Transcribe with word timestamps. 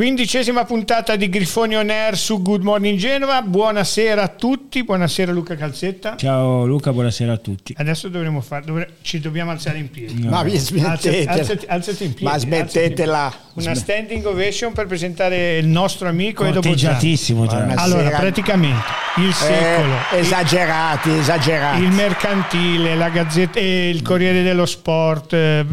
Quindicesima 0.00 0.64
puntata 0.64 1.14
di 1.14 1.28
Grifoni 1.28 1.76
On 1.76 1.90
Air 1.90 2.16
su 2.16 2.40
Good 2.40 2.62
Morning 2.62 2.98
Genova. 2.98 3.42
Buonasera 3.42 4.22
a 4.22 4.28
tutti, 4.28 4.82
buonasera 4.82 5.30
Luca 5.30 5.56
Calzetta. 5.56 6.16
Ciao 6.16 6.64
Luca, 6.64 6.90
buonasera 6.90 7.34
a 7.34 7.36
tutti. 7.36 7.74
Adesso 7.76 8.08
dovremo 8.08 8.40
fare, 8.40 8.64
dovre- 8.64 8.94
ci 9.02 9.20
dobbiamo 9.20 9.50
alzare 9.50 9.76
in 9.76 9.90
piedi. 9.90 10.26
Ma 10.26 10.42
vi 10.42 10.56
smettetela. 10.56 11.32
Alzati, 11.32 11.66
alzati- 11.68 12.04
in 12.04 12.14
piedi. 12.14 12.32
Ma 12.32 12.38
smettetela. 12.38 13.34
Una 13.56 13.74
standing 13.74 14.24
ovation 14.24 14.72
per 14.72 14.86
presentare 14.86 15.58
il 15.58 15.66
nostro 15.66 16.08
amico 16.08 16.46
Edo. 16.46 16.60
Buonasera. 16.60 17.74
Allora, 17.74 18.08
praticamente 18.08 18.82
il 19.18 19.34
secolo, 19.34 19.96
Eh, 20.14 20.20
esagerati, 20.20 21.10
esagerati. 21.10 21.82
il 21.82 21.90
mercantile, 21.90 22.94
la 22.94 23.10
gazzetta, 23.10 23.58
eh, 23.58 23.90
il 23.90 24.00
Corriere 24.00 24.42
dello 24.42 24.64
Sport, 24.64 25.34
eh, 25.34 25.66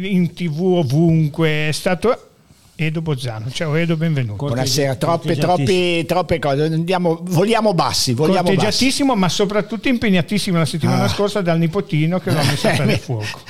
in 0.00 0.32
tv 0.32 0.62
ovunque, 0.62 1.68
è 1.68 1.72
stato 1.72 2.24
Edo 2.82 3.02
Bozzano. 3.02 3.50
Ciao 3.50 3.74
Edo, 3.74 3.94
benvenuto. 3.98 4.46
Buonasera, 4.46 4.94
troppe, 4.94 5.36
troppi, 5.36 6.02
troppe 6.06 6.38
cose. 6.38 6.62
Andiamo, 6.62 7.18
voliamo 7.24 7.74
bassi, 7.74 8.14
voliamo 8.14 8.40
bassi. 8.44 8.54
Corteggiatissimo, 8.56 9.14
ma 9.14 9.28
soprattutto 9.28 9.88
impegnatissimo 9.88 10.56
la 10.56 10.64
settimana 10.64 11.04
Ah. 11.04 11.08
scorsa 11.08 11.42
dal 11.42 11.58
nipotino 11.58 12.20
che 12.20 12.30
l'ha 12.30 12.42
messo 12.42 12.68
a 12.68 12.74
fare 12.74 12.96
fuoco. 12.98 13.40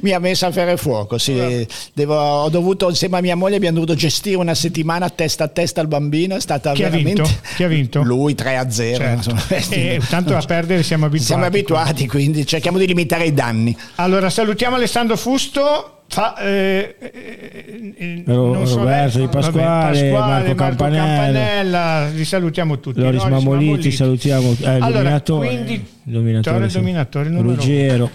Mi 0.00 0.12
ha 0.12 0.18
messo 0.18 0.46
a 0.46 0.52
fare 0.52 0.78
fuoco, 0.78 1.18
sì. 1.18 1.66
Devo- 1.92 2.16
ho 2.16 2.48
dovuto, 2.48 2.88
insieme 2.88 3.18
a 3.18 3.20
mia 3.20 3.36
moglie, 3.36 3.56
abbiamo 3.56 3.74
dovuto 3.74 3.94
gestire 3.94 4.36
una 4.38 4.54
settimana 4.54 5.10
testa 5.10 5.44
a 5.44 5.48
testa 5.48 5.82
al 5.82 5.86
bambino. 5.88 6.34
È 6.36 6.40
stata 6.40 6.72
Chi 6.72 6.82
ha 6.82 6.88
veramente. 6.88 7.22
vinto? 7.22 7.38
Chi 7.56 7.64
ha 7.64 7.68
vinto? 7.68 8.02
Lui 8.02 8.34
3 8.34 8.56
a 8.56 8.70
0. 8.70 8.96
Certo. 8.96 9.36
E 9.68 10.00
tanto 10.08 10.34
a 10.34 10.40
perdere 10.40 10.82
siamo 10.82 11.04
abituati. 11.04 11.26
Siamo 11.26 11.44
abituati, 11.44 12.06
quindi 12.06 12.46
cerchiamo 12.46 12.78
di 12.78 12.86
limitare 12.86 13.26
i 13.26 13.34
danni. 13.34 13.76
Allora, 13.96 14.30
salutiamo 14.30 14.76
Alessandro 14.76 15.18
Fusto. 15.18 15.92
Fa, 16.10 16.36
eh, 16.38 16.96
eh, 16.98 17.94
eh, 17.96 18.22
so 18.26 18.78
Roberto 18.78 19.18
lei- 19.18 19.26
Di 19.26 19.32
Pasquale, 19.32 20.10
Marco 20.10 20.54
Campanella. 20.54 21.04
Campanella, 21.04 22.08
li 22.08 22.24
salutiamo 22.24 22.80
tutti. 22.80 22.98
Loris 23.00 23.24
Mamoliti, 23.24 23.90
salutiamo. 23.90 24.50
Eh, 24.50 24.54
il 24.54 24.66
Allora, 24.82 24.88
dominatore. 24.90 25.48
quindi, 25.48 25.86
dominatore, 26.02 26.64
il 26.64 26.72
dominatore 26.72 27.28
Ruggero. 27.28 28.10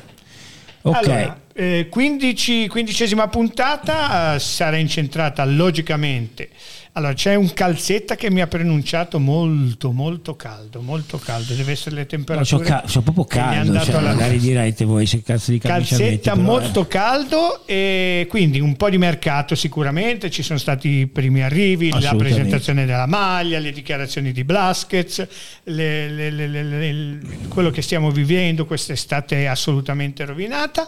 Ok. 0.81 0.95
Allora, 1.08 1.39
eh, 1.53 1.88
15, 1.89 2.67
quindicesima 2.67 3.27
puntata 3.27 4.33
eh, 4.35 4.39
sarà 4.39 4.78
incentrata 4.78 5.45
logicamente. 5.45 6.50
Allora, 6.95 7.13
c'è 7.13 7.33
un 7.33 7.52
calzetta 7.55 8.16
che 8.16 8.30
mi 8.30 8.39
ha 8.39 8.45
pronunciato 8.45 9.19
molto, 9.19 9.91
molto 9.91 10.36
caldo, 10.36 10.80
molto 10.81 11.17
caldo. 11.17 11.55
Deve 11.55 11.72
essere 11.72 11.95
le 11.95 12.02
No, 12.02 12.08
temperature. 12.08 12.63
c'ho, 12.63 12.69
ca- 12.69 12.83
c'ho 12.85 13.02
proprio 13.02 13.25
caldo, 13.25 13.80
cioè, 13.83 13.95
alla 13.95 14.09
magari 14.13 14.38
direte 14.38 14.85
voi 14.85 15.08
se 15.08 15.23
cazzo 15.23 15.50
di 15.50 15.58
metti, 15.58 15.67
Calzetta 15.67 16.31
però, 16.33 16.44
molto 16.44 16.81
eh. 16.81 16.88
caldo 16.88 17.66
e 17.66 18.27
quindi 18.30 18.59
un 18.59 18.75
po' 18.77 18.91
di 18.91 19.00
mercato 19.00 19.55
sicuramente, 19.55 20.30
ci 20.30 20.44
sono 20.44 20.59
stati 20.59 20.88
i 20.89 21.08
primi 21.08 21.41
arrivi, 21.41 21.89
la 22.00 22.13
presentazione 22.16 22.85
della 22.85 23.07
maglia, 23.07 23.57
le 23.57 23.72
dichiarazioni 23.72 24.31
di 24.31 24.44
Blaskets, 24.44 25.28
le- 25.63 26.09
le- 26.09 26.30
le- 26.30 27.19
quello 27.47 27.72
che 27.72 27.81
stiamo 27.81 28.11
vivendo 28.11 28.67
quest'estate 28.67 29.38
è 29.41 29.45
assolutamente 29.45 30.25
rovinata. 30.25 30.88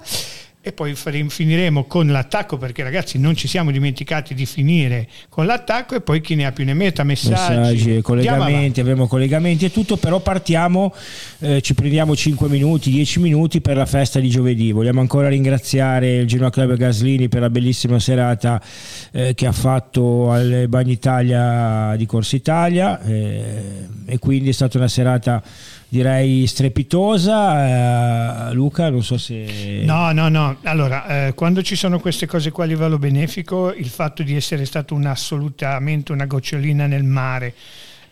E 0.67 0.71
poi 0.71 0.95
finiremo 0.95 1.83
con 1.83 2.07
l'attacco 2.07 2.57
perché 2.57 2.81
ragazzi 2.81 3.19
non 3.19 3.35
ci 3.35 3.47
siamo 3.47 3.69
dimenticati 3.69 4.33
di 4.33 4.47
finire 4.47 5.07
con 5.29 5.45
l'attacco 5.45 5.93
e 5.93 6.01
poi 6.01 6.21
chi 6.21 6.33
ne 6.33 6.47
ha 6.47 6.51
più 6.51 6.65
ne 6.65 6.73
metta? 6.73 7.03
Messaggi, 7.03 7.55
messaggi, 7.55 8.01
collegamenti, 8.01 8.79
avremo 8.79 9.05
collegamenti 9.05 9.65
e 9.65 9.71
tutto, 9.71 9.97
però 9.97 10.21
partiamo, 10.21 10.91
eh, 11.37 11.61
ci 11.61 11.75
prendiamo 11.75 12.15
5 12.15 12.49
minuti, 12.49 12.89
10 12.89 13.19
minuti 13.19 13.61
per 13.61 13.77
la 13.77 13.85
festa 13.85 14.19
di 14.19 14.27
giovedì. 14.27 14.71
Vogliamo 14.71 15.01
ancora 15.01 15.27
ringraziare 15.27 16.15
il 16.15 16.25
Genoa 16.25 16.49
Club 16.49 16.75
Gaslini 16.75 17.29
per 17.29 17.41
la 17.41 17.51
bellissima 17.51 17.99
serata 17.99 18.59
eh, 19.11 19.35
che 19.35 19.45
ha 19.45 19.51
fatto 19.51 20.31
al 20.31 20.65
Bagno 20.67 20.91
Italia 20.91 21.95
di 21.95 22.07
Corsa 22.07 22.37
Italia 22.37 22.99
eh, 23.03 23.85
e 24.07 24.17
quindi 24.17 24.49
è 24.49 24.53
stata 24.53 24.79
una 24.79 24.87
serata 24.87 25.43
direi 25.87 26.47
strepitosa. 26.47 28.49
Eh, 28.49 28.53
Luca, 28.53 28.89
non 28.89 29.03
so 29.03 29.17
se... 29.17 29.81
No, 29.83 30.11
no, 30.11 30.29
no. 30.29 30.57
Allora, 30.63 31.27
eh, 31.27 31.33
quando 31.33 31.61
ci 31.61 31.75
sono 31.75 31.99
queste 31.99 32.25
cose 32.25 32.51
qua 32.51 32.63
a 32.63 32.67
livello 32.67 32.97
benefico, 32.97 33.73
il 33.73 33.89
fatto 33.89 34.23
di 34.23 34.35
essere 34.35 34.65
stato 34.65 34.93
un 34.93 35.05
assolutamente 35.05 36.11
una 36.11 36.25
gocciolina 36.25 36.87
nel 36.87 37.03
mare 37.03 37.53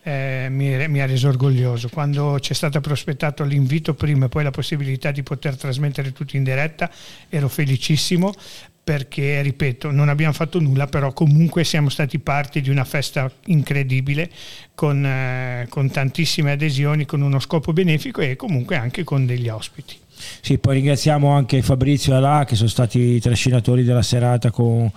eh, 0.03 0.47
mi, 0.50 0.88
mi 0.88 1.01
ha 1.01 1.06
reso 1.06 1.29
orgoglioso. 1.29 1.89
Quando 1.89 2.38
c'è 2.39 2.53
stato 2.53 2.79
prospettato 2.81 3.44
l'invito 3.44 3.94
prima 3.94 4.25
e 4.25 4.29
poi 4.29 4.44
la 4.44 4.51
possibilità 4.51 5.11
di 5.11 5.23
poter 5.23 5.55
trasmettere 5.55 6.11
tutto 6.11 6.35
in 6.35 6.44
diretta, 6.44 6.90
ero 7.29 7.47
felicissimo 7.47 8.34
perché, 8.83 9.41
ripeto, 9.41 9.91
non 9.91 10.09
abbiamo 10.09 10.33
fatto 10.33 10.59
nulla, 10.59 10.88
però 10.88 11.13
comunque 11.13 11.63
siamo 11.63 11.89
stati 11.89 12.19
parte 12.19 12.59
di 12.59 12.69
una 12.69 12.83
festa 12.83 13.31
incredibile 13.45 14.29
con, 14.75 15.05
eh, 15.05 15.67
con 15.69 15.89
tantissime 15.89 16.51
adesioni, 16.51 17.05
con 17.05 17.22
uno 17.22 17.39
scopo 17.39 17.72
benefico 17.72 18.19
e 18.22 18.35
comunque 18.35 18.75
anche 18.75 19.03
con 19.05 19.25
degli 19.25 19.47
ospiti. 19.47 19.95
Sì, 20.41 20.57
poi 20.57 20.75
ringraziamo 20.75 21.29
anche 21.29 21.61
Fabrizio 21.61 22.13
e 22.13 22.17
Alà 22.17 22.45
che 22.45 22.55
sono 22.55 22.69
stati 22.69 22.99
i 22.99 23.19
trascinatori 23.19 23.83
della 23.83 24.01
serata 24.01 24.51
con, 24.51 24.91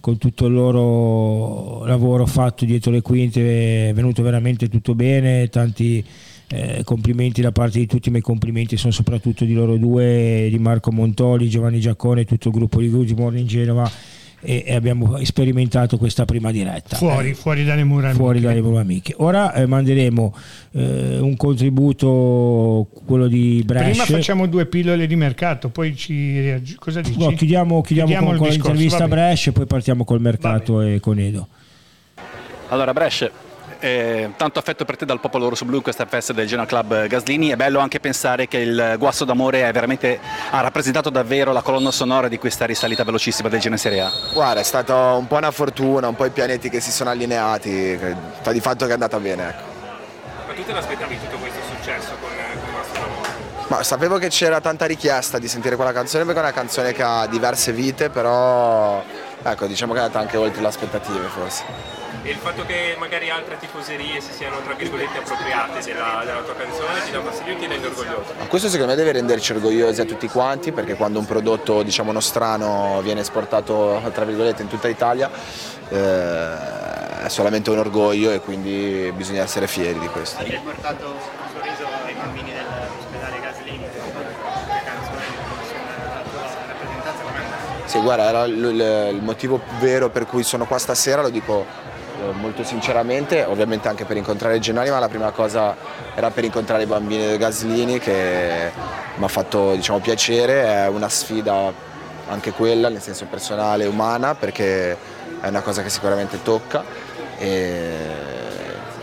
con 0.00 0.18
tutto 0.18 0.46
il 0.46 0.52
loro 0.52 1.84
lavoro 1.86 2.26
fatto 2.26 2.64
dietro 2.66 2.90
le 2.90 3.00
quinte, 3.00 3.88
è 3.88 3.94
venuto 3.94 4.22
veramente 4.22 4.68
tutto 4.68 4.94
bene, 4.94 5.48
tanti 5.48 6.04
eh, 6.52 6.82
complimenti 6.84 7.40
da 7.40 7.52
parte 7.52 7.78
di 7.78 7.86
tutti, 7.86 8.10
ma 8.10 8.18
i 8.18 8.22
complimenti 8.22 8.76
sono 8.76 8.92
soprattutto 8.92 9.44
di 9.44 9.54
loro 9.54 9.76
due, 9.76 10.48
di 10.50 10.58
Marco 10.58 10.90
Montoli, 10.92 11.48
Giovanni 11.48 11.80
Giaccone 11.80 12.22
e 12.22 12.24
tutto 12.24 12.48
il 12.48 12.54
gruppo 12.54 12.80
di 12.80 12.88
Good 12.88 13.10
Morning 13.10 13.46
Genova 13.46 13.88
e, 14.42 14.64
e 14.66 14.74
abbiamo 14.74 15.22
sperimentato 15.22 15.98
questa 15.98 16.24
prima 16.24 16.50
diretta. 16.50 16.96
Fuori, 16.96 17.30
Eh, 17.30 17.34
fuori 17.34 17.62
dalle 17.64 17.84
mura 17.84 18.10
fuori 18.14 18.38
amiche. 18.38 18.46
dalle 18.48 18.60
loro 18.60 18.78
amiche. 18.80 19.14
Ora 19.18 19.52
eh, 19.52 19.66
manderemo 19.66 20.34
eh, 20.72 21.18
un 21.20 21.36
contributo, 21.36 22.88
quello 23.04 23.28
di 23.28 23.62
Brescia. 23.64 23.90
Prima 24.04 24.04
facciamo 24.18 24.46
due 24.46 24.66
pillole 24.66 25.06
di 25.06 25.14
mercato, 25.16 25.68
poi 25.68 25.94
ci 25.94 26.40
reaggi- 26.40 26.74
cosa 26.76 27.00
dici? 27.00 27.18
No, 27.18 27.28
chiudiamo, 27.32 27.80
chiudiamo 27.82 28.08
Chiudiamo 28.10 28.26
con, 28.30 28.38
con 28.38 28.48
discorso, 28.48 28.70
l'intervista 28.72 29.04
a. 29.04 29.08
Brescia 29.08 29.50
e 29.50 29.52
poi 29.52 29.66
partiamo 29.66 30.04
col 30.04 30.20
mercato 30.20 30.80
e 30.80 31.00
con 31.00 31.18
Edo. 31.18 31.46
Allora 32.68 32.92
Brescia, 32.92 33.30
eh, 33.80 34.32
tanto 34.36 34.58
affetto 34.58 34.84
per 34.84 34.96
te 34.96 35.04
dal 35.04 35.20
popolo 35.20 35.48
rosso-blu 35.48 35.76
in 35.76 35.82
questa 35.82 36.06
festa 36.06 36.32
del 36.32 36.46
Genoa 36.46 36.66
Club 36.66 37.06
Gaslini, 37.06 37.48
è 37.48 37.56
bello 37.56 37.78
anche 37.80 37.98
pensare 37.98 38.46
che 38.46 38.58
il 38.58 38.94
guasto 38.98 39.24
d'amore 39.24 39.68
è 39.68 39.72
veramente, 39.72 40.20
ha 40.50 40.60
rappresentato 40.60 41.10
davvero 41.10 41.52
la 41.52 41.62
colonna 41.62 41.90
sonora 41.90 42.28
di 42.28 42.38
questa 42.38 42.66
risalita 42.66 43.04
velocissima 43.04 43.48
del 43.48 43.60
Genoa 43.60 43.78
Serie 43.78 44.00
A. 44.00 44.12
Guarda, 44.32 44.60
è 44.60 44.64
stata 44.64 45.14
un 45.14 45.26
po' 45.26 45.36
una 45.36 45.50
fortuna, 45.50 46.08
un 46.08 46.14
po' 46.14 46.26
i 46.26 46.30
pianeti 46.30 46.68
che 46.68 46.80
si 46.80 46.90
sono 46.92 47.10
allineati, 47.10 47.98
sta 48.40 48.52
di 48.52 48.60
fatto 48.60 48.84
che 48.84 48.90
è 48.90 48.94
andata 48.94 49.18
bene. 49.18 49.48
Ecco. 49.48 49.62
Ma 50.46 50.52
tu 50.54 50.64
te 50.64 50.72
l'aspettavi 50.72 51.18
tutto 51.18 51.36
questo 51.36 51.60
successo 51.74 52.10
con, 52.20 52.30
con 52.62 52.72
Mastro 52.72 53.00
d'Amore? 53.00 53.28
Ma 53.68 53.82
sapevo 53.82 54.18
che 54.18 54.28
c'era 54.28 54.60
tanta 54.60 54.86
richiesta 54.86 55.38
di 55.38 55.46
sentire 55.46 55.76
quella 55.76 55.92
canzone 55.92 56.24
perché 56.24 56.40
è 56.40 56.42
una 56.42 56.52
canzone 56.52 56.92
che 56.92 57.02
ha 57.02 57.26
diverse 57.26 57.72
vite, 57.72 58.10
però 58.10 59.02
ecco, 59.42 59.66
diciamo 59.66 59.92
che 59.92 60.00
è 60.00 60.02
andata 60.02 60.18
anche 60.18 60.36
oltre 60.36 60.60
le 60.60 60.66
aspettative 60.66 61.26
forse. 61.28 61.99
E 62.22 62.30
il 62.30 62.36
fatto 62.36 62.66
che 62.66 62.96
magari 62.98 63.30
altre 63.30 63.56
tifoserie 63.58 64.20
si 64.20 64.32
siano 64.32 64.60
tra 64.62 64.74
virgolette 64.74 65.18
appropriate 65.18 65.80
della, 65.82 66.22
della 66.24 66.40
tua 66.42 66.54
canzone 66.54 67.02
ti 67.04 67.10
dà 67.12 67.22
fastidio 67.22 67.54
o 67.54 67.58
ti 67.58 67.66
rende 67.66 67.86
orgoglioso? 67.86 68.34
Ma 68.38 68.44
Questo 68.46 68.68
secondo 68.68 68.92
me 68.92 68.96
deve 68.98 69.12
renderci 69.12 69.52
orgogliosi 69.52 70.02
a 70.02 70.04
tutti 70.04 70.28
quanti 70.28 70.70
perché 70.70 70.96
quando 70.96 71.18
un 71.18 71.24
prodotto 71.24 71.82
diciamo 71.82 72.12
nostrano 72.12 73.00
viene 73.02 73.20
esportato 73.20 74.02
tra 74.12 74.24
virgolette 74.26 74.60
in 74.60 74.68
tutta 74.68 74.88
Italia 74.88 75.30
eh, 75.88 77.24
è 77.24 77.28
solamente 77.28 77.70
un 77.70 77.78
orgoglio 77.78 78.30
e 78.32 78.40
quindi 78.40 79.10
bisogna 79.16 79.42
essere 79.42 79.66
fieri 79.66 79.98
di 79.98 80.06
questo. 80.08 80.40
Hai 80.42 80.60
portato 80.62 81.06
un 81.06 81.48
sorriso 81.54 81.86
ai 82.04 82.14
bambini 82.14 82.52
dell'ospedale 82.52 83.40
Gaslini? 83.40 83.86
Sì, 87.86 87.98
guarda, 87.98 88.28
era 88.28 88.44
il, 88.44 88.56
il- 88.56 89.08
il 89.14 89.22
motivo 89.22 89.60
vero 89.80 90.10
per 90.10 90.26
cui 90.26 90.42
sono 90.44 90.64
qua 90.66 90.78
stasera, 90.78 91.22
lo 91.22 91.28
dico 91.30 91.88
molto 92.32 92.64
sinceramente, 92.64 93.44
ovviamente 93.44 93.88
anche 93.88 94.04
per 94.04 94.16
incontrare 94.16 94.56
i 94.56 94.60
Genoni, 94.60 94.90
ma 94.90 94.98
la 94.98 95.08
prima 95.08 95.30
cosa 95.30 95.76
era 96.14 96.30
per 96.30 96.44
incontrare 96.44 96.82
i 96.82 96.86
bambini 96.86 97.26
del 97.26 97.38
Gaslini 97.38 97.98
che 97.98 98.70
mi 99.16 99.24
ha 99.24 99.28
fatto 99.28 99.74
diciamo, 99.74 99.98
piacere, 99.98 100.64
è 100.64 100.88
una 100.88 101.08
sfida 101.08 101.72
anche 102.28 102.52
quella, 102.52 102.88
nel 102.88 103.02
senso 103.02 103.26
personale 103.26 103.84
e 103.84 103.86
umana, 103.86 104.34
perché 104.34 104.96
è 105.40 105.48
una 105.48 105.62
cosa 105.62 105.82
che 105.82 105.88
sicuramente 105.88 106.42
tocca 106.42 106.84
e 107.38 107.96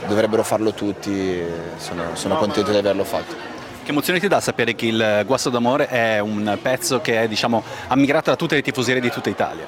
dovrebbero 0.07 0.43
farlo 0.43 0.73
tutti, 0.73 1.43
sono, 1.77 2.03
sono 2.13 2.37
contento 2.37 2.71
di 2.71 2.77
averlo 2.77 3.03
fatto. 3.03 3.55
Che 3.83 3.91
emozione 3.91 4.19
ti 4.19 4.27
dà 4.27 4.41
sapere 4.41 4.75
che 4.75 4.85
il 4.85 5.23
guasto 5.25 5.49
d'amore 5.49 5.87
è 5.87 6.19
un 6.19 6.57
pezzo 6.61 6.99
che 6.99 7.23
è 7.23 7.27
diciamo, 7.27 7.63
ammirato 7.87 8.29
da 8.29 8.35
tutte 8.35 8.55
le 8.55 8.61
tifoserie 8.61 9.01
di 9.01 9.09
tutta 9.09 9.29
Italia? 9.29 9.65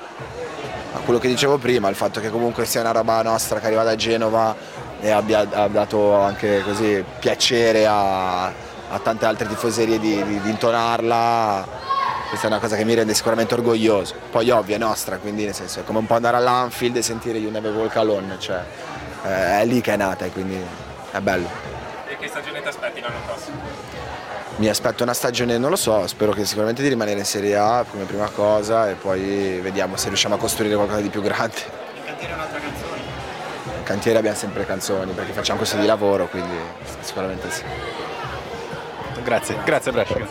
Ma 0.99 1.05
quello 1.05 1.19
che 1.19 1.27
dicevo 1.29 1.57
prima, 1.57 1.87
il 1.87 1.95
fatto 1.95 2.19
che 2.19 2.29
comunque 2.29 2.65
sia 2.65 2.81
una 2.81 2.91
roba 2.91 3.21
nostra 3.21 3.59
che 3.59 3.67
arriva 3.67 3.83
da 3.83 3.95
Genova 3.95 4.53
e 4.99 5.09
abbia 5.09 5.47
ha 5.49 5.67
dato 5.67 6.13
anche 6.15 6.61
così 6.61 7.03
piacere 7.19 7.87
a, 7.87 8.45
a 8.47 8.99
tante 9.01 9.25
altre 9.25 9.47
tifoserie 9.47 9.97
di, 9.97 10.21
di- 10.23 10.41
di 10.41 10.49
intonarla, 10.49 11.65
questa 12.27 12.47
è 12.47 12.49
una 12.49 12.59
cosa 12.59 12.75
che 12.75 12.83
mi 12.83 12.93
rende 12.93 13.13
sicuramente 13.13 13.53
orgoglioso. 13.53 14.13
Poi 14.29 14.49
ovvio 14.49 14.75
è 14.75 14.77
nostra, 14.77 15.17
quindi 15.17 15.45
nel 15.45 15.53
senso 15.53 15.79
è 15.79 15.83
come 15.85 15.99
un 15.99 16.05
po' 16.05 16.15
andare 16.15 16.35
all'Anfield 16.37 16.97
e 16.97 17.01
sentire 17.01 17.37
You 17.37 17.49
Never 17.49 17.71
Walk 17.73 17.95
Alone, 17.95 18.35
cioè 18.37 18.61
eh, 19.23 19.59
è 19.61 19.65
lì 19.65 19.79
che 19.81 19.93
è 19.93 19.97
nata 19.97 20.25
e 20.25 20.31
quindi 20.31 20.61
è 21.11 21.19
bello. 21.21 21.47
E 22.07 22.17
che 22.17 22.27
stagione 22.27 22.61
ti 22.61 22.67
aspetti 22.67 22.99
l'anno 22.99 23.19
prossimo? 23.25 23.78
Mi 24.59 24.67
aspetto 24.67 25.03
una 25.03 25.13
stagione, 25.13 25.57
non 25.57 25.69
lo 25.69 25.77
so, 25.77 26.05
spero 26.05 26.33
che 26.33 26.43
sicuramente 26.43 26.81
di 26.81 26.89
rimanere 26.89 27.17
in 27.17 27.23
Serie 27.23 27.55
A 27.55 27.85
come 27.89 28.03
prima 28.03 28.27
cosa 28.27 28.89
e 28.89 28.95
poi 28.95 29.57
vediamo 29.61 29.95
se 29.95 30.09
riusciamo 30.09 30.35
a 30.35 30.37
costruire 30.37 30.75
qualcosa 30.75 30.99
di 30.99 31.07
più 31.07 31.21
grande. 31.21 31.55
In 31.95 32.03
cantiere 32.03 32.33
un'altra 32.33 32.59
canzone. 32.59 32.97
In 33.77 33.83
cantiere 33.83 34.17
abbiamo 34.17 34.35
sempre 34.35 34.65
canzoni 34.65 35.13
perché 35.13 35.31
facciamo 35.31 35.59
questo 35.59 35.77
di 35.77 35.85
lavoro, 35.85 36.27
quindi 36.27 36.57
sicuramente 36.99 37.49
sì. 37.49 37.63
Grazie, 39.23 39.55
grazie 39.63 39.91
Brescia. 39.93 40.27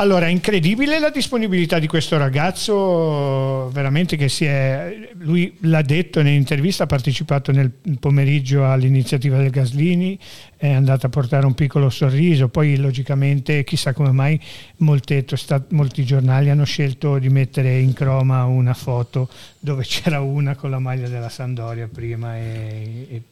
Allora, 0.00 0.28
incredibile 0.28 1.00
la 1.00 1.10
disponibilità 1.10 1.80
di 1.80 1.88
questo 1.88 2.16
ragazzo, 2.18 3.68
veramente 3.70 4.16
che 4.16 4.28
si 4.28 4.44
è, 4.44 5.10
lui 5.18 5.56
l'ha 5.62 5.82
detto 5.82 6.22
nell'intervista, 6.22 6.84
ha 6.84 6.86
partecipato 6.86 7.50
nel 7.50 7.72
pomeriggio 7.98 8.64
all'iniziativa 8.64 9.38
del 9.38 9.50
Gaslini, 9.50 10.16
è 10.58 10.72
andato 10.72 11.06
a 11.06 11.08
portare 11.08 11.46
un 11.46 11.54
piccolo 11.54 11.88
sorriso, 11.88 12.48
poi 12.48 12.76
logicamente 12.76 13.62
chissà 13.62 13.92
come 13.92 14.10
mai 14.10 14.38
molte, 14.78 15.24
molti 15.68 16.04
giornali 16.04 16.50
hanno 16.50 16.64
scelto 16.64 17.18
di 17.18 17.28
mettere 17.28 17.78
in 17.78 17.92
croma 17.92 18.44
una 18.44 18.74
foto 18.74 19.28
dove 19.60 19.84
c'era 19.86 20.20
una 20.20 20.56
con 20.56 20.70
la 20.70 20.80
maglia 20.80 21.08
della 21.08 21.28
Sandoria 21.28 21.86
prima 21.86 22.36
e, 22.36 23.06
e 23.08 23.22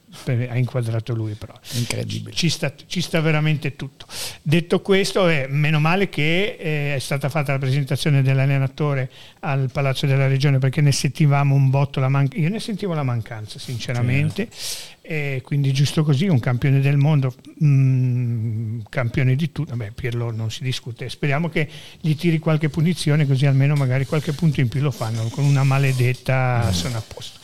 ha 0.49 0.57
inquadrato 0.57 1.15
lui 1.15 1.35
però 1.35 1.53
incredibile. 1.73 2.35
ci 2.35 2.49
sta, 2.49 2.73
ci 2.87 3.01
sta 3.01 3.21
veramente 3.21 3.75
tutto. 3.75 4.07
Detto 4.41 4.81
questo 4.81 5.29
eh, 5.29 5.47
meno 5.49 5.81
male 5.81 6.09
che 6.09 6.57
eh, 6.59 6.95
è 6.95 6.99
stata 7.01 7.29
fatta 7.29 7.53
la 7.53 7.59
presentazione 7.59 8.23
dell'allenatore 8.23 9.11
al 9.41 9.69
Palazzo 9.73 10.07
della 10.07 10.29
Regione 10.29 10.59
perché 10.59 10.81
ne 10.81 10.93
sentivamo 10.93 11.55
un 11.55 11.71
botto 11.71 12.01
la 12.01 12.09
mancanza 12.09 12.41
io 12.43 12.51
ne 12.51 12.61
sentivo 12.61 12.95
la 12.95 13.03
mancanza 13.03 13.59
sinceramente. 13.59 14.49
Certo. 14.49 14.95
E 15.09 15.41
quindi 15.45 15.73
giusto 15.73 16.03
così, 16.03 16.27
un 16.27 16.41
campione 16.41 16.81
del 16.81 16.97
mondo, 16.97 17.33
mm, 17.63 18.81
campione 18.89 19.37
di 19.37 19.53
tutto, 19.53 19.71
vabbè 19.77 19.93
Pirlo 19.93 20.33
non 20.33 20.51
si 20.51 20.65
discute, 20.65 21.09
speriamo 21.09 21.49
che 21.49 21.69
gli 22.01 22.17
tiri 22.17 22.41
qualche 22.41 22.69
punizione 22.69 23.25
così 23.25 23.47
almeno 23.47 23.77
magari 23.77 24.05
qualche 24.05 24.33
punto 24.33 24.61
in 24.61 24.67
più 24.67 24.81
lo 24.81 24.91
fanno, 24.91 25.29
con 25.29 25.45
una 25.45 25.63
maledetta 25.63 26.65
mm. 26.67 26.71
sono 26.71 26.97
a 26.97 27.03
posto. 27.07 27.39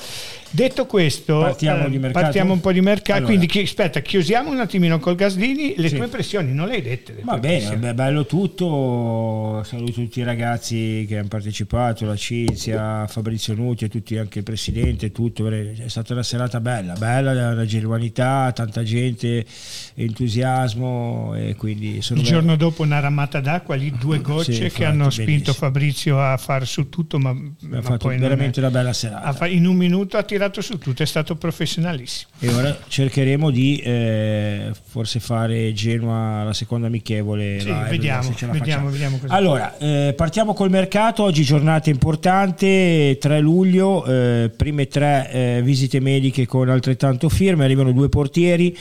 Detto 0.55 0.85
questo, 0.85 1.39
partiamo, 1.39 1.87
eh, 1.87 2.11
partiamo 2.11 2.53
un 2.53 2.61
po' 2.61 2.73
di 2.73 2.83
mercato. 2.83 3.13
Allora. 3.13 3.27
Quindi, 3.27 3.47
chi, 3.47 3.61
aspetta, 3.61 4.01
chiusiamo 4.01 4.51
un 4.51 4.61
attimino 4.61 4.99
col 4.99 5.15
Gaslini. 5.15 5.73
Le 5.79 5.89
sì. 5.89 5.95
tue 5.97 6.05
impressioni 6.05 6.53
non 6.53 6.69
le 6.69 6.75
hai 6.75 6.83
dette? 6.83 7.17
Va 7.23 7.39
bene, 7.39 7.75
beh, 7.77 7.95
bello 7.95 8.27
tutto. 8.27 9.63
Saluto 9.65 9.93
tutti 9.93 10.21
i 10.21 10.25
ragazzi 10.25 11.07
che 11.09 11.17
hanno 11.17 11.29
partecipato, 11.29 12.05
la 12.05 12.17
Cinzia, 12.17 13.07
Fabrizio 13.07 13.55
Nuti 13.55 13.87
e 13.87 13.89
tutti, 13.89 14.19
anche 14.19 14.41
il 14.41 14.45
presidente. 14.45 15.11
Tutto. 15.11 15.49
È 15.49 15.89
stata 15.89 16.13
una 16.13 16.23
serata 16.23 16.61
bella, 16.61 16.93
bella 16.95 17.55
la 17.55 17.65
genuinità, 17.65 18.53
tanta 18.55 18.83
gente, 18.83 19.47
entusiasmo. 19.94 21.35
E 21.35 21.55
quindi 21.56 22.03
sono 22.03 22.21
il 22.21 22.27
bello. 22.27 22.39
giorno 22.39 22.56
dopo 22.56 22.83
una 22.83 23.00
ramata 23.00 23.41
d'acqua, 23.41 23.75
lì 23.75 23.93
due 23.99 24.21
gocce 24.21 24.53
sì, 24.53 24.59
che 24.59 24.65
infatti, 24.65 24.85
hanno 24.85 25.11
spinto. 25.11 25.53
Fabrizio 25.53 26.21
a 26.21 26.37
far 26.37 26.67
su 26.67 26.89
tutto, 26.89 27.19
ma, 27.19 27.33
ma 27.33 27.79
ha 27.79 27.83
fatto 27.83 28.09
veramente 28.09 28.61
una 28.61 28.71
bella 28.71 28.93
serata. 28.93 29.47
in 29.47 29.67
un 29.67 29.77
minuto 29.77 30.17
ha 30.17 30.23
tirato 30.23 30.61
su 30.61 30.79
tutto, 30.79 31.03
è 31.03 31.06
stato 31.06 31.37
professionalissimo. 31.37 32.31
E 32.39 32.49
ora 32.49 32.79
cercheremo 32.87 33.50
di 33.50 33.77
eh, 33.79 34.73
forse 34.87 35.21
fare 35.21 35.73
Genoa 35.73 36.43
la 36.43 36.53
seconda 36.53 36.87
amichevole. 36.87 37.61
Sì, 37.61 37.69
là, 37.69 37.87
vediamo, 37.89 38.35
vediamo, 38.50 38.91
vediamo 38.91 39.21
allora, 39.29 39.77
eh, 39.79 40.15
partiamo 40.17 40.55
col 40.55 40.71
mercato, 40.71 41.23
oggi 41.23 41.43
giornata 41.43 41.91
importante, 41.91 43.17
3 43.21 43.41
luglio, 43.41 44.05
eh, 44.05 44.50
prime 44.55 44.87
tre 44.87 45.31
eh, 45.31 45.61
visite 45.62 46.00
mediche 46.00 46.47
con 46.47 46.69
altrettanto 46.69 47.29
firme, 47.29 47.65
arrivano 47.65 47.93
due 47.93 48.09
portieri, 48.09 48.77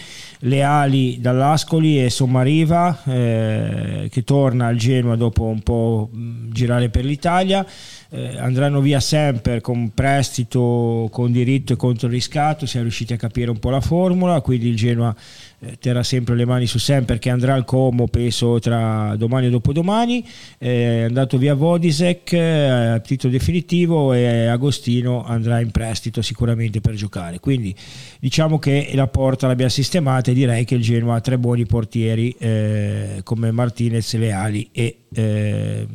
Leali 1.02 1.18
dall'Ascoli 1.20 2.04
e 2.04 2.10
Sommariva 2.10 3.02
eh, 3.06 4.08
che 4.12 4.24
torna 4.24 4.68
al 4.68 4.76
Genoa 4.76 5.16
dopo 5.16 5.46
un 5.46 5.62
po' 5.62 6.10
girare 6.12 6.90
per 6.90 7.06
l'Italia. 7.06 7.66
Eh, 8.14 8.38
andranno 8.38 8.82
via 8.82 9.00
sempre 9.00 9.62
con 9.62 9.94
prestito, 9.94 11.08
con 11.12 11.32
diritto 11.32 11.74
e 11.74 11.76
contro 11.78 12.10
riscatto, 12.10 12.66
siamo 12.66 12.86
riusciti 12.86 13.14
a 13.14 13.18
capire 13.18 13.50
un 13.50 13.60
po' 13.60 13.70
la 13.70 13.80
formula, 13.80 14.42
quindi 14.42 14.68
il 14.68 14.76
Genoa 14.76 15.16
eh, 15.64 15.78
terrà 15.80 16.02
sempre 16.04 16.36
le 16.36 16.46
mani 16.46 16.66
su 16.66 16.80
sempre 16.80 17.20
che 17.20 17.30
andrà 17.30 17.54
al 17.54 17.66
Como 17.66 18.08
penso 18.08 18.60
tra 18.60 19.16
domani 19.16 19.46
e 19.46 19.50
dopodomani, 19.50 20.28
eh, 20.58 21.02
è 21.02 21.04
andato 21.04 21.38
via 21.38 21.54
Vodisek 21.54 22.34
eh, 22.34 22.68
a 22.68 23.00
titolo 23.00 23.32
definitivo 23.32 24.14
e 24.14 24.48
Agostino 24.48 25.24
andrà 25.24 25.60
in 25.60 25.70
prestito 25.70 26.22
sicuramente 26.22 26.82
per 26.82 26.96
giocare, 26.96 27.40
quindi 27.40 27.76
diciamo 28.20 28.58
che 28.58 28.92
la 28.94 29.08
porta 29.08 29.48
l'abbiamo 29.48 29.70
sistemata 29.70 30.32
e 30.32 30.34
direi 30.34 30.66
che 30.66 30.76
il 30.76 30.82
Genoa 30.82 31.16
ha 31.16 31.22
tre 31.22 31.38
buoni 31.38 31.66
portieri 31.66 32.36
eh, 32.40 33.22
come 33.24 33.52
Martinez, 33.52 34.16
Leali 34.16 34.70
e 34.72 35.06
eh, 35.14 35.88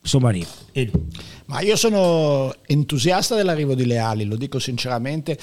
Somarino. 0.00 0.46
Ma 1.46 1.60
io 1.60 1.76
sono 1.76 2.54
entusiasta 2.66 3.34
dell'arrivo 3.34 3.74
di 3.74 3.84
Leali, 3.84 4.24
lo 4.24 4.36
dico 4.36 4.58
sinceramente, 4.58 5.36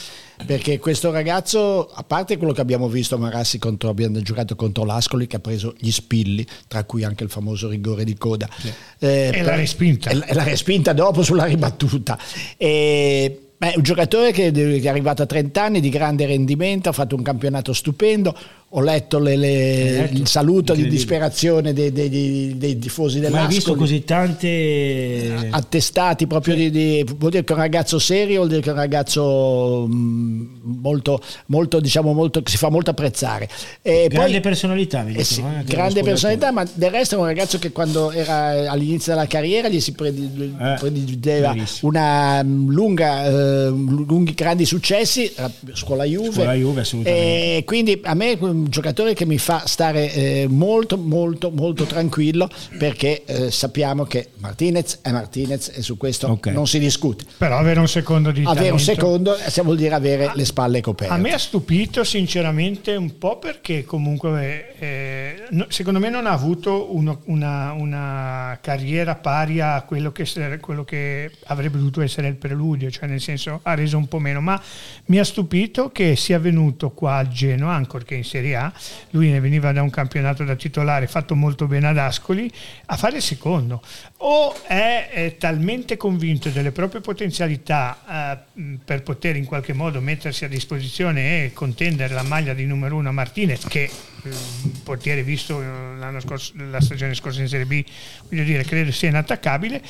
perché 0.47 0.79
questo 0.79 1.11
ragazzo, 1.11 1.87
a 1.93 2.03
parte 2.03 2.37
quello 2.37 2.53
che 2.53 2.61
abbiamo 2.61 2.87
visto 2.89 3.15
a 3.15 3.17
Marassi 3.19 3.59
contro, 3.59 3.89
abbiamo 3.89 4.19
giocato 4.21 4.55
contro 4.55 4.83
l'Ascoli 4.83 5.27
che 5.27 5.35
ha 5.35 5.39
preso 5.39 5.75
gli 5.77 5.91
spilli, 5.91 6.45
tra 6.67 6.85
cui 6.85 7.03
anche 7.03 7.23
il 7.23 7.29
famoso 7.29 7.69
rigore 7.69 8.03
di 8.03 8.17
coda. 8.17 8.49
Sì. 8.57 8.73
Eh, 8.97 9.29
e 9.31 9.43
l'ha 9.43 9.55
respinta. 9.55 10.09
E 10.09 10.33
l'ha 10.33 10.43
respinta 10.43 10.93
dopo 10.93 11.21
sulla 11.21 11.45
ribattuta. 11.45 12.17
E, 12.57 13.49
beh, 13.55 13.73
un 13.75 13.83
giocatore 13.83 14.31
che, 14.31 14.51
che 14.51 14.81
è 14.81 14.87
arrivato 14.87 15.21
a 15.21 15.27
30 15.27 15.61
anni 15.61 15.79
di 15.81 15.89
grande 15.89 16.25
rendimento, 16.25 16.89
ha 16.89 16.93
fatto 16.93 17.15
un 17.15 17.21
campionato 17.21 17.73
stupendo, 17.73 18.35
ho 18.73 18.79
letto 18.79 19.19
le, 19.19 19.35
le, 19.35 20.09
il 20.13 20.27
saluto 20.27 20.73
di 20.73 20.87
disperazione 20.87 21.73
dei, 21.73 21.91
dei, 21.91 22.07
dei, 22.09 22.57
dei 22.57 22.79
tifosi 22.79 23.19
dell'Ascoli. 23.19 23.41
Ma 23.41 23.47
hai 23.47 23.53
visto 23.53 23.75
così 23.75 24.03
tante 24.05 25.49
attestati 25.49 26.25
proprio 26.25 26.55
sì. 26.55 26.69
di, 26.69 27.03
di, 27.03 27.05
vuol 27.17 27.31
dire 27.31 27.43
che 27.43 27.51
è 27.51 27.55
un 27.55 27.61
ragazzo 27.61 27.99
serio, 27.99 28.37
vuol 28.37 28.47
dire 28.47 28.61
che 28.61 28.69
è 28.69 28.71
un 28.71 28.77
ragazzo 28.77 29.87
mm, 29.89 30.45
molto, 30.79 31.21
molto 31.47 31.81
diciamo 31.81 32.13
molto, 32.13 32.41
che 32.41 32.49
si 32.49 32.55
fa 32.55 32.69
molto 32.69 32.91
apprezzare. 32.91 33.49
E 33.81 34.07
grande 34.09 34.31
poi, 34.31 34.39
personalità, 34.39 35.05
eh 35.05 35.23
sì, 35.25 35.41
eh, 35.41 35.63
grande 35.65 36.01
personalità, 36.01 36.51
ma 36.51 36.65
del 36.73 36.91
resto 36.91 37.15
è 37.15 37.17
un 37.17 37.25
ragazzo 37.25 37.59
che 37.59 37.73
quando 37.73 38.11
era 38.11 38.71
all'inizio 38.71 39.13
della 39.13 39.27
carriera 39.27 39.67
gli 39.67 39.81
si 39.81 39.91
prediligeva 39.91 41.53
eh, 41.55 41.63
una 41.81 42.41
mm, 42.41 42.69
lunga, 42.69 43.25
eh, 43.25 43.67
lunghi 43.67 44.33
grandi 44.33 44.63
successi, 44.63 45.29
scuola 45.73 46.05
Juve. 46.05 46.31
Scuola 46.31 46.53
Juve 46.53 46.79
assolutamente. 46.79 47.57
E 47.57 47.63
quindi 47.65 47.99
a 48.03 48.13
me 48.13 48.37
un 48.61 48.69
giocatore 48.69 49.13
che 49.13 49.25
mi 49.25 49.37
fa 49.37 49.65
stare 49.65 50.13
eh, 50.13 50.47
molto 50.49 50.97
molto 50.97 51.51
molto 51.51 51.85
tranquillo 51.85 52.49
perché 52.77 53.23
eh, 53.25 53.51
sappiamo 53.51 54.05
che 54.05 54.29
Martinez 54.37 54.99
è 55.01 55.11
Martinez 55.11 55.71
e 55.73 55.81
su 55.81 55.97
questo 55.97 56.29
okay. 56.31 56.53
non 56.53 56.67
si 56.67 56.79
discute. 56.79 57.25
Però 57.37 57.57
avere 57.57 57.79
un 57.79 57.87
secondo 57.87 58.31
di 58.31 58.41
Avere 58.41 58.55
talento. 58.55 58.73
un 58.73 58.79
secondo 58.79 59.35
se 59.35 59.61
vuol 59.61 59.77
dire 59.77 59.95
avere 59.95 60.27
a, 60.27 60.33
le 60.35 60.45
spalle 60.45 60.81
coperte. 60.81 61.13
A 61.13 61.17
me 61.17 61.33
ha 61.33 61.37
stupito 61.37 62.03
sinceramente 62.03 62.95
un 62.95 63.17
po' 63.17 63.39
perché 63.39 63.83
comunque 63.83 64.75
eh, 64.79 65.43
secondo 65.67 65.99
me 65.99 66.09
non 66.09 66.25
ha 66.25 66.31
avuto 66.31 66.95
uno, 66.95 67.21
una, 67.25 67.71
una, 67.73 68.57
carriera 68.61 69.15
pari 69.15 69.59
a 69.59 69.81
quello 69.83 70.11
che, 70.11 70.25
quello 70.59 70.83
che 70.83 71.31
avrebbe 71.45 71.77
dovuto 71.77 72.01
essere 72.01 72.27
il 72.27 72.35
preludio, 72.35 72.89
cioè 72.89 73.07
nel 73.07 73.21
senso 73.21 73.59
ha 73.63 73.73
reso 73.73 73.97
un 73.97 74.07
po' 74.07 74.19
meno, 74.19 74.41
ma 74.41 74.61
mi 75.05 75.19
ha 75.19 75.23
stupito 75.23 75.89
che 75.91 76.15
sia 76.15 76.39
venuto 76.39 76.91
qua 76.91 77.17
a 77.17 77.27
Genoa, 77.27 77.73
ancorché 77.73 78.15
in 78.15 78.23
Serie 78.23 78.50
A, 78.55 78.71
lui 79.11 79.29
ne 79.29 79.39
veniva 79.39 79.71
da 79.71 79.81
un 79.81 79.89
campionato 79.89 80.43
da 80.43 80.55
titolare 80.55 81.07
fatto 81.07 81.35
molto 81.35 81.67
bene 81.67 81.87
ad 81.87 81.97
Ascoli, 81.97 82.51
a 82.87 82.97
fare 82.97 83.21
secondo. 83.21 83.81
O 84.17 84.55
è, 84.63 85.09
è 85.11 85.37
talmente 85.37 85.97
convinto 85.97 86.49
delle 86.49 86.71
proprie 86.71 87.01
potenzialità 87.01 88.43
eh, 88.55 88.77
per 88.83 89.03
poter 89.03 89.35
in 89.35 89.45
qualche 89.45 89.73
modo 89.73 89.99
mettersi 90.01 90.45
a 90.45 90.47
disposizione 90.47 91.45
e 91.45 91.53
contendere 91.53 92.13
la 92.13 92.23
maglia 92.23 92.53
di 92.53 92.65
numero 92.65 92.95
uno 92.95 93.09
a 93.09 93.11
Martinez, 93.11 93.65
che 93.67 93.89
il 94.23 94.31
eh, 94.31 94.79
portiere 94.83 95.23
visto 95.23 95.59
l'anno 95.59 96.19
scorso, 96.19 96.53
la 96.69 96.81
stagione 96.81 97.13
scorsa 97.13 97.41
in 97.41 97.47
Serie 97.47 97.65
B, 97.65 97.83
voglio 98.29 98.43
dire, 98.43 98.63
credo 98.63 98.91
sia 98.91 99.09
inattaccabile, 99.09 99.81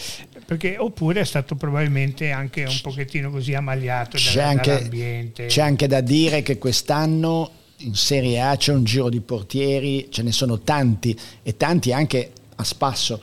perché, 0.45 0.77
oppure 0.77 1.21
è 1.21 1.25
stato 1.25 1.55
probabilmente 1.55 2.31
anche 2.31 2.63
un 2.63 2.79
pochettino 2.81 3.29
così 3.29 3.53
amagliato 3.53 4.17
c'è 4.17 4.41
anche, 4.41 4.71
dall'ambiente. 4.71 5.45
C'è 5.47 5.61
anche 5.61 5.87
da 5.87 6.01
dire 6.01 6.41
che 6.41 6.57
quest'anno 6.57 7.51
in 7.83 7.95
Serie 7.95 8.39
A 8.39 8.55
c'è 8.55 8.73
un 8.73 8.83
giro 8.83 9.09
di 9.09 9.19
portieri, 9.21 10.07
ce 10.09 10.21
ne 10.21 10.31
sono 10.31 10.59
tanti 10.59 11.17
e 11.43 11.57
tanti 11.57 11.91
anche 11.91 12.31
a 12.55 12.63
spasso. 12.63 13.21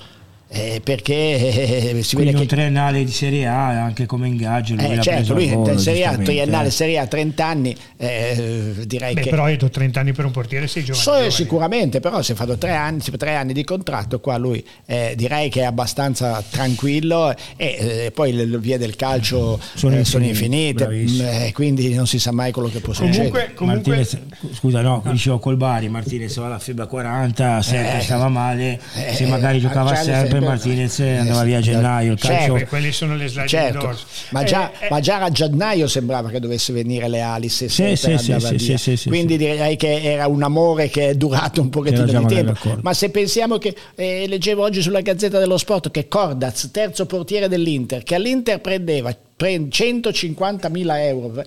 Eh, 0.49 0.81
perché 0.83 1.93
eh, 1.95 2.03
si 2.03 2.15
Quindi 2.17 2.33
vede 2.33 2.43
un 2.43 2.49
che 2.49 2.55
triennale 2.55 3.05
di 3.05 3.13
Serie 3.13 3.47
A 3.47 3.83
anche 3.83 4.07
come 4.07 4.29
ingaggio 4.29 4.75
lui 4.75 4.93
eh, 4.93 5.01
certo, 5.01 5.35
lui 5.35 5.49
volo, 5.49 5.73
in 5.73 5.79
Serie 5.79 6.07
A, 6.07 6.17
triennale 6.17 6.69
eh. 6.69 6.71
Serie 6.71 6.99
A 6.99 7.07
30 7.07 7.47
anni 7.47 7.77
eh, 7.97 8.75
direi 8.87 9.15
Beh, 9.15 9.21
che 9.21 9.31
però 9.31 9.49
Edo 9.49 9.69
30 9.69 10.01
anni 10.01 10.13
per 10.13 10.25
un 10.25 10.31
portiere 10.31 10.67
sei 10.67 10.85
giovane. 10.85 11.03
So, 11.03 11.11
giovane. 11.13 11.31
sicuramente, 11.31 12.01
però 12.01 12.23
si 12.23 12.33
è 12.33 12.35
fatto 12.35 12.57
tre 12.59 12.75
anni, 12.75 13.01
tre 13.01 13.35
anni 13.35 13.53
di 13.53 13.65
contratto, 13.65 14.21
qua 14.21 14.37
lui 14.37 14.65
eh, 14.87 15.15
direi 15.17 15.49
che 15.49 15.61
è 15.61 15.65
abbastanza 15.65 16.43
tranquillo 16.49 17.35
e 17.57 17.77
eh, 18.07 18.11
poi 18.13 18.33
le 18.33 18.47
le 18.49 18.59
vie 18.59 18.79
del 18.79 18.97
calcio 18.97 19.61
Sono 19.75 19.97
eh, 19.97 20.05
sono 20.05 20.25
infinite, 20.25 20.85
infinite, 20.85 21.23
mm, 21.23 21.43
eh, 21.43 21.53
quindi 21.53 21.95
non 21.95 22.07
si 22.07 22.19
sa 22.19 22.33
mai 22.33 22.53
quello 22.53 22.69
che 22.69 22.81
può 22.81 22.93
succedere. 22.93 23.31
Comunque, 23.31 23.55
comunque 23.55 23.97
Martinez, 23.97 24.19
scusa, 24.55 24.81
no, 24.81 25.03
dicevo 25.11 25.39
col 25.39 25.57
Bari, 25.57 25.89
Martinez 25.89 26.37
aveva 26.37 26.55
la 26.55 26.59
fibra 26.59 26.87
40, 26.87 27.63
sempre 27.63 27.99
Eh, 27.99 28.03
stava 28.03 28.29
male, 28.29 28.81
eh, 28.95 29.15
se 29.15 29.27
magari 29.27 29.61
giocava 29.61 29.95
sempre, 29.95 30.38
sempre- 30.41 30.75
Martinez 30.75 30.99
andava 31.01 31.43
via 31.45 31.59
a 31.59 31.61
gennaio, 31.61 32.13
il 32.13 32.19
certo. 32.19 32.37
calcio. 32.37 32.53
Beh, 32.55 32.67
quelli 32.67 32.93
sono 32.93 33.17
le 33.17 33.27
slide 33.29 33.47
Certo, 33.49 33.99
ma 34.31 34.45
già, 34.45 34.71
Eh, 34.73 34.87
eh, 34.87 34.89
ma 34.91 35.01
già 35.01 35.21
a 35.23 35.31
gennaio 35.31 35.87
sembrava 35.87 36.31
che 36.31 36.41
dovesse 36.41 36.73
venire 36.73 37.09
le 37.09 37.21
ali 37.21 37.49
se 37.49 37.69
Sì, 37.69 37.97
sì, 37.97 38.17
sì, 38.19 38.97
sì, 38.97 39.09
quindi 39.09 39.37
direi 39.37 39.77
che 39.77 40.01
era 40.03 40.27
un 40.27 40.43
amore 40.43 40.89
che 40.89 41.11
è 41.11 41.15
durato 41.15 41.61
un 41.61 41.71
pochettino 41.71 42.05
di 42.05 42.27
tempo. 42.27 42.53
d'accordo. 42.53 42.81
ma 42.83 42.95
se 42.95 43.11
pensiamo 43.11 43.59
che 43.59 43.75
eh, 43.95 44.27
leggevo 44.29 44.63
oggi 44.63 44.83
sulla 44.83 45.01
Gazzetta 45.01 45.39
dello 45.39 45.59
Sport 45.59 45.91
che 45.91 46.09
Cordaz 46.09 46.71
terzo 46.73 47.07
portiere 47.07 47.49
dell'Inter 47.49 48.03
che 48.03 48.15
all'Inter 48.15 48.61
prendeva 48.61 49.15
pre- 49.37 49.69
150.000 49.69 50.99
euro 51.07 51.45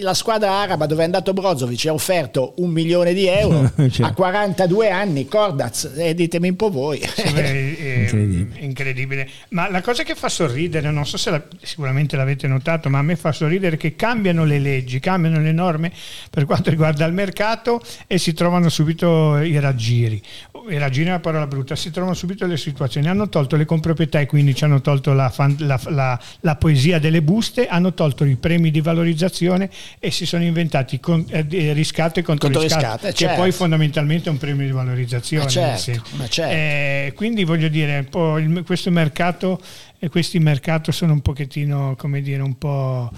la 0.00 0.14
squadra 0.14 0.52
araba 0.60 0.86
dove 0.86 1.02
è 1.02 1.04
andato 1.04 1.32
Brozovic 1.32 1.86
ha 1.86 1.92
offerto 1.92 2.54
un 2.58 2.70
milione 2.70 3.12
di 3.14 3.26
euro 3.26 3.70
Certo. 3.76 4.04
a 4.04 4.12
42 4.12 4.90
anni 4.90 5.26
Cordaz 5.26 5.92
e 5.96 6.14
ditemi 6.14 6.48
un 6.50 6.56
po' 6.56 6.70
voi 6.70 6.98
è- 6.98 8.08
Incredibile. 8.60 9.28
Ma 9.50 9.70
la 9.70 9.80
cosa 9.82 10.02
che 10.02 10.14
fa 10.14 10.28
sorridere, 10.28 10.90
non 10.90 11.06
so 11.06 11.16
se 11.16 11.30
la- 11.30 11.42
sicuramente 11.62 12.16
l'avete 12.16 12.46
notato, 12.46 12.88
ma 12.88 12.98
a 12.98 13.02
me 13.02 13.16
fa 13.16 13.32
sorridere 13.32 13.76
che 13.76 13.94
cambiano 13.96 14.44
le 14.44 14.58
leggi, 14.58 15.00
cambiano 15.00 15.40
le 15.40 15.52
norme 15.52 15.92
per 16.30 16.44
quanto 16.44 16.70
riguarda 16.70 17.04
il 17.04 17.12
mercato 17.12 17.80
e 18.06 18.18
si 18.18 18.32
trovano 18.32 18.68
subito 18.68 19.38
i 19.38 19.58
raggiri. 19.58 20.22
I 20.68 20.78
raggiri 20.78 21.06
è 21.06 21.10
una 21.10 21.20
parola 21.20 21.46
brutta, 21.46 21.76
si 21.76 21.90
trovano 21.90 22.14
subito 22.14 22.46
le 22.46 22.56
situazioni. 22.56 23.08
Hanno 23.08 23.28
tolto 23.28 23.56
le 23.56 23.64
comproprietà 23.66 24.20
e 24.20 24.26
quindi 24.26 24.54
ci 24.54 24.64
hanno 24.64 24.80
tolto 24.80 25.12
la, 25.12 25.28
fan- 25.28 25.56
la- 25.58 25.80
la- 25.88 26.18
la 26.40 26.56
poesia 26.56 26.98
delle 26.98 27.20
buste, 27.22 27.66
hanno 27.66 27.92
tolto 27.92 28.24
i 28.24 28.36
premi 28.36 28.70
di 28.70 28.80
valorizzazione 28.80 29.68
e 29.98 30.10
si 30.10 30.26
sono 30.26 30.44
inventati 30.44 31.00
con, 31.00 31.24
eh, 31.28 31.46
di- 31.46 31.72
riscatto 31.72 32.20
e 32.20 32.22
controriscatto, 32.22 33.06
eh, 33.06 33.10
che 33.10 33.16
certo. 33.16 33.40
poi 33.40 33.52
fondamentalmente 33.52 34.28
è 34.28 34.32
un 34.32 34.38
premio 34.38 34.66
di 34.66 34.72
valorizzazione. 34.72 35.44
Ma 35.44 35.50
certo, 35.50 35.92
certo. 36.28 36.52
Eh, 36.52 37.12
quindi 37.14 37.44
voglio 37.44 37.68
dire, 37.68 38.06
il- 38.12 38.62
questo 38.66 38.90
mercato 38.90 39.60
e 39.98 40.08
questi 40.08 40.38
mercato 40.38 40.92
sono 40.92 41.12
un 41.14 41.20
pochettino, 41.20 41.94
come 41.96 42.20
dire, 42.20 42.42
un 42.42 42.58
po' 42.58 43.10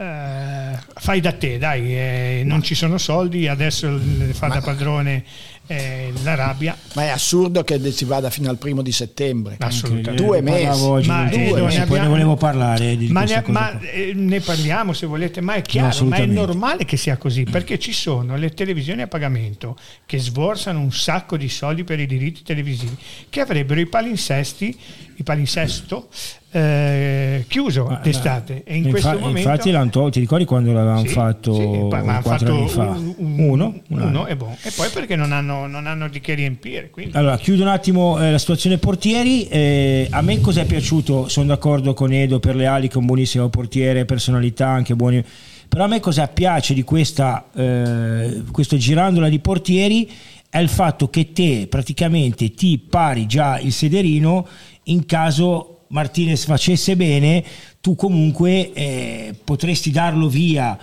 eh, 0.00 0.78
fai 0.94 1.20
da 1.20 1.32
te, 1.32 1.58
dai, 1.58 1.92
eh, 1.96 2.42
non 2.44 2.62
ci 2.62 2.76
sono 2.76 2.98
soldi, 2.98 3.48
adesso 3.48 3.98
fa 4.32 4.46
da 4.46 4.60
padrone 4.60 5.24
eh, 5.68 6.12
la 6.22 6.34
rabbia. 6.34 6.76
ma 6.94 7.02
è 7.04 7.08
assurdo 7.08 7.62
che 7.62 7.78
si 7.92 8.04
vada 8.04 8.30
fino 8.30 8.48
al 8.50 8.56
primo 8.58 8.82
di 8.82 8.90
settembre 8.90 9.56
Assolutamente. 9.60 10.22
Due 10.22 10.40
mesi. 10.40 10.82
oggi, 10.82 11.06
Ma, 11.08 11.24
due 11.28 11.34
eh, 11.34 11.38
mesi, 11.38 11.52
non 11.52 11.52
ne 11.52 11.60
poi 11.60 11.76
ne 11.76 11.82
abbiamo- 11.82 12.08
volevo 12.08 12.36
parlare 12.36 12.96
di 12.96 13.08
Ma, 13.08 13.22
ne, 13.24 13.44
ma, 13.46 13.78
eh, 13.80 14.12
ne 14.14 14.40
parliamo 14.40 14.92
se 14.92 15.06
volete, 15.06 15.40
ma 15.40 15.54
è 15.54 15.62
chiaro, 15.62 16.04
ma 16.06 16.16
è 16.16 16.26
normale 16.26 16.84
che 16.84 16.96
sia 16.96 17.16
così, 17.18 17.44
perché 17.44 17.78
ci 17.78 17.92
sono 17.92 18.36
le 18.36 18.50
televisioni 18.54 19.02
a 19.02 19.06
pagamento 19.06 19.76
che 20.06 20.18
sborsano 20.18 20.80
un 20.80 20.90
sacco 20.92 21.36
di 21.36 21.48
soldi 21.48 21.84
per 21.84 22.00
i 22.00 22.06
diritti 22.06 22.42
televisivi, 22.42 22.96
che 23.28 23.40
avrebbero 23.40 23.78
i 23.78 23.86
palinsesti, 23.86 24.76
i 25.18 25.24
palinsesto 25.24 26.08
eh, 26.50 27.44
chiuso 27.48 27.98
d'estate. 28.02 28.62
E 28.64 28.76
in 28.76 28.84
Infa- 28.84 28.90
questo 28.90 29.18
momento... 29.18 29.38
Infatti 29.38 29.70
l'hanno 29.72 29.90
tolto, 29.90 30.10
ti 30.10 30.20
ricordi 30.20 30.44
quando 30.44 30.72
l'avevamo 30.72 31.00
Sì, 31.00 31.08
fatto 31.08 31.54
sì, 31.54 31.66
quattro 31.88 32.20
fatto 32.22 32.52
anni 32.54 32.68
fa? 32.68 32.82
un- 32.84 33.14
un- 33.16 33.38
uno? 33.40 33.80
Un 33.88 34.00
uno 34.00 34.26
e, 34.26 34.36
boh. 34.36 34.56
e 34.62 34.70
poi 34.70 34.88
perché 34.90 35.16
non 35.16 35.32
hanno, 35.32 35.66
non 35.66 35.86
hanno 35.86 36.08
di 36.08 36.20
che 36.20 36.34
riempire. 36.34 36.90
Quindi. 36.90 37.16
Allora, 37.16 37.36
chiudo 37.36 37.62
un 37.62 37.68
attimo 37.68 38.18
eh, 38.20 38.30
la 38.30 38.38
situazione 38.38 38.78
portieri. 38.78 39.48
Eh, 39.48 40.06
a 40.10 40.22
me 40.22 40.40
cosa 40.40 40.60
è 40.60 40.64
piaciuto? 40.64 41.28
Sono 41.28 41.46
d'accordo 41.46 41.94
con 41.94 42.12
Edo 42.12 42.38
per 42.38 42.54
le 42.54 42.66
ali, 42.66 42.86
che 42.88 42.94
è 42.94 42.98
un 42.98 43.06
buonissimo 43.06 43.48
portiere, 43.48 44.04
personalità 44.04 44.68
anche 44.68 44.94
buoni. 44.94 45.22
Però 45.68 45.84
a 45.84 45.86
me 45.88 46.00
cosa 46.00 46.28
piace 46.28 46.72
di 46.72 46.82
questa, 46.82 47.46
eh, 47.54 48.42
questo 48.52 48.76
girandola 48.76 49.28
di 49.28 49.38
portieri 49.40 50.08
è 50.50 50.58
il 50.60 50.70
fatto 50.70 51.10
che 51.10 51.32
te 51.32 51.66
praticamente 51.68 52.54
ti 52.54 52.78
pari 52.78 53.26
già 53.26 53.58
il 53.58 53.70
sederino 53.70 54.46
in 54.88 55.06
caso 55.06 55.84
Martinez 55.88 56.44
facesse 56.44 56.96
bene, 56.96 57.44
tu 57.80 57.94
comunque 57.94 58.72
eh, 58.72 59.34
potresti 59.42 59.90
darlo 59.90 60.28
via. 60.28 60.78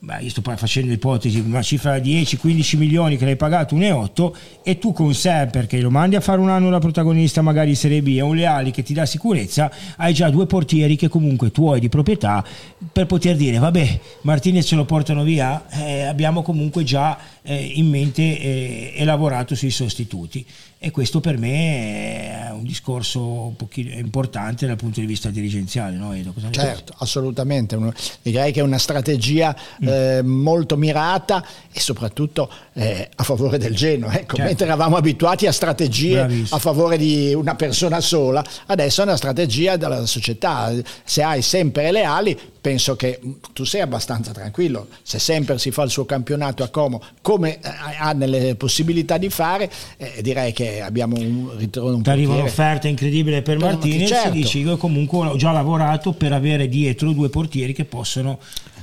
Beh, 0.00 0.20
io 0.20 0.30
sto 0.30 0.42
facendo 0.42 0.92
ipotesi, 0.92 1.40
una 1.40 1.60
cifra 1.60 1.98
di 1.98 2.22
10-15 2.22 2.76
milioni 2.76 3.16
che 3.16 3.24
l'hai 3.24 3.34
pagato 3.34 3.74
1,8 3.74 4.32
e 4.62 4.78
tu 4.78 4.92
con 4.92 5.12
Semper 5.12 5.66
che 5.66 5.80
lo 5.80 5.90
mandi 5.90 6.14
a 6.14 6.20
fare 6.20 6.40
un 6.40 6.50
anno 6.50 6.70
da 6.70 6.78
protagonista 6.78 7.42
magari 7.42 7.70
in 7.70 7.76
Serie 7.76 8.00
B 8.00 8.14
e 8.16 8.20
un 8.20 8.36
Leali 8.36 8.70
che 8.70 8.84
ti 8.84 8.94
dà 8.94 9.04
sicurezza, 9.06 9.68
hai 9.96 10.14
già 10.14 10.30
due 10.30 10.46
portieri 10.46 10.94
che 10.94 11.08
comunque 11.08 11.50
tu 11.50 11.68
hai 11.70 11.80
di 11.80 11.88
proprietà 11.88 12.44
per 12.92 13.06
poter 13.06 13.34
dire 13.34 13.58
vabbè 13.58 14.00
Martinez 14.20 14.66
ce 14.66 14.76
lo 14.76 14.84
portano 14.84 15.24
via, 15.24 15.68
eh, 15.68 16.02
abbiamo 16.02 16.42
comunque 16.42 16.84
già 16.84 17.18
in 17.42 17.88
mente 17.88 18.22
eh, 18.22 18.92
e 18.94 19.04
lavorato 19.04 19.54
sui 19.54 19.70
sostituti 19.70 20.44
e 20.80 20.92
questo 20.92 21.18
per 21.18 21.36
me 21.38 22.46
è 22.46 22.50
un 22.52 22.62
discorso 22.62 23.20
un 23.20 23.56
pochino 23.56 23.90
importante 23.98 24.64
dal 24.64 24.76
punto 24.76 25.00
di 25.00 25.06
vista 25.06 25.28
dirigenziale, 25.28 25.96
no 25.96 26.12
Edo? 26.12 26.32
Cosa? 26.32 26.52
Certo, 26.52 26.94
assolutamente. 26.98 27.76
Direi 28.22 28.52
che 28.52 28.60
è 28.60 28.62
una 28.62 28.78
strategia 28.78 29.56
eh, 29.80 30.22
molto 30.22 30.76
mirata 30.76 31.44
e 31.72 31.80
soprattutto 31.80 32.48
eh, 32.74 33.08
a 33.12 33.22
favore 33.24 33.58
del 33.58 33.74
Genoa. 33.74 34.12
Ecco, 34.12 34.36
Certo. 34.36 34.42
Mentre 34.42 34.66
eravamo 34.66 34.96
abituati 34.96 35.48
a 35.48 35.52
strategie 35.52 36.14
Bravissimo. 36.14 36.56
a 36.56 36.60
favore 36.60 36.96
di 36.96 37.34
una 37.34 37.56
persona 37.56 38.00
sola, 38.00 38.44
adesso 38.66 39.00
è 39.00 39.04
una 39.04 39.16
strategia 39.16 39.76
della 39.76 40.06
società. 40.06 40.72
Se 41.02 41.22
hai 41.24 41.42
sempre 41.42 41.90
le 41.90 42.04
ali, 42.04 42.38
penso 42.60 42.96
che 42.96 43.18
tu 43.52 43.64
sei 43.64 43.80
abbastanza 43.80 44.32
tranquillo. 44.32 44.88
Se 45.02 45.18
sempre 45.18 45.58
si 45.58 45.70
fa 45.70 45.82
il 45.82 45.90
suo 45.90 46.04
campionato 46.04 46.62
a 46.62 46.68
Como, 46.68 47.02
come 47.22 47.37
eh, 47.46 47.58
ha 47.98 48.12
nelle 48.12 48.54
possibilità 48.54 49.18
di 49.18 49.28
fare, 49.28 49.70
eh, 49.96 50.20
direi 50.22 50.52
che 50.52 50.80
abbiamo 50.80 51.16
un 51.16 51.56
ritorno 51.56 51.96
un 51.96 52.02
ti 52.02 52.10
arriva 52.10 52.34
un'offerta 52.34 52.88
incredibile 52.88 53.42
per 53.42 53.56
Per 53.58 53.66
Martinez 53.66 53.98
Marti- 54.00 54.14
certo. 54.14 54.30
dici 54.30 54.58
io 54.60 54.76
comunque 54.76 55.26
ho 55.28 55.36
già 55.36 55.52
lavorato 55.52 56.12
per 56.12 56.32
avere 56.32 56.68
dietro 56.68 57.12
due 57.12 57.28
portieri 57.28 57.72
che 57.72 57.84
possono 57.84 58.38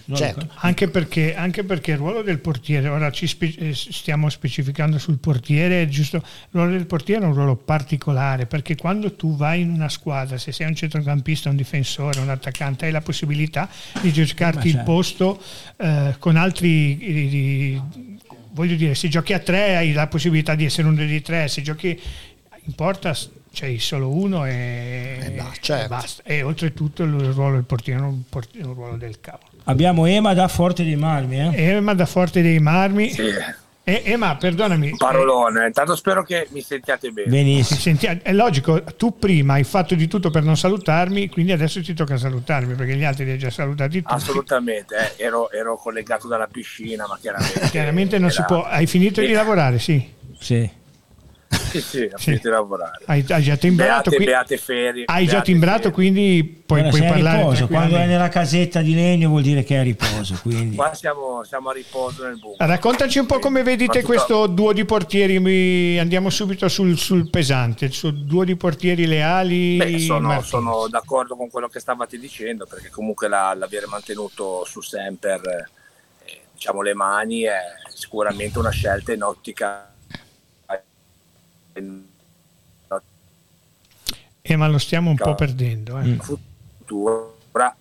no, 0.07 0.15
Certo. 0.15 0.47
Anche 0.57 0.87
perché, 0.87 1.35
anche 1.35 1.63
perché 1.63 1.91
il 1.91 1.97
ruolo 1.97 2.21
del 2.21 2.37
portiere, 2.39 2.89
ora 2.89 3.09
ci 3.11 3.25
spe- 3.25 3.55
eh, 3.57 3.73
stiamo 3.73 4.29
specificando 4.29 4.99
sul 4.99 5.17
portiere, 5.17 5.81
è 5.81 5.87
giusto, 5.87 6.17
il 6.17 6.23
ruolo 6.51 6.71
del 6.71 6.85
portiere 6.85 7.23
è 7.23 7.27
un 7.27 7.33
ruolo 7.33 7.55
particolare 7.55 8.45
perché 8.45 8.75
quando 8.75 9.13
tu 9.13 9.35
vai 9.35 9.61
in 9.61 9.71
una 9.71 9.89
squadra, 9.89 10.37
se 10.37 10.51
sei 10.51 10.67
un 10.67 10.75
centrocampista, 10.75 11.49
un 11.49 11.55
difensore, 11.55 12.19
un 12.19 12.29
attaccante, 12.29 12.85
hai 12.85 12.91
la 12.91 13.01
possibilità 13.01 13.67
di 14.01 14.11
giocarti 14.13 14.57
Ma 14.57 14.63
il 14.65 14.71
certo. 14.71 14.91
posto 14.91 15.41
eh, 15.77 16.15
con 16.19 16.35
altri... 16.35 16.99
eh, 16.99 17.27
di- 17.27 17.81
voglio 18.55 18.75
dire, 18.75 18.95
se 18.95 19.07
giochi 19.09 19.33
a 19.33 19.39
tre 19.39 19.75
hai 19.75 19.91
la 19.91 20.07
possibilità 20.07 20.55
di 20.55 20.65
essere 20.65 20.87
uno 20.87 20.95
dei 20.95 21.21
tre, 21.21 21.47
se 21.47 21.61
giochi 21.61 21.99
in 22.67 22.73
porta 22.73 23.15
c'hai 23.53 23.77
solo 23.79 24.09
uno 24.09 24.45
e, 24.45 25.17
Eh, 25.21 25.29
bah, 25.31 25.51
certo. 25.61 25.85
e 25.85 25.87
basta. 25.87 26.23
E 26.25 26.41
oltretutto 26.41 27.03
il 27.03 27.11
ruolo 27.11 27.55
del 27.55 27.63
portiere 27.63 27.99
è 27.99 28.03
un, 28.03 28.21
port- 28.27 28.57
è 28.57 28.63
un 28.63 28.73
ruolo 28.73 28.97
del 28.97 29.19
cavolo. 29.21 29.43
abbiamo 29.65 30.05
Ema 30.07 30.33
da 30.33 30.47
Forte 30.47 30.83
dei 30.83 30.95
Marmi 30.95 31.39
eh? 31.39 31.61
Ema 31.61 31.93
da 31.93 32.05
Forte 32.05 32.41
dei 32.41 32.59
Marmi. 32.59 33.11
Sì, 33.11 33.23
E- 33.87 34.01
Ema, 34.03 34.35
perdonami. 34.35 34.95
parolone. 34.97 35.67
Intanto 35.67 35.95
spero 35.95 36.23
che 36.23 36.47
mi 36.49 36.61
sentiate 36.61 37.11
bene. 37.11 37.27
eh, 37.27 37.29
benissimo 37.29 37.79
senti, 37.79 38.07
è 38.07 38.33
logico, 38.33 38.83
tu 38.97 39.17
prima 39.19 39.53
hai 39.53 39.63
fatto 39.63 39.93
di 39.93 40.07
tutto 40.07 40.31
per 40.31 40.41
non 40.41 40.57
salutarmi, 40.57 41.29
quindi 41.29 41.51
adesso 41.51 41.81
ti 41.83 41.93
tocca 41.93 42.17
salutarmi 42.17 42.73
perché 42.73 42.95
gli 42.95 43.03
altri 43.03 43.25
li 43.25 43.31
hai 43.31 43.37
già 43.37 43.51
salutati 43.51 44.01
tutti. 44.01 44.11
Assolutamente, 44.13 45.13
eh, 45.15 45.23
ero, 45.23 45.51
ero 45.51 45.77
collegato 45.77 46.27
dalla 46.27 46.47
piscina, 46.47 47.05
ma 47.07 47.15
chiaramente... 47.21 47.59
Chiaramente 47.69 48.17
non 48.17 48.29
era- 48.29 48.35
si 48.35 48.43
può. 48.47 48.63
Hai 48.63 48.87
finito 48.87 49.21
di 49.21 49.27
Eh, 49.27 49.33
lavorare, 49.33 49.77
sì. 49.77 50.03
sì. 50.39 50.67
Sì, 51.47 51.81
sì, 51.81 52.09
ho 52.11 52.17
Sì. 52.17 52.39
lavorare. 52.43 53.03
Hai, 53.05 53.23
hai 53.27 53.43
già 53.43 53.55
timbrato. 53.57 54.09
Beate, 54.09 54.15
qui- 54.15 54.25
beate 54.25 54.57
ferie. 54.57 55.03
hai 55.07 55.27
già 55.27 55.41
timbrato, 55.41 55.77
ferie. 55.77 55.91
quindi 55.93 56.63
puoi, 56.65 56.79
Guarda, 56.81 56.97
puoi 56.97 57.09
a 57.09 57.11
parlare. 57.13 57.37
riposo 57.39 57.67
quando 57.67 57.95
è 57.97 58.05
nella 58.05 58.29
casetta 58.29 58.81
di 58.81 58.93
legno 58.95 59.27
vuol 59.29 59.41
dire 59.41 59.63
che 59.63 59.75
è 59.75 59.79
a 59.79 59.83
riposo 59.83 60.39
quindi 60.41 60.75
Qua 60.75 60.93
siamo, 60.93 61.43
siamo 61.43 61.69
a 61.69 61.73
riposo 61.73 62.23
nel 62.25 62.39
bunker. 62.39 62.67
Raccontaci 62.67 63.19
un 63.19 63.25
po' 63.25 63.39
come 63.39 63.61
vedete 63.63 64.01
questo 64.03 64.47
duo 64.47 64.71
di 64.73 64.85
portieri. 64.85 65.39
mi- 65.39 65.99
Andiamo 65.99 66.29
subito 66.29 66.67
sul, 66.69 66.97
sul 66.97 67.29
pesante, 67.29 67.91
sul 67.91 68.23
duo 68.25 68.43
di 68.45 68.55
portieri 68.55 69.05
leali. 69.05 69.75
Beh, 69.77 69.99
sono, 69.99 70.41
sono 70.41 70.87
d'accordo 70.89 71.35
con 71.35 71.49
quello 71.49 71.67
che 71.67 71.79
stavate 71.79 72.17
dicendo, 72.17 72.65
perché 72.65 72.89
comunque 72.89 73.27
la- 73.27 73.53
l'avere 73.53 73.85
mantenuto 73.87 74.63
su 74.65 74.81
Semper 74.81 75.41
eh, 76.25 76.39
diciamo, 76.53 76.81
le 76.81 76.93
mani 76.93 77.41
è 77.41 77.57
sicuramente 77.93 78.59
una 78.59 78.71
scelta 78.71 79.11
in 79.13 79.23
ottica 79.23 79.89
Eh, 84.41 84.55
ma 84.55 84.67
lo 84.67 84.77
stiamo 84.77 85.09
un 85.09 85.15
po' 85.15 85.35
perdendo. 85.35 85.99
Eh. 85.99 86.03
Mm. 86.03 86.19
futura 86.19 87.75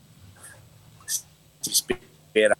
si 1.60 1.72
spera 1.74 2.56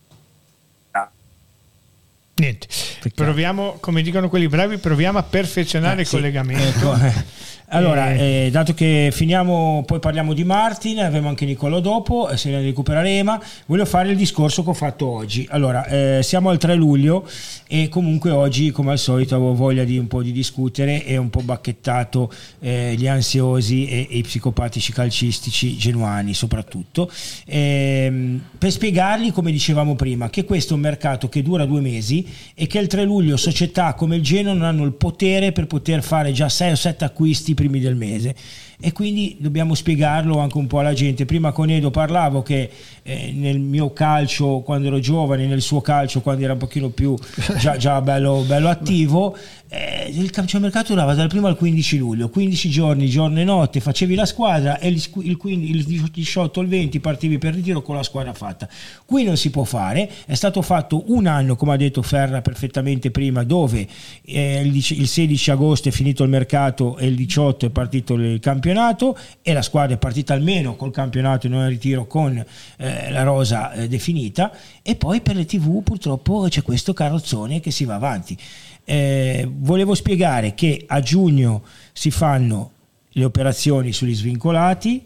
Niente, 2.37 2.67
proviamo, 3.14 3.76
come 3.79 4.03
dicono 4.03 4.29
quelli 4.29 4.49
bravi, 4.49 4.79
proviamo 4.79 5.19
a 5.19 5.23
perfezionare 5.23 5.99
Eh, 5.99 6.00
il 6.00 6.07
sì. 6.07 6.17
collegamento. 6.17 6.93
Ecco, 6.93 7.05
eh. 7.05 7.25
Allora, 7.68 8.12
Eh, 8.12 8.47
eh, 8.47 8.50
dato 8.50 8.75
che 8.75 9.09
finiamo, 9.11 9.83
poi 9.87 9.99
parliamo 9.99 10.33
di 10.35 10.44
Martin, 10.44 11.00
avremo 11.00 11.28
anche 11.28 11.47
Niccolò 11.47 11.80
dopo, 11.80 12.28
eh, 12.28 12.37
se 12.37 12.50
ne 12.50 12.61
recupereremo, 12.61 13.40
voglio 13.66 13.85
fare 13.87 14.11
il 14.11 14.16
discorso 14.16 14.62
che 14.62 14.71
ho 14.71 14.75
fatto 14.75 15.06
oggi. 15.06 15.47
Allora, 15.50 15.85
eh, 15.87 16.21
siamo 16.23 16.50
al 16.50 16.59
3 16.59 16.75
luglio 16.75 17.26
e 17.66 17.88
comunque 17.88 18.30
oggi, 18.30 18.71
come 18.71 18.92
al 18.92 18.99
solito, 18.99 19.35
avevo 19.35 19.54
voglia 19.54 19.83
di 19.85 19.97
un 19.97 20.06
po' 20.06 20.23
di 20.23 20.30
discutere 20.30 21.04
e 21.04 21.16
un 21.16 21.30
po' 21.30 21.40
bacchettato 21.40 22.30
eh, 22.61 22.94
gli 22.97 23.09
ansiosi 23.09 23.88
e, 23.88 24.06
e 24.11 24.18
i 24.18 24.23
psicopatici 24.23 24.92
calcistici 24.92 25.76
genuani 25.76 26.35
soprattutto, 26.35 27.11
Ehm, 27.47 28.40
per 28.59 28.71
spiegargli, 28.71 29.33
come 29.33 29.50
dicevamo 29.50 29.94
prima, 29.94 30.30
che 30.30 30.44
questo 30.44 30.75
è 30.75 30.76
un 30.76 30.83
mercato 30.83 31.28
che 31.28 31.42
dura 31.42 31.64
due 31.64 31.80
mesi 31.80 32.26
e 32.54 32.66
che 32.66 32.78
il 32.78 32.87
3 32.87 33.04
luglio 33.04 33.37
società 33.37 33.94
come 33.94 34.16
il 34.16 34.23
Genoa 34.23 34.52
non 34.52 34.62
hanno 34.64 34.85
il 34.85 34.92
potere 34.92 35.52
per 35.52 35.66
poter 35.66 36.02
fare 36.02 36.33
già 36.33 36.49
6 36.49 36.73
o 36.73 36.76
7 36.76 37.04
acquisti 37.04 37.53
i 37.54 37.56
primi 37.56 37.80
del 37.80 37.96
mese 37.96 38.34
e 38.80 38.92
quindi 38.92 39.37
dobbiamo 39.38 39.75
spiegarlo 39.75 40.38
anche 40.38 40.58
un 40.58 40.66
po' 40.66 40.80
alla 40.80 40.92
gente. 40.92 41.25
Prima 41.25 41.52
con 41.52 41.70
Edo 41.70 41.90
parlavo 41.90 42.42
che 42.42 42.70
eh, 43.02 43.32
nel 43.32 43.58
mio 43.58 43.92
calcio 43.92 44.61
quando 44.61 44.88
ero 44.88 44.99
giovane, 44.99 45.46
nel 45.46 45.62
suo 45.62 45.80
calcio 45.80 46.20
quando 46.20 46.44
era 46.44 46.52
un 46.52 46.58
pochino 46.58 46.90
più 46.90 47.16
già, 47.58 47.76
già 47.76 48.00
bello, 48.00 48.44
bello 48.46 48.68
attivo, 48.68 49.37
eh, 49.75 50.09
il 50.09 50.31
calciomercato 50.31 50.93
durava 50.93 51.14
dal 51.14 51.28
1 51.33 51.47
al 51.49 51.57
15 51.57 51.99
luglio, 51.99 52.28
15 52.28 52.71
giorni, 52.71 53.09
giorno 53.09 53.40
e 53.40 53.45
notte, 53.45 53.81
facevi 53.81 54.14
la 54.14 54.25
squadra 54.25 54.78
e 54.78 54.88
il, 54.88 55.02
il 55.23 55.37
15 55.37 55.73
il 55.75 56.11
18 56.12 56.61
il 56.61 56.69
20 56.69 57.00
partivi 57.00 57.38
per 57.38 57.54
ritiro 57.54 57.83
con 57.83 57.97
la 57.97 58.04
squadra 58.04 58.33
fatta. 58.33 58.69
Qui 59.04 59.25
non 59.25 59.37
si 59.37 59.50
può 59.50 59.64
fare, 59.64 60.09
è 60.26 60.35
stato 60.35 60.62
fatto 60.62 61.04
un 61.09 61.26
anno, 61.26 61.57
come 61.57 61.73
ha 61.73 61.76
detto 61.76 62.02
Ferra 62.02 62.40
perfettamente 62.40 63.11
prima, 63.11 63.43
dove 63.43 63.87
eh, 64.25 64.61
il, 64.61 64.71
dic- 64.71 64.97
il 64.97 65.09
16 65.09 65.50
agosto 65.50 65.88
è 65.88 65.93
finito 65.93 66.23
il 66.23 66.31
mercato 66.31 66.97
e 66.97 67.07
il 67.07 67.16
18 67.16 67.66
è 67.66 67.71
partito 67.71 68.14
il 68.14 68.38
campionato 68.38 69.19
e 69.43 69.52
la 69.52 69.62
squadra 69.62 69.97
è 69.97 69.99
partita 69.99 70.35
almeno 70.35 70.76
col 70.76 70.93
campionato 70.93 71.47
e 71.47 71.50
non 71.50 71.62
in 71.62 71.69
ritiro 71.71 72.07
con 72.07 72.37
eh, 72.76 73.11
la 73.11 73.23
rosa 73.25 73.73
eh, 73.73 73.88
definita 73.88 74.52
e 74.83 74.95
poi 74.95 75.21
per 75.21 75.35
le 75.35 75.45
tv 75.45 75.83
purtroppo 75.83 76.47
c'è 76.49 76.62
questo 76.62 76.93
carrozzone 76.93 77.59
che 77.59 77.73
si 77.73 77.85
va 77.85 77.95
avanti. 77.95 78.38
Eh, 78.85 79.49
volevo 79.50 79.95
spiegare 79.95 80.55
che 80.55 80.85
a 80.87 81.00
giugno 81.00 81.62
si 81.93 82.11
fanno 82.11 82.73
le 83.11 83.25
operazioni 83.25 83.93
sugli 83.93 84.14
svincolati 84.14 85.05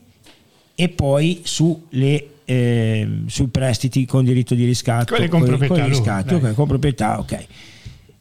e 0.74 0.88
poi 0.88 1.40
sulle, 1.44 2.26
eh, 2.44 3.08
sui 3.26 3.46
prestiti 3.48 4.06
con 4.06 4.24
diritto 4.24 4.54
di 4.54 4.64
riscatto 4.64 5.14
Quelle 5.14 5.28
con 5.28 5.44
proprietà, 5.44 5.74
con 5.74 5.76
i 5.76 5.80
lui, 5.80 5.90
riscatti, 5.90 6.38
dai. 6.38 6.50
ok, 6.50 6.54
con 6.54 6.66
proprietà 6.66 7.18
ok 7.18 7.46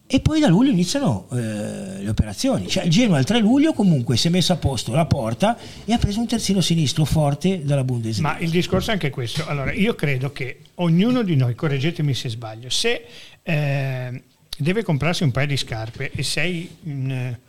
e 0.10 0.22
poi 0.22 0.40
da 0.40 0.48
luglio 0.48 0.72
iniziano 0.72 1.28
eh, 1.34 2.02
le 2.02 2.10
operazioni 2.10 2.68
cioè 2.70 2.86
il 2.86 2.90
Genoa 2.90 3.20
il 3.20 3.26
3 3.26 3.40
luglio 3.40 3.74
comunque 3.74 4.16
si 4.16 4.28
è 4.28 4.30
messo 4.30 4.54
a 4.54 4.56
posto 4.56 4.94
la 4.94 5.06
porta 5.06 5.58
e 5.84 5.92
ha 5.92 5.98
preso 5.98 6.20
un 6.20 6.28
terzino 6.28 6.62
sinistro 6.62 7.04
forte 7.04 7.64
dalla 7.64 7.84
Bundesliga 7.84 8.30
Ma 8.30 8.40
il 8.40 8.50
discorso 8.50 8.90
è 8.90 8.94
anche 8.94 9.10
questo. 9.10 9.46
Allora, 9.46 9.74
io 9.74 9.96
credo 9.96 10.32
che 10.32 10.60
ognuno 10.76 11.24
di 11.24 11.36
noi, 11.36 11.56
correggetemi 11.56 12.14
se 12.14 12.30
sbaglio, 12.30 12.70
se 12.70 13.06
eh, 13.44 14.24
deve 14.58 14.84
comprarsi 14.84 15.24
un 15.24 15.32
paio 15.32 15.48
di 15.48 15.58
scarpe 15.58 16.12
e 16.12 16.24
sei 16.24 16.78
in 16.84 17.12
eh, 17.12 17.40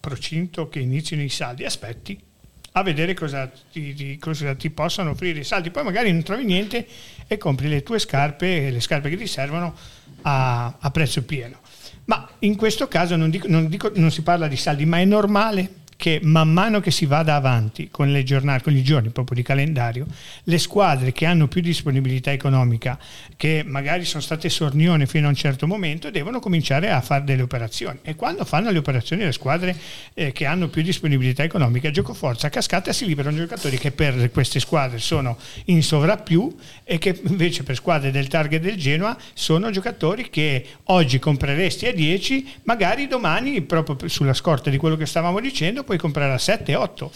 procinto 0.00 0.68
che 0.68 0.80
inizino 0.80 1.22
i 1.22 1.28
saldi, 1.28 1.64
aspetti 1.64 2.18
a 2.72 2.82
vedere 2.82 3.14
cosa 3.14 3.50
ti, 3.72 4.18
cosa 4.18 4.54
ti 4.54 4.70
possano 4.70 5.10
offrire 5.10 5.40
i 5.40 5.44
saldi. 5.44 5.70
Poi 5.70 5.82
magari 5.82 6.12
non 6.12 6.22
trovi 6.22 6.44
niente 6.44 6.86
e 7.26 7.36
compri 7.36 7.68
le 7.68 7.82
tue 7.82 7.98
scarpe, 7.98 8.70
le 8.70 8.80
scarpe 8.80 9.10
che 9.10 9.16
ti 9.16 9.26
servono 9.26 9.74
a, 10.22 10.76
a 10.78 10.90
prezzo 10.90 11.24
pieno. 11.24 11.60
Ma 12.04 12.28
in 12.40 12.56
questo 12.56 12.88
caso 12.88 13.16
non, 13.16 13.30
dico- 13.30 13.48
non 13.48 13.68
dico- 13.68 13.92
non 13.94 14.10
si 14.10 14.22
parla 14.22 14.48
di 14.48 14.56
saldi, 14.56 14.86
ma 14.86 14.98
è 14.98 15.04
normale 15.04 15.70
che 15.98 16.20
man 16.22 16.52
mano 16.52 16.78
che 16.78 16.92
si 16.92 17.06
vada 17.06 17.34
avanti 17.34 17.88
con 17.90 18.12
le 18.12 18.22
giornate, 18.22 18.62
con 18.62 18.76
i 18.76 18.84
giorni 18.84 19.08
proprio 19.08 19.34
di 19.34 19.42
calendario, 19.42 20.06
le 20.44 20.58
squadre 20.58 21.10
che 21.10 21.26
hanno 21.26 21.48
più 21.48 21.60
disponibilità 21.60 22.30
economica, 22.30 22.96
che 23.36 23.64
magari 23.66 24.04
sono 24.04 24.22
state 24.22 24.48
sornione 24.48 25.06
fino 25.06 25.26
a 25.26 25.30
un 25.30 25.34
certo 25.34 25.66
momento, 25.66 26.08
devono 26.12 26.38
cominciare 26.38 26.92
a 26.92 27.00
fare 27.00 27.24
delle 27.24 27.42
operazioni. 27.42 27.98
E 28.02 28.14
quando 28.14 28.44
fanno 28.44 28.70
le 28.70 28.78
operazioni 28.78 29.24
le 29.24 29.32
squadre 29.32 29.76
eh, 30.14 30.30
che 30.30 30.46
hanno 30.46 30.68
più 30.68 30.82
disponibilità 30.82 31.42
economica, 31.42 31.90
gioco 31.90 32.14
forza 32.14 32.46
a 32.46 32.50
cascata 32.50 32.92
si 32.92 33.04
liberano 33.04 33.36
giocatori 33.36 33.76
che 33.76 33.90
per 33.90 34.30
queste 34.30 34.60
squadre 34.60 34.98
sono 34.98 35.36
in 35.64 35.82
sovrappiù 35.82 36.56
e 36.84 36.98
che 36.98 37.20
invece 37.26 37.64
per 37.64 37.74
squadre 37.74 38.12
del 38.12 38.28
target 38.28 38.62
del 38.62 38.76
Genoa 38.76 39.16
sono 39.34 39.68
giocatori 39.72 40.30
che 40.30 40.64
oggi 40.84 41.18
compreresti 41.18 41.86
a 41.86 41.92
10, 41.92 42.60
magari 42.62 43.08
domani, 43.08 43.62
proprio 43.62 44.08
sulla 44.08 44.32
scorta 44.32 44.70
di 44.70 44.76
quello 44.76 44.94
che 44.94 45.04
stavamo 45.04 45.40
dicendo, 45.40 45.86
puoi 45.88 45.96
comprare 45.96 46.34
a 46.34 46.38
7, 46.38 46.74
8. 46.74 47.10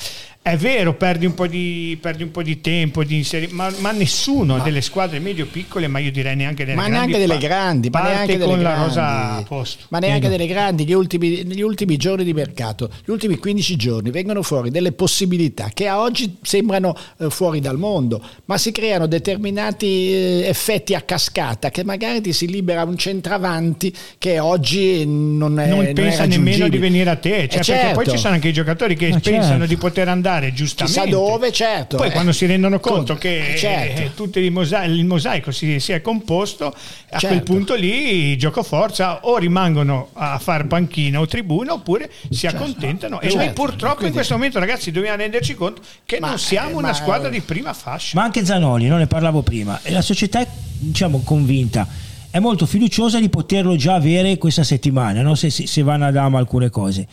È 0.44 0.56
vero, 0.56 0.94
perdi 0.94 1.24
un 1.24 1.34
po' 1.34 1.46
di, 1.46 1.96
perdi 2.00 2.24
un 2.24 2.32
po' 2.32 2.42
di 2.42 2.60
tempo, 2.60 3.04
di 3.04 3.18
inseri- 3.18 3.46
ma, 3.52 3.70
ma 3.78 3.92
nessuno 3.92 4.58
delle 4.58 4.80
squadre 4.80 5.20
medio-piccole, 5.20 5.86
ma 5.86 6.00
io 6.00 6.10
direi 6.10 6.34
neanche 6.34 6.64
delle 6.64 6.74
ma 6.74 6.88
grandi, 6.88 7.12
neanche 7.12 7.26
delle 7.28 7.38
grandi, 7.38 7.90
ma 7.90 8.02
neanche 8.02 8.38
delle 8.38 8.58
grandi. 8.58 9.46
Ma 9.88 9.98
neanche 10.00 10.28
delle 10.28 10.46
grandi, 10.48 10.84
gli 10.84 10.92
ultimi, 10.94 11.44
gli 11.46 11.60
ultimi 11.60 11.96
giorni 11.96 12.24
di 12.24 12.32
mercato, 12.32 12.90
gli 13.04 13.10
ultimi 13.12 13.36
15 13.38 13.76
giorni 13.76 14.10
vengono 14.10 14.42
fuori 14.42 14.70
delle 14.70 14.90
possibilità 14.90 15.70
che 15.72 15.86
a 15.86 16.00
oggi 16.00 16.36
sembrano 16.42 16.96
eh, 17.18 17.30
fuori 17.30 17.60
dal 17.60 17.78
mondo, 17.78 18.20
ma 18.46 18.58
si 18.58 18.72
creano 18.72 19.06
determinati 19.06 19.86
eh, 20.12 20.42
effetti 20.48 20.94
a 20.96 21.02
cascata 21.02 21.70
che 21.70 21.84
magari 21.84 22.20
ti 22.20 22.32
si 22.32 22.48
libera 22.48 22.82
un 22.82 22.96
centravanti 22.96 23.94
che 24.18 24.40
oggi 24.40 25.04
non 25.06 25.60
è 25.60 25.68
non 25.68 25.76
non 25.78 25.86
è 25.86 25.92
pensa 25.92 26.24
nemmeno 26.24 26.64
raggiungibile. 26.64 26.68
di 26.68 26.78
venire 26.78 27.10
a 27.10 27.16
te, 27.16 27.48
cioè, 27.48 27.60
Eh, 27.60 27.64
perché 27.64 27.94
poi 27.94 27.94
certo. 28.04 28.10
ci 28.10 28.18
sono 28.18 28.34
anche 28.34 28.48
i 28.48 28.52
giocatori 28.52 28.61
che 28.62 29.08
Ma 29.10 29.20
pensano 29.20 29.48
certo. 29.50 29.66
di 29.66 29.76
poter 29.76 30.08
andare 30.08 30.52
giustamente. 30.52 31.00
Chissà 31.00 31.10
dove, 31.16 31.52
certo. 31.52 31.96
Poi 31.96 32.08
eh. 32.08 32.12
quando 32.12 32.32
si 32.32 32.46
rendono 32.46 32.78
conto 32.80 32.96
Conto, 32.96 33.14
che 33.16 33.52
eh, 33.54 33.56
certo. 33.56 34.00
eh, 34.02 34.14
tutto 34.14 34.38
il 34.38 34.50
mosa- 34.50 34.84
il 34.84 35.04
mosaico 35.04 35.50
si, 35.50 35.78
si 35.80 35.92
è 35.92 36.00
composto, 36.02 36.66
a 36.66 37.18
Certo. 37.18 37.26
quel 37.26 37.42
punto 37.42 37.74
lì 37.74 38.36
gioco 38.38 38.62
forza 38.62 39.24
o 39.26 39.36
rimangono 39.38 40.08
a 40.14 40.38
fare 40.38 40.64
panchina 40.64 41.20
o 41.20 41.26
tribuna 41.26 41.72
oppure 41.74 42.10
si 42.30 42.46
accontentano. 42.46 43.20
E 43.20 43.26
noi 43.28 43.36
Certo. 43.46 43.52
purtroppo 43.52 43.86
in 43.92 43.96
Quindi- 43.96 44.14
questo 44.16 44.34
momento 44.34 44.58
ragazzi 44.58 44.90
dobbiamo 44.90 45.16
renderci 45.16 45.54
conto 45.54 45.82
che 46.04 46.18
Ma, 46.20 46.28
non 46.28 46.38
siamo 46.38 46.70
eh, 46.70 46.74
una 46.74 46.92
squadra 46.94 47.28
di 47.28 47.40
prima 47.40 47.72
fascia. 47.72 48.18
ma 48.18 48.24
anche 48.24 48.44
Zanoli, 48.44 48.86
non 48.86 48.98
ne 48.98 49.06
parlavo 49.06 49.42
prima, 49.42 49.80
e 49.82 49.90
la 49.92 50.02
società 50.02 50.40
è 50.40 50.46
diciamo, 50.78 51.20
convinta, 51.22 51.86
è 52.30 52.38
molto 52.38 52.64
fiduciosa 52.66 53.20
di 53.20 53.28
poterlo 53.28 53.76
già 53.76 53.94
avere 53.94 54.38
questa 54.38 54.64
settimana, 54.64 55.20
no? 55.22 55.34
se, 55.34 55.50
se- 55.50 55.66
se 55.66 55.82
vanno 55.82 56.06
a 56.06 56.10
dama 56.10 56.38
alcune 56.38 56.70
cose. 56.70 57.06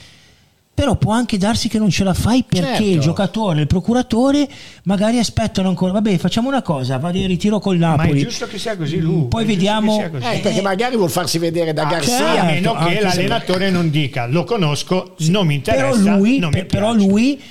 Però 0.79 0.95
può 0.95 1.11
anche 1.11 1.37
darsi 1.37 1.67
che 1.67 1.77
non 1.77 1.89
ce 1.89 2.03
la 2.05 2.13
fai 2.13 2.43
perché 2.47 2.65
Certo. 2.67 2.83
il 2.83 2.99
giocatore, 2.99 3.59
il 3.61 3.67
procuratore 3.67 4.47
magari 4.83 5.19
aspettano 5.19 5.67
ancora. 5.67 5.91
Vabbè, 5.91 6.17
facciamo 6.17 6.47
una 6.47 6.61
cosa, 6.61 6.97
vado 6.97 7.17
in 7.17 7.27
ritiro 7.27 7.59
col 7.59 7.77
Ma 7.77 7.93
è 7.93 7.97
Napoli. 7.97 8.21
giusto 8.23 8.47
che 8.47 8.57
sia 8.57 8.77
così 8.77 8.99
lui. 8.99 9.27
Poi 9.27 9.43
vediamo- 9.45 9.97
così. 10.09 10.23
Eh, 10.25 10.39
perché 10.39 10.61
magari 10.61 10.95
vuol 10.95 11.09
farsi 11.09 11.37
vedere 11.37 11.73
da 11.73 11.83
Ah, 11.85 11.89
Garzia. 11.89 12.17
certo. 12.17 12.39
a 12.39 12.43
meno 12.45 12.73
che 12.75 12.95
se- 12.95 13.01
l'allenatore 13.01 13.69
non 13.69 13.89
dica 13.89 14.25
lo 14.27 14.43
conosco, 14.45 15.15
non 15.27 15.45
mi 15.47 15.59
però 15.59 15.87
interessa. 15.89 16.15
lui, 16.17 16.39
non 16.39 16.49
mi 16.49 16.55
per- 16.59 16.65
però 16.67 16.91
piace." 16.93 17.07
lui 17.07 17.41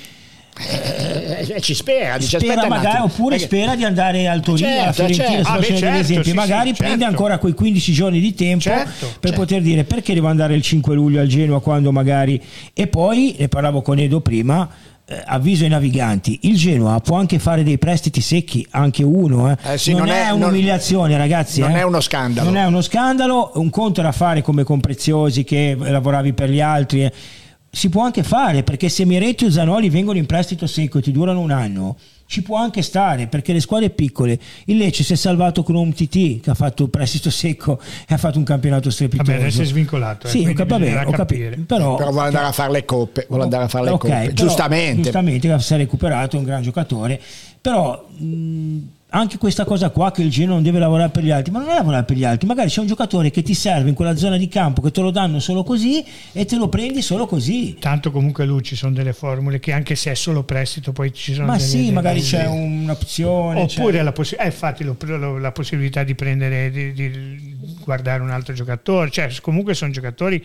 Eh, 0.61 1.53
eh, 1.55 1.61
ci 1.61 1.73
spera, 1.73 2.17
dice 2.17 2.37
spera 2.37 2.67
magari 2.67 3.01
oppure 3.03 3.37
perché- 3.37 3.45
spera 3.45 3.75
di 3.75 3.85
andare 3.85 4.27
al 4.27 4.41
Torino, 4.41 4.67
Certo, 4.67 4.81
alla 4.83 4.91
Fiorentina, 4.91 5.27
certo. 5.43 5.49
Ah, 5.51 5.57
beh, 5.59 5.77
certo, 5.77 6.23
sì, 6.23 6.33
magari 6.33 6.67
sì, 6.69 6.73
prende 6.75 6.97
certo. 6.97 7.05
ancora 7.15 7.37
quei 7.37 7.53
15 7.53 7.93
giorni 7.93 8.19
di 8.19 8.33
tempo 8.35 8.63
Certo, 8.63 9.05
per 9.19 9.29
certo. 9.29 9.35
poter 9.39 9.61
dire 9.61 9.83
perché 9.85 10.13
devo 10.13 10.27
andare 10.27 10.55
il 10.55 10.61
5 10.61 10.93
luglio 10.93 11.21
al 11.21 11.27
Genoa 11.27 11.61
quando 11.61 11.91
magari 11.93 12.41
e 12.73 12.87
poi 12.87 13.35
ne 13.39 13.47
parlavo 13.47 13.81
con 13.81 13.99
Edo 13.99 14.19
prima 14.19 14.67
eh, 15.05 15.23
avviso 15.25 15.63
ai 15.63 15.69
naviganti 15.69 16.39
il 16.43 16.57
Genoa 16.57 16.99
può 16.99 17.15
anche 17.17 17.39
fare 17.39 17.63
dei 17.63 17.77
prestiti 17.77 18.19
secchi 18.19 18.67
anche 18.71 19.03
uno 19.03 19.49
eh. 19.51 19.57
Eh 19.73 19.77
sì, 19.77 19.91
non, 19.91 20.01
non 20.01 20.09
è, 20.09 20.25
è- 20.25 20.29
non- 20.29 20.41
un'umiliazione 20.41 21.15
ragazzi 21.17 21.61
non 21.61 21.71
eh. 21.71 21.79
è 21.79 21.83
uno 21.83 22.01
scandalo. 22.01 22.49
non 22.49 22.57
è 22.59 22.65
uno 22.65 22.81
scandalo 22.81 23.51
un 23.55 23.69
conto 23.69 24.01
era 24.01 24.11
fare 24.11 24.41
come 24.41 24.63
con 24.63 24.81
Preziosi 24.81 25.43
che 25.45 25.75
lavoravi 25.79 26.33
per 26.33 26.49
gli 26.49 26.59
altri. 26.61 27.09
Si 27.71 27.89
può 27.89 28.03
anche 28.03 28.23
fare 28.23 28.63
perché 28.63 28.89
se 28.89 29.05
Miretti 29.05 29.45
o 29.45 29.49
Zanoli 29.51 29.89
vengono 29.89 30.17
in 30.17 30.25
prestito 30.25 30.65
secco 30.67 30.97
e 30.97 31.01
ti 31.01 31.11
durano 31.11 31.39
un 31.39 31.51
anno 31.51 31.97
ci 32.25 32.41
può 32.43 32.57
anche 32.57 32.81
stare 32.83 33.27
perché 33.27 33.53
le 33.53 33.59
squadre 33.59 33.89
piccole 33.89 34.39
il 34.65 34.77
Lecce 34.77 35.03
si 35.03 35.13
è 35.13 35.15
salvato 35.15 35.63
con 35.63 35.75
un 35.75 35.91
TT 35.93 36.41
che 36.41 36.49
ha 36.49 36.53
fatto 36.53 36.83
un 36.83 36.89
prestito 36.89 37.29
secco 37.29 37.79
e 38.07 38.13
ha 38.13 38.17
fatto 38.17 38.37
un 38.37 38.43
campionato 38.43 38.89
strepitoso 38.89 39.31
Vabbè, 39.31 39.43
adesso 39.43 39.61
è 39.61 39.65
svincolato. 39.65 40.27
eh, 40.27 40.29
sì, 40.29 40.45
ho, 40.45 40.53
vabbè, 40.53 41.05
ho 41.05 41.11
capito 41.11 41.57
però, 41.65 41.95
Però 41.95 42.11
vuole 42.11 42.27
andare 42.27 42.47
a 42.47 42.51
fare 42.51 42.71
le 42.71 42.85
coppe, 42.85 43.25
vuole 43.29 43.43
andare 43.43 43.63
a 43.63 43.67
fare 43.67 43.85
le 43.85 43.89
Ok, 43.91 43.99
coppe, 43.99 44.13
però, 44.13 44.31
giustamente. 44.33 45.01
giustamente 45.01 45.59
si 45.59 45.73
è 45.73 45.77
recuperato 45.77 46.35
è 46.35 46.39
un 46.39 46.45
gran 46.45 46.61
giocatore 46.61 47.19
però 47.61 48.07
mh, 48.17 48.77
anche 49.11 49.37
questa 49.39 49.65
cosa 49.65 49.89
qua 49.89 50.11
che 50.11 50.21
il 50.21 50.29
Genoa 50.29 50.53
non 50.55 50.63
deve 50.63 50.77
lavorare 50.77 51.09
per 51.09 51.23
gli 51.23 51.31
altri, 51.31 51.51
ma 51.51 51.59
non 51.59 51.69
è 51.69 51.73
lavorare 51.73 52.03
per 52.03 52.15
gli 52.15 52.23
altri, 52.23 52.47
magari 52.47 52.69
c'è 52.69 52.79
un 52.81 52.85
giocatore 52.87 53.31
che 53.31 53.41
ti 53.41 53.55
serve 53.55 53.89
in 53.89 53.95
quella 53.95 54.15
zona 54.15 54.37
di 54.37 54.47
campo 54.47 54.81
che 54.81 54.91
te 54.91 55.01
lo 55.01 55.09
danno 55.09 55.39
solo 55.39 55.63
così 55.63 56.03
e 56.31 56.45
te 56.45 56.55
lo 56.57 56.69
prendi 56.69 57.01
solo 57.01 57.25
così. 57.25 57.75
Tanto 57.79 58.11
comunque 58.11 58.45
lui 58.45 58.61
ci 58.61 58.75
sono 58.75 58.93
delle 58.93 59.13
formule 59.13 59.59
che 59.59 59.71
anche 59.71 59.95
se 59.95 60.11
è 60.11 60.15
solo 60.15 60.43
prestito 60.43 60.91
poi 60.91 61.11
ci 61.11 61.33
sono 61.33 61.47
Ma 61.47 61.55
delle, 61.57 61.67
sì, 61.67 61.77
delle- 61.79 61.91
magari 61.91 62.19
delle- 62.19 62.29
c'è 62.29 62.45
un'opzione. 62.47 63.61
Oppure 63.61 64.03
la, 64.03 64.11
possi- 64.11 64.35
eh, 64.35 64.45
infatti 64.45 64.83
lo- 64.83 64.95
lo- 64.99 65.37
la 65.39 65.51
possibilità 65.51 66.03
di 66.03 66.13
prendere, 66.13 66.69
di, 66.69 66.93
di 66.93 67.57
guardare 67.83 68.21
un 68.21 68.29
altro 68.29 68.53
giocatore, 68.53 69.09
cioè 69.09 69.29
comunque 69.41 69.73
sono 69.73 69.91
giocatori, 69.91 70.43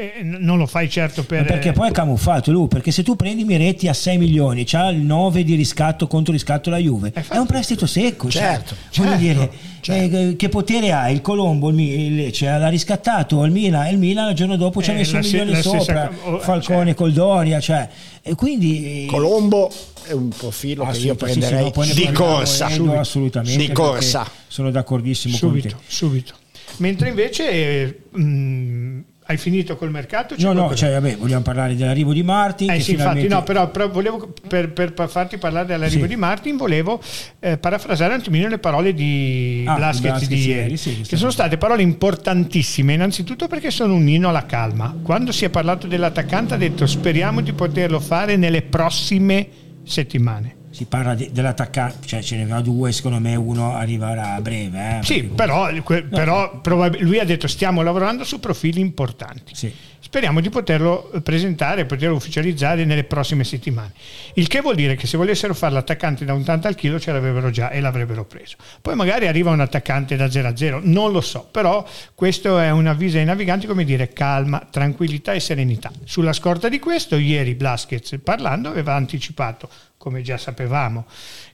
eh, 0.00 0.22
non 0.22 0.58
lo 0.58 0.66
fai 0.66 0.88
certo 0.88 1.24
per... 1.24 1.40
Ma 1.40 1.46
perché 1.46 1.72
poi 1.72 1.88
è 1.88 1.90
camuffato 1.92 2.52
lui, 2.52 2.68
perché 2.68 2.92
se 2.92 3.02
tu 3.02 3.16
prendi 3.16 3.42
Miretti 3.44 3.88
a 3.88 3.92
6 3.92 4.16
milioni, 4.16 4.62
c'ha 4.64 4.90
il 4.90 4.98
9 5.00 5.42
di 5.42 5.56
riscatto 5.56 6.06
contro 6.06 6.32
riscatto 6.32 6.70
la 6.70 6.76
Juve, 6.76 7.12
è 7.12 7.36
un 7.36 7.46
prestito 7.46 7.84
secco, 7.84 8.30
cioè, 8.30 8.42
Certo, 8.42 8.76
voglio 8.94 9.08
certo, 9.10 9.24
dire, 9.24 9.50
certo. 9.80 10.16
eh, 10.16 10.36
che 10.36 10.48
potere 10.48 10.92
ha 10.92 11.10
il 11.10 11.20
Colombo, 11.20 11.70
il, 11.70 11.80
il 11.80 12.14
Lecce, 12.14 12.46
l'ha 12.46 12.68
riscattato 12.68 13.42
il 13.44 13.50
Milan, 13.50 13.86
e 13.86 13.90
il 13.90 13.98
Milan 13.98 14.28
il 14.30 14.36
giorno 14.36 14.56
dopo 14.56 14.80
ci 14.80 14.90
ha 14.90 14.92
Eh, 14.92 14.98
messo 14.98 15.16
un 15.16 15.24
se- 15.24 15.36
milione 15.36 15.60
stessa 15.60 15.78
sopra, 15.78 16.08
co- 16.22 16.30
oh, 16.30 16.38
Falcone 16.38 16.84
cioè- 16.84 16.94
col 16.94 17.12
Doria, 17.12 17.58
cioè, 17.58 17.88
e 18.22 18.34
quindi... 18.36 19.06
Colombo 19.10 19.68
è 20.04 20.12
un 20.12 20.28
profilo 20.28 20.86
che 20.86 20.98
io 20.98 21.12
Assolutamente, 21.14 21.26
sì, 21.26 21.32
sì, 21.32 21.38
prenderei 21.40 21.72
no, 21.74 21.94
di 22.06 22.12
corsa. 22.12 22.70
Edo, 22.70 22.98
assolutamente, 23.00 23.66
Di 23.66 23.72
corsa. 23.72 24.30
Sono 24.46 24.70
d'accordissimo 24.70 25.36
subito, 25.36 25.68
con 25.70 25.78
te. 25.78 25.84
subito. 25.88 26.34
Mentre 26.76 27.08
invece 27.08 27.50
eh, 27.50 27.98
mh, 28.16 29.00
hai 29.30 29.36
finito 29.36 29.76
col 29.76 29.90
mercato? 29.90 30.34
No, 30.38 30.54
no, 30.54 30.74
cioè, 30.74 30.92
vabbè, 30.92 31.18
vogliamo 31.18 31.42
parlare 31.42 31.76
dell'arrivo 31.76 32.14
di 32.14 32.22
Martin. 32.22 32.70
Eh 32.70 32.80
sì, 32.80 32.92
infatti, 32.92 33.20
finalmente- 33.20 33.34
no, 33.34 33.42
però, 33.42 33.70
però 33.70 33.90
volevo, 33.90 34.32
per, 34.48 34.72
per 34.72 34.94
farti 35.06 35.36
parlare 35.36 35.66
dell'arrivo 35.66 36.02
Sì. 36.04 36.08
di 36.08 36.16
Martin, 36.16 36.56
volevo 36.56 36.98
eh, 37.40 37.58
parafrasare 37.58 38.14
un 38.14 38.20
attimino 38.20 38.48
le 38.48 38.56
parole 38.58 38.94
di 38.94 39.64
Ah, 39.66 39.74
Blasquez 39.74 40.26
di 40.26 40.46
ieri, 40.46 40.78
sì, 40.78 41.02
che 41.06 41.16
sono 41.16 41.30
state 41.30 41.58
parole 41.58 41.82
importantissime, 41.82 42.94
innanzitutto 42.94 43.48
perché 43.48 43.70
sono 43.70 43.94
un 43.94 44.08
inno 44.08 44.30
alla 44.30 44.46
calma. 44.46 44.96
Quando 45.02 45.30
si 45.30 45.44
è 45.44 45.50
parlato 45.50 45.86
dell'attaccante 45.86 46.54
ha 46.54 46.56
detto 46.56 46.86
speriamo 46.86 47.42
di 47.42 47.52
poterlo 47.52 48.00
fare 48.00 48.36
nelle 48.36 48.62
prossime 48.62 49.46
settimane. 49.84 50.56
Si 50.78 50.84
parla 50.84 51.16
de- 51.16 51.30
dell'attaccante, 51.32 52.06
cioè 52.06 52.22
ce 52.22 52.36
ne 52.36 52.46
va 52.46 52.60
due, 52.60 52.92
secondo 52.92 53.18
me 53.18 53.34
uno 53.34 53.74
arriverà 53.74 54.34
a 54.34 54.40
breve. 54.40 54.98
eh, 55.00 55.02
Sì, 55.02 55.24
però, 55.24 55.68
que- 55.82 56.04
però 56.04 56.60
probab- 56.60 57.00
lui 57.00 57.18
ha 57.18 57.24
detto 57.24 57.48
stiamo 57.48 57.82
lavorando 57.82 58.22
su 58.22 58.38
profili 58.38 58.78
importanti. 58.78 59.56
Sì. 59.56 59.74
Speriamo 60.00 60.40
di 60.40 60.48
poterlo 60.48 61.10
eh, 61.12 61.20
presentare, 61.20 61.84
poterlo 61.84 62.14
ufficializzare 62.14 62.84
nelle 62.84 63.02
prossime 63.02 63.42
settimane. 63.42 63.90
Il 64.34 64.46
che 64.46 64.60
vuol 64.60 64.76
dire 64.76 64.94
che 64.94 65.08
se 65.08 65.16
volessero 65.16 65.52
fare 65.52 65.74
l'attaccante 65.74 66.24
da 66.24 66.32
un 66.32 66.44
tanto 66.44 66.68
al 66.68 66.76
chilo 66.76 67.00
ce 67.00 67.10
l'avrebbero 67.10 67.50
già 67.50 67.70
e 67.70 67.80
l'avrebbero 67.80 68.24
preso. 68.24 68.54
Poi 68.80 68.94
magari 68.94 69.26
arriva 69.26 69.50
un 69.50 69.60
attaccante 69.60 70.14
da 70.14 70.30
0 70.30 70.46
a 70.48 70.56
0, 70.56 70.80
non 70.84 71.10
lo 71.10 71.20
so, 71.20 71.48
però 71.50 71.84
questo 72.14 72.58
è 72.60 72.70
un 72.70 72.86
avviso 72.86 73.18
ai 73.18 73.24
naviganti 73.24 73.66
come 73.66 73.84
dire 73.84 74.12
calma, 74.12 74.64
tranquillità 74.70 75.32
e 75.32 75.40
serenità. 75.40 75.90
Sulla 76.04 76.32
scorta 76.32 76.68
di 76.68 76.78
questo, 76.78 77.16
ieri 77.16 77.54
Blasquez 77.54 78.18
parlando 78.22 78.68
aveva 78.68 78.94
anticipato, 78.94 79.68
come 79.98 80.22
già 80.22 80.38
sapevamo, 80.38 81.06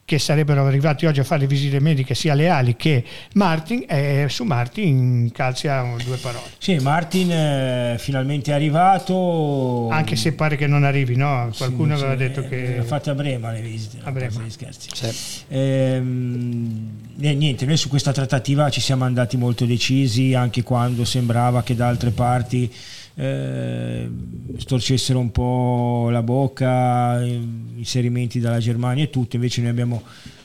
che 0.05 0.19
sarebbero 0.19 0.67
arrivati 0.67 1.07
oggi 1.07 1.21
a 1.21 1.25
fare 1.25 1.41
le 1.41 1.47
visite 1.47 1.81
mediche 1.81 2.15
sia 2.15 2.35
Leali 2.35 2.77
che 2.77 3.03
Martin 3.33 3.85
e 3.89 4.27
su 4.29 4.45
Martin 4.45 5.33
calzia 5.33 5.83
due 6.05 6.19
parole. 6.19 6.45
Sì, 6.59 6.77
Martin 6.77 7.33
eh, 7.33 7.97
finalmente 7.99 8.51
è 8.51 8.55
arrivato. 8.55 9.89
Anche 9.91 10.15
se 10.17 10.35
pare 10.35 10.57
che 10.57 10.67
non 10.67 10.85
arrivi, 10.85 11.17
no? 11.17 11.51
Qualcuno 11.57 11.97
sì, 11.97 12.03
aveva 12.03 12.17
detto 12.17 12.41
eh, 12.41 12.49
che... 12.49 12.57
le 12.57 12.79
ha 12.81 12.85
fatte 12.85 13.09
a 13.09 13.15
Brema 13.15 13.51
le 13.51 13.63
visite, 13.63 13.99
A 14.03 14.13
Brema. 14.13 14.43
gli 14.43 14.51
scherzi. 14.51 14.91
Sì. 14.93 15.45
Ehm, 15.49 16.91
eh, 17.19 17.35
niente, 17.35 17.65
noi 17.65 17.79
su 17.79 17.89
questa 17.89 18.13
trattativa 18.13 18.69
ci 18.69 18.83
siamo 18.83 19.05
andati 19.05 19.39
molto 19.39 19.65
decisi 19.65 20.35
anche 20.35 20.63
quando 20.63 21.07
sembrava 21.07 21.63
che 21.63 21.75
da 21.75 21.89
altre 21.89 22.11
parti 22.11 22.71
eh, 23.15 24.11
storcessero 24.57 25.19
un 25.19 25.31
po' 25.31 26.09
la 26.11 26.23
bocca, 26.23 27.23
eh, 27.23 27.41
inserimenti 27.77 28.41
dalla 28.41 28.59
Germania 28.59 29.05
e 29.05 29.11
tutto, 29.11 29.37
invece 29.37 29.61
noi 29.61 29.71
abbiamo 29.71 30.03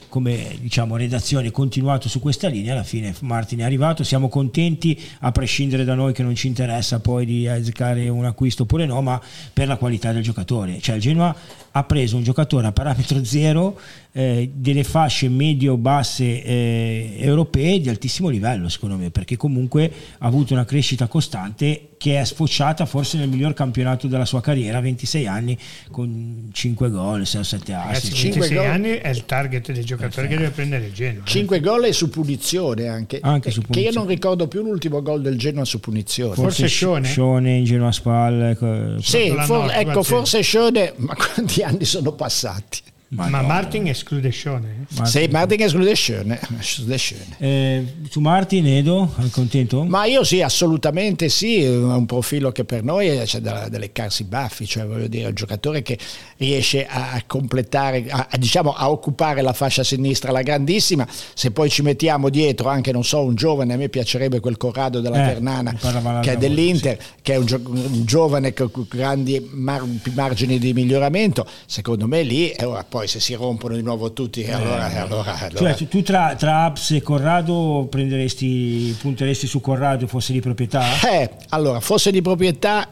come 0.10 0.58
diciamo 0.60 0.98
redazione 0.98 1.52
continuato 1.52 2.10
su 2.10 2.20
questa 2.20 2.48
linea, 2.48 2.74
alla 2.74 2.84
fine 2.84 3.14
Martin 3.22 3.60
è 3.60 3.64
arrivato, 3.64 4.04
siamo 4.04 4.28
contenti 4.28 5.00
a 5.20 5.32
prescindere 5.32 5.84
da 5.84 5.94
noi 5.94 6.14
che 6.14 6.24
non 6.24 6.36
ci 6.36 6.48
interessa 6.48 7.00
poi 7.00 7.26
di 7.26 7.48
azzeccare 7.48 8.10
un 8.10 8.26
acquisto 8.26 8.64
oppure 8.64 8.86
no, 8.86 9.02
ma 9.02 9.22
per 9.54 9.68
la 9.68 9.78
qualità 9.78 10.12
del 10.12 10.24
giocatore, 10.24 10.80
cioè 10.82 10.96
il 10.96 11.02
Genoa 11.02 11.36
ha 11.72 11.84
preso 11.84 12.18
un 12.18 12.24
giocatore 12.24 12.68
a 12.68 12.72
parametro 12.72 13.24
zero 13.24 13.80
eh, 14.12 14.52
delle 14.52 14.84
fasce 14.84 15.30
medio-basse 15.30 16.44
eh, 16.44 17.16
europee 17.20 17.80
di 17.80 17.90
altissimo 17.90 18.30
livello 18.30 18.68
secondo 18.68 18.98
me 18.98 19.12
perché 19.12 19.38
comunque 19.38 19.92
ha 20.18 20.26
avuto 20.26 20.54
una 20.54 20.66
crescita 20.66 21.08
costante 21.08 21.89
che 22.00 22.18
è 22.18 22.24
sfociata 22.24 22.86
forse 22.86 23.18
nel 23.18 23.28
miglior 23.28 23.54
campionato 23.54 24.08
della 24.08 24.24
sua 24.24 24.40
carriera 24.40 24.80
26 24.80 25.28
anni 25.28 25.58
con 25.92 26.50
5 26.54 26.90
gol 26.90 27.28
6 27.28 27.42
o 27.42 27.44
7 27.44 27.72
Ragazzi, 27.74 27.92
assist 27.98 28.14
5 28.16 28.40
26 28.40 28.58
gol. 28.58 28.74
anni 28.74 28.90
è 29.00 29.10
il 29.10 29.26
target 29.26 29.72
del 29.74 29.84
giocatore 29.84 30.28
che 30.30 30.38
deve 30.38 30.50
prendere 30.52 30.86
il 30.86 30.94
Genoa. 30.94 31.24
eh. 31.26 31.28
5 31.28 31.60
gol 31.60 31.84
e 31.84 31.92
su 31.92 32.10
punizione 32.10 32.88
anche. 32.88 33.20
Anche 33.22 33.52
su 33.52 33.60
Che 33.60 33.66
io 33.68 33.74
punizione. 33.74 33.98
non 33.98 34.08
ricordo 34.08 34.48
più 34.48 34.62
l'ultimo 34.64 35.02
gol 35.02 35.22
del 35.22 35.38
Genoa 35.38 35.66
su 35.66 35.82
punizione. 35.82 36.36
Forse 36.36 36.68
Scione? 36.68 37.06
Scione 37.06 37.58
in 37.58 37.66
Genoa 37.66 37.92
Spal 37.92 38.42
ecco, 38.44 39.02
Sì, 39.02 39.34
for- 39.42 39.70
ecco, 39.70 40.02
forse 40.02 40.40
Scione, 40.42 40.94
ma 41.04 41.14
quanti 41.16 41.64
anni 41.64 41.84
sono 41.84 42.14
passati? 42.14 42.80
Ma 43.12 43.28
no. 43.28 43.42
Martin 43.42 43.88
esclude 43.88 44.30
Scione. 44.30 44.68
eh? 44.68 44.96
Martin. 44.98 45.06
Sì, 45.24 45.28
Martin 45.32 45.62
esclude 45.64 45.96
Scione. 45.96 46.40
esclude 46.60 46.98
Scione. 46.98 47.26
Eh, 47.40 47.86
su 48.08 48.20
Martin 48.20 48.68
Edo 48.68 49.12
è 49.18 49.28
contento? 49.32 49.84
Ma 49.84 50.06
io 50.06 50.24
sì, 50.24 50.42
assolutamente 50.44 51.28
sì, 51.28 51.64
è 51.64 51.70
un 51.76 52.06
profilo 52.06 52.52
che 52.52 52.66
per 52.66 52.84
noi 52.84 53.08
è- 53.08 53.24
c'è 53.24 53.40
da, 53.40 53.68
da 53.68 53.78
leccarsi 53.80 54.22
i 54.22 54.26
baffi, 54.26 54.68
cioè 54.68 54.86
voglio 54.86 55.08
dire, 55.08 55.28
un 55.30 55.34
giocatore 55.34 55.82
che 55.82 55.98
riesce 56.38 56.86
a, 56.86 57.24
completare, 57.26 58.06
a, 58.10 58.28
a, 58.30 58.38
diciamo, 58.38 58.74
a 58.74 58.92
occupare 58.92 59.42
la 59.42 59.54
fascia 59.54 59.84
sinistra 59.84 60.30
alla 60.30 60.44
grandissima, 60.44 61.08
se 61.34 61.50
poi 61.50 61.70
ci 61.72 61.82
mettiamo 61.82 62.30
dietro 62.30 62.70
anche, 62.70 62.92
non 62.92 63.04
so, 63.04 63.22
un 63.24 63.34
giovane, 63.34 63.74
a 63.74 63.78
me 63.78 63.90
piacerebbe 63.90 64.40
quel 64.40 64.58
Corrado 64.58 65.00
della 65.02 65.26
Eh, 65.26 65.34
Ternana, 65.34 65.74
che 66.22 66.34
è 66.34 66.38
dell'Inter, 66.38 66.98
che 67.24 67.34
è 67.34 67.38
un, 67.38 67.46
gio- 67.46 67.62
un 67.66 68.06
giovane 68.06 68.54
con 68.54 68.70
grandi 68.88 69.50
mar- 69.52 69.84
margini 70.14 70.60
di 70.60 70.74
miglioramento, 70.74 71.46
secondo 71.66 72.06
me 72.08 72.22
lì, 72.22 72.52
e 72.52 72.66
ora 72.66 72.84
poi 73.00 73.08
se 73.08 73.22
si 73.22 73.34
rompono 73.34 73.76
di 73.76 73.82
nuovo 73.82 74.12
tutti, 74.12 74.42
Eh, 74.42 74.52
allora... 74.52 74.92
allora, 74.92 75.38
allora- 75.40 75.58
Cioè, 75.58 75.76
tu, 75.76 75.88
tu 75.88 76.02
tra, 76.04 76.36
tra 76.36 76.66
Abs 76.66 76.92
e 76.92 77.02
Corrado 77.02 77.88
prenderesti, 77.90 78.94
punteresti 79.00 79.48
su 79.48 79.62
Corrado 79.62 80.06
fosse 80.06 80.34
di 80.34 80.42
proprietà? 80.42 80.84
Eh, 81.10 81.30
allora, 81.50 81.80
fosse 81.80 82.12
di 82.12 82.22
proprietà, 82.22 82.90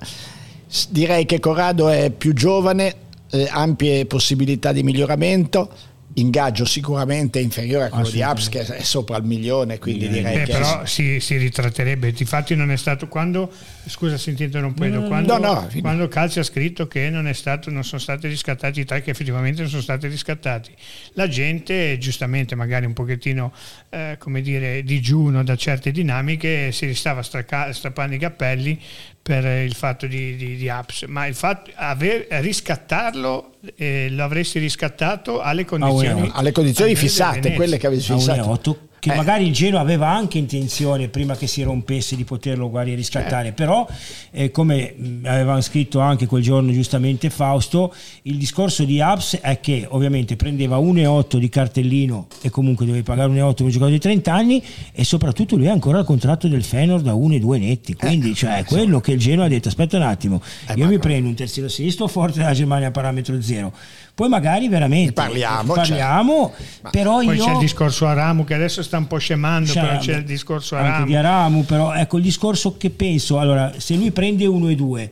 direi 0.87 1.25
che 1.25 1.41
Corrado 1.41 1.89
è 1.89 2.09
più 2.09 2.31
giovane, 2.33 2.95
eh, 3.31 3.49
ampie 3.51 4.05
possibilità 4.05 4.71
di 4.71 4.81
miglioramento, 4.81 5.69
ingaggio 6.17 6.65
sicuramente 6.65 7.39
inferiore 7.39 7.85
a 7.85 7.89
quello 7.89 8.09
di 8.09 8.21
Abs 8.21 8.49
che 8.49 8.61
è 8.61 8.81
sopra 8.81 9.17
il 9.17 9.23
milione, 9.23 9.77
quindi 9.77 10.09
direi 10.09 10.41
Eh, 10.41 10.43
che... 10.43 10.51
però 10.51 10.85
si, 10.85 11.19
si 11.19 11.37
ritratterebbe. 11.37 12.11
Difatti 12.11 12.55
non 12.55 12.71
è 12.71 12.77
stato 12.77 13.07
quando 13.07 13.51
scusa 13.87 14.17
se 14.17 14.33
ti 14.33 14.45
No, 14.47 14.73
quando, 14.73 15.37
no, 15.37 15.67
fine. 15.69 15.81
quando 15.81 16.07
Calzi 16.07 16.39
ha 16.39 16.43
scritto 16.43 16.87
che 16.87 17.09
non, 17.09 17.27
è 17.27 17.33
stato, 17.33 17.69
non 17.69 17.83
sono 17.83 18.01
stati 18.01 18.27
riscattati 18.27 18.79
i 18.79 18.85
tre 18.85 19.01
che 19.01 19.11
effettivamente 19.11 19.61
non 19.61 19.69
sono 19.69 19.81
stati 19.81 20.07
riscattati. 20.07 20.71
La 21.13 21.27
gente, 21.27 21.97
giustamente, 21.97 22.55
magari 22.55 22.85
un 22.85 22.93
pochettino 22.93 23.53
eh, 23.89 24.15
come 24.19 24.41
dire 24.41 24.83
digiuno 24.83 25.43
da 25.43 25.55
certe 25.55 25.91
dinamiche, 25.91 26.71
si 26.71 26.93
stava 26.93 27.21
strappando 27.21 28.15
i 28.15 28.19
cappelli 28.19 28.79
per 29.27 29.43
il 29.43 29.73
fatto 29.73 30.07
di, 30.07 30.37
di, 30.37 30.55
di 30.55 30.69
Apps, 30.69 31.03
ma 31.09 31.25
il 31.25 31.35
fatto 31.35 31.69
aver 31.75 32.27
riscattarlo 32.29 33.55
eh, 33.75 34.07
lo 34.09 34.23
avresti 34.23 34.57
riscattato 34.57 35.41
alle 35.41 35.65
condizioni, 35.65 36.31
alle 36.33 36.53
condizioni 36.53 36.95
fissate, 36.95 37.51
quelle 37.51 37.77
che 37.77 37.87
avessi 37.87 38.13
a 38.13 38.15
fissato. 38.15 38.86
1,8 38.97 38.99
che 38.99 39.11
Eh. 39.13 39.15
magari 39.15 39.45
il 39.47 39.53
Genoa 39.53 39.79
aveva 39.79 40.09
anche 40.09 40.37
intenzione 40.37 41.07
prima 41.07 41.35
che 41.35 41.47
si 41.47 41.61
rompesse 41.63 42.15
di 42.15 42.23
poterlo 42.23 42.69
guardi 42.69 42.93
riscattare. 42.93 43.51
Però 43.51 43.87
eh, 44.31 44.51
come 44.51 44.93
mh, 44.95 45.25
aveva 45.25 45.59
scritto 45.61 45.99
anche 45.99 46.25
quel 46.25 46.41
giorno 46.41 46.71
giustamente 46.71 47.29
Fausto 47.29 47.93
il 48.23 48.37
discorso 48.37 48.83
di 48.83 48.99
Abs 49.01 49.39
è 49.41 49.59
che 49.59 49.85
ovviamente 49.89 50.35
prendeva 50.35 50.77
1,8 50.77 51.37
di 51.37 51.49
cartellino 51.49 52.27
e 52.41 52.49
comunque 52.49 52.85
dovevi 52.85 53.03
pagare 53.03 53.31
1,8 53.31 53.53
per 53.53 53.65
un 53.65 53.69
giocatore 53.69 53.91
di 53.91 53.99
30 53.99 54.33
anni 54.33 54.63
e 54.91 55.03
soprattutto 55.03 55.55
lui 55.55 55.67
ha 55.67 55.71
ancora 55.71 55.99
il 55.99 56.05
contratto 56.05 56.47
del 56.47 56.63
Fenor 56.63 57.01
da 57.01 57.13
1,2 57.13 57.59
netti. 57.59 57.93
Quindi 57.95 58.33
cioè, 58.35 58.57
è 58.57 58.63
quello 58.65 58.99
che 58.99 59.11
il 59.13 59.19
Genoa 59.19 59.45
ha 59.45 59.49
detto. 59.49 59.67
Aspetta 59.67 59.97
un 59.97 60.03
attimo. 60.03 60.41
Io 60.75 60.83
ma- 60.85 60.89
mi 60.89 60.99
prendo 60.99 61.27
un 61.29 61.35
terzino 61.35 61.67
sinistro 61.67 62.07
forte 62.07 62.39
della 62.39 62.53
Germania 62.53 62.87
a 62.87 62.91
parametro 62.91 63.41
zero 63.41 63.73
poi 64.17 64.29
magari 64.29 64.67
veramente 64.67 65.05
Ne 65.05 65.11
parliamo, 65.11 65.73
parliamo 65.73 66.53
però 66.89 67.19
Poi 67.21 67.35
io 67.37 67.45
c'è 67.45 67.51
il 67.51 67.59
discorso 67.59 68.07
Aramu 68.07 68.45
che 68.45 68.55
adesso 68.55 68.81
sta 68.81 68.97
un 68.97 69.05
po' 69.05 69.19
scemando, 69.19 69.71
C'è- 69.71 69.79
però 69.79 69.97
c'è 69.99 70.15
il 70.15 70.23
discorso 70.23 70.75
anche 70.75 70.87
Aramu. 70.89 71.05
di 71.05 71.15
Aramu, 71.15 71.65
però 71.65 71.93
ecco 71.93 72.17
il 72.17 72.23
discorso 72.23 72.77
che 72.77 72.89
penso, 72.89 73.37
allora 73.37 73.71
se 73.77 73.93
lui 73.93 74.09
prende 74.09 74.47
1 74.47 74.69
e 74.69 74.75
2, 74.75 75.11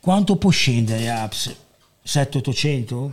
quanto 0.00 0.34
può 0.34 0.50
scendere 0.50 1.08
Aps? 1.08 1.54
7-800, 2.04 3.10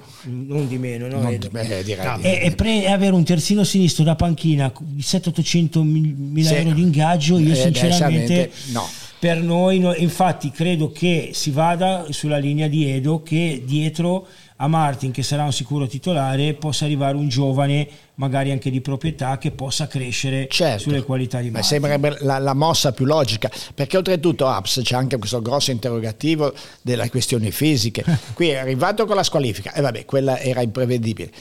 non 0.48 0.68
di 0.68 0.80
meno, 0.80 1.08
no? 1.08 1.22
Non 1.22 1.34
E- 1.34 1.38
di- 1.38 1.48
beh, 1.48 1.84
direi 1.84 2.22
e, 2.22 2.40
e 2.46 2.52
pre- 2.56 2.86
e 2.86 2.90
avere 2.92 3.14
un 3.14 3.24
terzino 3.24 3.64
sinistro 3.64 4.04
da 4.04 4.16
panchina 4.16 4.72
di 4.80 5.04
700-800 5.04 5.84
mila 5.84 6.50
Sì. 6.50 6.56
euro 6.56 6.72
di 6.72 6.82
ingaggio, 6.82 7.38
io 7.38 7.52
Eh, 7.52 7.56
sinceramente 7.56 8.52
no. 8.72 8.88
Per 9.20 9.42
noi, 9.42 9.80
no- 9.80 9.94
infatti 9.96 10.50
credo 10.50 10.92
che 10.92 11.32
si 11.34 11.52
vada 11.52 12.06
sulla 12.10 12.38
linea 12.38 12.68
di 12.68 12.90
Edo 12.90 13.22
che 13.22 13.62
dietro 13.66 14.26
a 14.62 14.68
Martin, 14.68 15.12
che 15.12 15.24
sarà 15.24 15.44
un 15.44 15.54
sicuro 15.54 15.88
titolare, 15.88 16.54
possa 16.54 16.86
arrivare 16.86 17.16
un 17.16 17.28
giovane, 17.30 17.88
magari 18.16 18.52
anche 18.52 18.70
di 18.70 18.82
proprietà, 18.82 19.38
che 19.38 19.52
possa 19.52 19.88
crescere 19.88 20.48
Certo. 20.50 20.84
sulle 20.84 21.04
qualità 21.04 21.40
di 21.40 21.46
Ma 21.50 21.60
Martin. 21.60 21.70
sembrerebbe 21.70 22.18
la, 22.26 22.40
la 22.40 22.54
mossa 22.54 22.92
più 22.92 23.06
logica, 23.06 23.50
perché 23.74 23.96
oltretutto 23.98 24.48
Aps 24.48 24.82
c'è 24.84 24.96
anche 24.96 25.18
questo 25.18 25.42
grosso 25.42 25.72
interrogativo 25.72 26.54
delle 26.82 27.10
questioni 27.10 27.52
fisiche. 27.52 28.04
Qui 28.34 28.50
è 28.50 28.56
arrivato 28.58 29.06
con 29.06 29.16
la 29.16 29.24
squalifica, 29.24 29.74
e 29.74 29.82
vabbè, 29.82 30.04
quella 30.06 30.40
era 30.40 30.62
imprevedibile. 30.62 31.32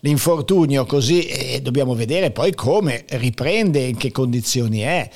L'infortunio 0.00 0.86
così, 0.86 1.26
e 1.26 1.60
dobbiamo 1.60 1.94
vedere 1.96 2.30
poi 2.30 2.54
come 2.54 3.04
riprende, 3.08 3.80
in 3.80 3.96
che 3.96 4.12
condizioni 4.12 4.80
è. 4.80 5.10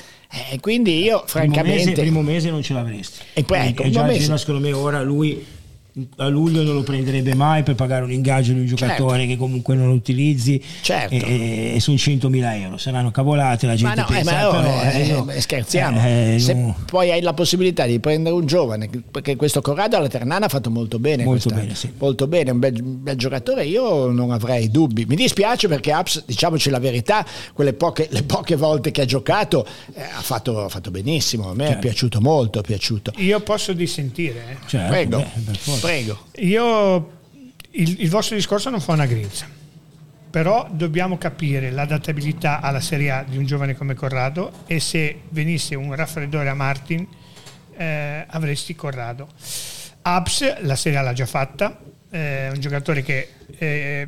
E 0.50 0.60
quindi 0.60 1.02
io 1.02 1.24
Primo 1.26 1.46
mese, 1.46 1.62
francamente... 1.62 1.92
primo 2.00 2.22
mese 2.22 2.50
non 2.50 2.62
ce 2.62 2.72
l'avresti. 2.72 3.22
E 3.34 3.42
poi, 3.42 3.66
ecco, 3.68 3.88
già 3.90 4.00
il 4.00 4.06
mese- 4.06 4.38
secondo 4.38 4.60
me 4.60 4.72
ora 4.72 5.02
lui 5.02 5.44
a 6.16 6.28
luglio 6.28 6.62
non 6.62 6.74
lo 6.74 6.83
prenderebbe 6.83 7.35
mai 7.35 7.62
per 7.62 7.74
pagare 7.74 8.02
un 8.05 8.12
ingaggio 8.12 8.52
di 8.52 8.61
un 8.61 8.66
giocatore 8.66 9.26
che 9.26 9.37
comunque 9.37 9.74
non 9.74 9.88
utilizzi 9.88 10.62
Certo. 10.81 11.14
e, 11.14 11.72
e 11.74 11.81
sono 11.81 11.96
100.000 11.96 12.61
euro 12.62 12.76
saranno 12.78 13.11
cavolate 13.11 13.66
la 13.66 13.72
Ma 13.72 13.78
gente 13.78 14.00
no, 14.00 14.07
eh, 14.07 14.12
pensa 14.12 14.33
ma 14.33 14.48
oh, 14.48 14.50
però, 14.52 14.83
eh, 14.83 15.00
eh, 15.02 15.12
no. 15.12 15.31
eh, 15.31 15.40
scherziamo. 15.40 16.00
Eh, 16.02 16.37
Se 16.38 16.55
no. 16.55 16.76
poi 16.87 17.11
hai 17.11 17.20
la 17.20 17.35
possibilità 17.35 17.85
di 17.87 17.98
prendere 18.00 18.35
un 18.35 18.46
giovane, 18.46 18.88
perché 19.11 19.37
questo 19.37 19.61
Corrado 19.61 19.96
alla 19.96 20.09
Ternana 20.09 20.46
ha 20.46 20.48
fatto 20.48 20.70
molto 20.70 20.98
bene. 20.98 21.24
Molto 21.24 21.48
quest'anno. 21.50 21.61
bene, 21.66 21.74
sì. 21.74 21.92
Molto 21.98 22.26
bene, 22.26 22.50
un 22.52 22.59
bel, 22.59 22.83
bel 22.83 23.16
giocatore, 23.16 23.64
io 23.66 24.07
non 24.11 24.31
avrei 24.31 24.70
dubbi. 24.70 25.05
Mi 25.07 25.14
dispiace 25.16 25.68
perché 25.68 25.92
Aps, 25.92 26.24
diciamoci 26.26 26.70
la 26.70 26.78
verità, 26.78 27.24
quelle 27.52 27.74
poche, 27.74 28.09
le 28.11 28.22
poche 28.22 28.57
volte 28.57 28.90
che 28.90 29.02
ha 29.02 29.05
giocato 29.05 29.66
eh, 29.94 30.00
ha, 30.02 30.20
fatto, 30.22 30.64
ha 30.64 30.68
fatto 30.68 30.90
benissimo, 30.90 31.50
a 31.50 31.55
me 31.55 31.64
è 31.64 31.66
Certo. 31.68 31.81
piaciuto 31.81 32.20
molto, 32.20 32.59
è 32.61 32.62
piaciuto. 32.62 33.12
Io 33.16 33.40
posso 33.40 33.72
dissentire. 33.72 34.44
eh. 34.50 34.57
Certo, 34.66 34.90
Prego, 34.90 35.18
beh, 35.18 35.40
per 35.44 35.57
forza. 35.57 35.81
Prego. 35.82 36.26
Io 36.36 37.20
il, 37.70 38.02
il 38.02 38.10
vostro 38.10 38.36
discorso 38.36 38.70
non 38.70 38.80
fa 38.80 38.92
una 38.92 39.06
grinza, 39.06 39.46
però 40.30 40.68
dobbiamo 40.70 41.18
capire 41.18 41.70
l'adattabilità 41.70 42.60
alla 42.60 42.80
Serie 42.80 43.10
A 43.10 43.24
di 43.26 43.36
un 43.36 43.44
giovane 43.44 43.76
come 43.76 43.94
Corrado 43.94 44.64
e 44.66 44.80
se 44.80 45.22
venisse 45.30 45.74
un 45.74 45.94
raffreddore 45.94 46.48
a 46.48 46.54
Martin 46.54 47.06
eh, 47.76 48.24
avresti 48.28 48.74
Corrado. 48.74 49.28
Abs 50.02 50.62
la 50.62 50.76
Serie 50.76 50.98
A 50.98 51.02
l'ha 51.02 51.12
già 51.12 51.26
fatta, 51.26 51.78
è 52.10 52.50
un 52.52 52.60
giocatore 52.60 53.02
che 53.02 53.28
eh, 53.58 54.06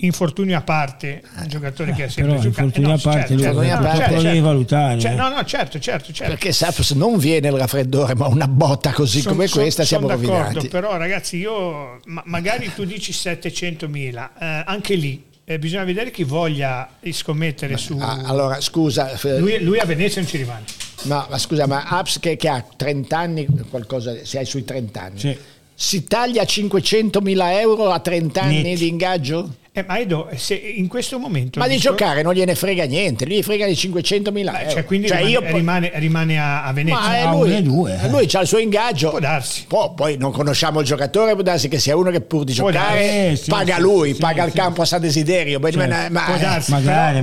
infortunio 0.00 0.56
a 0.56 0.62
parte, 0.62 1.22
un 1.40 1.48
giocatore 1.48 1.92
che 1.92 2.04
ha 2.04 2.08
sempre 2.08 2.34
però 2.34 2.42
giocato. 2.42 2.64
infortunio 2.66 2.94
a 2.94 2.98
parte 2.98 3.34
lui, 3.34 3.42
infortunio 3.42 3.74
a 3.74 3.78
no, 3.80 3.86
parte, 3.88 4.14
lo 4.14 4.22
devi 4.22 4.40
valutare 4.40 5.00
Cioè, 5.00 5.12
eh. 5.12 5.14
no, 5.14 5.28
no, 5.28 5.44
certo, 5.44 5.78
certo, 5.78 6.12
certo. 6.12 6.32
Perché 6.32 6.52
se 6.52 6.66
Aps 6.66 6.90
non 6.92 7.18
viene 7.18 7.48
il 7.48 7.56
raffreddore, 7.58 8.14
ma 8.14 8.26
una 8.26 8.48
botta 8.48 8.92
così 8.92 9.20
Son- 9.20 9.32
come 9.32 9.46
son- 9.46 9.62
questa, 9.62 9.84
son 9.84 9.98
siamo 10.00 10.06
d'accordo, 10.06 10.42
rovinati. 10.42 10.68
Però 10.68 10.96
ragazzi, 10.96 11.36
io 11.36 12.00
ma- 12.06 12.22
magari 12.26 12.72
tu 12.74 12.84
dici 12.84 13.12
700.000, 13.12 14.30
eh, 14.38 14.62
anche 14.66 14.94
lì 14.94 15.24
eh, 15.44 15.58
bisogna 15.58 15.84
vedere 15.84 16.10
chi 16.12 16.22
voglia 16.22 16.88
scommettere 17.10 17.76
su... 17.76 17.96
Ah, 18.00 18.20
allora, 18.24 18.60
scusa, 18.60 19.10
Lui, 19.38 19.58
lui 19.62 19.78
a 19.80 19.84
Venezia 19.84 20.20
non 20.20 20.30
ci 20.30 20.36
rimane. 20.36 20.64
No, 21.02 21.26
ma 21.28 21.38
scusa, 21.38 21.66
ma 21.66 21.84
Aps 21.88 22.20
che, 22.20 22.36
che 22.36 22.48
ha 22.48 22.64
30 22.76 23.18
anni, 23.18 23.46
qualcosa, 23.68 24.14
se 24.22 24.38
hai 24.38 24.44
sui 24.44 24.64
30 24.64 25.00
anni, 25.02 25.18
Sì. 25.18 25.36
si 25.74 26.04
taglia 26.04 26.44
500.000 26.44 27.58
euro 27.58 27.90
a 27.90 27.98
30 27.98 28.42
anni 28.42 28.62
Netti. 28.62 28.76
di 28.76 28.88
ingaggio? 28.88 29.54
Eh, 29.72 29.84
ma 29.86 30.00
Edo, 30.00 30.28
se 30.34 30.54
in 30.54 30.88
questo 30.88 31.16
momento... 31.20 31.60
Ma 31.60 31.68
di 31.68 31.76
dico- 31.76 31.90
giocare 31.90 32.22
non 32.22 32.34
gliene 32.34 32.56
frega 32.56 32.86
niente, 32.86 33.24
gli 33.24 33.40
frega 33.40 33.66
di 33.66 33.74
500.000 33.74 34.32
Beh, 34.32 34.40
euro. 34.40 34.70
cioè, 34.70 34.84
quindi 34.84 35.06
Cioè, 35.06 35.18
rimane, 35.18 35.30
io 35.46 35.56
rimane, 35.56 35.90
rimane 35.94 36.40
a, 36.40 36.64
a 36.64 36.72
Venezia. 36.72 36.98
ma 37.00 37.16
è 37.16 37.20
Ah, 37.20 37.30
lui, 37.30 37.48
uno 37.50 37.56
e 37.56 37.62
due, 37.62 37.98
eh. 38.02 38.08
lui 38.08 38.28
ha 38.32 38.40
il 38.40 38.46
suo 38.48 38.58
ingaggio. 38.58 39.10
Può 39.10 39.20
darsi. 39.20 39.64
Può- 39.68 39.94
poi 39.94 40.16
non 40.16 40.32
conosciamo 40.32 40.80
il 40.80 40.86
giocatore, 40.86 41.34
può 41.34 41.42
darsi 41.42 41.68
che 41.68 41.78
sia 41.78 41.96
uno 41.96 42.10
che 42.10 42.20
pur 42.20 42.42
di 42.42 42.52
Può 42.52 42.68
giocare 42.72 43.30
eh, 43.30 43.36
sì, 43.36 43.48
paga 43.48 43.76
sì, 43.76 43.80
lui, 43.80 44.12
sì, 44.14 44.18
paga 44.20 44.42
il 44.44 44.50
sì. 44.50 44.56
campo 44.56 44.82
a 44.82 44.84
San 44.84 45.00
Desiderio. 45.02 45.60
Certo. 45.60 45.78
ma- 45.88 46.08
ma- 46.10 46.24
Può 46.24 46.36
darsi, 46.36 46.70
magari 46.72 47.20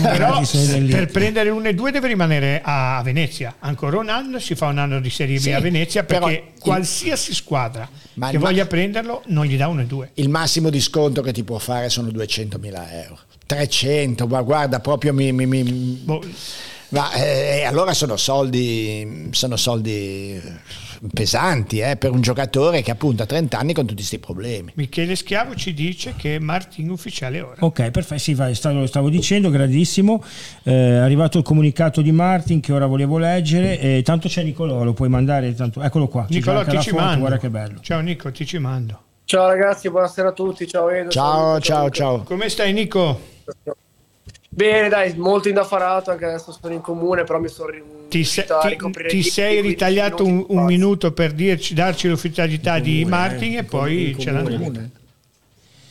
però 0.00 0.40
per 0.88 1.10
prendere 1.10 1.50
uno 1.50 1.68
e 1.68 1.74
due 1.74 1.90
deve 1.90 2.08
rimanere 2.08 2.62
a 2.64 3.02
Venezia 3.04 3.56
ancora 3.60 3.98
un 3.98 4.08
anno 4.08 4.38
si 4.38 4.54
fa 4.54 4.68
un 4.68 4.78
anno 4.78 5.00
di 5.00 5.10
Serie 5.10 5.36
B 5.36 5.40
Sì, 5.42 5.52
a 5.52 5.60
Venezia 5.60 6.02
però 6.04 6.26
perché 6.28 6.42
il- 6.54 6.60
qualsiasi 6.60 7.34
squadra 7.34 7.86
Ma 8.20 8.28
che 8.30 8.36
il 8.36 8.42
ma- 8.42 8.48
voglia 8.48 8.66
prenderlo 8.66 9.22
non 9.26 9.44
gli 9.46 9.56
dà 9.56 9.66
uno 9.68 9.80
e 9.80 9.86
due 9.86 10.10
il 10.14 10.28
massimo 10.28 10.68
di 10.70 10.80
sconto 10.80 11.22
che 11.22 11.32
ti 11.32 11.42
può 11.42 11.58
fare 11.58 11.88
sono 11.88 12.08
200.000 12.08 12.86
euro. 13.02 13.18
300, 13.46 14.26
ma 14.28 14.40
guarda, 14.42 14.78
proprio 14.80 15.12
mi... 15.12 15.32
mi- 15.32 15.46
mi- 15.46 15.62
Boh, 16.04 16.22
ma 16.90 17.12
eh, 17.12 17.64
allora 17.64 17.92
sono 17.92 18.16
soldi, 18.16 19.28
sono 19.32 19.56
soldi 19.56 20.40
pesanti 21.12 21.78
eh, 21.80 21.96
per 21.96 22.10
un 22.10 22.20
giocatore 22.20 22.82
che 22.82 22.90
appunto 22.90 23.22
ha 23.22 23.26
30 23.26 23.58
anni 23.58 23.72
con 23.72 23.84
tutti 23.84 23.96
questi 23.96 24.18
problemi. 24.18 24.72
Michele 24.74 25.16
Schiavo 25.16 25.54
ci 25.54 25.72
dice 25.72 26.14
che 26.16 26.38
Martin 26.38 26.90
ufficiale 26.90 27.40
ora 27.40 27.56
Ok, 27.60 27.90
perfetto, 27.90 28.20
sì, 28.20 28.34
vai, 28.34 28.54
stavo, 28.54 28.86
stavo 28.86 29.08
dicendo, 29.08 29.50
grandissimo. 29.50 30.22
Eh, 30.62 30.72
è 30.72 30.96
arrivato 30.96 31.38
il 31.38 31.44
comunicato 31.44 32.02
di 32.02 32.12
Martin 32.12 32.60
che 32.60 32.72
ora 32.72 32.86
volevo 32.86 33.18
leggere. 33.18 33.78
E 33.78 34.02
tanto 34.04 34.28
c'è 34.28 34.42
Nicolò, 34.42 34.82
lo 34.84 34.92
puoi 34.92 35.08
mandare. 35.08 35.54
Tanto, 35.54 35.80
eccolo 35.82 36.08
qua. 36.08 36.26
Nicolò 36.28 36.64
ti 36.64 36.80
ci 36.80 36.90
foto, 36.90 37.02
mando 37.02 37.18
Guarda 37.20 37.38
che 37.38 37.50
bello. 37.50 37.80
ciao 37.80 38.00
Nico 38.00 38.30
ti 38.30 38.44
ci 38.46 38.58
mando 38.58 39.02
Ciao 39.24 39.46
ragazzi, 39.46 39.88
buonasera 39.88 40.30
a 40.30 40.32
tutti. 40.32 40.66
Ciao 40.66 40.90
Edo. 40.90 41.08
Ciao, 41.08 41.60
ciao, 41.60 41.84
Luca. 41.84 41.94
ciao. 41.94 42.22
come 42.24 42.48
stai 42.48 42.72
Nico? 42.72 43.20
Bene, 44.52 44.88
dai, 44.88 45.14
molto 45.16 45.48
indaffarato. 45.48 46.10
Anche 46.10 46.24
adesso 46.26 46.52
sono 46.60 46.74
in 46.74 46.80
comune, 46.80 47.24
però 47.24 47.38
mi 47.38 47.48
sono 47.48 47.72
Ti, 48.08 48.24
se- 48.24 48.44
ti- 48.44 48.76
ti 48.76 48.90
10, 49.08 49.30
sei 49.30 49.58
15 49.60 49.68
ritagliato 49.68 50.24
un, 50.24 50.44
un 50.48 50.64
minuto 50.64 51.12
per 51.12 51.32
dirci, 51.32 51.74
darci 51.74 52.08
l'ufficialità 52.08 52.80
di 52.80 53.02
comune, 53.02 53.08
Martin 53.08 53.54
eh, 53.54 53.58
e 53.58 53.62
poi 53.64 54.16
ce 54.18 54.30
l'hanno. 54.32 54.90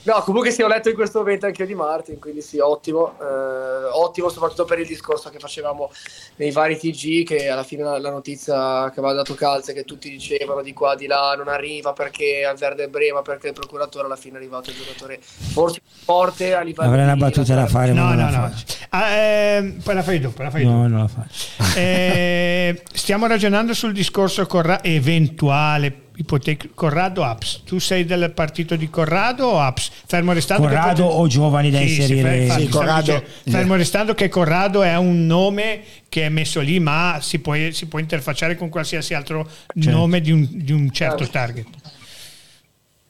No, 0.10 0.22
comunque 0.24 0.50
sì, 0.50 0.63
ho 0.63 0.67
letto 0.67 0.89
in 0.89 0.95
questo 0.95 1.19
momento 1.19 1.45
anche 1.45 1.62
io 1.62 1.67
di 1.67 1.76
Martin, 1.76 2.17
quindi 2.19 2.41
sì, 2.41 2.58
ottimo. 2.58 3.13
Eh, 3.22 3.89
ottimo 3.93 4.30
soprattutto 4.30 4.65
per 4.65 4.80
il 4.80 4.88
discorso 4.88 5.30
che 5.30 5.38
facevamo 5.38 5.91
nei 6.38 6.50
vari 6.52 6.78
TG, 6.80 7.24
che 7.26 7.48
alla 7.50 7.63
fine 7.63 7.84
la, 7.84 8.00
la 8.00 8.10
notizia 8.10 8.89
che 8.91 9.00
aveva 9.00 9.13
dato 9.13 9.36
calze, 9.36 9.72
che 9.74 9.84
tutti 9.84 10.10
dicevano 10.10 10.63
di 10.63 10.74
qua, 10.74 10.95
di 10.95 11.06
là, 11.06 11.36
non 11.38 11.48
arriva 11.48 11.93
perché 11.93 12.43
al 12.43 12.58
Verde 12.58 12.88
Brema, 12.88 13.22
perché 13.22 13.48
il 13.50 13.54
procuratore 13.54 14.06
alla 14.08 14.15
fine 14.15 14.36
è 14.36 14.38
arrivato 14.38 14.72
il 14.72 14.78
giocatore 14.78 15.19
forse 15.22 15.82
più 15.82 15.91
forte 16.04 16.56
a 16.56 16.62
livello 16.62 16.88
Avrei 16.89 17.04
una 17.04 17.13
di- 17.13 17.19
battuta 17.19 17.54
da 17.54 17.67
fare, 17.67 17.91
ma 17.93 18.02
No, 18.02 18.08
non 18.08 18.15
no, 18.17 18.32
la 18.32 18.38
no. 18.38 18.48
faccio. 18.50 18.76
Ah, 18.89 19.10
ehm, 19.12 19.82
poi 19.84 19.93
la 19.93 20.02
fai 20.04 20.19
dopo, 20.19 20.41
la 20.41 20.50
fai 20.50 20.63
dopo. 20.63 20.76
No, 20.76 20.88
non 20.88 21.00
la 21.02 21.08
faccio. 21.08 21.78
Eh, 21.80 22.82
stiamo 22.93 23.28
ragionando 23.28 23.76
sul 23.76 23.93
discorso 23.93 24.45
Corra- 24.48 24.82
eventuale 24.84 26.08
ipotetico 26.19 26.73
Corrado 26.75 27.23
Aps. 27.23 27.63
Tu 27.65 27.79
sei 27.79 28.03
del 28.05 28.32
partito 28.34 28.75
di 28.75 28.89
Corrado 28.89 29.47
o 29.47 29.60
Aps? 29.60 29.89
Fermo 30.05 30.34
restando 30.34 30.67
che 30.67 30.73
Corrado 30.75 31.03
pote- 31.05 31.15
o 31.17 31.27
giovani 31.27 31.69
da 31.71 31.79
Sì, 31.79 31.88
sì, 31.88 32.01
inserire? 32.01 32.41
Sì, 32.43 32.49
stavo 32.67 32.69
Corrado- 32.69 33.23
fermo 33.47 33.75
restando 33.75 34.13
che 34.13 34.27
Corrado 34.29 34.84
è 34.84 34.95
un 34.97 35.25
nome 35.25 35.82
che 36.10 36.25
è 36.25 36.29
messo 36.29 36.60
lì, 36.60 36.79
ma 36.79 37.19
si 37.21 37.39
può, 37.39 37.53
si 37.71 37.86
può 37.88 37.99
interfacciare 37.99 38.55
con 38.55 38.69
qualsiasi 38.69 39.13
altro 39.13 39.47
Certo. 39.73 39.89
nome 39.89 40.19
di 40.21 40.32
un, 40.32 40.47
di 40.49 40.71
un 40.71 40.91
certo 40.91 41.19
Certo. 41.25 41.32
target. 41.32 41.67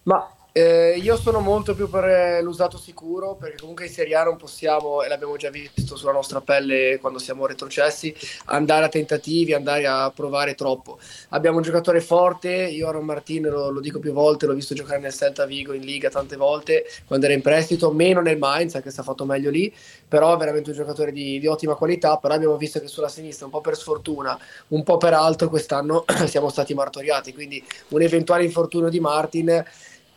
Ma 0.04 0.28
eh, 0.52 0.98
io 0.98 1.16
sono 1.16 1.40
molto 1.40 1.76
più 1.76 1.88
per 1.90 2.42
l'usato 2.44 2.78
sicuro 2.78 3.36
perché 3.36 3.58
comunque 3.60 3.86
in 3.86 3.92
Serie 3.92 4.16
A 4.16 4.24
non 4.24 4.36
possiamo, 4.36 5.04
e 5.04 5.08
l'abbiamo 5.08 5.38
già 5.38 5.50
visto 5.50 5.96
sulla 5.96 6.12
nostra 6.12 6.42
pelle 6.42 6.98
quando 7.00 7.20
siamo 7.20 7.46
retrocessi, 7.46 8.14
andare 8.46 8.86
a 8.86 8.90
tentativi, 8.90 9.54
andare 9.54 9.86
a 9.86 10.12
provare 10.14 10.56
troppo. 10.56 10.98
Abbiamo 11.30 11.58
un 11.58 11.64
giocatore 11.64 12.02
forte, 12.02 12.50
io 12.50 12.88
Aaron 12.88 13.06
Martin 13.06 13.44
lo, 13.44 13.70
lo 13.70 13.80
dico 13.80 14.00
più 14.00 14.12
volte, 14.12 14.48
l'ho 14.48 14.54
visto 14.54 14.74
giocare 14.74 15.00
nel 15.00 15.14
Celta 15.14 15.46
Vigo 15.46 15.74
in 15.74 15.82
Liga 15.82 16.10
tante 16.10 16.36
volte 16.36 16.86
quando 17.06 17.26
era 17.26 17.36
in 17.36 17.42
prestito, 17.42 17.92
meno 17.92 18.22
nel 18.22 18.38
Mainz, 18.38 18.76
anche 18.76 18.90
se 18.90 19.02
ha 19.02 19.04
fatto 19.04 19.26
meglio 19.26 19.52
lì, 19.52 19.74
però 20.08 20.34
è 20.34 20.38
veramente 20.38 20.72
un 20.72 20.76
giocatore 20.76 21.12
di, 21.12 21.40
di 21.40 21.48
ottima 21.48 21.76
qualità, 21.76 22.18
però 22.18 22.34
abbiamo 22.34 22.58
visto 22.58 22.80
che 22.80 22.88
sulla 22.88 23.10
sinistra 23.10 23.46
un 23.46 23.52
po' 23.52 23.62
per 23.62 23.76
sfortuna, 23.76 24.38
un 24.70 24.84
po' 24.84 24.98
per 24.98 25.14
altro 25.14 25.48
quest'anno 25.48 26.06
siamo 26.26 26.50
stati 26.50 26.74
martoriati, 26.74 27.34
quindi 27.34 27.64
un 27.90 28.02
eventuale 28.02 28.44
infortunio 28.44 28.90
di 28.90 29.00
Martin 29.00 29.64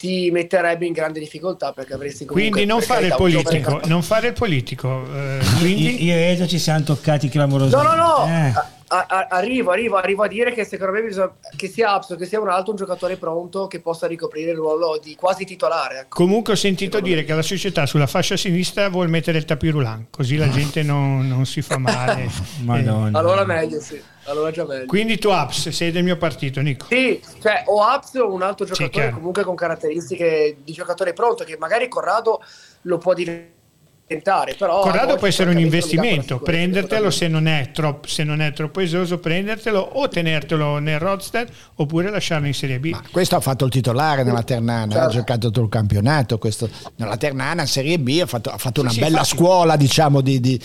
ti 0.02 0.32
metterebbe 0.32 0.84
in 0.84 0.92
grande 0.92 1.20
difficoltà 1.20 1.72
perché 1.72 1.94
avresti 1.94 2.24
comunque 2.24 2.50
Quindi 2.50 2.68
non 2.68 2.82
fare 2.82 3.06
il 3.06 3.14
politico, 3.16 3.80
non 3.84 4.02
fare 4.02 4.26
il 4.28 4.32
politico. 4.32 5.04
eh, 5.14 5.38
quindi 5.60 6.02
io 6.04 6.12
e 6.14 6.32
Edo 6.32 6.44
ci 6.48 6.58
siamo 6.58 6.82
toccati 6.82 7.26
No, 7.26 7.30
clamorosamente. 7.32 7.96
no, 7.96 8.18
no, 8.18 8.26
Eh. 8.26 8.52
a- 8.88 9.06
a- 9.08 9.26
arrivo, 9.30 9.70
arrivo, 9.70 9.94
arrivo 9.96 10.24
a 10.24 10.26
dire 10.26 10.52
che 10.52 10.64
secondo 10.64 10.94
me 10.94 11.02
bisogna, 11.02 11.30
che 11.54 11.68
sia 11.68 11.92
Apps 11.92 12.10
o 12.10 12.16
che 12.16 12.26
sia 12.26 12.40
un 12.40 12.48
altro 12.48 12.72
un 12.72 12.78
giocatore 12.78 13.16
pronto 13.16 13.68
che 13.68 13.78
possa 13.78 14.08
ricoprire 14.08 14.50
il 14.50 14.56
ruolo 14.56 14.98
di 15.00 15.14
quasi 15.14 15.44
titolare. 15.44 16.00
ecco. 16.00 16.16
Comunque 16.16 16.54
ho 16.54 16.56
sentito 16.56 16.98
dire 16.98 17.22
che 17.22 17.32
la 17.32 17.42
società 17.42 17.86
sulla 17.86 18.08
fascia 18.08 18.36
sinistra 18.36 18.88
vuole 18.88 19.08
mettere 19.08 19.38
il 19.38 19.44
tapirulan, 19.44 20.06
così 20.10 20.34
la 20.36 20.48
gente 20.50 20.82
non, 20.82 21.28
non 21.28 21.46
si 21.46 21.62
fa 21.62 21.78
male. 21.78 22.28
Madonna. 22.64 23.16
Allora 23.16 23.44
meglio, 23.44 23.80
sì. 23.80 24.02
Allora 24.24 24.50
già 24.50 24.64
meglio. 24.64 24.86
Quindi 24.86 25.18
tu 25.18 25.28
Apps 25.30 25.70
sei 25.70 25.90
del 25.90 26.04
mio 26.04 26.16
partito, 26.16 26.60
Nico. 26.60 26.86
Sì, 26.88 27.20
cioè 27.40 27.64
o 27.66 27.82
Apps 27.82 28.14
o 28.14 28.32
un 28.32 28.42
altro 28.42 28.64
giocatore 28.66 29.10
comunque 29.10 29.42
con 29.42 29.54
caratteristiche 29.54 30.58
di 30.62 30.72
giocatore 30.72 31.12
pronto 31.12 31.44
che 31.44 31.56
magari 31.58 31.88
Corrado 31.88 32.40
lo 32.82 32.98
può 32.98 33.14
diventare, 33.14 34.54
però 34.58 34.80
Corrado 34.80 35.16
può 35.16 35.26
essere 35.26 35.48
un 35.50 35.56
mi 35.56 35.62
dà 35.62 35.66
investimento, 35.66 36.38
prendertelo 36.38 37.10
se 37.10 37.28
non, 37.28 37.46
è 37.46 37.70
troppo, 37.72 38.06
se 38.08 38.24
non 38.24 38.40
è 38.40 38.52
troppo 38.52 38.80
esoso, 38.80 39.18
prendertelo 39.18 39.80
o 39.80 40.06
tenertelo 40.08 40.78
nel 40.78 40.98
roadster 40.98 41.48
oppure 41.76 42.10
lasciarlo 42.10 42.46
in 42.46 42.54
Serie 42.54 42.78
B. 42.78 42.94
Questo 43.10 43.36
ha 43.36 43.40
fatto 43.40 43.64
il 43.64 43.70
titolare 43.70 44.22
nella 44.22 44.42
Ternana, 44.42 44.92
Certo. 44.92 45.06
ha 45.06 45.10
giocato 45.10 45.46
tutto 45.46 45.62
il 45.62 45.68
campionato. 45.68 46.38
Questo, 46.38 46.68
nella 46.96 47.16
Ternana, 47.16 47.64
Serie 47.66 47.98
B, 47.98 48.20
ha 48.22 48.26
fatto, 48.26 48.50
ha 48.50 48.58
fatto 48.58 48.80
una 48.82 48.90
sì, 48.90 49.00
bella 49.00 49.18
infatti. 49.20 49.36
scuola 49.36 49.76
diciamo, 49.76 50.20
di, 50.20 50.40
di- 50.40 50.60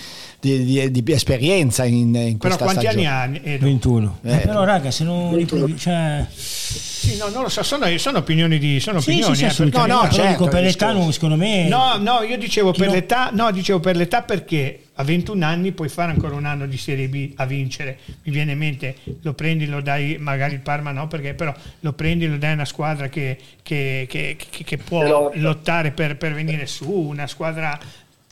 di- 0.64 0.90
di- 0.92 1.04
di 1.04 1.12
esperienza 1.12 1.86
in, 1.86 2.14
in 2.16 2.38
Però 2.38 2.56
questa 2.56 2.64
quanti 2.64 2.82
stagione. 2.86 3.08
anni 3.08 3.38
ha? 3.44 3.50
Edo? 3.52 3.66
21. 3.66 4.20
Eh. 4.24 4.34
Eh, 4.34 4.38
però 4.40 4.64
raga, 4.64 4.92
se 4.92 5.04
non 5.04 5.36
riprovi- 5.36 5.78
cioè, 5.78 6.26
Sì, 6.30 7.16
no, 7.18 7.30
non 7.30 7.44
lo 7.44 7.50
so, 7.50 7.64
sono, 7.64 7.86
sono 7.98 8.18
opinioni 8.20 8.58
di 8.58 8.80
sono 8.80 9.00
sì, 9.00 9.10
opinioni. 9.12 9.36
sì, 9.36 9.50
sì, 9.50 9.62
eh, 9.62 9.70
perché- 9.70 9.80
Però 9.86 10.10
certo, 10.10 10.28
dico, 10.44 10.48
per 10.48 10.64
l'età 10.64 10.92
non, 10.92 11.12
secondo 11.14 11.36
me 11.36 11.68
No, 11.68 11.98
no, 11.98 12.22
io 12.24 12.38
dicevo 12.38 12.72
per 12.72 12.88
non- 12.88 12.96
l'età, 12.96 13.30
no, 13.34 13.52
dicevo 13.52 13.80
per 13.80 13.96
l'età 13.96 14.24
perché 14.24 14.82
a 14.96 15.04
21 15.04 15.44
anni 15.44 15.72
puoi 15.74 15.90
fare 15.90 16.12
ancora 16.12 16.36
un 16.36 16.46
anno 16.46 16.66
di 16.66 16.76
Serie 16.78 17.08
B 17.08 17.32
a 17.36 17.46
vincere. 17.46 18.00
Mi 18.24 18.32
viene 18.32 18.54
in 18.54 18.58
mente, 18.58 18.96
lo 19.22 19.34
prendi, 19.34 19.68
lo 19.68 19.80
dai, 19.82 20.18
magari 20.20 20.56
il 20.56 20.60
Parma 20.62 20.92
no, 20.92 21.08
perché 21.08 21.34
però 21.36 21.54
lo 21.82 21.94
prendi, 21.94 22.28
lo 22.28 22.38
dai 22.38 22.52
a 22.52 22.54
una 22.54 22.66
squadra 22.66 23.08
che, 23.08 23.38
che- 23.62 24.06
che- 24.10 24.36
che- 24.38 24.64
che 24.64 24.78
può 24.78 25.04
lotta. 25.04 25.38
lottare 25.40 25.92
per, 25.92 26.18
per 26.18 26.34
venire 26.34 26.66
su, 26.66 26.90
una 26.92 27.28
squadra... 27.28 27.78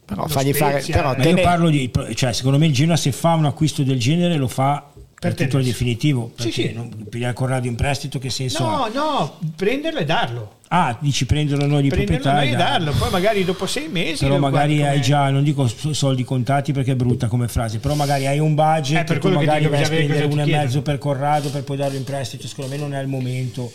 Però 0.05 0.27
fagli 0.27 0.53
fare- 0.53 0.83
però 0.91 1.13
eh. 1.13 1.21
Te 1.21 1.29
io 1.29 1.35
ne- 1.35 1.41
parlo 1.41 1.69
di, 1.69 1.89
cioè, 2.13 2.31
secondo 2.31 2.57
me 2.59 2.67
il 2.67 2.73
Genoa 2.73 2.95
se 2.95 3.11
fa 3.11 3.33
un 3.33 3.45
acquisto 3.45 3.81
del 3.83 3.99
genere 3.99 4.35
lo 4.35 4.47
fa 4.47 4.87
per, 5.19 5.33
titolo 5.33 5.63
definitivo, 5.63 6.31
Sì, 6.35 6.43
perché 6.43 6.67
sì. 6.67 6.73
non 6.73 6.91
pigliare 7.09 7.33
Corrado 7.33 7.65
in 7.67 7.75
prestito 7.75 8.19
che 8.19 8.29
senso 8.29 8.67
ha? 8.67 8.87
No, 8.93 9.01
no, 9.01 9.39
prenderlo 9.55 9.99
e 9.99 10.05
darlo. 10.05 10.53
Ah, 10.67 10.95
dici 10.99 11.25
prenderlo 11.25 11.65
noi 11.65 11.83
di 11.83 11.89
Prenderlo 11.89 12.21
proprietà 12.21 12.43
noi 12.45 12.53
e 12.53 12.55
darlo. 12.55 12.91
poi 12.91 13.09
magari 13.09 13.43
dopo 13.45 13.65
sei 13.65 13.87
mesi... 13.87 14.23
Però 14.25 14.37
magari 14.37 14.81
hai 14.83 14.89
come- 14.89 14.99
già, 15.01 15.29
non 15.29 15.43
dico 15.43 15.67
so- 15.67 15.93
soldi 15.93 16.23
contati 16.23 16.71
perché 16.73 16.91
è 16.91 16.95
brutta 16.95 17.27
come 17.27 17.47
frase, 17.47 17.79
però 17.79 17.95
magari 17.95 18.27
hai 18.27 18.39
un 18.39 18.53
budget 18.55 19.01
Eh, 19.01 19.03
per 19.05 19.19
quello 19.19 19.39
che 19.39 19.45
magari 19.45 19.63
dico, 19.63 19.71
vai 19.73 19.81
a 19.81 19.85
spendere 19.85 20.25
uno 20.25 20.41
e 20.41 20.45
mezzo 20.45 20.81
per 20.83 20.97
Corrado 20.99 21.49
per 21.49 21.63
poi 21.63 21.77
darlo 21.77 21.97
in 21.97 22.03
prestito, 22.03 22.47
secondo 22.47 22.71
me 22.71 22.77
non 22.77 22.93
è 22.93 23.01
il 23.01 23.07
momento 23.07 23.71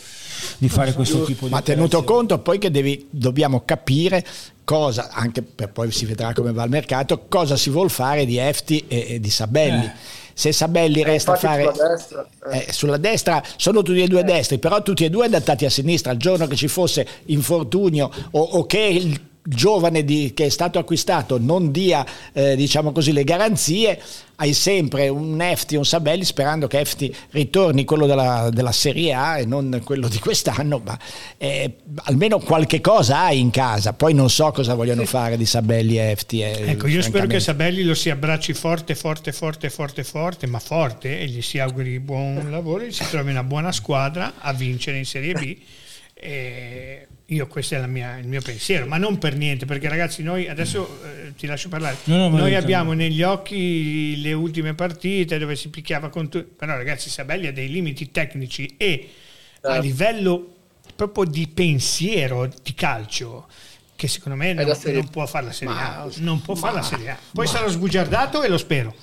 di 0.58 0.68
fare 0.68 0.92
questo 0.92 1.22
tipo 1.24 1.46
di 1.46 1.52
Ma 1.52 1.62
tenuto 1.62 1.98
operazione. 1.98 2.06
conto 2.06 2.38
poi 2.38 2.58
che 2.58 2.70
devi- 2.70 3.06
dobbiamo 3.10 3.62
capire 3.64 4.24
cosa, 4.64 5.10
anche 5.10 5.42
per 5.42 5.70
poi 5.70 5.90
si 5.90 6.04
vedrà 6.04 6.32
come 6.32 6.52
va 6.52 6.62
il 6.64 6.70
mercato, 6.70 7.26
cosa 7.28 7.56
si 7.56 7.70
vuol 7.70 7.90
fare 7.90 8.24
di 8.24 8.36
Efti 8.38 8.84
e, 8.86 9.06
e 9.08 9.20
di 9.20 9.30
Sabelli. 9.30 9.84
Eh. 9.84 9.92
Se 10.32 10.52
Sabelli 10.52 11.02
resta 11.02 11.32
a 11.32 11.36
fare... 11.36 11.70
sulla 11.72 11.88
destra, 11.88 12.28
eh. 12.50 12.58
Eh, 12.58 12.72
sulla 12.72 12.96
destra 12.96 13.42
sono 13.56 13.82
tutti 13.82 14.00
e 14.00 14.06
due 14.06 14.24
destri, 14.24 14.58
però 14.58 14.82
tutti 14.82 15.04
e 15.04 15.10
due 15.10 15.26
adattati 15.26 15.64
a 15.66 15.70
sinistra. 15.70 16.12
Il 16.12 16.18
giorno 16.18 16.46
che 16.46 16.56
ci 16.56 16.68
fosse 16.68 17.06
infortunio 17.26 18.10
o, 18.30 18.40
o 18.40 18.64
che 18.64 18.78
il 18.78 19.20
giovane 19.50 20.04
di- 20.04 20.32
che 20.34 20.46
è 20.46 20.48
stato 20.48 20.78
acquistato 20.78 21.38
non 21.38 21.70
dia 21.70 22.06
eh, 22.32 22.54
diciamo 22.56 22.92
così 22.92 23.12
le 23.12 23.24
garanzie 23.24 24.00
hai 24.36 24.54
sempre 24.54 25.08
un 25.08 25.40
Efti 25.40 25.74
e 25.74 25.78
un 25.78 25.84
Sabelli 25.84 26.24
sperando 26.24 26.66
che 26.66 26.78
Efti 26.78 27.14
ritorni 27.30 27.84
quello 27.84 28.06
della, 28.06 28.48
della 28.50 28.72
Serie 28.72 29.12
A 29.12 29.38
e 29.38 29.44
non 29.44 29.82
quello 29.84 30.08
di 30.08 30.18
quest'anno 30.18 30.80
ma 30.84 30.98
eh, 31.36 31.76
almeno 32.04 32.38
qualche 32.38 32.80
cosa 32.80 33.24
hai 33.24 33.40
in 33.40 33.50
casa 33.50 33.92
poi 33.92 34.14
non 34.14 34.30
so 34.30 34.50
cosa 34.52 34.74
vogliono 34.74 35.04
fare 35.04 35.36
di 35.36 35.46
Sabelli 35.46 35.98
e 35.98 36.10
Efti 36.10 36.42
eh, 36.42 36.70
Ecco, 36.70 36.86
io 36.86 37.02
spero 37.02 37.26
che. 37.26 37.40
Sabelli 37.40 37.82
lo 37.82 37.94
si 37.94 38.10
abbracci 38.10 38.52
forte, 38.52 38.94
forte, 38.94 39.32
forte, 39.32 39.70
forte, 39.70 40.04
forte, 40.04 40.46
ma 40.46 40.58
forte 40.58 41.18
e 41.18 41.26
gli 41.26 41.42
si 41.42 41.58
auguri 41.58 41.98
buon 41.98 42.50
lavoro, 42.50 42.84
gli 42.84 42.92
si 42.92 43.04
trovi 43.08 43.30
una 43.30 43.42
buona 43.42 43.72
squadra 43.72 44.34
a 44.38 44.52
vincere 44.52 44.98
in 44.98 45.04
Serie 45.04 45.32
B. 45.32 45.56
E 46.14 47.08
io 47.30 47.46
questo 47.46 47.74
è 47.74 47.78
la 47.78 47.86
mia- 47.86 48.18
il 48.18 48.26
mio 48.26 48.40
pensiero, 48.40 48.86
ma 48.86 48.96
non 48.96 49.18
per 49.18 49.36
niente, 49.36 49.64
perché 49.66 49.88
ragazzi 49.88 50.22
noi 50.22 50.48
adesso 50.48 50.98
eh, 51.04 51.34
ti 51.36 51.46
lascio 51.46 51.68
parlare, 51.68 51.96
No, 52.04 52.16
no, 52.16 52.30
ma 52.30 52.38
noi 52.38 52.54
abbiamo 52.54 52.92
negli 52.92 53.22
occhi 53.22 54.20
le 54.20 54.32
ultime 54.32 54.74
partite 54.74 55.38
dove 55.38 55.54
si 55.56 55.68
picchiava 55.68 56.08
con 56.08 56.28
tutti, 56.28 56.52
però 56.56 56.74
ragazzi 56.76 57.08
Sabelli 57.08 57.46
ha 57.46 57.52
dei 57.52 57.68
limiti 57.70 58.10
tecnici 58.10 58.74
e 58.76 59.08
a 59.62 59.68
Certo. 59.72 59.82
livello 59.82 60.54
proprio 60.96 61.24
di 61.24 61.46
pensiero 61.46 62.50
di 62.62 62.74
calcio 62.74 63.46
che 63.94 64.08
secondo 64.08 64.36
me 64.38 64.54
non, 64.54 64.64
non 64.86 65.08
può 65.10 65.26
fare 65.26 65.44
la 65.46 65.52
Serie 65.52 65.74
A, 65.74 65.76
Ma- 66.06 66.10
non 66.16 66.40
può 66.40 66.54
fare 66.54 66.74
la 66.74 66.80
ma- 66.80 66.86
Serie 66.86 67.10
A. 67.10 67.18
Poi 67.32 67.46
sarà 67.46 67.68
sbugiardato 67.68 68.42
e 68.42 68.48
lo 68.48 68.56
spero. 68.56 68.94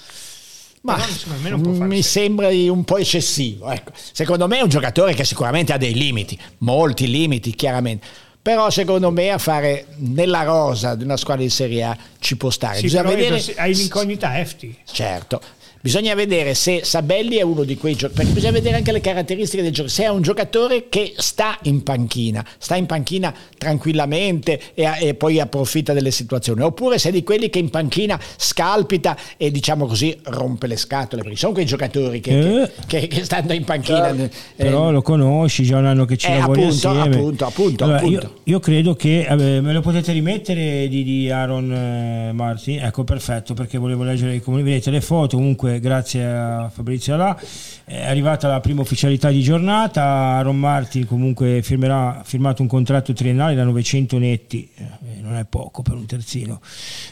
Ma 0.87 1.85
mi 1.85 2.01
sembra 2.01 2.47
un 2.47 2.83
po' 2.85 2.97
eccessivo. 2.97 3.69
ecco. 3.69 3.91
Secondo 3.93 4.47
me 4.47 4.59
è 4.59 4.61
un 4.61 4.69
giocatore 4.69 5.13
che 5.13 5.25
sicuramente 5.25 5.73
ha 5.73 5.77
dei 5.77 5.93
limiti, 5.93 6.39
molti 6.59 7.09
limiti 7.09 7.51
chiaramente. 7.55 8.05
Però 8.41 8.69
secondo 8.69 9.11
me 9.11 9.29
a 9.31 9.37
fare 9.37 9.87
nella 9.97 10.43
rosa 10.43 10.95
di 10.95 11.03
una 11.03 11.17
squadra 11.17 11.43
di 11.43 11.49
Serie 11.49 11.83
A 11.83 11.97
ci 12.19 12.37
può 12.37 12.49
stare. 12.49 12.77
Sì, 12.77 12.83
Bisogna 12.83 13.03
vedere, 13.03 13.43
hai 13.57 13.73
l'incognita 13.73 14.39
Efti. 14.39 14.73
certo. 14.89 15.41
Bisogna 15.87 16.15
vedere 16.15 16.53
se 16.53 16.81
Sabelli 16.83 17.37
è 17.37 17.43
uno 17.43 17.63
di 17.63 17.77
quei 17.77 17.93
giocatori, 17.93 18.15
perché 18.17 18.33
bisogna 18.33 18.51
vedere 18.51 18.75
anche 18.75 18.91
le 18.91 18.99
caratteristiche 18.99 19.63
del 19.63 19.71
giocatore. 19.71 19.95
Se 19.95 20.03
è 20.03 20.09
un 20.13 20.21
giocatore 20.21 20.89
che 20.89 21.13
sta 21.15 21.57
in 21.61 21.81
panchina, 21.81 22.45
sta 22.57 22.75
in 22.75 22.85
panchina 22.85 23.33
tranquillamente 23.57 24.59
e, 24.73 24.85
e 24.99 25.13
poi 25.13 25.39
approfitta 25.39 25.93
delle 25.93 26.11
situazioni, 26.11 26.61
oppure 26.61 26.97
se 26.97 27.07
è 27.07 27.11
di 27.13 27.23
quelli 27.23 27.49
che 27.49 27.59
in 27.59 27.69
panchina 27.69 28.19
scalpita 28.35 29.15
e 29.37 29.49
diciamo 29.49 29.85
così 29.85 30.13
rompe 30.23 30.67
le 30.67 30.75
scatole, 30.75 31.21
perché 31.21 31.37
sono 31.37 31.53
quei 31.53 31.65
giocatori 31.65 32.19
che, 32.19 32.37
Eh. 32.63 32.71
che- 32.85 32.99
che- 32.99 33.07
che 33.07 33.23
stanno 33.23 33.53
in 33.53 33.63
panchina. 33.63 34.09
eh, 34.09 34.29
Però 34.57 34.91
lo 34.91 35.01
conosci, 35.01 35.63
già 35.63 35.77
un 35.77 35.85
anno 35.85 36.03
che 36.03 36.17
ci 36.17 36.27
Eh, 36.27 36.37
lavori 36.37 36.63
appunto, 36.63 36.89
assieme. 36.89 37.15
appunto, 37.15 37.45
appunto, 37.45 37.83
Allora, 37.85 37.99
appunto. 37.99 38.25
Io, 38.25 38.53
io 38.55 38.59
credo 38.59 38.93
che 38.95 39.21
eh, 39.25 39.61
me 39.61 39.71
lo 39.71 39.79
potete 39.79 40.11
rimettere 40.11 40.89
di, 40.89 41.03
di 41.05 41.31
Aaron 41.31 41.71
eh, 41.71 42.31
Martin. 42.33 42.79
Ecco, 42.83 43.05
perfetto, 43.05 43.53
perché 43.53 43.77
volevo 43.77 44.03
leggere 44.03 44.41
come 44.41 44.61
vedete 44.61 44.91
le 44.91 44.99
foto. 44.99 45.37
Comunque, 45.37 45.76
grazie 45.79 46.25
a 46.25 46.69
Fabrizio 46.73 47.13
Alà, 47.13 47.37
è 47.85 48.05
arrivata 48.05 48.47
la 48.47 48.59
prima 48.59 48.81
ufficialità 48.81 49.29
di 49.29 49.41
giornata. 49.41 50.03
Aaron 50.03 50.57
Martin 50.57 51.05
comunque 51.05 51.61
firmerà 51.61 52.19
ha 52.19 52.23
firmato 52.23 52.61
un 52.61 52.67
contratto 52.67 53.13
triennale 53.13 53.55
da 53.55 53.63
900 53.63 54.17
netti, 54.17 54.69
eh, 54.75 55.21
non 55.21 55.35
è 55.35 55.45
poco 55.45 55.81
per 55.81 55.93
un 55.95 56.05
terzino. 56.05 56.61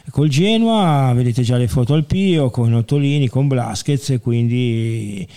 Col 0.09 0.29
Genoa, 0.29 1.11
vedete 1.13 1.41
già 1.41 1.57
le 1.57 1.67
foto 1.67 1.93
al 1.93 2.05
Pio, 2.05 2.49
con 2.49 2.73
Ottolini, 2.73 3.27
con 3.27 3.47
Blasquez, 3.47 4.09
e 4.11 4.19
quindi 4.19 5.27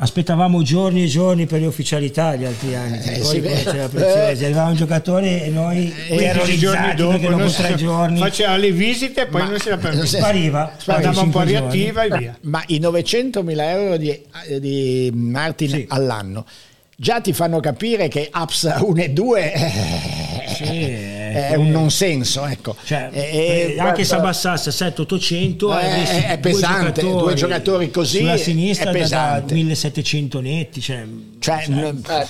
aspettavamo 0.00 0.62
giorni 0.62 1.02
e 1.02 1.06
giorni 1.06 1.46
per 1.46 1.60
le 1.60 1.66
ufficialità 1.66 2.36
gli 2.36 2.44
altri 2.44 2.74
anni. 2.76 2.98
Eh, 3.02 3.14
ricordi 3.14 3.56
sì, 3.56 3.64
c'era 3.64 3.88
Preziosi? 3.88 4.44
Arrivava 4.44 4.70
un 4.70 4.76
giocatore 4.76 5.44
e 5.44 5.48
noi 5.50 5.92
15 6.08 6.58
giorni 6.58 6.78
terrorizzati 6.78 6.96
dopo 6.96 7.10
perché 7.10 7.26
dopo 7.26 7.38
non 7.42 7.52
tre 7.52 7.68
si- 7.68 7.76
giorni 7.76 8.18
faceva 8.20 8.56
le 8.56 8.70
visite 8.72 9.22
e 9.22 9.26
poi 9.26 9.42
Ma- 9.42 9.48
non 9.48 9.58
si 9.58 9.66
era 9.66 9.76
permesso. 9.76 10.16
spariva, 10.16 10.72
spariva 10.76 11.08
Andava 11.08 11.24
un 11.26 11.30
po' 11.32 11.44
giorni. 11.44 11.50
riattiva 11.52 12.02
e 12.04 12.18
via. 12.18 12.38
Ma 12.42 12.62
i 12.68 12.80
900.000 12.80 13.60
euro 13.60 13.96
di, 13.96 14.20
di 14.60 15.10
Martin 15.14 15.68
Sì. 15.68 15.84
all'anno 15.88 16.46
già 17.00 17.20
ti 17.20 17.32
fanno 17.32 17.60
capire 17.60 18.08
che 18.08 18.28
Apps 18.30 18.62
1 18.80 19.00
e 19.02 19.10
2 19.10 19.52
Sì, 20.56 20.64
è 20.64 21.50
eh, 21.52 21.56
un 21.56 21.68
non 21.70 21.90
senso. 21.90 22.44
Ecco. 22.46 22.74
Cioè, 22.84 23.10
Eh, 23.12 23.74
eh, 23.76 23.78
anche 23.78 24.04
se 24.04 24.16
abbassasse 24.16 24.70
a 24.70 24.88
7-800 24.88 25.70
Eh, 25.70 25.74
avresti 25.74 26.16
è 26.24 26.38
pesante, 26.38 27.00
due 27.02 27.34
giocatori 27.34 27.90
così 27.90 28.18
sulla 28.18 28.32
è 28.34 28.38
sinistra 28.38 28.86
da- 28.86 28.92
da, 28.92 28.98
pesante. 28.98 29.54
1700 29.54 30.40
netti 30.40 30.80
cioè, 30.80 31.04
Cioè, 31.38 31.64
cioè, 31.64 31.94
Eh. 31.94 32.26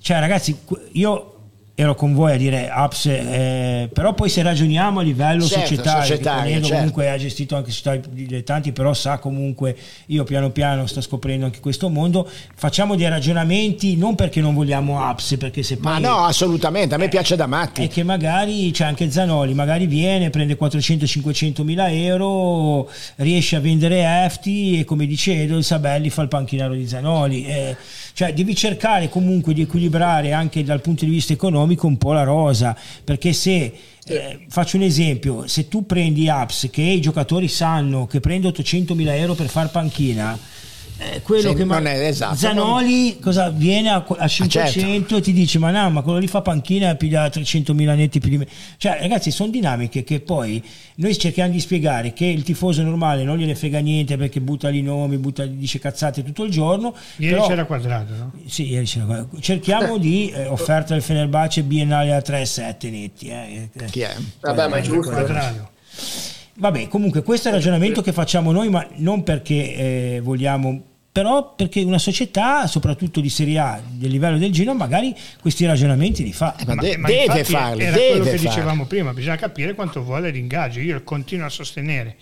Cioè, 0.00 0.18
ragazzi, 0.20 0.56
io 0.92 1.35
ero 1.78 1.94
con 1.94 2.14
voi 2.14 2.32
a 2.32 2.36
dire 2.38 2.70
Aps, 2.70 3.04
eh, 3.04 3.90
però 3.92 4.14
poi 4.14 4.30
se 4.30 4.40
ragioniamo 4.40 5.00
a 5.00 5.02
livello 5.02 5.44
Certo, 5.44 5.66
societario, 5.66 6.02
societario, 6.04 6.52
certo. 6.54 6.74
comunque 6.74 7.10
ha 7.10 7.18
gestito 7.18 7.54
anche 7.54 7.70
società 7.70 8.08
dilettanti, 8.10 8.72
però 8.72 8.94
sa 8.94 9.18
comunque, 9.18 9.76
io 10.06 10.24
piano 10.24 10.48
piano 10.48 10.86
sto 10.86 11.02
scoprendo 11.02 11.44
anche 11.44 11.60
questo 11.60 11.90
mondo, 11.90 12.26
facciamo 12.54 12.96
dei 12.96 13.06
ragionamenti 13.10 13.94
non 13.98 14.14
perché 14.14 14.40
non 14.40 14.54
vogliamo 14.54 15.04
Aps, 15.04 15.36
perché 15.36 15.62
se 15.62 15.76
poi... 15.76 15.92
ma 15.92 15.98
no, 15.98 16.24
assolutamente, 16.24 16.94
a 16.94 16.98
me 16.98 17.10
piace 17.10 17.36
da 17.36 17.46
matti. 17.46 17.88
che 17.88 18.02
magari 18.02 18.70
c'è 18.70 18.86
anche 18.86 19.10
Zanoli, 19.10 19.52
magari 19.52 19.86
viene, 19.86 20.30
prende 20.30 20.56
400-500 20.58 21.62
mila 21.62 21.90
euro, 21.92 22.88
riesce 23.16 23.54
a 23.54 23.60
vendere 23.60 24.24
Efti 24.24 24.78
e 24.78 24.84
come 24.86 25.04
dice 25.04 25.42
Edo, 25.42 25.58
il 25.58 25.64
Sabelli 25.64 26.08
fa 26.08 26.22
il 26.22 26.28
panchinaro 26.28 26.72
di 26.72 26.88
Zanoli. 26.88 27.44
Eh, 27.44 27.76
cioè 28.14 28.32
devi 28.32 28.56
cercare 28.56 29.10
comunque 29.10 29.52
di 29.52 29.60
equilibrare 29.60 30.32
anche 30.32 30.64
dal 30.64 30.80
punto 30.80 31.04
di 31.04 31.10
vista 31.10 31.34
economico 31.34 31.64
un 31.86 31.98
po' 31.98 32.12
la 32.12 32.22
rosa, 32.22 32.76
perché 33.04 33.32
se 33.32 33.72
eh, 34.06 34.46
faccio 34.48 34.76
un 34.76 34.82
esempio, 34.82 35.46
se 35.46 35.68
tu 35.68 35.84
prendi 35.84 36.28
apps 36.28 36.68
che 36.70 36.82
i 36.82 37.00
giocatori 37.00 37.48
sanno 37.48 38.06
che 38.06 38.20
prende 38.20 38.48
800 38.48 38.94
mila 38.94 39.16
euro 39.16 39.34
per 39.34 39.48
far 39.48 39.70
panchina, 39.70 40.38
eh, 40.98 41.20
quello 41.22 41.50
Sì, 41.50 41.54
che 41.54 41.64
ma- 41.64 41.74
non 41.76 41.86
è- 41.88 42.06
esatto. 42.06 42.36
Zanoli 42.36 43.18
cosa 43.20 43.50
viene 43.50 43.90
a, 43.90 44.04
a 44.16 44.26
500 44.28 44.80
certo. 44.80 45.16
e 45.16 45.20
ti 45.20 45.32
dice 45.32 45.58
ma 45.58 45.70
no 45.70 45.90
ma 45.90 46.00
quello 46.02 46.18
lì 46.18 46.26
fa 46.26 46.40
panchina 46.40 46.90
e 46.90 46.96
piglia 46.96 47.26
300.000 47.26 47.94
netti 47.94 48.18
più 48.18 48.30
di 48.30 48.38
me 48.38 48.46
cioè 48.78 48.98
ragazzi 49.00 49.30
sono 49.30 49.50
dinamiche 49.50 50.04
che 50.04 50.20
poi 50.20 50.62
noi 50.96 51.16
cerchiamo 51.18 51.52
di 51.52 51.60
spiegare 51.60 52.12
che 52.14 52.24
il 52.24 52.42
tifoso 52.42 52.82
normale 52.82 53.24
non 53.24 53.36
gliene 53.36 53.54
frega 53.54 53.78
niente 53.80 54.16
perché 54.16 54.40
butta 54.40 54.68
lì 54.70 54.80
nomi 54.82 55.18
butta, 55.18 55.44
dice 55.44 55.78
cazzate 55.78 56.22
tutto 56.24 56.44
il 56.44 56.50
giorno 56.50 56.94
Ieri 57.16 57.34
però- 57.34 57.46
c'era 57.46 57.64
quadrato, 57.66 58.14
no? 58.14 58.32
sì, 58.46 58.70
ieri 58.70 58.86
c'era- 58.86 59.26
cerchiamo 59.40 59.98
di 59.98 60.30
eh, 60.30 60.46
offerta 60.46 60.94
del 60.94 61.02
Fenerbahce 61.02 61.62
biennale 61.62 62.14
a 62.14 62.18
3,7 62.24 62.90
netti 62.90 63.28
eh. 63.28 63.68
Chi 63.90 64.00
è? 64.00 64.14
Vabbè, 64.40 64.68
ma 64.68 64.76
è 64.76 64.80
giusto. 64.80 65.10
Quadrato. 65.12 65.70
Vabbè, 66.58 66.88
comunque 66.88 67.22
questo 67.22 67.48
è 67.48 67.50
il 67.50 67.56
ragionamento 67.58 68.00
che 68.00 68.12
facciamo 68.12 68.50
noi, 68.50 68.68
ma 68.70 68.86
non 68.96 69.22
perché 69.22 69.74
eh, 70.14 70.20
vogliamo, 70.22 70.80
però 71.12 71.54
perché 71.54 71.82
una 71.82 71.98
società, 71.98 72.66
soprattutto 72.66 73.20
di 73.20 73.28
Serie 73.28 73.58
A, 73.58 73.80
del 73.86 74.10
livello 74.10 74.38
del 74.38 74.52
Genoa, 74.52 74.74
magari 74.74 75.14
questi 75.40 75.66
ragionamenti 75.66 76.22
li 76.22 76.32
fa. 76.32 76.54
Ma, 76.66 76.74
de- 76.76 76.96
ma 76.96 77.08
deve 77.08 77.44
farli, 77.44 77.82
Era 77.82 77.96
quello 77.96 78.24
deve 78.24 78.30
che 78.30 78.36
farli. 78.38 78.48
dicevamo 78.48 78.86
prima, 78.86 79.12
bisogna 79.12 79.36
capire 79.36 79.74
quanto 79.74 80.02
vuole 80.02 80.30
l'ingaggio. 80.30 80.80
Io 80.80 81.02
continuo 81.02 81.46
a 81.46 81.50
sostenere 81.50 82.16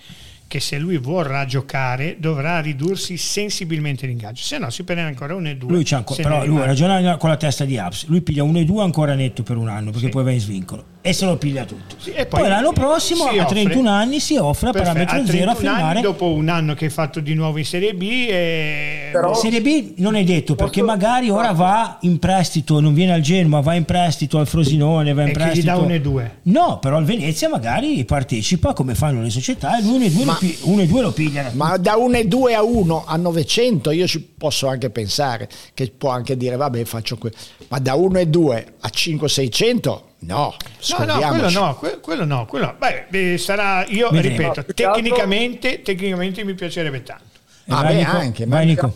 che 0.48 0.58
se 0.60 0.78
lui 0.78 0.98
vorrà 0.98 1.46
giocare 1.46 2.16
dovrà 2.18 2.60
ridursi 2.60 3.16
sensibilmente 3.16 4.06
l'ingaggio, 4.06 4.42
se 4.42 4.58
no 4.58 4.68
si 4.70 4.82
prende 4.82 5.02
ancora 5.02 5.34
un 5.34 5.46
e 5.46 5.56
due. 5.56 5.70
Lui 5.70 5.84
c'ha 5.84 5.98
ancora, 5.98 6.22
però 6.22 6.44
lui 6.44 6.60
ragiona 6.60 7.16
con 7.16 7.28
la 7.30 7.36
testa 7.36 7.64
di 7.64 7.78
Aps, 7.78 8.06
lui 8.06 8.20
piglia 8.20 8.42
1 8.42 8.58
e 8.58 8.64
2 8.64 8.82
ancora 8.82 9.14
netto 9.14 9.42
per 9.42 9.56
un 9.56 9.68
anno 9.68 9.90
perché 9.90 10.08
poi 10.08 10.24
va 10.24 10.30
in 10.30 10.40
svincolo 10.40 10.93
e 11.06 11.12
se 11.12 11.26
lo 11.26 11.36
piglia 11.36 11.66
tutto. 11.66 11.96
Sì, 11.98 12.12
e 12.12 12.24
poi, 12.24 12.48
l'anno 12.48 12.72
prossimo 12.72 13.28
si 13.28 13.36
a 13.38 13.42
offre. 13.44 13.60
31 13.62 13.90
anni 13.90 14.20
si 14.20 14.36
offre 14.36 14.70
a 14.70 14.72
parametro 14.72 15.26
zero 15.26 15.50
a 15.50 15.54
31 15.54 15.68
anni, 15.68 15.76
firmare. 15.76 16.00
dopo 16.00 16.32
un 16.32 16.48
anno 16.48 16.72
che 16.72 16.86
hai 16.86 16.90
fatto 16.90 17.20
di 17.20 17.34
nuovo 17.34 17.58
in 17.58 17.66
Serie 17.66 17.92
B 17.94 18.02
e 18.30 19.10
Però- 19.12 19.34
Serie 19.34 19.60
B 19.60 19.92
non 19.98 20.14
è 20.16 20.24
detto 20.24 20.54
perché 20.54 20.80
magari 20.82 21.28
ora 21.28 21.52
va 21.52 21.98
in 22.00 22.18
prestito, 22.18 22.80
non 22.80 22.94
viene 22.94 23.12
al 23.12 23.20
Genoa, 23.20 23.60
va 23.60 23.74
in 23.74 23.84
prestito 23.84 24.38
al 24.38 24.46
Frosinone, 24.46 25.12
va 25.12 25.22
in 25.24 25.28
e 25.28 25.32
che 25.32 25.38
gli 25.38 25.42
prestito. 25.42 25.66
dà 25.66 25.76
un 25.76 25.90
e 25.90 26.00
due. 26.00 26.38
No, 26.44 26.78
però 26.78 26.98
il 26.98 27.04
Venezia 27.04 27.50
magari 27.50 28.02
partecipa 28.06 28.72
come 28.72 28.94
fanno 28.94 29.20
le 29.20 29.28
società 29.28 29.76
e 29.78 29.82
l'uno 29.82 30.04
e 30.04 30.10
due, 30.10 30.24
lo, 30.24 30.30
Ma- 30.32 30.38
pi- 30.38 30.56
uno 30.62 30.80
e 30.80 30.86
due 30.86 31.02
lo 31.02 31.12
pigliano. 31.12 31.50
Ma 31.52 31.76
da 31.76 31.96
1,2 31.96 32.54
a 32.54 32.62
1 32.62 33.04
a 33.06 33.16
900 33.16 33.90
io 33.90 34.06
ci 34.06 34.20
posso 34.20 34.68
anche 34.68 34.88
pensare 34.88 35.50
che 35.74 35.92
può 35.96 36.08
anche 36.08 36.34
dire 36.34 36.56
vabbè 36.56 36.82
faccio 36.84 37.18
quello, 37.18 37.36
ma 37.68 37.78
da 37.78 37.92
1,2 37.94 38.64
a 38.80 38.88
5,600 38.88 40.08
no, 40.26 40.54
No, 40.98 41.04
no, 41.04 41.28
quello 41.28 41.50
no, 41.50 41.76
que- 41.76 42.00
quello 42.00 42.24
no, 42.24 42.46
quello 42.46 42.66
no. 42.66 42.74
Beh, 42.78 43.06
beh, 43.08 43.38
sarà, 43.38 43.84
io 43.88 44.10
Vedremo. 44.10 44.36
ripeto, 44.52 44.72
tecnicamente, 44.74 45.82
tecnicamente 45.82 46.44
mi 46.44 46.54
piacerebbe 46.54 47.02
tanto. 47.02 47.24
Eh, 47.66 47.72
Ah, 47.72 47.82
beh, 47.84 47.94
Nico, 47.94 48.10
anche, 48.16 48.46
ma- 48.46 48.56
vai, 48.56 48.66
Nico. 48.66 48.92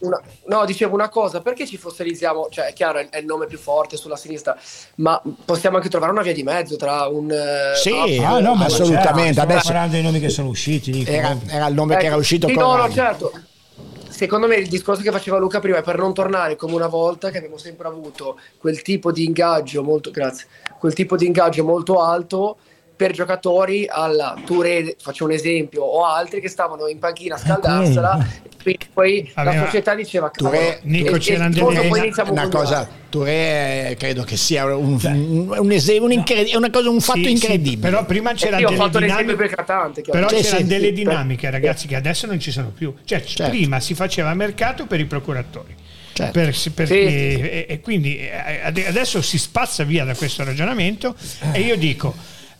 Una- 0.00 0.20
no, 0.46 0.64
dicevo 0.64 0.94
una 0.94 1.08
cosa, 1.08 1.40
perché 1.40 1.66
ci 1.66 1.76
fossilizziamo, 1.76 2.46
cioè 2.50 2.66
è 2.66 2.72
chiaro 2.72 2.98
è, 2.98 3.08
è 3.08 3.18
il 3.18 3.24
nome 3.24 3.46
più 3.46 3.58
forte 3.58 3.96
sulla 3.96 4.14
sinistra, 4.16 4.56
ma 4.96 5.20
possiamo 5.44 5.76
anche 5.76 5.88
trovare 5.88 6.12
una 6.12 6.22
via 6.22 6.32
di 6.32 6.44
mezzo 6.44 6.76
tra 6.76 7.08
un... 7.08 7.28
eh, 7.32 7.74
Sì, 7.76 8.22
Ah, 8.24 8.38
no, 8.38 8.54
ma 8.54 8.66
assolutamente. 8.66 9.32
Stiamo 9.32 9.50
Adesso 9.50 9.66
parlando 9.66 9.92
dei 9.94 10.02
nomi 10.04 10.20
che 10.20 10.28
sono 10.28 10.48
usciti. 10.48 10.92
Nico. 10.92 11.10
era, 11.10 11.36
era 11.48 11.66
il 11.66 11.74
nome 11.74 11.94
che 11.96 12.02
era 12.04 12.10
Ecco, 12.10 12.20
uscito 12.20 12.46
sì, 12.46 12.54
con 12.54 12.62
no, 12.62 12.76
no, 12.76 12.92
certo. 12.92 13.32
Secondo 14.18 14.48
me 14.48 14.56
il 14.56 14.66
discorso 14.66 15.00
che 15.00 15.12
faceva 15.12 15.38
Luca 15.38 15.60
prima 15.60 15.76
è 15.76 15.82
per 15.82 15.96
non 15.96 16.12
tornare 16.12 16.56
come 16.56 16.74
una 16.74 16.88
volta 16.88 17.30
che 17.30 17.36
abbiamo 17.36 17.56
sempre 17.56 17.86
avuto 17.86 18.36
quel 18.58 18.82
tipo 18.82 19.12
di 19.12 19.22
ingaggio 19.22 19.84
molto, 19.84 20.10
grazie, 20.10 20.48
quel 20.80 20.92
tipo 20.92 21.14
di 21.16 21.24
ingaggio 21.24 21.62
molto 21.62 22.02
alto 22.02 22.56
per 22.98 23.12
giocatori 23.12 23.86
alla 23.88 24.34
Touré, 24.44 24.96
faccio 25.00 25.24
un 25.24 25.30
esempio, 25.30 25.82
o 25.84 26.04
altri 26.04 26.40
che 26.40 26.48
stavano 26.48 26.88
in 26.88 26.98
panchina 26.98 27.36
a 27.36 27.38
scaldarsela, 27.38 28.26
quindi 28.60 28.86
poi 28.92 29.30
Vabbè, 29.32 29.54
la 29.56 29.64
società 29.66 29.94
diceva 29.94 30.30
Touré- 30.30 30.58
"Cavolo, 30.58 30.78
Nico, 30.82 31.14
e- 31.14 31.16
e 31.16 31.20
delle- 31.20 31.48
discorso 31.50 31.80
poi 31.80 31.88
una- 31.90 31.98
iniziamo 32.02 32.32
una 32.32 32.42
con 32.42 32.50
cosa. 32.50 32.88
Touré 33.08 33.94
credo 33.98 34.24
che 34.24 34.36
sia 34.36 34.64
un, 34.74 34.98
un, 35.00 35.54
un 35.58 35.70
esempio 35.72 36.04
un 36.06 36.10
è 36.50 36.56
una 36.56 36.70
cosa 36.70 36.90
un 36.90 37.00
fatto 37.00 37.18
Sì, 37.20 37.24
sì, 37.24 37.30
incredibile 37.30 37.88
però 37.88 38.04
prima 38.04 38.32
E 38.32 38.34
c'erano 38.34 38.68
io 38.68 38.82
ho 38.82 38.88
delle 38.88 39.06
dinamiche. 39.06 39.44
eclatante. 39.44 40.02
Però. 40.02 40.28
Sì, 40.28 40.34
c'erano 40.34 40.58
sì, 40.58 40.64
delle 40.66 40.86
sì. 40.86 40.92
dinamiche, 40.92 41.50
ragazzi, 41.50 41.86
che 41.86 41.94
adesso 41.94 42.26
non 42.26 42.40
ci 42.40 42.50
sono 42.50 42.72
più. 42.76 42.92
Cioè, 43.04 43.22
Certo. 43.22 43.48
prima 43.48 43.78
si 43.78 43.94
faceva 43.94 44.34
mercato 44.34 44.86
per 44.86 44.98
i 44.98 45.04
procuratori. 45.04 45.74
Certo. 46.12 46.32
Per- 46.32 46.52
perché- 46.74 46.84
Sì, 46.84 47.34
sì. 47.36 47.40
E, 47.48 47.66
e 47.68 47.80
quindi 47.80 48.18
eh, 48.18 48.60
ade- 48.64 48.88
adesso 48.88 49.22
si 49.22 49.38
spazza 49.38 49.84
via 49.84 50.02
da 50.04 50.16
questo 50.16 50.42
ragionamento 50.42 51.14
e 51.52 51.60
io 51.60 51.76
dico, 51.76 52.12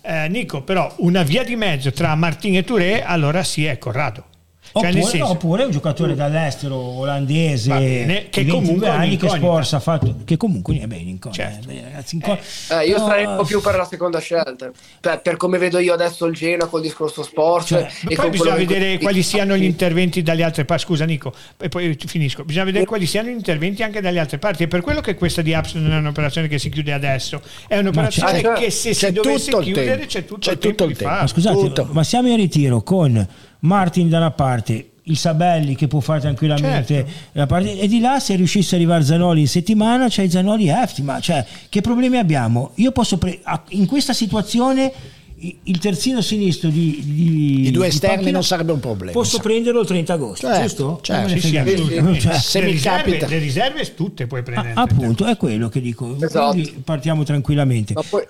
eh, 0.09 0.29
Nico, 0.29 0.63
però 0.63 0.91
una 0.99 1.23
via 1.23 1.45
di 1.45 1.55
mezzo 1.55 1.93
tra 1.93 2.15
Martin 2.15 2.57
e 2.57 2.65
Touré, 2.65 3.05
allora 3.05 3.43
sì 3.43 3.67
è 3.67 3.77
Corrado. 3.77 4.25
Cioè, 4.73 4.87
Oppure, 4.89 5.03
senso, 5.03 5.29
oppure 5.31 5.65
un 5.65 5.71
giocatore 5.71 6.15
dall'estero 6.15 6.77
olandese 6.77 7.71
bene, 7.71 8.29
che 8.29 8.45
di 8.45 8.51
22 8.51 8.53
comunque 8.53 8.87
è 8.87 8.91
anni 8.91 9.17
che. 9.17 9.29
Sports 9.29 9.73
ha 9.73 9.81
fatto 9.81 10.17
che 10.25 10.37
comunque 10.37 10.79
è 10.79 10.87
bene 10.87 11.11
incognita, 11.11 11.43
Certo. 11.51 11.71
eh, 11.71 11.83
ragazzi, 11.85 12.15
inco- 12.17 12.39
Eh, 12.71 12.87
io 12.87 12.99
No, 12.99 13.07
sarei 13.07 13.25
un 13.27 13.37
po' 13.37 13.45
più 13.45 13.61
per 13.61 13.77
la 13.77 13.85
seconda 13.85 14.19
scelta, 14.19 14.71
per, 15.01 15.21
per 15.23 15.37
come 15.37 15.59
vedo 15.59 15.79
io 15.79 15.93
adesso 15.95 16.27
il 16.27 16.35
Genoa 16.35 16.67
col 16.69 16.81
discorso 16.83 17.23
sport. 17.23 17.67
Cioè, 17.67 17.89
e 18.09 18.15
poi 18.15 18.31
bisogna 18.31 18.55
vedere 18.55 18.99
quali 18.99 19.23
siano 19.23 19.57
gli 19.57 19.65
interventi 19.65 20.23
dalle 20.23 20.43
altre 20.45 20.65
parti. 20.65 20.85
Scusa, 20.85 21.05
Nico, 21.05 21.33
e 21.59 21.69
poi 21.69 21.97
finisco. 22.07 22.45
Bisogna 22.45 22.65
vedere 22.65 22.85
quali 22.85 23.07
siano 23.07 23.29
gli 23.29 23.33
interventi 23.33 23.83
anche 23.83 24.01
dalle 24.01 24.19
altre 24.21 24.39
parti. 24.39 24.63
E 24.65 24.69
per 24.69 24.81
quello 24.83 25.01
che 25.01 25.15
questa 25.15 25.43
di 25.43 25.55
Apps 25.55 25.75
non 25.75 25.93
è 25.93 25.97
un'operazione 25.99 26.47
che 26.49 26.59
si 26.59 26.69
chiude 26.69 26.93
adesso, 26.93 27.41
è 27.67 27.79
un'operazione 27.79 28.41
che 28.55 28.71
se 28.71 28.91
c'è 28.91 29.07
si 29.07 29.13
dovesse 29.13 29.51
chiudere 29.59 29.87
tempo. 29.91 30.07
c'è 30.07 30.25
tutto 30.25 30.39
C'è 30.41 30.53
il 30.53 30.59
tempo 30.59 30.77
tutto 30.85 30.91
il 30.91 30.97
tempo. 30.97 31.15
Ma 31.15 31.27
scusate, 31.27 31.57
Tutto. 31.59 31.89
ma 31.93 32.05
siamo 32.05 32.29
in 32.29 32.37
ritiro 32.37 32.83
con 32.83 33.27
Martin 33.61 34.09
da 34.09 34.19
una 34.19 34.31
parte, 34.31 34.91
il 35.05 35.17
Sabelli 35.17 35.75
che 35.75 35.89
può 35.89 36.01
fare 36.01 36.21
tranquillamente 36.21 36.95
Certo. 36.95 37.11
la 37.33 37.47
parte- 37.47 37.79
e 37.79 37.89
di 37.89 37.99
là 37.99 38.21
se 38.21 38.35
riuscisse 38.37 38.75
a 38.75 38.79
arrivare 38.79 39.03
Zanoli 39.05 39.41
in 39.41 39.49
settimana 39.49 40.07
c'hai 40.09 40.31
Zanoli 40.31 40.69
e 40.69 40.73
Efti, 40.73 41.03
ma 41.03 41.19
cioè 41.21 41.45
che 41.69 41.81
problemi 41.81 42.19
abbiamo? 42.19 42.73
Io 42.77 42.93
posso 42.93 43.17
pre- 43.19 43.41
in 43.71 43.87
questa 43.87 44.13
situazione 44.13 44.93
il 45.41 45.79
terzino 45.79 46.21
sinistro 46.21 46.69
di, 46.69 47.01
di- 47.05 47.69
I 47.69 47.71
due 47.71 47.87
esterni 47.87 48.15
panchina 48.17 48.33
non 48.33 48.45
sarebbe 48.45 48.73
un 48.73 48.81
problema. 48.81 49.13
Posso 49.13 49.39
prenderlo 49.39 49.81
il 49.81 49.87
30 49.87 50.13
agosto, 50.13 50.47
Certo, 50.49 50.63
giusto? 50.63 50.99
certo, 51.03 51.29
Sì, 51.29 51.41
sì, 51.41 51.51
niente. 51.53 52.21
Cioè, 52.21 52.35
Se 52.35 52.59
le, 52.59 52.67
mi 52.67 52.73
riserve, 52.73 53.03
capita- 53.05 53.27
le 53.29 53.39
riserve 53.39 53.95
tutte 53.95 54.27
puoi 54.27 54.43
prendere. 54.43 54.73
Ah, 54.75 54.83
appunto, 54.83 55.25
è 55.27 55.37
quello 55.37 55.69
che 55.69 55.81
dico. 55.81 56.17
Esatto. 56.21 56.51
Quindi 56.51 56.83
partiamo 56.85 57.23
tranquillamente. 57.23 57.93
Ma 57.95 58.03
poi, 58.09 58.27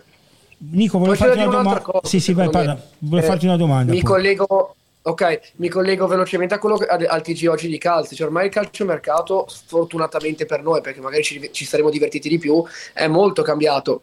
Nico, 0.70 0.98
volevo 0.98 1.16
c'è 1.16 1.24
farti 1.24 1.38
una 1.42 1.50
domanda. 1.50 1.82
Sì, 2.02 2.20
sì, 2.20 2.32
vai, 2.34 2.50
parla. 2.50 2.78
Volevo 2.98 3.26
Eh, 3.26 3.30
farti 3.30 3.46
una 3.46 3.56
domanda. 3.56 3.92
Mi 3.92 4.00
poi. 4.00 4.10
collego, 4.10 4.76
ok, 5.08 5.52
mi 5.56 5.68
collego 5.68 6.06
velocemente 6.06 6.54
a 6.54 6.58
quello 6.58 6.76
che, 6.76 6.86
al, 6.86 7.22
TG 7.22 7.48
oggi 7.48 7.68
di 7.68 7.78
calcio. 7.78 8.14
Cioè, 8.14 8.26
ormai 8.26 8.46
il 8.46 8.52
calciomercato, 8.52 9.46
sfortunatamente 9.48 10.46
per 10.46 10.62
noi, 10.62 10.80
perché 10.80 11.00
magari 11.00 11.22
ci, 11.22 11.50
ci 11.52 11.64
saremmo 11.64 11.90
divertiti 11.90 12.28
di 12.28 12.38
più, 12.38 12.62
è 12.92 13.06
molto 13.06 13.42
cambiato. 13.42 14.02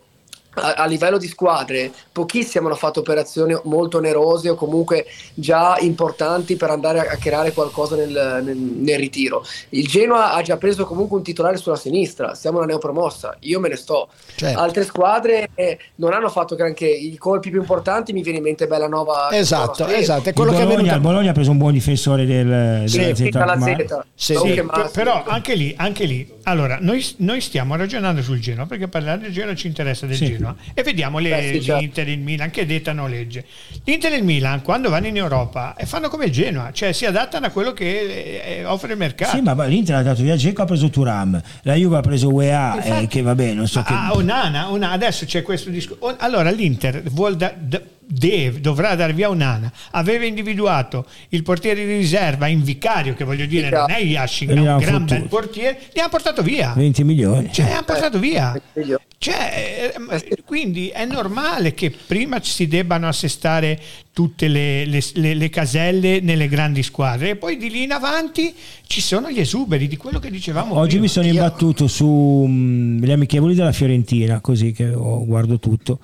A, 0.58 0.74
a 0.74 0.86
livello 0.86 1.18
di 1.18 1.28
squadre, 1.28 1.92
pochissimi 2.12 2.66
hanno 2.66 2.76
fatto 2.76 3.02
operazioni 3.02 3.58
molto 3.66 3.98
onerose 3.98 4.50
o 4.50 4.56
comunque 4.56 5.06
già 5.34 5.78
importanti 5.80 6.56
per 6.56 6.70
andare 6.70 7.00
a, 7.00 7.12
a 7.12 7.16
creare 7.18 7.52
qualcosa 7.52 7.96
nel, 7.96 8.42
nel- 8.44 8.56
nel 8.58 8.98
ritiro. 8.98 9.44
Il 9.70 9.88
Genoa 9.88 10.34
ha 10.34 10.42
già 10.42 10.58
preso 10.58 10.86
comunque 10.86 11.18
un 11.18 11.24
titolare 11.24 11.58
sulla 11.58 11.76
sinistra, 11.76 12.36
siamo 12.36 12.58
una 12.58 12.68
neopromossa, 12.68 13.36
io 13.42 13.60
me 13.60 13.68
ne 13.70 13.76
sto. 13.76 14.08
Certo. 14.36 14.60
Altre 14.60 14.84
squadre 14.86 15.50
eh, 15.56 15.78
non 15.96 16.14
hanno 16.14 16.30
fatto 16.30 16.56
granché, 16.56 16.88
i 16.88 17.18
colpi 17.18 17.50
più 17.50 17.60
importanti 17.60 18.14
mi 18.14 18.22
viene 18.22 18.38
in 18.38 18.44
mente 18.46 18.68
Bellanova. 18.68 19.30
Esatto, 19.32 19.86
esatto, 19.88 20.26
è 20.26 20.30
Il 20.30 20.34
quello 20.36 20.52
che 20.52 20.58
è 20.58 20.62
Bologna, 20.62 20.78
venuto 20.78 20.96
il 20.96 21.02
Bologna 21.02 21.30
ha 21.32 21.34
preso 21.34 21.52
un 21.52 21.58
buon 21.58 21.74
difensore 21.74 22.26
del, 22.26 22.88
Sì, 22.90 23.00
della 23.00 23.16
Sì, 23.16 23.26
Z, 23.26 23.30
dalla 23.30 23.56
ma- 23.58 23.66
Z. 23.66 24.00
Sì, 24.16 24.34
Non 24.34 24.42
sì, 24.44 24.48
che 24.50 24.56
per- 24.56 24.66
Massimo. 24.66 24.90
però 24.92 25.24
anche 25.26 25.56
lì, 25.56 25.74
anche 25.78 26.06
lì, 26.06 26.34
allora 26.44 26.78
noi, 26.80 27.06
noi 27.18 27.42
stiamo 27.42 27.76
ragionando 27.76 28.22
sul 28.22 28.40
Genoa 28.40 28.66
perché 28.66 28.88
parlare 28.88 29.20
del 29.20 29.32
Genoa 29.34 29.56
ci 29.56 29.68
interessa 29.68 30.06
del 30.06 30.16
Sì. 30.16 30.26
Genoa 30.28 30.44
e 30.74 30.84
vediamo 30.84 31.20
le, 31.20 31.30
Beh, 31.30 31.42
sì, 31.54 31.62
certo. 31.64 31.82
l'Inter 31.82 32.08
e 32.08 32.12
il 32.12 32.20
Milan 32.20 32.50
che 32.52 32.66
dettano 32.66 33.08
legge. 33.08 33.46
L'Inter 33.84 34.14
e 34.14 34.18
il 34.18 34.24
Milan 34.24 34.62
quando 34.62 34.90
vanno 34.90 35.08
in 35.08 35.16
Europa 35.18 35.76
e 35.76 35.86
fanno 35.86 36.10
come 36.10 36.26
il 36.26 36.32
Genoa, 36.32 36.72
cioè 36.74 36.92
si 36.92 37.06
adattano 37.06 37.46
a 37.46 37.50
quello 37.50 37.72
che 37.74 38.42
eh, 38.60 38.66
offre 38.66 38.92
il 38.94 38.98
mercato. 38.98 39.36
Sì, 39.36 39.42
ma 39.42 39.54
l'Inter 39.66 39.96
ha 39.96 40.02
dato 40.04 40.22
via 40.22 40.36
Geco, 40.36 40.62
ha 40.62 40.66
preso 40.66 40.90
Turam, 40.90 41.42
la 41.64 41.74
Juve 41.74 41.98
ha 41.98 42.02
preso 42.02 42.32
UEA, 42.34 42.76
Infatti- 42.76 43.04
eh, 43.04 43.08
che 43.08 43.22
vabbè, 43.22 43.54
non 43.54 43.68
so 43.68 43.82
che... 43.84 43.94
Ah, 43.94 44.14
Onana, 44.14 44.70
Onana, 44.72 44.94
adesso 44.94 45.26
c'è 45.26 45.42
questo 45.42 45.70
discorso. 45.70 46.16
Allora 46.20 46.50
l'Inter 46.52 47.02
vuol 47.04 47.36
da- 47.36 47.54
da- 47.58 47.82
deve- 48.08 48.60
dovrà 48.62 48.96
dar 48.96 49.14
via 49.14 49.30
Onana. 49.30 49.72
Aveva 49.92 50.26
individuato 50.26 51.06
il 51.30 51.44
portiere 51.44 51.86
di 51.86 51.94
riserva 51.98 52.48
in 52.48 52.64
vicario, 52.64 53.14
che 53.14 53.24
voglio 53.24 53.46
dire 53.46 53.70
non 53.70 53.90
è 53.90 54.02
Yashin, 54.02 54.50
è 54.50 54.54
gli 54.54 54.60
un 54.60 54.78
gran 54.78 55.06
bel 55.06 55.24
portiere, 55.28 55.80
li 55.94 56.00
ha 56.00 56.10
portato 56.10 56.42
via. 56.42 56.74
20 56.76 57.04
milioni. 57.04 57.50
Cioè, 57.52 57.66
li 57.66 57.72
hanno 57.72 57.84
portato 57.84 58.20
via. 58.20 58.60
Figlio. 58.74 59.02
Cioè, 59.18 59.94
eh, 60.12 60.44
quindi 60.46 60.90
è 60.90 61.06
normale 61.06 61.74
che 61.74 61.90
prima 61.92 62.40
si 62.44 62.68
debbano 62.68 63.08
assestare 63.08 63.80
tutte 64.14 64.48
le, 64.48 64.86
le- 64.86 65.02
le- 65.14 65.34
le 65.34 65.50
caselle 65.50 66.20
nelle 66.22 66.48
grandi 66.48 66.84
squadre 66.84 67.32
e 67.32 67.36
poi 67.36 67.58
di 67.58 67.70
lì 67.70 67.84
in 67.84 67.92
avanti 67.92 68.54
ci 68.86 69.02
sono 69.02 69.30
gli 69.32 69.40
esuberi 69.40 69.88
di 69.88 69.98
quello 69.98 70.20
che 70.20 70.30
dicevamo 70.30 70.76
Oggi 70.76 70.88
prima. 70.90 71.02
mi 71.04 71.08
sono 71.10 71.26
imbattuto 71.28 71.88
sulle 71.88 73.12
amichevoli 73.14 73.56
della 73.56 73.72
Fiorentina, 73.72 74.40
così 74.42 74.72
che 74.72 74.88
ho- 74.94 75.26
guardo 75.26 75.60
tutto. 75.60 76.00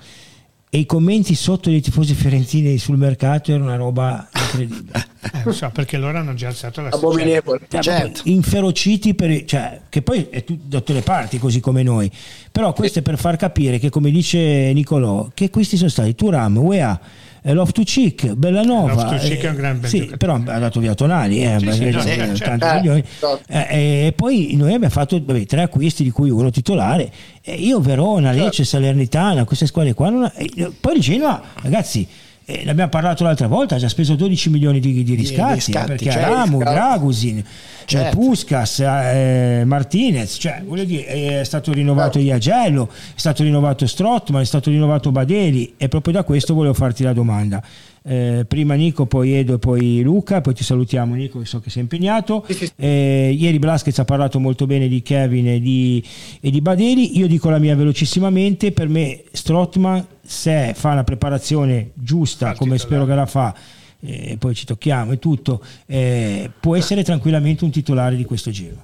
E 0.74 0.78
i 0.78 0.86
commenti 0.86 1.36
sotto 1.36 1.70
dei 1.70 1.82
tifosi 1.82 2.14
fiorentini 2.14 2.78
sul 2.78 2.96
mercato 2.98 3.52
erano 3.52 3.66
una 3.66 3.76
roba 3.76 4.30
incredibile. 4.34 5.10
Eh, 5.34 5.44
lo 5.46 5.52
so, 5.52 5.70
perché 5.72 5.98
loro 5.98 6.18
hanno 6.18 6.34
già 6.34 6.48
alzato 6.48 6.82
la 6.82 6.90
Abominevole. 6.90 7.68
Cioè, 7.70 7.82
Certo. 7.84 8.22
inferociti 8.24 9.14
per, 9.14 9.46
cioè, 9.46 9.82
che 9.88 10.02
poi 10.02 10.28
è 10.32 10.44
tu- 10.44 10.58
da 10.64 10.80
tutte 10.80 10.94
le 10.94 11.02
parti 11.04 11.38
così 11.38 11.60
come 11.60 11.84
noi 11.84 12.12
però 12.52 12.74
questo 12.74 13.00
è 13.00 13.02
per 13.04 13.20
far 13.20 13.38
capire 13.38 13.78
che 13.78 13.92
come 13.92 14.10
dice 14.10 14.40
Nicolò 14.74 15.30
che 15.36 15.52
questi 15.52 15.78
sono 15.78 15.90
stati 15.92 16.16
Turam, 16.16 16.58
UEA 16.58 17.00
eh, 17.44 17.54
Loftus 17.54 17.86
Cheek, 17.92 18.34
Bellanova 18.34 18.94
Loftus-Cheek 18.94 19.44
è 19.44 19.50
un 19.50 19.56
gran 19.56 19.80
bel 19.80 19.90
sì, 19.90 19.98
giocatore. 20.06 20.18
però 20.18 20.54
ha 20.56 20.60
dato 20.60 20.80
via 20.80 20.94
Tonali 20.94 21.44
eh, 21.44 21.58
Sì, 21.60 21.72
sì, 21.72 21.90
no, 21.90 22.00
eh, 22.02 22.04
certo, 22.04 22.36
certo. 22.36 22.44
tanti 22.44 22.66
Eh, 22.66 22.74
milioni 22.80 23.04
esatto. 23.08 23.42
Eh, 23.48 24.06
e 24.08 24.14
poi 24.16 24.52
noi 24.56 24.74
abbiamo 24.74 24.94
fatto 24.94 25.22
vabbè, 25.24 25.46
tre 25.46 25.62
acquisti 25.64 26.04
di 26.04 26.12
cui 26.12 26.30
uno 26.30 26.50
titolare 26.52 27.12
e 27.42 27.54
io 27.56 27.80
Verona, 27.80 28.30
Certo. 28.30 28.44
Lecce, 28.46 28.64
Salernitana 28.64 29.44
queste 29.46 29.66
squadre 29.66 29.94
qua 29.94 30.10
non- 30.10 30.32
eh, 30.36 30.72
poi 30.80 30.96
il 30.96 31.02
Genoa 31.02 31.42
ragazzi 31.62 32.08
eh, 32.46 32.64
ne 32.64 32.72
abbiamo 32.72 32.90
parlato 32.90 33.24
l'altra 33.24 33.48
volta 33.48 33.76
ha 33.76 33.78
già 33.78 33.90
speso 33.90 34.16
12 34.16 34.50
milioni 34.50 34.80
di, 34.80 35.04
di 35.04 35.14
riscatti, 35.14 35.54
riscatti, 35.56 35.86
eh, 35.86 35.96
perché 35.96 36.12
certo. 36.12 36.42
Riscatti. 36.44 36.58
Dragusin 36.58 37.44
Certo. 37.86 38.08
eh, 38.08 38.20
Puskas, 38.20 38.80
eh, 38.80 39.64
Martinez, 39.66 40.38
cioè, 40.40 40.64
voglio 40.66 40.86
dire, 40.86 41.40
è 41.40 41.44
stato 41.44 41.74
rinnovato 41.74 42.20
Iagello, 42.20 42.90
è 42.90 43.20
stato 43.20 43.44
rinnovato 43.44 43.86
Strottman, 43.86 44.42
è 44.42 44.46
stato 44.46 44.70
rinnovato 44.70 45.12
Badeli 45.12 45.74
e 45.78 45.88
proprio 45.90 46.14
da 46.14 46.24
questo 46.24 46.54
volevo 46.54 46.74
farti 46.74 47.04
la 47.04 47.14
domanda. 47.14 47.62
Eh, 48.04 48.46
prima 48.48 48.74
Nico, 48.74 49.06
poi 49.06 49.34
Edo 49.34 49.56
e 49.56 49.60
poi 49.60 50.02
Luca, 50.02 50.42
poi 50.42 50.56
ti 50.56 50.64
salutiamo 50.64 51.14
Nico 51.14 51.40
che 51.40 51.46
so 51.46 51.60
che 51.60 51.70
sei 51.70 51.84
impegnato. 51.84 52.46
Eh, 52.76 53.36
ieri 53.38 53.60
Blasquez 53.60 53.98
ha 54.00 54.06
parlato 54.06 54.40
molto 54.40 54.66
bene 54.66 54.88
di 54.88 55.02
Kevin 55.02 55.48
e 55.48 55.60
di, 55.60 56.04
e 56.40 56.50
di 56.50 56.62
Badeli, 56.62 57.18
io 57.18 57.28
dico 57.28 57.50
la 57.50 57.60
mia 57.60 57.76
velocissimamente, 57.76 58.72
per 58.72 58.88
me 58.88 59.24
Strottman 59.32 60.06
se 60.24 60.74
fa 60.76 60.92
una 60.92 61.04
preparazione 61.04 61.92
giusta 61.94 62.52
il 62.52 62.58
come 62.58 62.78
spero 62.78 63.06
che 63.06 63.14
la 63.14 63.26
fa 63.26 63.56
eh, 64.02 64.36
poi 64.38 64.54
ci 64.56 64.66
tocchiamo 64.66 65.14
e 65.14 65.20
tutto, 65.20 65.64
eh, 65.86 66.50
può 66.60 66.76
essere 66.76 67.04
tranquillamente 67.04 67.64
un 67.64 67.72
titolare 67.72 68.16
di 68.16 68.26
questo 68.26 68.52
giro. 68.52 68.84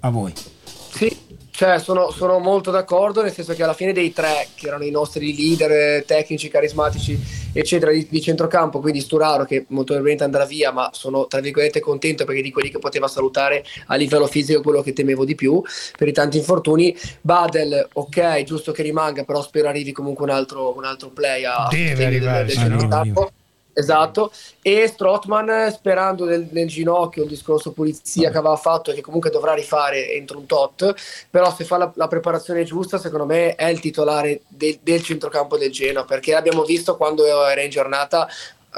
A 0.00 0.10
voi. 0.10 0.32
Sì, 0.90 1.14
cioè 1.58 1.80
sono, 1.80 2.12
sono 2.12 2.38
molto 2.38 2.70
d'accordo, 2.70 3.20
nel 3.20 3.32
senso 3.32 3.52
che 3.52 3.64
alla 3.64 3.72
fine 3.72 3.92
dei 3.92 4.12
tre, 4.12 4.46
che 4.54 4.68
erano 4.68 4.84
i 4.84 4.92
nostri 4.92 5.34
leader 5.34 5.70
eh, 5.72 6.04
tecnici, 6.06 6.48
carismatici, 6.48 7.18
eccetera, 7.52 7.90
di, 7.90 8.06
di 8.08 8.20
centrocampo, 8.20 8.78
quindi 8.78 9.00
Sturaro 9.00 9.44
che 9.44 9.64
molto 9.70 9.94
probabilmente 9.94 10.22
andrà 10.22 10.44
via, 10.44 10.70
ma 10.70 10.90
sono 10.92 11.26
tra 11.26 11.40
virgolette 11.40 11.80
contento 11.80 12.24
perché 12.24 12.42
di 12.42 12.52
quelli 12.52 12.70
che 12.70 12.78
poteva 12.78 13.08
salutare 13.08 13.64
a 13.86 13.96
livello 13.96 14.28
fisico 14.28 14.62
quello 14.62 14.82
che 14.82 14.92
temevo 14.92 15.24
di 15.24 15.34
più 15.34 15.60
per 15.96 16.06
i 16.06 16.12
tanti 16.12 16.36
infortuni. 16.36 16.96
Badel, 17.22 17.88
ok, 17.92 18.44
giusto 18.44 18.70
che 18.70 18.84
rimanga, 18.84 19.24
però 19.24 19.42
spero 19.42 19.66
arrivi 19.66 19.90
comunque 19.90 20.26
un 20.26 20.30
altro, 20.30 20.76
un 20.76 20.84
altro 20.84 21.08
play 21.08 21.42
a 21.42 21.66
Deve 21.68 21.94
del- 21.96 22.06
arrivare, 22.06 22.44
del 22.44 22.50
sì, 22.52 22.58
centrocampo. 22.58 23.20
no? 23.20 23.30
Esatto, 23.78 24.32
e 24.60 24.88
Strottman 24.88 25.70
sperando 25.72 26.24
nel, 26.24 26.48
nel 26.50 26.66
ginocchio, 26.66 27.22
un 27.22 27.28
discorso 27.28 27.70
pulizia 27.70 28.28
che 28.30 28.38
aveva 28.38 28.56
fatto 28.56 28.90
e 28.90 28.94
che 28.94 29.00
comunque 29.00 29.30
dovrà 29.30 29.54
rifare 29.54 30.12
entro 30.14 30.38
un 30.38 30.46
tot, 30.46 30.94
però 31.30 31.54
se 31.54 31.64
fa 31.64 31.76
la, 31.76 31.92
la 31.94 32.08
preparazione 32.08 32.64
giusta 32.64 32.98
secondo 32.98 33.24
me 33.24 33.54
è 33.54 33.66
il 33.66 33.78
titolare 33.78 34.40
del- 34.48 34.80
del 34.82 35.02
centrocampo 35.02 35.56
del 35.56 35.70
Genoa, 35.70 36.04
perché 36.04 36.34
abbiamo 36.34 36.64
visto 36.64 36.96
quando 36.96 37.24
era 37.24 37.62
in 37.62 37.70
giornata 37.70 38.28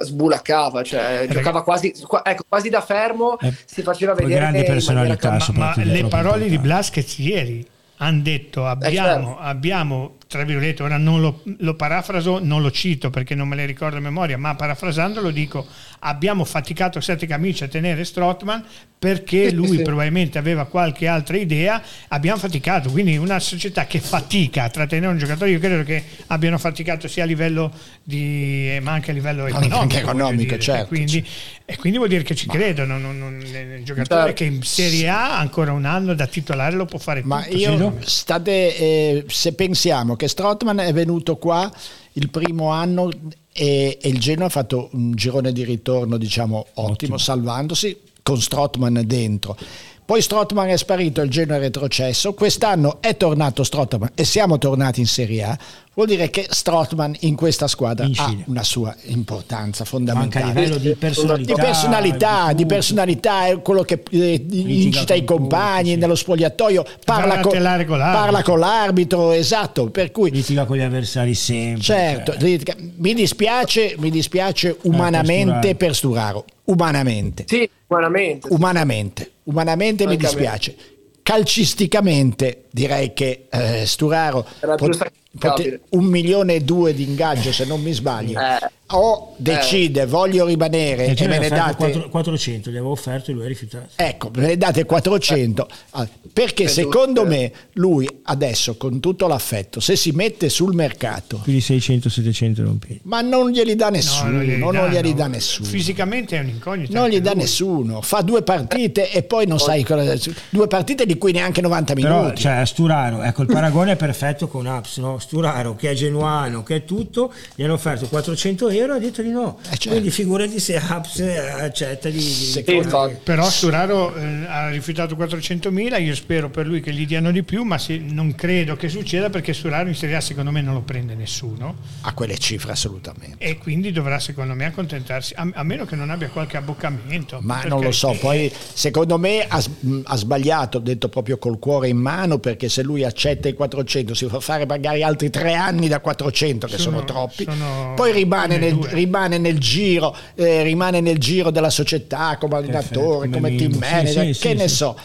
sbulaccava, 0.03 0.82
cioè 0.82 1.26
giocava 1.28 1.62
quasi, 1.62 1.92
qua- 2.07 2.22
ecco, 2.24 2.44
quasi 2.48 2.68
da 2.68 2.80
fermo, 2.80 3.38
Eh, 3.40 3.53
si 3.64 3.82
faceva 3.82 4.14
vedere 4.14 4.38
grande 4.38 4.64
personalità, 4.64 5.30
Ma, 5.30 5.46
ma 5.55 5.74
le 5.76 6.05
parole 6.09 6.48
di. 6.48 6.59
Blasquez 6.59 7.18
ieri 7.18 7.66
hanno 7.96 8.22
detto 8.22 8.66
abbiamo, 8.66 9.26
certo. 9.26 9.36
abbiamo 9.40 10.14
tra 10.31 10.45
virgolette, 10.45 10.85
ora 10.85 10.97
non 10.97 11.20
lo, 11.20 11.43
lo 11.59 11.74
parafraso, 11.74 12.39
non 12.41 12.62
lo 12.62 12.70
cito 12.70 13.11
perché 13.11 13.35
non 13.35 13.49
me 13.49 13.57
le 13.57 13.66
ricordo 13.66 13.97
a 13.97 14.01
memoria, 14.01 14.39
ma 14.39 14.55
parafrasandolo 14.55 15.31
dico 15.33 15.66
abbiamo 16.03 16.45
faticato 16.45 17.01
sette 17.01 17.26
camicie 17.26 17.64
a 17.64 17.68
tenere 17.68 18.05
Strottman 18.05 18.64
perché 18.97 19.49
Sì, 19.49 19.55
lui 19.55 19.78
sì. 19.78 19.83
probabilmente 19.83 20.39
aveva 20.39 20.66
qualche 20.66 21.09
altra 21.09 21.37
idea, 21.37 21.83
abbiamo 22.09 22.39
faticato, 22.39 22.91
quindi 22.91 23.16
una 23.16 23.41
società 23.41 23.87
che 23.87 23.99
fatica 23.99 24.64
a 24.64 24.68
trattenere 24.68 25.11
un 25.11 25.18
giocatore, 25.18 25.51
io 25.51 25.59
credo 25.59 25.83
che 25.83 26.03
abbiano 26.28 26.59
faticato 26.59 27.09
sia 27.09 27.24
a 27.24 27.26
livello 27.26 27.72
di, 28.05 28.68
eh, 28.76 28.81
ma 28.81 28.93
anche 28.93 29.11
a 29.11 29.14
livello 29.14 29.45
Anche 29.47 29.57
economico, 29.66 29.97
economico, 29.99 30.24
voglio 30.26 30.43
dire. 30.45 30.59
certo. 30.61 30.85
E 30.85 30.87
quindi, 30.87 31.26
e 31.64 31.76
quindi 31.76 31.99
vuol 31.99 32.11
dire 32.11 32.22
che 32.22 32.35
ci 32.37 32.47
credono, 32.47 32.99
non, 32.99 33.18
non, 33.18 33.37
nel 33.39 33.83
giocatore 33.85 34.20
Certo. 34.20 34.35
che 34.37 34.45
in 34.45 34.62
Serie 34.62 35.09
A 35.09 35.39
ancora 35.39 35.72
un 35.72 35.87
anno 35.87 36.12
da 36.14 36.26
titolare 36.26 36.76
lo 36.76 36.85
può 36.85 36.99
fare 36.99 37.22
Ma 37.24 37.43
tutto. 37.43 37.57
io 37.57 37.70
Silo? 37.72 37.97
state, 38.05 38.76
eh, 38.76 39.24
se 39.28 39.55
pensiamo 39.55 40.14
che 40.20 40.28
Strottman 40.28 40.80
è 40.80 40.92
venuto 40.92 41.38
qua 41.38 41.72
il 42.12 42.28
primo 42.28 42.68
anno 42.68 43.08
e, 43.54 43.96
e 43.98 44.08
il 44.10 44.20
Genoa 44.20 44.48
ha 44.48 44.50
fatto 44.50 44.90
un 44.92 45.12
girone 45.12 45.50
di 45.50 45.64
ritorno, 45.64 46.18
diciamo, 46.18 46.58
ottimo, 46.74 46.88
Ottimo. 46.90 47.16
salvandosi 47.16 47.98
con 48.22 48.38
Strottman 48.38 49.02
dentro. 49.06 49.56
Poi 50.04 50.20
Strottman 50.20 50.68
è 50.68 50.76
sparito, 50.76 51.22
il 51.22 51.30
Genoa 51.30 51.56
è 51.56 51.60
retrocesso. 51.60 52.34
Quest'anno 52.34 53.00
è 53.00 53.16
tornato 53.16 53.64
Strottman 53.64 54.10
e 54.14 54.24
siamo 54.24 54.58
tornati 54.58 55.00
in 55.00 55.06
Serie 55.06 55.42
A. 55.44 55.58
Vuol 56.01 56.12
dire 56.12 56.30
che 56.30 56.46
Strottman 56.48 57.14
in 57.20 57.36
questa 57.36 57.68
squadra 57.68 58.07
Incide. 58.07 58.40
ha 58.40 58.44
una 58.46 58.62
sua 58.62 58.96
importanza 59.09 59.82
Anche 59.82 59.82
a 59.82 59.84
fondamentale. 59.84 60.46
livello 60.46 60.76
di 60.78 60.94
personalità. 60.94 61.53
Di 61.53 61.61
personalità, 61.61 62.53
di 62.55 62.64
personalità, 62.64 63.46
è 63.48 63.61
quello 63.61 63.82
che 63.82 64.03
eh, 64.11 64.42
incita 64.51 65.12
i 65.12 65.24
compagni 65.24 65.90
sì. 65.90 65.96
nello 65.96 66.14
spogliatoio, 66.14 66.86
parla, 67.05 67.34
a 67.34 67.40
con, 67.40 67.53
parla 67.53 68.42
con 68.42 68.59
l'arbitro, 68.59 69.32
esatto, 69.32 69.90
per 69.90 70.11
cui 70.11 70.30
Litiga 70.30 70.64
con 70.64 70.78
gli 70.78 70.80
avversari 70.80 71.34
sempre. 71.34 71.82
certo, 71.82 72.34
cioè. 72.38 72.76
mi 72.96 73.12
dispiace, 73.12 73.94
mi 73.98 74.09
dispiace 74.09 74.78
umanamente 74.84 75.74
per 75.74 75.94
Sturaro, 75.94 76.46
umanamente, 76.64 77.44
Sì, 77.46 77.68
umanamente. 77.88 78.48
umanamente, 78.48 79.30
umanamente 79.42 80.07
mi 80.07 80.14
a 80.14 80.16
dispiace. 80.16 80.74
Calcisticamente 81.22 82.64
direi 82.70 83.12
che 83.12 83.48
eh, 83.51 83.84
Sturaro 83.84 84.46
pot-. 84.78 85.12
Pote- 85.39 85.81
un 85.91 86.05
milione 86.05 86.55
e 86.55 86.61
due 86.62 86.93
di 86.95 87.05
ingaggio 87.05 87.53
se 87.53 87.64
non 87.64 87.81
mi 87.81 87.93
sbaglio 87.93 88.39
Eh. 88.41 88.59
o 88.89 89.35
decide 89.37 90.05
voglio 90.07 90.45
rimanere 90.47 91.07
E 91.07 91.14
e 91.16 91.28
me 91.28 91.39
ne 91.39 91.49
date 91.49 91.93
4- 91.93 92.09
400, 92.09 92.70
gli 92.70 92.74
avevo 92.76 92.91
offerto 92.91 93.31
e 93.31 93.35
lui 93.35 93.45
ha 93.45 93.49
rifiutato. 93.49 93.89
Ecco, 93.97 94.31
me 94.35 94.47
ne 94.49 94.57
date 94.57 94.85
400. 94.85 95.68
Ah, 95.91 96.09
Perché 96.33 96.64
Per 96.64 96.72
secondo 96.72 97.22
tutte. 97.22 97.37
me 97.37 97.53
lui 97.74 98.09
adesso, 98.24 98.76
con 98.76 99.01
tutto 99.01 99.26
l'affetto, 99.26 99.81
se 99.81 99.97
si 99.97 100.12
mette 100.12 100.49
sul 100.49 100.74
mercato, 100.74 101.39
Più 101.43 101.53
di 101.53 101.59
600-700 101.61 102.62
non 102.62 102.78
piedi. 102.78 103.01
ma 103.05 103.20
non 103.20 103.51
glieli 103.51 103.74
dà 103.74 103.87
No, 103.87 103.91
nessuno, 103.97 104.31
non 104.31 104.43
glieli 104.43 104.59
non 104.59 104.89
glieli 104.91 105.14
dà 105.14 105.26
nessuno. 105.26 105.66
Fisicamente 105.68 106.37
è 106.37 106.41
un'incognita. 106.41 106.99
Non 106.99 107.09
gli 107.09 107.20
dà 107.20 107.33
lui. 107.33 107.41
nessuno, 107.41 108.01
fa 108.03 108.20
due 108.22 108.43
partite 108.43 109.11
e 109.11 109.22
poi 109.24 109.47
non 109.47 109.59
sai 109.59 109.83
cosa. 109.85 110.16
Due 110.51 110.66
partite 110.68 111.05
di 111.07 111.18
cui 111.18 111.33
neanche 111.33 111.61
90 111.61 111.95
Però, 111.95 112.20
minuti. 112.22 112.43
cioè, 112.43 112.64
Sturaro, 112.64 113.22
ecco, 113.22 113.43
il 113.43 113.49
paragone 113.49 113.93
è 113.93 113.97
perfetto 113.97 114.47
con 114.49 114.66
Aps, 114.66 114.99
no? 114.99 115.18
Sturaro, 115.20 115.76
che 115.76 115.90
è 115.90 115.94
genuano, 115.94 116.62
che 116.62 116.76
è 116.76 116.84
tutto, 116.84 117.32
gli 117.54 117.62
hanno 117.62 117.74
offerto 117.74 118.06
400 118.06 118.68
euro 118.70 118.94
e 118.94 118.96
ha 118.96 119.00
detto 119.00 119.22
di 119.22 119.30
no. 119.30 119.58
Eh, 119.62 119.68
certo. 119.70 119.88
Quindi 119.90 120.10
figurati 120.10 120.58
se 120.58 120.76
Aps 120.76 121.18
eh, 121.20 121.38
accetta 121.38 122.08
di... 122.08 122.18
di- 122.18 122.74
infatti. 122.76 123.16
Però 123.22 123.44
Sturaro 123.48 124.14
eh, 124.14 124.24
ha 124.46 124.68
rifiutato 124.70 125.14
400.000, 125.16 126.02
io 126.02 126.14
spero 126.14 126.50
per 126.50 126.66
lui 126.66 126.80
che 126.80 126.92
gli 126.92 127.06
diano 127.06 127.30
di 127.30 127.42
più, 127.42 127.62
ma 127.62 127.78
se- 127.78 127.98
non 127.98 128.34
credo 128.34 128.76
che 128.76 128.88
succeda 128.88 129.30
perché 129.30 129.52
Sturaro 129.52 129.88
in 129.88 129.94
Serie 129.94 130.16
A 130.16 130.20
secondo 130.20 130.50
me 130.50 130.60
non 130.62 130.74
lo 130.74 130.80
prende 130.80 131.14
nessuno 131.14 131.76
A 132.02 132.12
quelle 132.14 132.38
cifre 132.38 132.72
assolutamente. 132.72 133.36
e 133.44 133.58
quindi 133.58 133.92
dovrà 133.92 134.18
secondo 134.18 134.54
me 134.54 134.64
accontentarsi, 134.64 135.34
a, 135.36 135.48
a 135.52 135.62
meno 135.62 135.84
che 135.84 135.96
non 135.96 136.10
abbia 136.10 136.28
qualche 136.28 136.56
abboccamento. 136.56 137.38
Ma 137.42 137.62
non 137.64 137.82
lo 137.82 137.92
so, 137.92 138.16
poi 138.18 138.50
secondo 138.72 139.18
me 139.18 139.44
ha, 139.46 139.62
mh, 139.80 140.00
ha 140.04 140.16
sbagliato, 140.16 140.78
ho 140.78 140.80
detto 140.80 141.08
proprio 141.08 141.36
col 141.38 141.58
cuore 141.58 141.88
in 141.88 141.96
mano, 141.98 142.38
perché 142.38 142.68
se 142.68 142.82
lui 142.82 143.04
accetta 143.04 143.48
i 143.48 143.54
400 143.54 144.14
si 144.14 144.26
fa 144.26 144.40
fare 144.40 144.64
magari 144.66 145.02
altri 145.02 145.09
tre 145.16 145.54
anni 145.54 145.88
da 145.88 146.00
400 146.00 146.66
che 146.66 146.78
sono, 146.78 146.96
Sono- 146.98 147.04
troppi, 147.04 147.44
sono 147.44 147.92
poi 147.94 148.12
rimane 148.12 148.58
nel, 148.58 148.74
rimane 148.74 149.38
nel 149.38 149.58
giro, 149.58 150.16
eh, 150.34 150.62
rimane 150.62 151.00
nel 151.00 151.18
giro 151.18 151.50
della 151.50 151.70
società 151.70 152.36
come 152.38 152.56
allenatore, 152.56 153.28
come 153.28 153.30
come 153.30 153.48
team 153.56 153.70
minimo. 153.72 153.84
Sì, 153.86 153.92
manager, 153.92 154.34
sì, 154.34 154.40
che 154.40 154.48
sì, 154.50 154.54
ne 154.54 154.68
so. 154.68 154.96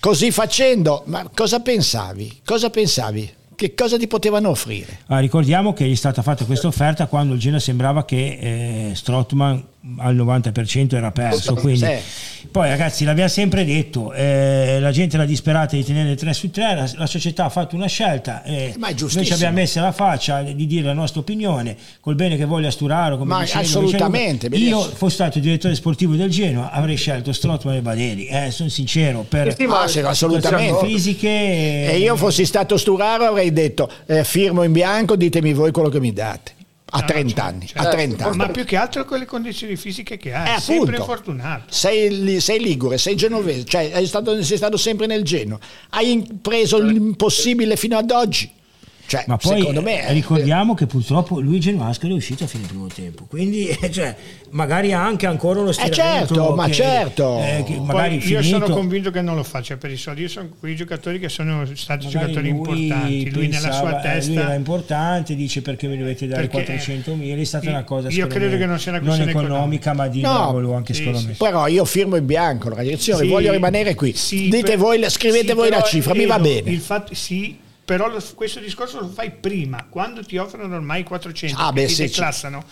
Così 0.00 0.30
facendo, 0.30 1.02
ma 1.06 1.28
cosa 1.34 1.60
pensavi? 1.60 2.40
Cosa 2.44 2.68
pensavi? 2.70 3.32
Che 3.56 3.74
cosa 3.74 3.96
ti 3.96 4.06
potevano 4.06 4.50
offrire? 4.50 4.98
Ah, 5.06 5.18
ricordiamo 5.20 5.72
che 5.72 5.86
gli 5.86 5.92
è 5.92 5.96
stata 5.96 6.22
fatta 6.22 6.44
questa 6.44 6.66
offerta 6.66 7.06
quando 7.06 7.34
il 7.34 7.40
Genoa 7.40 7.60
sembrava 7.60 8.04
che 8.04 8.88
eh, 8.90 8.94
Strottman 8.94 9.64
al 9.98 10.16
90% 10.16 10.94
era 10.94 11.10
perso. 11.10 11.54
Quindi. 11.54 11.84
Sì. 11.84 12.22
Poi 12.50 12.68
ragazzi 12.68 13.04
l'abbiamo 13.04 13.30
sempre 13.30 13.64
detto, 13.64 14.12
eh, 14.12 14.78
la 14.80 14.90
gente 14.92 15.16
era 15.16 15.24
disperata 15.24 15.76
di 15.76 15.84
tenere 15.84 16.14
3 16.14 16.32
su 16.32 16.50
3, 16.50 16.74
la, 16.74 16.90
la 16.96 17.06
società 17.06 17.46
ha 17.46 17.48
fatto 17.48 17.74
una 17.74 17.86
scelta 17.86 18.42
e 18.42 18.74
Ma 18.76 18.88
è 18.88 18.94
noi 18.98 19.24
ci 19.24 19.32
abbiamo 19.32 19.54
messo 19.54 19.80
la 19.80 19.92
faccia 19.92 20.42
di 20.42 20.66
dire 20.66 20.84
la 20.84 20.92
nostra 20.92 21.20
opinione, 21.20 21.76
col 22.00 22.14
bene 22.14 22.36
che 22.36 22.44
voglia 22.44 22.70
Sturaro. 22.70 23.16
Come 23.16 23.32
Ma 23.32 23.40
dicevo, 23.40 23.60
assolutamente, 23.60 24.48
dicevo, 24.48 24.80
io 24.80 24.94
fossi 24.94 25.14
stato 25.14 25.38
direttore 25.38 25.74
sportivo 25.74 26.14
del 26.14 26.30
Genoa 26.30 26.70
avrei 26.70 26.96
scelto 26.96 27.32
Strottman 27.32 27.76
e 27.76 27.82
Baderi, 27.82 28.26
eh, 28.26 28.50
sono 28.50 28.68
sincero, 28.68 29.24
per 29.26 29.48
assolutamente. 29.48 30.66
situazioni 30.66 30.92
fisiche. 30.92 31.28
E 31.92 31.98
io 31.98 32.14
fossi 32.16 32.44
stato 32.44 32.76
Sturaro 32.76 33.24
avrei 33.24 33.52
detto 33.52 33.90
eh, 34.06 34.22
firmo 34.22 34.62
in 34.62 34.72
bianco, 34.72 35.16
ditemi 35.16 35.52
voi 35.54 35.72
quello 35.72 35.88
che 35.88 35.98
mi 35.98 36.12
date. 36.12 36.53
A 36.96 37.00
No, 37.00 37.06
30 37.06 37.28
certo, 37.34 37.42
anni, 37.42 37.66
certo. 37.66 37.88
a 37.88 37.90
30 37.90 38.24
anni. 38.26 38.36
Ma 38.36 38.48
più 38.50 38.64
che 38.64 38.76
altro 38.76 39.04
con 39.04 39.18
le 39.18 39.24
condizioni 39.26 39.74
fisiche 39.74 40.16
che 40.16 40.32
hai, 40.32 40.56
Eh, 40.56 40.60
sempre 40.60 40.96
appunto. 40.96 41.00
infortunato. 41.00 41.64
Sei, 41.68 42.38
sei 42.40 42.60
ligure, 42.60 42.98
sei 42.98 43.16
genovese, 43.16 43.64
cioè 43.64 43.90
sei 43.92 44.06
stato, 44.06 44.40
sei 44.44 44.56
stato 44.56 44.76
sempre 44.76 45.06
nel 45.06 45.22
Genoa, 45.24 45.58
hai 45.90 46.24
preso 46.40 46.78
l'impossibile 46.80 47.76
fino 47.76 47.96
ad 47.96 48.10
oggi. 48.12 48.48
Cioè, 49.06 49.24
Ma 49.26 49.36
poi 49.36 49.58
secondo 49.58 49.82
me 49.82 50.08
eh, 50.08 50.12
ricordiamo 50.14 50.74
che 50.74 50.86
purtroppo 50.86 51.38
Luigi 51.38 51.72
Mascari 51.72 52.12
è 52.14 52.16
uscito 52.16 52.44
a 52.44 52.46
fine 52.46 52.66
primo 52.66 52.86
tempo, 52.86 53.26
quindi 53.26 53.66
eh, 53.80 53.90
cioè, 53.90 54.16
magari 54.50 54.92
ha 54.94 55.04
anche 55.04 55.26
ancora 55.26 55.60
uno 55.60 55.72
stiramento. 55.72 56.34
certo, 56.34 56.54
ma 56.54 56.66
che- 56.66 56.72
certo. 56.72 57.38
eh, 57.38 57.62
che 57.66 57.74
Poi 57.74 57.84
magari 57.84 58.26
io 58.26 58.42
sono 58.42 58.66
convinto 58.70 59.10
che 59.10 59.20
non 59.20 59.36
lo 59.36 59.42
faccia 59.42 59.76
per 59.76 59.90
i 59.90 59.96
soldi. 59.98 60.22
Io 60.22 60.28
sono 60.28 60.48
quei 60.58 60.74
giocatori 60.74 61.18
che 61.18 61.28
sono 61.28 61.64
stati 61.74 62.06
Magari 62.06 62.32
giocatori 62.32 62.48
lui 62.50 62.58
importanti. 62.58 63.30
Lui 63.30 63.48
nella 63.48 63.72
sua 63.72 63.98
eh, 63.98 64.02
testa. 64.02 64.32
lui 64.32 64.40
era 64.40 64.54
importante, 64.54 65.34
dice 65.34 65.60
perché 65.62 65.86
mi 65.86 65.98
dovete 65.98 66.26
dare 66.26 66.42
Perché, 66.48 66.64
400 66.64 67.14
mila, 67.14 67.40
è 67.40 67.44
stata 67.44 67.64
io- 67.66 67.70
una 67.72 67.84
cosa 67.84 68.08
io 68.08 68.26
credo 68.26 68.52
me, 68.52 68.58
che 68.58 68.66
non 68.66 68.78
sia 68.80 68.90
una 68.92 69.00
non 69.00 69.08
questione 69.08 69.30
economica, 69.32 69.92
ma 69.92 70.08
di 70.08 70.22
No, 70.22 70.32
lavoro 70.32 70.74
anche 70.74 70.94
sì, 70.94 71.00
secondo 71.00 71.18
sì. 71.20 71.26
me. 71.26 71.32
Però 71.34 71.66
io 71.66 71.84
firmo 71.84 72.16
in 72.16 72.24
bianco, 72.24 72.70
la 72.70 72.82
direzione, 72.82 73.24
Sì, 73.24 73.28
voglio 73.28 73.52
rimanere 73.52 73.94
qui. 73.94 74.14
sì, 74.14 74.44
Dite 74.48 74.62
per- 74.62 74.78
voi, 74.78 75.04
scrivete 75.10 75.48
sì, 75.48 75.52
voi 75.54 75.68
la 75.68 75.82
cifra, 75.82 76.14
mi 76.14 76.24
va 76.26 76.38
bene. 76.38 76.70
Il 76.70 76.80
fatto, 76.80 77.14
sì, 77.14 77.58
però 77.84 78.08
lo- 78.08 78.22
questo 78.34 78.60
discorso 78.60 79.00
lo 79.00 79.08
fai 79.08 79.30
prima, 79.30 79.86
quando 79.88 80.24
ti 80.24 80.36
offrono 80.38 80.74
ormai 80.74 81.02
400 81.04 81.60
Ah, 81.60 81.72
beh, 81.72 81.86
ti 81.86 81.94
declassano. 81.96 82.64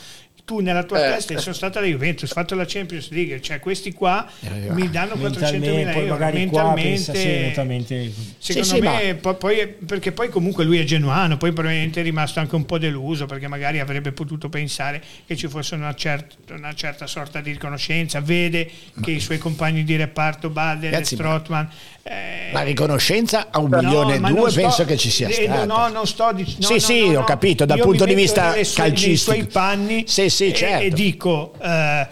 Tu 0.44 0.58
nella 0.58 0.82
tua 0.82 0.98
Eh. 1.06 1.10
testa 1.14 1.38
sono 1.38 1.54
stata 1.54 1.78
la 1.78 1.86
Juventus, 1.86 2.28
ho 2.28 2.34
fatto 2.34 2.56
la 2.56 2.64
Champions 2.66 3.10
League, 3.10 3.40
cioè 3.40 3.60
questi 3.60 3.92
qua 3.92 4.26
Eh, 4.40 4.72
mi 4.72 4.90
danno 4.90 5.14
400 5.14 5.20
Mentalmente, 5.20 5.70
mila 5.70 5.92
poi 5.92 6.02
euro. 6.08 6.72
pensa, 6.74 7.14
sì, 7.14 7.26
mentalmente, 7.28 7.94
mentalmente- 7.94 8.12
Secondo 8.38 8.68
Sì, 8.68 8.74
sì, 8.74 8.80
me, 8.80 9.14
po- 9.20 9.34
poi, 9.34 9.68
perché 9.86 10.10
poi 10.10 10.30
comunque 10.30 10.64
lui 10.64 10.78
è 10.80 10.84
genuano, 10.84 11.36
poi 11.36 11.52
probabilmente 11.52 12.00
è 12.00 12.02
rimasto 12.02 12.40
anche 12.40 12.56
un 12.56 12.66
po' 12.66 12.78
deluso 12.78 13.26
perché 13.26 13.46
magari 13.46 13.78
avrebbe 13.78 14.10
potuto 14.10 14.48
pensare 14.48 15.00
che 15.24 15.36
ci 15.36 15.46
fosse 15.46 15.76
una, 15.76 15.94
cer- 15.94 16.26
una 16.50 16.74
certa 16.74 17.06
sorta 17.06 17.40
di 17.40 17.52
riconoscenza, 17.52 18.20
vede 18.20 18.68
che 19.00 19.12
i 19.12 19.20
suoi 19.20 19.38
compagni 19.38 19.84
di 19.84 19.94
reparto, 19.94 20.50
Bader 20.50 20.92
e 20.92 20.98
ma- 20.98 21.04
Strottman... 21.04 21.68
eh, 22.02 22.50
La 22.52 22.62
riconoscenza 22.62 23.46
a 23.52 23.60
un 23.60 23.68
no, 23.70 23.78
milione 23.80 24.16
e 24.16 24.18
ma 24.18 24.32
due 24.32 24.50
sto- 24.50 24.60
penso 24.60 24.84
che 24.84 24.96
ci 24.96 25.08
sia 25.08 25.28
eh, 25.28 25.32
stata. 25.44 25.64
No, 25.66 25.86
non 25.86 26.04
sto 26.04 26.32
dicendo. 26.32 26.66
Sì, 26.66 26.80
sì, 26.80 27.00
ho 27.14 27.22
capito, 27.22 27.64
dal 27.64 27.78
punto 27.78 28.04
di 28.04 28.14
vista 28.14 28.48
sue- 28.50 28.62
nei 28.62 28.72
calcistico. 28.90 29.36
suoi 29.36 29.46
panni 29.46 30.04
Sì, 30.08 30.30
sì, 30.32 30.46
e- 30.48 30.54
certo. 30.54 30.84
e 30.84 30.90
dico. 30.90 31.54
eh, 31.62 32.06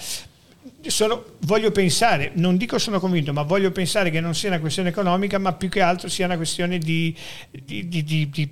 sono- 0.87 1.25
voglio 1.41 1.71
pensare, 1.73 2.31
non 2.35 2.57
dico 2.57 2.79
sono 2.79 3.01
convinto, 3.01 3.33
ma 3.35 3.43
voglio 3.43 3.71
pensare 3.71 4.11
che 4.11 4.21
non 4.21 4.35
sia 4.35 4.49
una 4.49 4.61
questione 4.61 4.89
economica, 4.89 5.37
ma 5.39 5.53
più 5.53 5.69
che 5.69 5.81
altro 5.83 6.09
sia 6.09 6.25
una 6.25 6.37
questione 6.37 6.79
di, 6.79 7.15
di, 7.51 7.87
di- 7.87 8.03
di- 8.03 8.31
di- 8.31 8.49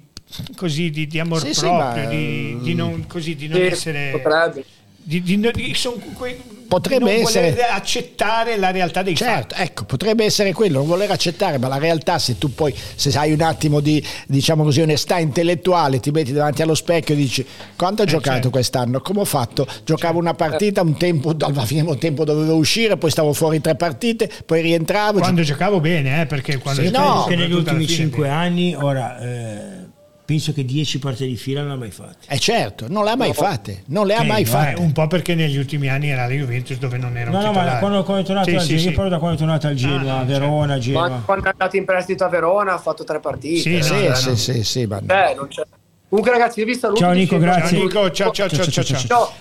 così, 0.55 0.91
di, 0.91 1.07
di 1.07 1.19
amor 1.19 1.41
Sì, 1.41 1.55
sì, 1.55 1.61
proprio, 1.61 2.03
ma- 2.03 2.05
di, 2.07 2.59
di 2.61 2.75
non, 2.75 3.07
così, 3.07 3.35
di 3.35 3.49
non 3.49 3.59
Sì, 3.61 3.66
essere... 3.66 4.11
potrebbe. 4.11 4.64
Di, 5.09 5.22
di- 5.22 5.40
di- 5.40 5.74
quei- 6.12 6.36
Potrebbe 6.68 7.04
di 7.06 7.11
non 7.22 7.26
essere- 7.26 7.50
voler 7.52 7.70
accettare 7.70 8.59
la 8.59 8.70
realtà 8.70 9.02
dei 9.02 9.16
Certo, 9.16 9.54
fatti. 9.54 9.66
ecco, 9.66 9.84
potrebbe 9.84 10.22
essere 10.26 10.52
quello, 10.52 10.80
non 10.80 10.86
voler 10.86 11.11
accettare, 11.11 11.56
ma 11.56 11.66
la 11.66 11.78
realtà 11.78 12.18
se 12.18 12.36
tu 12.36 12.52
poi, 12.54 12.74
se 12.94 13.09
hai 13.16 13.32
un 13.32 13.40
attimo 13.40 13.80
di, 13.80 14.04
diciamo 14.26 14.64
così, 14.64 14.82
onestà 14.82 15.16
intellettuale, 15.16 15.98
ti 15.98 16.11
metti 16.11 16.30
davanti 16.32 16.61
allo 16.61 16.74
specchio 16.74 17.14
e 17.14 17.16
dici 17.16 17.46
quanto 17.74 18.02
ho 18.02 18.04
giocato 18.04 18.32
certo. 18.34 18.50
quest'anno, 18.50 19.00
come 19.00 19.20
ho 19.20 19.24
fatto? 19.24 19.66
Giocavo 19.82 20.18
una 20.18 20.34
partita, 20.34 20.82
un 20.82 20.98
tempo, 20.98 21.34
alla 21.40 21.64
fine 21.64 21.84
del 21.84 21.96
tempo 21.96 22.24
dovevo 22.26 22.56
uscire, 22.56 22.98
poi 22.98 23.11
stavo 23.11 23.32
fuori 23.32 23.62
tre 23.62 23.74
partite, 23.76 24.30
poi 24.44 24.61
rientravo. 24.61 25.20
Quando 25.20 25.40
giocavo 25.40 25.80
bene, 25.80 26.20
eh, 26.20 26.26
perché 26.26 26.59
quando 26.59 26.82
Sì, 26.82 26.88
giocavo 26.88 27.30
no, 27.30 27.34
negli 27.34 27.52
ultimi 27.52 27.84
fine, 27.86 27.96
5 27.96 28.22
bene. 28.24 28.34
anni, 28.34 28.74
ora 28.74 29.18
eh, 29.20 29.88
penso 30.29 30.53
che 30.53 30.62
10 30.62 30.99
partite 30.99 31.24
di 31.26 31.37
fila 31.37 31.61
non 31.62 31.70
l'ha 31.70 31.76
mai 31.76 31.91
fatte. 31.91 32.26
Eh 32.29 32.39
certo, 32.39 32.85
non 32.87 33.03
le 33.03 33.11
ha 33.12 33.16
mai 33.16 33.33
fatte, 33.33 33.85
non 33.87 34.07
le 34.07 34.14
ha 34.14 34.22
Eh, 34.22 34.26
mai 34.26 34.43
eh, 34.43 34.45
fatte. 34.45 34.79
un 34.79 34.93
po' 34.93 35.07
perché 35.07 35.35
negli 35.35 35.57
ultimi 35.57 35.89
anni 35.89 36.11
era 36.11 36.26
la 36.26 36.35
Juventus 36.35 36.76
dove 36.76 36.99
non 36.99 37.16
era 37.16 37.31
un 37.31 37.37
No, 37.37 37.41
no, 37.45 37.47
ma 37.47 37.53
titolare. 37.61 37.79
quando, 37.79 38.03
quando 38.05 38.22
è 38.22 38.26
tornato 38.26 38.49
Sì, 38.51 38.55
al 38.57 38.61
sì, 38.61 38.68
Genoa, 38.76 38.83
sì. 38.91 38.93
parlo 38.93 39.11
da 39.11 39.18
quando 39.18 39.37
è 39.37 39.39
tornato 39.41 39.66
al 39.68 39.74
Genoa, 39.74 40.12
Ah, 40.12 40.18
a 40.18 40.24
Verona, 40.24 40.66
Ma 40.74 40.79
Genoa. 40.79 41.22
quando 41.24 41.45
è 41.47 41.49
andato 41.51 41.76
in 41.79 41.85
prestito 41.87 42.24
a 42.24 42.29
Verona 42.29 42.74
ha 42.74 42.79
fatto 42.79 43.05
tre 43.05 43.20
partite. 43.20 43.59
Sì, 43.59 43.74
eh. 43.74 43.79
no, 43.79 43.83
sì, 43.85 44.07
no, 44.07 44.14
sì, 44.14 44.29
no. 44.29 44.37
sì, 44.37 44.64
sì, 44.64 44.85
ma- 44.85 44.99
Eh, 44.99 45.35
non 45.35 45.49
c'è. 45.49 45.62
Comunque 46.11 46.33
ragazzi, 46.33 46.62
vi 46.62 46.74
saluto. 46.74 47.01
Ciao, 47.01 47.12
Nico, 47.12 47.39
grazie. 47.39 47.76
Ciao 47.79 47.87
Nico, 47.87 48.11
ciao 48.11 48.31
ciao 48.31 48.49
ciao 48.51 48.66
ciao. 48.66 48.85
ciao. 48.85 48.99
Ciao. 49.07 49.33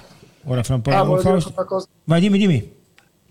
Ora 0.46 0.64
fra 0.64 0.76
un 0.76 0.82
po' 0.82 0.92
Ah, 0.92 1.04
Fausto. 1.20 1.52
una 1.54 1.66
cosa. 1.66 1.88
Vai, 2.06 2.22
dimmi, 2.22 2.38
dimmi. 2.38 2.76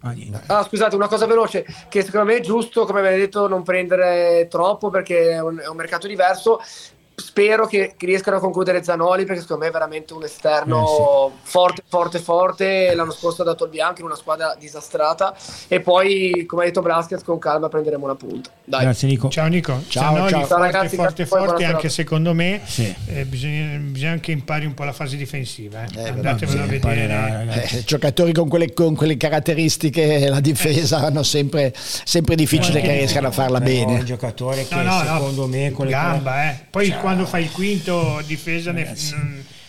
Ah. 0.02 0.14
Ah, 0.46 0.62
scusate, 0.62 0.94
una 0.94 1.08
cosa 1.08 1.26
veloce, 1.26 1.64
che 1.88 2.02
secondo 2.02 2.26
me 2.30 2.36
è 2.36 2.40
giusto, 2.40 2.84
come 2.84 3.00
avete 3.00 3.16
detto, 3.16 3.48
non 3.48 3.62
prendere 3.62 4.46
troppo 4.48 4.88
perché 4.90 5.30
è 5.30 5.40
un, 5.40 5.58
è 5.58 5.66
un 5.66 5.74
mercato 5.76 6.06
diverso. 6.06 6.60
Spero 7.18 7.66
che, 7.66 7.94
che 7.96 8.04
riescano 8.04 8.36
a 8.36 8.40
concludere 8.40 8.82
Zanoli 8.84 9.24
perché 9.24 9.40
secondo 9.40 9.62
me 9.62 9.70
è 9.70 9.72
veramente 9.72 10.12
un 10.12 10.22
esterno 10.22 11.32
forte, 11.42 11.82
forte, 11.88 12.18
forte. 12.18 12.94
L'anno 12.94 13.10
scorso 13.12 13.40
ha 13.40 13.44
dato 13.46 13.64
il 13.64 13.70
bianco 13.70 14.00
in 14.00 14.06
una 14.06 14.16
squadra 14.16 14.54
disastrata. 14.58 15.34
E 15.66 15.80
poi, 15.80 16.44
come 16.46 16.62
ha 16.62 16.64
detto 16.66 16.82
Blasquez, 16.82 17.22
con 17.22 17.38
calma 17.38 17.70
prenderemo 17.70 18.04
una 18.04 18.16
punta. 18.16 18.50
Dai. 18.62 18.82
Grazie 18.82 19.08
Nico. 19.08 19.30
Ciao 19.30 19.46
Nico, 19.46 19.80
Ciao, 19.88 20.12
Zanoli 20.14 20.30
ciao. 20.30 20.40
forte, 20.44 20.62
ragazzi, 20.62 20.96
forte, 20.96 20.96
grazie, 21.14 21.26
forte, 21.26 21.46
buona 21.54 21.68
anche 21.76 21.88
secondo 21.88 22.34
me 22.34 22.60
Sì. 22.64 22.94
eh, 23.06 23.24
bisogna, 23.24 23.78
bisogna 23.78 24.16
che 24.16 24.32
impari 24.32 24.66
un 24.66 24.74
po' 24.74 24.84
la 24.84 24.92
fase 24.92 25.16
difensiva. 25.16 25.84
eh. 25.84 25.88
Eh, 26.02 26.08
Andatevelo 26.10 26.60
a 26.60 26.64
Sì, 26.64 26.68
vedere. 26.70 26.74
imparerà, 27.02 27.36
ragazzi. 27.44 27.76
Eh, 27.78 27.84
giocatori 27.84 28.32
con 28.34 28.48
quelle, 28.48 28.74
con 28.74 28.94
quelle 28.94 29.16
caratteristiche 29.16 30.28
la 30.28 30.40
difesa 30.40 30.98
hanno 30.98 31.22
sempre, 31.22 31.72
sempre 31.76 32.34
difficile 32.34 32.82
che 32.82 32.92
riescano 32.92 33.28
a 33.28 33.30
farla 33.30 33.60
bene. 33.60 33.94
Un 34.00 34.04
giocatore 34.04 34.66
che 34.66 34.74
No, 34.74 34.82
no, 34.82 35.02
no, 35.02 35.14
secondo 35.14 35.46
me 35.46 35.70
con 35.72 35.86
le 35.86 35.92
gamba, 35.92 36.50
eh. 36.50 36.58
Poi 36.68 36.88
Cioè, 36.88 37.00
quando 37.06 37.24
fai 37.24 37.44
il 37.44 37.52
quinto 37.52 38.20
difesa 38.26 38.72
ne- 38.72 38.92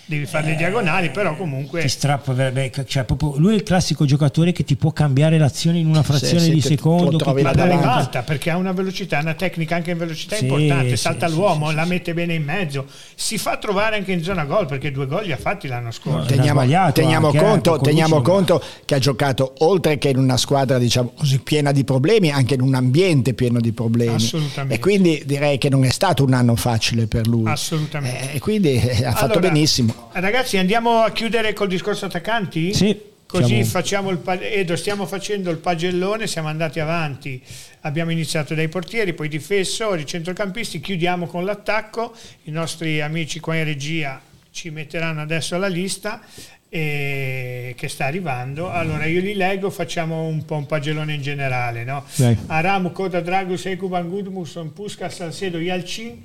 devi 0.07 0.25
fare 0.25 0.47
le 0.47 0.55
diagonali, 0.55 1.11
però 1.11 1.35
comunque 1.35 1.81
ti 1.81 1.89
strappa 1.89 2.31
veramente, 2.31 2.85
cioè 2.87 3.03
proprio 3.03 3.37
lui 3.37 3.51
è 3.53 3.55
il 3.55 3.63
classico 3.63 4.05
giocatore 4.05 4.53
che 4.53 4.63
ti 4.63 4.75
può 4.77 4.91
cambiare 4.91 5.37
l'azione 5.37 5.79
in 5.79 5.85
una 5.87 6.01
frazione 6.01 6.39
sì, 6.39 6.53
di 6.53 6.61
tu 6.61 6.67
secondo 6.69 7.17
che 7.17 7.25
Ma 7.25 7.33
ti 7.33 7.41
la 7.43 7.51
da 7.51 7.55
dà- 7.55 7.63
davanti. 7.67 7.85
ribalta 7.87 8.21
perché 8.23 8.49
ha 8.49 8.55
una 8.57 8.71
velocità, 8.71 9.19
una 9.19 9.33
tecnica 9.33 9.75
anche 9.75 9.91
in 9.91 9.97
velocità 9.97 10.37
Sì, 10.37 10.45
importante, 10.45 10.89
sì, 10.91 10.95
salta 10.97 11.27
sì, 11.27 11.33
l'uomo, 11.35 11.69
sì, 11.69 11.75
la 11.75 11.83
sì, 11.83 11.89
mette 11.89 12.13
bene 12.13 12.33
in 12.35 12.43
mezzo, 12.43 12.85
si 13.15 13.37
fa 13.37 13.57
trovare 13.57 13.97
anche 13.97 14.13
in 14.13 14.23
zona 14.23 14.45
gol 14.45 14.65
perché 14.65 14.91
due 14.91 15.07
gol 15.07 15.25
li 15.25 15.33
ha 15.33 15.37
fatti 15.37 15.67
l'anno 15.67 15.91
scorso. 15.91 16.19
No, 16.19 16.25
Teniamo, 16.25 16.61
teniamo 16.93 17.27
anche, 17.27 17.37
eh, 17.37 17.41
conto, 17.41 17.71
con 17.71 17.81
teniamo 17.83 18.21
conto 18.21 18.63
che 18.85 18.95
ha 18.95 18.99
giocato 18.99 19.55
oltre 19.59 19.97
che 19.97 20.07
in 20.09 20.17
una 20.19 20.37
squadra 20.37 20.77
diciamo 20.77 21.11
così 21.17 21.39
piena 21.39 21.73
di 21.73 21.83
problemi, 21.83 22.31
anche 22.31 22.53
in 22.53 22.61
un 22.61 22.75
ambiente 22.75 23.33
pieno 23.33 23.59
di 23.59 23.73
problemi. 23.73 24.13
Assolutamente. 24.15 24.75
E 24.75 24.79
quindi 24.79 25.21
direi 25.25 25.57
che 25.57 25.67
non 25.69 25.83
è 25.83 25.89
stato 25.89 26.23
un 26.23 26.33
anno 26.33 26.55
facile 26.55 27.07
per 27.07 27.27
lui. 27.27 27.49
Assolutamente. 27.49 28.31
Eh, 28.31 28.35
E 28.37 28.39
quindi 28.39 28.73
eh, 28.79 29.03
ha 29.05 29.11
fatto 29.11 29.33
Allora, 29.33 29.39
benissimo. 29.51 29.96
Ragazzi, 30.11 30.57
andiamo 30.57 31.01
a 31.01 31.11
chiudere 31.11 31.53
col 31.53 31.67
discorso 31.67 32.05
attaccanti? 32.05 32.73
Sì, 32.73 32.99
Così 33.27 33.65
facciamo 33.65 34.09
il 34.09 34.21
Edo, 34.39 34.77
stiamo 34.77 35.05
facendo 35.05 35.51
il 35.51 35.57
pagellone, 35.57 36.27
siamo 36.27 36.47
andati 36.47 36.79
avanti, 36.79 37.41
abbiamo 37.81 38.11
iniziato 38.11 38.55
dai 38.55 38.69
portieri, 38.69 39.13
poi 39.13 39.27
difensori, 39.27 40.05
centrocampisti, 40.05 40.79
chiudiamo 40.79 41.27
con 41.27 41.43
l'attacco, 41.43 42.15
i 42.43 42.51
nostri 42.51 43.01
amici 43.01 43.41
qua 43.41 43.55
in 43.55 43.65
regia 43.65 44.21
ci 44.51 44.69
metteranno 44.69 45.21
adesso 45.21 45.57
la 45.57 45.67
lista 45.67 46.21
eh, 46.69 47.73
che 47.77 47.87
sta 47.89 48.05
arrivando. 48.05 48.71
Allora 48.71 49.05
io 49.05 49.19
li 49.19 49.33
leggo, 49.33 49.69
facciamo 49.69 50.23
un 50.23 50.45
po' 50.45 50.55
un 50.55 50.65
pagellone 50.65 51.13
in 51.13 51.21
generale. 51.21 51.83
No? 51.83 52.05
Dai. 52.15 52.35
Aramu, 52.47 52.91
Koda, 52.91 53.21
Dragus, 53.21 53.65
Ekuban, 53.65 54.09
Gudmusson, 54.09 54.73
Puskas, 54.73 55.15
Salcedo, 55.15 55.59
Yalcin, 55.59 56.23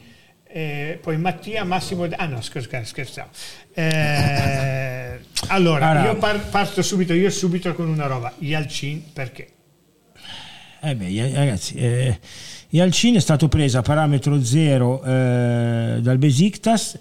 eh, 0.52 0.98
poi 1.00 1.16
Mattia, 1.16 1.64
Massimo... 1.64 2.06
Ah 2.16 2.26
no, 2.26 2.40
scherz- 2.40 2.82
scherzavo. 2.82 3.30
Eh, 3.74 5.18
allora, 5.48 5.88
Aramu. 5.88 6.06
io 6.06 6.16
par- 6.16 6.48
parto 6.50 6.82
subito, 6.82 7.14
io 7.14 7.30
subito 7.30 7.74
con 7.74 7.88
una 7.88 8.06
roba. 8.06 8.32
Yalcin 8.38 9.12
perché? 9.12 9.48
Eh 10.82 10.94
beh, 10.94 11.32
ragazzi, 11.34 11.74
eh, 11.74 12.18
Yalcin 12.70 13.16
è 13.16 13.20
stato 13.20 13.48
preso 13.48 13.78
a 13.78 13.82
parametro 13.82 14.42
zero 14.42 15.02
eh, 15.02 15.98
dal 16.00 16.18
Besiktas 16.18 16.98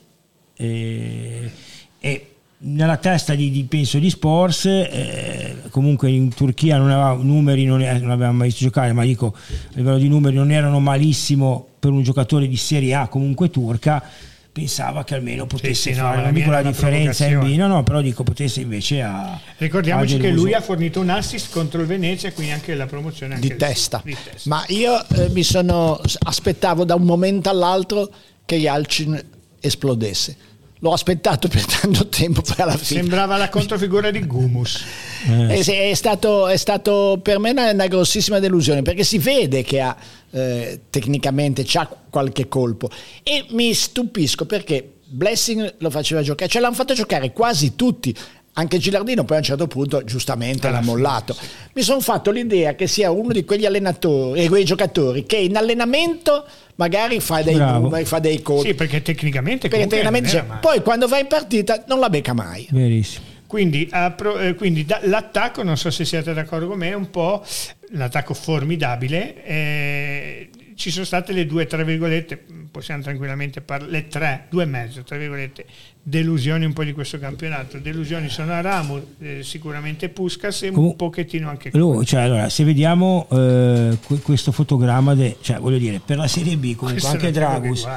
eh, 0.55 1.51
e 1.99 2.30
nella 2.63 2.97
testa 2.97 3.33
di, 3.33 3.49
di- 3.49 3.63
penso 3.63 3.97
di 3.97 4.09
Spors 4.09 4.65
eh, 4.65 5.55
comunque 5.71 6.11
in 6.11 6.33
Turchia 6.33 6.77
non 6.77 6.91
aveva 6.91 7.13
numeri 7.21 7.65
non, 7.65 7.81
è- 7.81 7.97
non 7.99 8.11
avevamo 8.11 8.37
mai 8.37 8.49
visto 8.49 8.63
giocare 8.65 8.93
ma 8.93 9.03
dico 9.03 9.35
a 9.35 9.73
livello 9.73 9.97
di 9.97 10.07
numeri 10.07 10.35
non 10.35 10.51
erano 10.51 10.79
malissimo 10.79 11.67
per 11.79 11.91
un 11.91 12.03
giocatore 12.03 12.47
di 12.47 12.57
Serie 12.57 12.93
A 12.93 13.07
comunque 13.07 13.49
turca 13.49 14.03
pensava 14.51 15.03
che 15.03 15.15
almeno 15.15 15.45
potesse 15.47 15.93
sì, 15.93 15.97
no, 15.97 16.03
fare 16.03 16.17
la 16.17 16.23
non 16.23 16.33
dico 16.33 16.51
la 16.51 16.61
differenza 16.61 17.25
in 17.25 17.39
B 17.39 17.55
no 17.55 17.67
no 17.67 17.83
però 17.83 18.01
dico 18.01 18.23
potesse 18.23 18.61
invece 18.61 19.01
a 19.01 19.39
Ricordiamoci 19.57 20.15
ha 20.15 20.19
che 20.19 20.29
lui 20.29 20.53
ha 20.53 20.61
fornito 20.61 20.99
un 20.99 21.09
assist 21.09 21.51
contro 21.51 21.81
il 21.81 21.87
Venezia, 21.87 22.31
quindi 22.33 22.51
anche 22.51 22.73
la 22.73 22.87
promozione 22.87 23.35
anche 23.35 23.47
Di 23.47 23.55
testa. 23.55 24.01
Di 24.03 24.15
testa. 24.23 24.49
Ma 24.49 24.63
io 24.69 25.07
eh, 25.09 25.29
mi 25.29 25.43
sono 25.43 26.01
aspettavo 26.23 26.83
da 26.83 26.95
un 26.95 27.03
momento 27.03 27.49
all'altro 27.49 28.09
che 28.43 28.55
Yalcin 28.55 29.23
esplodesse. 29.59 30.35
L'ho 30.83 30.93
aspettato 30.93 31.47
per 31.47 31.63
tanto 31.63 32.07
tempo, 32.07 32.41
poi 32.41 32.55
alla 32.57 32.75
fine 32.75 33.01
Sembrava 33.01 33.37
la 33.37 33.49
controfigura 33.49 34.09
di 34.09 34.25
Gumus. 34.25 34.83
Eh, 35.27 35.89
è, 35.91 35.93
stato, 35.93 36.47
è 36.47 36.57
stato 36.57 37.19
per 37.21 37.37
me 37.37 37.51
una, 37.51 37.69
una 37.69 37.85
grossissima 37.85 38.39
delusione 38.39 38.81
perché 38.81 39.03
si 39.03 39.19
vede 39.19 39.61
che 39.61 39.79
ha 39.79 39.95
eh, 40.31 40.81
tecnicamente 40.89 41.63
c'ha 41.65 41.87
qualche 42.09 42.47
colpo 42.47 42.89
e 43.21 43.45
mi 43.49 43.71
stupisco 43.73 44.45
perché 44.45 44.93
Blessing 45.05 45.75
lo 45.79 45.89
faceva 45.89 46.21
giocare, 46.21 46.49
cioè 46.49 46.61
l'hanno 46.61 46.73
fatto 46.73 46.93
giocare 46.93 47.31
quasi 47.31 47.75
tutti. 47.75 48.15
Anche 48.53 48.77
Gilardino 48.79 49.23
poi 49.23 49.37
a 49.37 49.39
un 49.39 49.45
certo 49.45 49.67
punto 49.67 50.03
giustamente 50.03 50.67
Alla 50.67 50.79
l'ha 50.79 50.85
mollato. 50.85 51.35
Mi 51.73 51.81
sono 51.81 52.01
fatto 52.01 52.31
l'idea 52.31 52.75
che 52.75 52.85
sia 52.85 53.09
uno 53.09 53.31
di 53.31 53.45
quegli 53.45 53.65
allenatori 53.65 54.41
e 54.43 54.49
quei 54.49 54.65
giocatori 54.65 55.25
che 55.25 55.37
in 55.37 55.55
allenamento 55.55 56.45
magari 56.75 57.21
fa 57.21 57.41
dei 57.41 57.55
Bravo. 57.55 57.83
numeri, 57.85 58.03
fa 58.03 58.19
dei 58.19 58.41
conti. 58.41 58.67
Sì, 58.69 58.73
perché 58.73 59.01
tecnicamente, 59.01 59.69
perché 59.69 59.87
tecnicamente. 59.87 60.45
Poi 60.59 60.81
quando 60.81 61.07
va 61.07 61.19
in 61.19 61.27
partita 61.27 61.83
non 61.87 61.99
la 61.99 62.09
becca 62.09 62.33
mai. 62.33 62.67
Verissimo. 62.71 63.25
Quindi, 63.47 63.87
apro- 63.91 64.37
eh, 64.39 64.55
quindi 64.55 64.85
da- 64.85 64.99
l'attacco, 65.03 65.63
non 65.63 65.75
so 65.77 65.89
se 65.89 66.05
siete 66.05 66.33
d'accordo 66.33 66.67
con 66.67 66.77
me, 66.77 66.89
è 66.89 66.93
un 66.93 67.09
po' 67.09 67.43
l'attacco 67.91 68.33
formidabile. 68.33 69.45
eh, 69.45 70.49
ci 70.75 70.89
sono 70.91 71.05
state 71.05 71.33
le 71.33 71.45
due, 71.45 71.65
tra 71.67 71.83
virgolette, 71.83 72.43
possiamo 72.71 73.01
tranquillamente 73.03 73.61
parlare, 73.61 73.91
le 73.91 74.07
tre, 74.07 74.45
due 74.49 74.63
e 74.63 74.65
mezzo, 74.65 75.03
tra 75.03 75.17
virgolette, 75.17 75.65
delusioni 76.01 76.65
un 76.65 76.73
po' 76.73 76.83
di 76.83 76.93
questo 76.93 77.19
campionato. 77.19 77.77
Delusioni 77.77 78.29
sono 78.29 78.53
a 78.53 78.61
Ramu, 78.61 79.01
eh, 79.19 79.43
sicuramente 79.43 80.09
Puskas 80.09 80.63
e 80.63 80.67
un 80.69 80.73
Comu- 80.73 80.95
pochettino 80.95 81.49
anche 81.49 81.69
Lui, 81.73 82.05
cioè, 82.05 82.21
allora, 82.21 82.49
se 82.49 82.63
vediamo 82.63 83.27
eh, 83.31 83.97
que- 84.05 84.19
questo 84.19 84.51
fotogramma, 84.51 85.13
de- 85.15 85.37
cioè, 85.41 85.59
voglio 85.59 85.77
dire, 85.77 86.01
per 86.03 86.17
la 86.17 86.27
Serie 86.27 86.55
B 86.57 86.75
comunque 86.75 86.91
Questo 87.01 87.07
anche 87.09 87.31
Dragus 87.31 87.87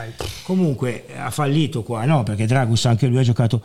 comunque 0.42 1.04
ha 1.16 1.30
fallito 1.30 1.82
qua, 1.82 2.04
no? 2.04 2.22
Perché 2.22 2.46
Dragus 2.46 2.84
anche 2.86 3.06
lui 3.06 3.18
ha 3.18 3.22
giocato, 3.22 3.62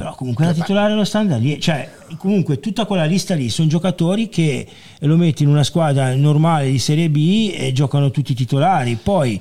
però 0.00 0.14
comunque 0.14 0.46
la 0.46 0.54
titolare 0.54 0.94
lo 0.94 1.04
standard 1.04 1.42
lì, 1.42 1.60
cioè 1.60 1.86
comunque 2.16 2.58
tutta 2.58 2.86
quella 2.86 3.04
lista 3.04 3.34
lì 3.34 3.50
sono 3.50 3.68
giocatori 3.68 4.30
che 4.30 4.66
lo 5.00 5.18
metti 5.18 5.42
in 5.42 5.50
una 5.50 5.62
squadra 5.62 6.14
normale 6.14 6.70
di 6.70 6.78
Serie 6.78 7.10
B 7.10 7.52
e 7.54 7.70
giocano 7.74 8.10
tutti 8.10 8.32
i 8.32 8.34
titolari, 8.34 8.94
poi 8.94 9.38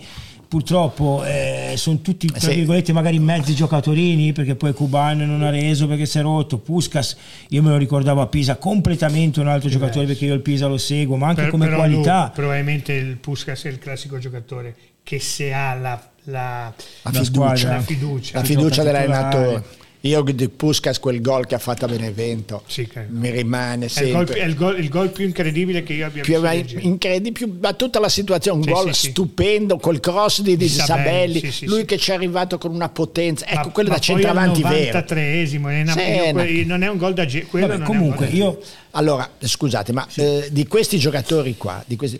purtroppo 0.49 1.23
eh, 1.23 1.75
sono 1.77 1.99
tutti 2.01 2.27
tra 2.27 2.39
sì. 2.49 2.55
virgolette 2.55 2.91
magari 2.91 3.19
mezzi 3.19 3.55
giocatori 3.55 4.33
perché 4.33 4.55
poi 4.55 4.73
Cuban 4.73 5.19
non 5.19 5.43
ha 5.43 5.49
reso 5.49 5.87
perché 5.87 6.05
si 6.05 6.17
è 6.17 6.21
rotto 6.23 6.57
Puskas 6.57 7.15
io 7.49 7.61
me 7.61 7.69
lo 7.69 7.77
ricordavo 7.77 8.19
a 8.19 8.27
Pisa 8.27 8.57
completamente 8.57 9.39
un 9.39 9.47
altro 9.47 9.69
giocatore 9.69 10.07
perché 10.07 10.25
io 10.25 10.33
il 10.33 10.41
Pisa 10.41 10.67
lo 10.67 10.77
seguo 10.77 11.15
ma 11.15 11.27
anche 11.29 11.41
Per- 11.43 11.51
come 11.51 11.69
qualità 11.69 12.23
lui, 12.23 12.31
probabilmente 12.33 12.91
il 12.93 13.15
Puskas 13.15 13.63
è 13.63 13.69
il 13.69 13.79
classico 13.79 14.17
giocatore 14.17 14.75
che 15.03 15.19
se 15.19 15.53
ha 15.53 15.73
la, 15.75 16.01
la- 16.23 16.73
La 16.73 16.73
La 17.03 17.11
fiducia, 17.11 17.23
squadra. 17.23 17.69
la 17.75 17.81
fiducia, 17.81 18.37
la 18.39 18.43
fiducia 18.43 18.83
dell'allenatore. 18.83 19.63
Io 20.03 20.21
di 20.21 20.47
Puskas 20.47 20.97
quel 20.97 21.19
gol 21.19 21.45
che 21.45 21.55
ha 21.55 21.59
fatto 21.59 21.83
a 21.83 21.89
Benevento 21.89 22.63
Sì, 22.67 22.87
mi 23.09 23.29
rimane 23.31 23.87
è, 23.93 24.01
il 24.01 24.11
gol, 24.13 24.25
sempre 24.27 24.35
è 24.39 24.45
il 24.45 24.55
gol- 24.55 24.79
il 24.79 24.87
gol 24.89 25.09
più 25.09 25.25
incredibile 25.25 25.83
che 25.83 25.91
io 25.91 26.05
abbia 26.05 26.23
più, 26.23 26.39
visto. 26.39 26.77
incredibile, 26.79 27.31
più, 27.33 27.57
ma 27.61 27.73
tutta 27.73 27.99
la 27.99 28.07
situazione, 28.07 28.59
un 28.59 28.63
Sì, 28.63 28.69
gol 28.71 28.93
sì, 28.93 28.99
sì. 29.01 29.09
stupendo, 29.09 29.77
col 29.77 29.99
cross 29.99 30.39
di, 30.39 30.55
di 30.55 30.69
Sabelli, 30.69 31.03
Sabelli, 31.03 31.39
sì, 31.39 31.51
sì, 31.51 31.65
lui 31.65 31.79
sì. 31.79 31.85
che 31.85 31.97
ci 31.97 32.11
è 32.11 32.13
arrivato 32.13 32.57
con 32.57 32.73
una 32.73 32.87
potenza, 32.87 33.45
ecco 33.45 33.67
Ma- 33.67 33.71
quello 33.73 33.89
ma 33.89 33.95
da 33.95 34.01
centravanti 34.01 34.61
vero. 34.61 34.99
93esimo, 34.99 35.91
Sì, 35.91 36.31
no. 36.31 36.65
non 36.75 36.83
è 36.83 36.87
un 36.89 36.97
gol 36.97 37.13
da 37.13 37.25
ge- 37.25 37.45
Vabbè, 37.51 37.79
comunque 37.79 38.27
gol 38.27 38.37
da 38.37 38.43
io 38.45 38.59
Allora, 38.91 39.29
scusate, 39.37 39.91
ma 39.91 40.07
eh, 40.15 40.47
di 40.49 40.65
questi 40.65 40.97
giocatori 40.97 41.57
qua, 41.57 41.83
di 41.85 41.97
questi, 41.97 42.17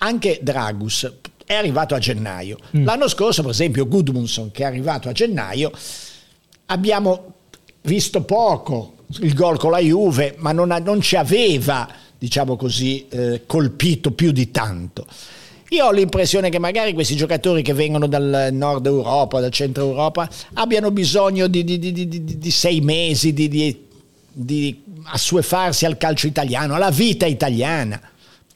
anche 0.00 0.38
Dragus 0.42 1.10
è 1.46 1.54
arrivato 1.54 1.94
a 1.94 1.98
gennaio. 1.98 2.58
Mm. 2.76 2.84
L'anno 2.84 3.08
scorso, 3.08 3.40
per 3.40 3.52
esempio, 3.52 3.88
Gudmundsson 3.88 4.50
che 4.50 4.62
è 4.64 4.66
arrivato 4.66 5.08
a 5.08 5.12
gennaio, 5.12 5.70
abbiamo 6.66 7.34
visto 7.82 8.22
poco 8.22 8.94
il 9.20 9.34
gol 9.34 9.58
con 9.58 9.70
la 9.72 9.78
Juve, 9.78 10.34
ma 10.38 10.52
non, 10.52 10.68
non 10.82 11.00
ci 11.00 11.16
aveva, 11.16 11.88
diciamo 12.18 12.56
così, 12.56 13.06
eh, 13.08 13.42
colpito 13.46 14.12
più 14.12 14.32
di 14.32 14.50
tanto. 14.50 15.06
Io 15.70 15.86
ho 15.86 15.90
l'impressione 15.92 16.50
che 16.50 16.58
magari 16.58 16.92
questi 16.92 17.16
giocatori 17.16 17.62
che 17.62 17.72
vengono 17.72 18.06
dal 18.06 18.48
nord 18.52 18.84
Europa, 18.86 19.40
dal 19.40 19.50
centro 19.50 19.84
Europa, 19.84 20.28
abbiano 20.54 20.90
bisogno 20.90 21.46
di, 21.46 21.64
di- 21.64 21.78
di- 21.78 22.38
di- 22.38 22.50
sei 22.50 22.80
mesi 22.80 23.32
di- 23.32 23.48
di 23.48 24.82
assuefarsi 25.04 25.84
al 25.86 25.96
calcio 25.96 26.26
italiano, 26.26 26.74
alla 26.74 26.90
vita 26.90 27.26
italiana. 27.26 28.00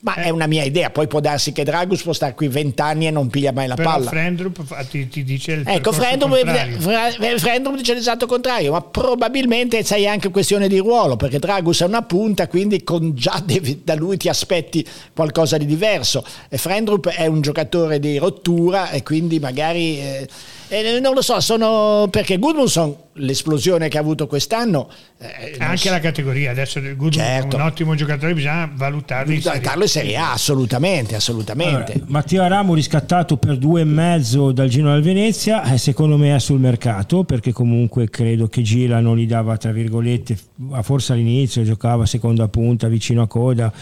Ma 0.07 0.15
Eh. 0.15 0.23
è 0.27 0.29
una 0.31 0.47
mia 0.47 0.63
idea, 0.63 0.91
poi 0.91 1.09
può 1.09 1.19
darsi 1.19 1.51
che 1.51 1.65
Dragus 1.65 2.01
può 2.03 2.13
stare 2.13 2.33
qui 2.35 2.47
vent'anni 2.47 3.09
e 3.09 3.11
non 3.11 3.27
piglia 3.29 3.51
mai 3.51 3.67
la 3.67 3.75
Però 3.75 3.91
palla. 3.91 4.09
Frendrup 4.09 4.87
ti, 4.89 5.09
ti 5.09 5.25
dice 5.25 5.53
il 5.53 5.63
Ecco, 5.67 5.91
Frendrup. 5.91 6.39
Fre- 6.79 7.39
Frendrup 7.41 7.77
dice 7.77 7.95
l'esatto 7.95 8.27
contrario, 8.27 8.71
ma 8.71 8.83
probabilmente 8.83 9.83
sai 9.83 10.07
anche 10.07 10.31
questione 10.31 10.69
di 10.69 10.79
ruolo, 10.79 11.17
perché 11.17 11.41
Dragus 11.41 11.81
è 11.81 11.87
una 11.87 12.03
punta, 12.03 12.47
quindi 12.47 12.85
con 12.85 13.17
già 13.17 13.43
devi- 13.45 13.81
da 13.83 13.97
lui 13.97 14.17
ti 14.17 14.29
aspetti 14.29 14.87
qualcosa 15.13 15.57
di 15.59 15.67
diverso. 15.67 16.25
E 16.49 16.57
Frendrup 16.57 17.09
è 17.09 17.27
un 17.27 17.41
giocatore 17.41 17.99
di 17.99 18.17
rottura 18.19 18.91
e 18.91 19.03
quindi 19.03 19.41
magari... 19.41 19.99
eh, 19.99 20.29
eh, 20.69 21.01
non 21.01 21.15
lo 21.15 21.23
so, 21.23 21.41
sono 21.41 22.09
perché 22.11 22.39
Gudmundsson, 22.39 22.95
l'esplosione 23.15 23.89
che 23.89 23.97
ha 23.97 24.01
avuto 24.01 24.27
quest'anno... 24.27 24.89
eh, 25.19 25.55
anche 25.59 25.77
so- 25.77 25.91
la 25.91 26.01
categoria 26.01 26.51
adesso 26.51 26.81
Goodwin 26.81 27.13
Certo. 27.13 27.57
è 27.57 27.61
un 27.61 27.67
ottimo 27.67 27.95
giocatore 27.95 28.35
bisogna 28.35 28.71
valutarlo 28.73 29.33
in 29.33 29.41
Serie 29.41 29.69
A. 29.69 29.75
In 29.75 29.89
Serie 29.89 30.17
A, 30.17 30.33
assolutamente, 30.33 31.15
assolutamente. 31.15 31.93
Allora, 31.93 32.07
Matteo 32.09 32.43
Aramo 32.43 32.75
riscattato 32.75 33.37
per 33.37 33.57
due 33.57 33.81
e 33.83 33.85
mezzo 33.85 34.53
dal 34.53 34.69
Gino 34.69 34.93
al 34.93 35.03
Venezia, 35.03 35.63
eh, 35.65 35.79
secondo 35.79 36.17
me 36.17 36.35
è 36.35 36.39
sul 36.39 36.59
mercato 36.61 37.25
perché 37.25 37.53
comunque 37.53 38.11
credo 38.11 38.49
che 38.49 38.63
Gila 38.63 39.01
non 39.01 39.17
gli 39.17 39.27
dava 39.27 39.57
tra 39.57 39.73
virgolette, 39.73 40.37
a 40.73 40.83
forse 40.83 41.13
all'inizio 41.13 41.63
giocava 41.63 42.05
seconda 42.07 42.49
punta 42.49 42.89
vicino 42.89 43.23
a 43.23 43.27
coda 43.27 43.73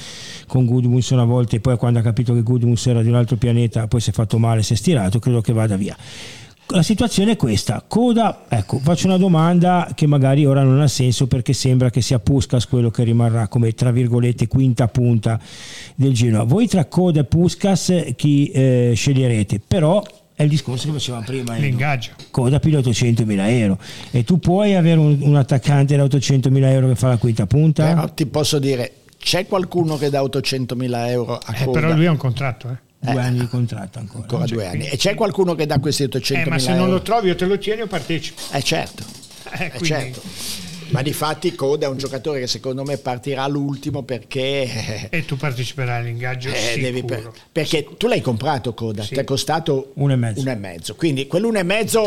con 0.47 0.65
Gudmundsson 0.65 1.19
a 1.19 1.25
volte, 1.25 1.61
poi 1.61 1.77
quando 1.77 1.99
ha 1.99 2.03
capito 2.03 2.35
che 2.35 2.43
Gudmundsson 2.43 2.93
era 2.93 3.03
di 3.03 3.09
un 3.09 3.17
altro 3.17 3.37
pianeta 3.37 3.87
poi 3.89 4.01
si 4.01 4.11
è 4.11 4.13
fatto 4.13 4.39
male, 4.39 4.63
si 4.63 4.73
è 4.75 4.77
stirato, 4.77 5.19
credo 5.19 5.41
che 5.41 5.53
vada 5.53 5.77
via. 5.77 5.97
La 6.69 6.83
situazione 6.83 7.33
è 7.33 7.37
questa, 7.37 7.85
Coda, 7.87 8.47
ecco, 8.49 8.79
faccio 8.79 9.07
una 9.07 9.19
domanda 9.19 9.91
che 9.95 10.07
magari 10.07 10.47
ora 10.47 10.63
non 10.63 10.81
ha 10.81 10.89
senso 10.89 11.27
perché 11.27 11.53
sembra 11.53 11.91
che 11.91 12.01
sia 12.01 12.19
Puskas 12.19 12.67
quello 12.67 12.91
che 12.91 13.05
rimarrà 13.05 13.49
come 13.49 13.73
tra 13.73 13.91
virgolette 13.93 14.49
quinta 14.49 14.89
punta 14.89 15.39
del 15.95 16.13
Genoa. 16.15 16.43
Voi 16.45 16.67
tra 16.67 16.87
Coda 16.87 17.21
e 17.21 17.25
Puskas 17.25 17.93
chi 18.17 18.49
eh, 18.49 18.93
sceglierete? 18.97 19.61
Però 19.67 20.03
è 20.35 20.43
il 20.43 20.49
discorso 20.49 20.87
che 20.87 20.95
facevamo 20.95 21.25
prima. 21.25 21.55
Edo. 21.57 21.65
l'ingaggio 21.65 22.11
Coda 22.31 22.59
più 22.59 22.71
di 22.71 22.77
800.000 22.77 23.49
euro 23.51 23.79
e 24.11 24.25
tu 24.25 24.39
puoi 24.39 24.75
avere 24.75 24.99
un, 24.99 25.19
un 25.21 25.37
attaccante 25.37 25.95
da 25.97 26.03
800.000 26.05 26.65
euro 26.65 26.89
che 26.89 26.95
fa 26.97 27.09
la 27.09 27.19
quinta 27.19 27.47
punta? 27.47 27.87
Però 27.87 28.09
ti 28.09 28.27
posso 28.27 28.59
dire, 28.59 28.93
c'è 29.19 29.47
qualcuno 29.47 29.97
che 29.97 30.09
dà 30.11 30.23
800.000 30.23 31.09
euro 31.09 31.37
a 31.37 31.55
Eh, 31.55 31.65
Coda? 31.67 31.79
però 31.79 31.95
lui 31.95 32.07
ha 32.07 32.11
un 32.11 32.17
contratto 32.17 32.69
eh. 32.71 32.77
Due 33.13 33.21
anni 33.23 33.39
di 33.41 33.49
contratto 33.49 33.99
ancora. 33.99 34.23
ancora 34.23 34.45
due 34.47 34.67
anni. 34.67 34.87
E 34.89 34.97
c'è 34.97 35.15
qualcuno 35.15 35.55
che 35.55 35.67
dà 35.67 35.79
questi 35.79 36.05
800.000 36.05 36.41
Eh, 36.47 36.49
ma 36.49 36.59
se 36.59 36.71
euro? 36.71 36.81
non 36.83 36.91
lo 36.91 37.03
trovi 37.03 37.31
o 37.31 37.35
te 37.37 37.45
lo 37.47 37.59
tieni 37.59 37.83
o 37.83 37.87
partecipi 37.87 38.41
Eh 38.53 38.63
certo, 38.63 39.05
Eh, 39.53 39.65
eh, 39.67 39.69
quindi- 39.71 39.87
certo. 39.89 40.23
Ma 40.89 41.03
di 41.03 41.13
fatti 41.13 41.55
Coda 41.55 41.87
è 41.87 41.89
un 41.89 41.97
giocatore 41.99 42.41
che 42.41 42.47
secondo 42.47 42.83
me 42.85 42.97
partirà 42.99 43.43
all'ultimo 43.45 44.03
perché... 44.03 45.09
e 45.11 45.25
tu 45.25 45.37
parteciperai 45.37 46.01
all'ingaggio 46.01 46.49
eh, 46.51 46.79
devi 46.81 46.99
sicuro 47.01 47.31
per- 47.31 47.33
perché 47.53 47.87
tu 47.97 48.07
l'hai 48.07 48.21
comprato 48.21 48.75
Coda, 48.75 49.03
Sì. 49.03 49.15
ti 49.15 49.21
è 49.21 49.25
costato 49.25 49.93
Uno 49.95 50.13
e 50.13 50.17
mezzo. 50.17 50.41
uno 50.41 50.51
e 50.51 50.55
mezzo. 50.57 50.95
Quindi 50.95 51.27
quell'uno 51.27 51.59
e 51.59 51.63
mezzo 51.63 52.03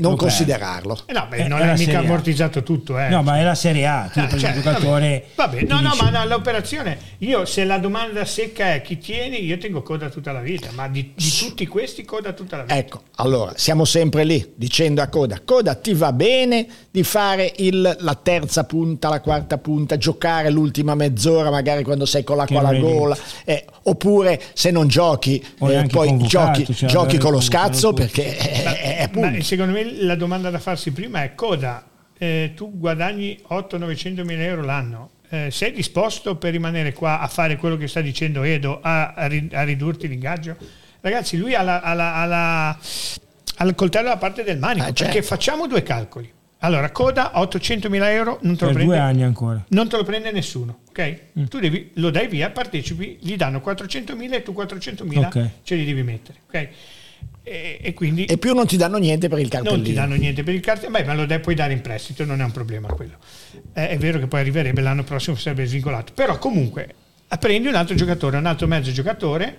non 0.00 0.12
perdi. 0.14 0.16
considerarlo. 0.16 0.98
Eh 1.06 1.12
no, 1.12 1.26
beh, 1.28 1.36
Eh, 1.36 1.48
non 1.48 1.58
è 1.60 1.64
mica 1.64 1.76
Serie 1.76 1.94
A. 1.96 1.98
ammortizzato 1.98 2.62
tutto 2.62 2.98
eh. 2.98 3.08
No, 3.10 3.22
ma 3.22 3.38
è 3.38 3.42
la 3.42 3.54
Serie 3.54 3.86
A, 3.86 4.08
tu 4.12 4.18
Ah, 4.20 4.28
cioè, 4.38 4.50
un 4.50 4.54
giocatore... 4.62 5.26
Vabbè, 5.34 5.66
vabbè, 5.66 5.66
no, 5.66 5.80
no, 5.80 5.94
ma 6.00 6.08
no, 6.10 6.24
l'operazione, 6.26 6.98
io 7.18 7.44
se 7.44 7.64
la 7.64 7.76
domanda 7.78 8.24
secca 8.24 8.72
è 8.74 8.80
chi 8.82 8.96
tieni, 8.98 9.44
io 9.44 9.58
tengo 9.58 9.82
coda 9.82 10.08
tutta 10.08 10.32
la 10.32 10.40
vita, 10.40 10.68
ma 10.72 10.88
di, 10.88 11.12
di 11.14 11.30
tutti 11.38 11.66
questi 11.66 12.04
coda 12.06 12.32
tutta 12.32 12.56
la 12.58 12.62
vita. 12.62 12.76
Ecco, 12.76 13.02
allora 13.16 13.52
siamo 13.56 13.84
sempre 13.84 14.24
lì 14.24 14.52
dicendo 14.54 15.02
a 15.02 15.08
Coda, 15.08 15.40
Coda 15.44 15.74
ti 15.74 15.92
va 15.92 16.12
bene 16.12 16.66
di 16.90 17.02
fare 17.02 17.52
il- 17.58 17.96
la 18.00 18.14
terza 18.22 18.64
punta, 18.64 19.08
la 19.08 19.20
quarta 19.20 19.58
punta, 19.58 19.96
giocare 19.96 20.50
l'ultima 20.50 20.94
mezz'ora 20.94 21.50
magari 21.50 21.82
quando 21.82 22.06
sei 22.06 22.24
con 22.24 22.36
l'acqua 22.36 22.60
alla 22.60 22.78
gola, 22.78 23.16
eh, 23.44 23.64
oppure 23.84 24.40
se 24.54 24.70
non 24.70 24.88
giochi 24.88 25.38
eh, 25.60 25.86
poi 25.90 26.16
giochi, 26.18 26.72
cioè, 26.74 26.88
giochi 26.88 27.18
con 27.18 27.32
lo 27.32 27.40
scazzo 27.40 27.92
perché 27.92 28.36
è, 28.36 28.62
Ma- 28.64 28.76
è, 28.76 29.10
ma 29.36 29.42
secondo 29.42 29.72
me 29.72 29.92
la 30.02 30.14
domanda 30.14 30.50
da 30.50 30.58
farsi 30.58 30.92
prima 30.92 31.22
è 31.22 31.34
coda, 31.34 31.84
eh, 32.18 32.52
tu 32.54 32.78
guadagni 32.78 33.38
800-900 33.48 34.24
mila 34.24 34.42
euro 34.42 34.62
l'anno, 34.62 35.10
eh, 35.30 35.48
sei 35.50 35.72
disposto 35.72 36.36
per 36.36 36.52
rimanere 36.52 36.92
qua 36.92 37.20
a 37.20 37.28
fare 37.28 37.56
quello 37.56 37.76
che 37.76 37.86
sta 37.88 38.00
dicendo 38.00 38.42
Edo, 38.42 38.80
a, 38.82 39.12
a 39.14 39.26
ri- 39.26 39.48
a 39.52 39.62
ridurti 39.62 40.08
l'ingaggio? 40.08 40.56
Ragazzi, 41.00 41.36
lui 41.38 41.54
ha, 41.54 41.62
la- 41.62 41.80
ha 41.80 41.94
la- 41.94 42.14
ha 42.20 42.24
la- 42.26 42.68
ha 43.56 43.64
il 43.64 43.74
coltello 43.74 44.08
alla 44.08 44.16
parte 44.18 44.42
del 44.42 44.58
manico, 44.58 44.86
Eh, 44.88 44.92
certo. 44.92 45.04
perché 45.04 45.22
facciamo 45.22 45.66
due 45.66 45.82
calcoli. 45.82 46.30
Allora, 46.62 46.90
coda 46.90 47.32
800 47.40 47.88
mila 47.88 48.10
euro 48.12 48.38
non 48.42 48.54
te 48.56 48.64
lo 48.66 48.72
Per 48.72 48.74
prende 48.74 48.84
due 48.94 48.98
anni 48.98 49.22
ancora. 49.22 49.64
non 49.68 49.88
te 49.88 49.96
lo 49.96 50.04
prende 50.04 50.30
nessuno, 50.30 50.80
ok? 50.90 51.20
Mm. 51.38 51.44
Tu 51.44 51.58
devi, 51.58 51.90
lo 51.94 52.10
dai 52.10 52.28
via, 52.28 52.50
partecipi, 52.50 53.16
gli 53.20 53.34
danno 53.36 53.62
400.000 53.64 54.32
e 54.34 54.42
tu 54.42 54.52
400.000 54.52 55.18
Ok. 55.26 55.48
ce 55.62 55.74
li 55.74 55.84
devi 55.86 56.02
mettere, 56.02 56.38
ok? 56.46 56.68
E, 57.42 57.78
e 57.80 57.94
quindi 57.94 58.26
E 58.26 58.36
più 58.36 58.52
non 58.54 58.66
ti 58.66 58.76
danno 58.76 58.98
niente 58.98 59.28
per 59.28 59.38
il 59.38 59.48
cartellino. 59.48 59.76
non 59.76 59.86
ti 59.86 59.94
danno 59.94 60.14
niente 60.16 60.42
per 60.42 60.54
il 60.54 60.60
cartello, 60.60 60.90
beh, 60.92 61.04
ma 61.04 61.14
lo 61.14 61.24
dai, 61.24 61.40
puoi 61.40 61.54
dare 61.54 61.72
in 61.72 61.80
prestito, 61.80 62.26
non 62.26 62.42
è 62.42 62.44
un 62.44 62.52
problema 62.52 62.88
quello. 62.88 63.14
Eh, 63.72 63.88
è 63.88 63.96
vero 63.96 64.18
che 64.18 64.26
poi 64.26 64.40
arriverebbe 64.40 64.82
l'anno 64.82 65.02
prossimo, 65.02 65.36
sarebbe 65.36 65.64
svincolato, 65.64 66.12
però 66.14 66.36
comunque 66.38 66.94
eh, 67.26 67.38
prendi 67.38 67.68
un 67.68 67.74
altro 67.74 67.94
giocatore, 67.94 68.36
un 68.36 68.44
altro 68.44 68.66
mezzo 68.66 68.92
giocatore 68.92 69.56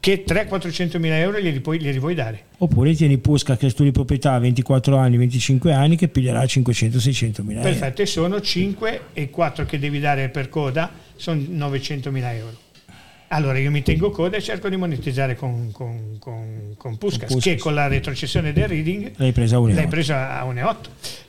che 0.00 0.24
300-400 0.26 0.98
mila 0.98 1.18
euro 1.18 1.40
glieli, 1.40 1.60
puoi, 1.60 1.80
glieli 1.80 1.98
vuoi 1.98 2.14
dare. 2.14 2.44
Oppure 2.58 2.94
tieni 2.94 3.18
Pusca 3.18 3.56
che 3.56 3.66
è 3.66 3.70
studio 3.70 3.86
di 3.86 3.92
proprietà 3.92 4.34
a 4.34 4.38
24 4.38 4.96
anni, 4.96 5.16
25 5.16 5.72
anni 5.72 5.96
che 5.96 6.08
piglierà 6.08 6.42
500-600 6.42 7.42
mila 7.42 7.60
euro. 7.60 7.70
Perfetto, 7.70 8.02
e 8.02 8.06
sono 8.06 8.40
5 8.40 9.00
e 9.12 9.30
4 9.30 9.64
che 9.66 9.78
devi 9.78 10.00
dare 10.00 10.28
per 10.28 10.48
coda, 10.48 10.90
sono 11.16 11.42
900 11.46 12.10
mila 12.10 12.34
euro. 12.34 12.56
Allora 13.28 13.58
io 13.58 13.70
mi 13.70 13.82
tengo 13.82 14.10
coda 14.10 14.36
e 14.38 14.42
cerco 14.42 14.68
di 14.68 14.76
monetizzare 14.76 15.36
con, 15.36 15.70
con, 15.72 16.16
con, 16.18 16.74
con 16.78 16.96
Puskas, 16.96 17.36
che 17.40 17.58
con 17.58 17.74
la 17.74 17.86
retrocessione 17.86 18.52
del 18.52 18.68
reading 18.68 19.12
L'hai 19.16 19.32
presa 19.32 19.56
a 19.56 19.60
1,8. 19.60 19.74
l'hai 19.74 19.86
presa 19.86 20.40
a 20.40 20.46
1,8. 20.46 20.76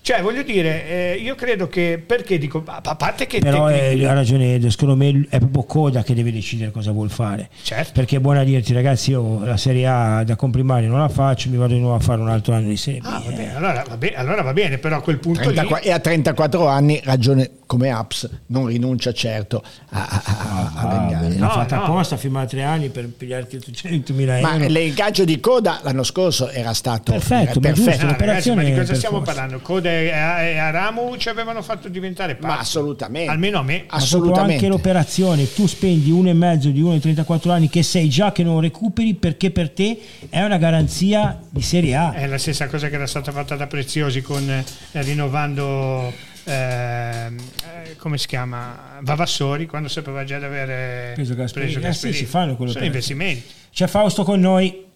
Cioè 0.02 0.22
voglio 0.22 0.44
dire, 0.44 0.88
eh, 0.88 1.20
io 1.22 1.36
credo 1.36 1.68
che, 1.68 2.02
perché 2.04 2.38
dico, 2.38 2.64
a 2.66 2.82
a 2.82 2.96
parte 2.96 3.28
che... 3.28 3.40
Però 3.40 3.68
tecnic- 3.68 4.02
eh, 4.02 4.06
ha 4.08 4.14
ragione 4.14 4.56
Edo, 4.56 4.70
secondo 4.70 4.96
me 4.96 5.28
è 5.30 5.38
proprio 5.40 5.64
Coda 5.64 6.02
che 6.02 6.14
deve 6.16 6.32
decidere 6.32 6.72
cosa 6.72 6.92
vuol 6.92 7.10
fare. 7.10 7.50
Certo. 7.62 7.92
Perché 7.94 8.16
è 8.16 8.20
buona 8.20 8.44
dirti 8.44 8.74
ragazzi 8.74 9.12
io 9.12 9.44
la 9.44 9.58
Serie 9.58 9.86
A 9.86 10.24
da 10.24 10.36
comprimario 10.36 10.90
non 10.90 11.00
la 11.00 11.10
faccio, 11.10 11.50
mi 11.50 11.58
vado 11.58 11.74
di 11.74 11.80
nuovo 11.80 11.96
a 11.96 12.00
fare 12.00 12.22
un 12.22 12.30
altro 12.30 12.54
anno 12.54 12.70
di 12.70 12.78
Serie 12.78 13.02
B. 13.02 13.06
Ah, 13.06 13.22
eh. 13.24 13.30
vabbè, 13.30 13.52
allora, 13.56 13.84
va 13.88 13.98
bene, 13.98 14.16
allora 14.16 14.42
va 14.42 14.54
bene, 14.54 14.78
però 14.78 14.96
a 14.98 15.02
quel 15.02 15.20
punto 15.20 15.42
34 15.42 15.84
lì... 15.84 15.90
e 15.90 15.92
a 15.92 16.00
34 16.00 16.66
anni, 16.66 17.02
ragione 17.04 17.50
come 17.70 17.92
Apps, 17.92 18.28
non 18.48 18.66
rinuncia 18.66 19.14
certo 19.14 19.64
a, 19.90 20.08
a, 20.10 20.22
a, 20.26 20.72
a 20.74 20.80
Ah, 20.80 20.88
vengare. 20.88 21.30
l'ha 21.38 21.46
No, 21.46 21.50
fatta 21.52 21.76
no. 21.76 21.84
apposta 21.84 22.16
a 22.16 22.18
firmare 22.18 22.48
tre 22.48 22.64
anni 22.64 22.90
per 22.90 23.08
pigliarti 23.10 23.58
800 23.58 24.14
mila 24.14 24.40
Ma 24.42 24.56
euro. 24.56 24.68
l'ingaggio 24.70 25.24
di 25.24 25.40
coda 25.40 25.80
l'anno 25.84 26.02
scorso 26.02 26.50
era 26.50 26.74
stato 26.74 27.12
Perfetto, 27.12 27.60
era 27.60 27.70
ma 27.70 27.72
giusto, 27.76 27.92
perfetto. 27.92 28.06
Ah, 28.24 28.26
ragazzi, 28.26 28.56
ma 28.56 28.64
di 28.64 28.74
cosa 28.74 28.96
stiamo 28.96 29.18
forza. 29.18 29.34
parlando? 29.34 29.60
Coda 29.64 29.90
e, 29.92 30.06
e 30.08 30.58
Aramu 30.58 31.16
ci 31.18 31.30
avevano 31.30 31.62
fatto 31.62 31.90
diventare 31.90 32.34
pazzi. 32.36 32.48
Ma 32.48 32.60
assolutamente. 32.60 33.30
Almeno 33.30 33.60
a 33.60 33.64
me. 33.64 33.84
Assolutamente. 33.88 34.54
anche 34.54 34.68
l'operazione, 34.68 35.54
tu 35.54 35.68
spendi 35.68 36.10
uno 36.10 36.30
e 36.30 36.34
mezzo 36.34 36.70
di 36.70 36.82
uno 36.82 36.94
di 36.94 37.00
34 37.02 37.52
anni 37.52 37.70
che 37.70 37.84
sai 37.84 38.10
già 38.10 38.32
che 38.32 38.42
non 38.44 38.62
recuperi 38.62 39.14
perché 39.14 39.52
per 39.52 39.70
te 39.70 40.00
è 40.30 40.42
una 40.42 40.58
garanzia 40.58 41.40
di 41.48 41.62
Serie 41.62 41.96
A. 41.96 42.14
È 42.14 42.26
la 42.26 42.40
stessa 42.40 42.66
cosa 42.68 42.90
che 42.90 42.96
era 42.96 43.06
stata 43.06 43.32
fatta 43.32 43.56
da 43.56 43.68
Preziosi 43.68 44.24
con 44.24 44.50
eh, 44.50 44.64
rinnovando 45.04 46.12
eh, 46.50 47.96
come 47.98 48.18
si 48.18 48.28
chiama 48.28 48.98
Vavassori 49.02 49.66
quando 49.68 49.88
sapeva 49.88 50.24
già 50.24 50.38
di 50.40 50.46
avere 50.46 51.12
Preso 51.16 51.36
Gasperini. 51.36 51.74
preso 51.74 51.88
Eh 51.88 51.94
sì, 51.94 52.08
Gasperini. 52.08 52.18
si 52.18 52.26
fanno 52.26 52.56
quelle 52.56 52.72
sono 52.72 52.86
investimenti 52.86 53.44
C'è 53.72 53.88
Fausto 53.88 54.24
con 54.24 54.40
noi. 54.40 54.88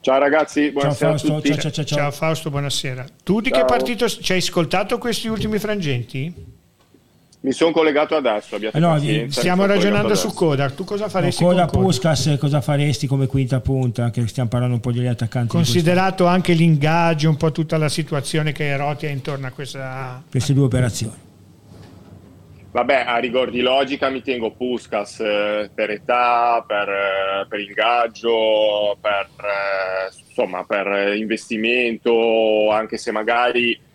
Ciao 0.00 0.18
ragazzi, 0.18 0.72
Ciao 0.78 0.92
Fausto, 0.92 1.32
a 1.32 1.36
tutti. 1.36 1.48
ciao, 1.48 1.58
ciao, 1.58 1.70
ciao, 1.70 1.84
ciao. 1.84 1.98
ciao 1.98 2.10
Fausto 2.12 2.50
buonasera 2.50 3.04
tu 3.24 3.40
di 3.40 3.50
che 3.50 3.64
partito 3.64 4.08
ci 4.08 4.32
hai 4.32 4.38
ascoltato 4.38 4.96
questi 4.98 5.28
ultimi 5.28 5.58
frangenti? 5.58 6.56
Mi 7.40 7.52
sono 7.52 7.70
collegato 7.70 8.16
adesso, 8.16 8.56
abbiate 8.56 8.76
Eh 8.76 8.80
no, 8.80 8.88
pazienza, 8.90 9.40
stiamo 9.40 9.64
ragionando 9.64 10.16
su 10.16 10.32
Coda 10.32 10.68
tu 10.70 10.82
cosa 10.82 11.04
No, 11.04 11.10
faresti 11.10 11.44
Coda 11.44 11.66
con 11.66 11.70
Coda? 11.70 11.84
Puskas, 11.84 12.36
cosa 12.40 12.60
faresti 12.60 13.06
come 13.06 13.28
quinta 13.28 13.60
punta? 13.60 14.10
Che 14.10 14.26
stiamo 14.26 14.48
parlando 14.48 14.74
un 14.74 14.80
po' 14.80 14.90
degli 14.90 15.06
attaccanti. 15.06 15.48
di 15.48 15.62
considerato 15.62 16.26
anche 16.26 16.52
l'ingaggio 16.52 17.28
un 17.28 17.36
po' 17.36 17.52
tutta 17.52 17.76
la 17.76 17.88
situazione 17.88 18.50
che 18.50 18.76
rotea 18.76 19.10
intorno 19.10 19.46
a 19.46 19.50
questa 19.50 20.20
queste, 20.28 20.52
due 20.52 20.64
operazioni. 20.64 21.26
Vabbè, 22.70 23.04
a 23.06 23.16
rigor 23.18 23.50
di 23.50 23.60
logica 23.60 24.08
mi 24.08 24.20
tengo 24.20 24.50
Puskas 24.50 25.20
eh, 25.20 25.70
per 25.72 25.90
età, 25.90 26.62
per, 26.66 26.88
eh, 26.88 27.46
per 27.48 27.60
ingaggio, 27.60 28.98
per, 29.00 29.28
eh, 29.40 30.12
insomma, 30.28 30.64
per 30.64 30.86
eh, 30.88 31.16
investimento, 31.16 32.70
anche 32.70 32.98
se 32.98 33.12
magari 33.12 33.86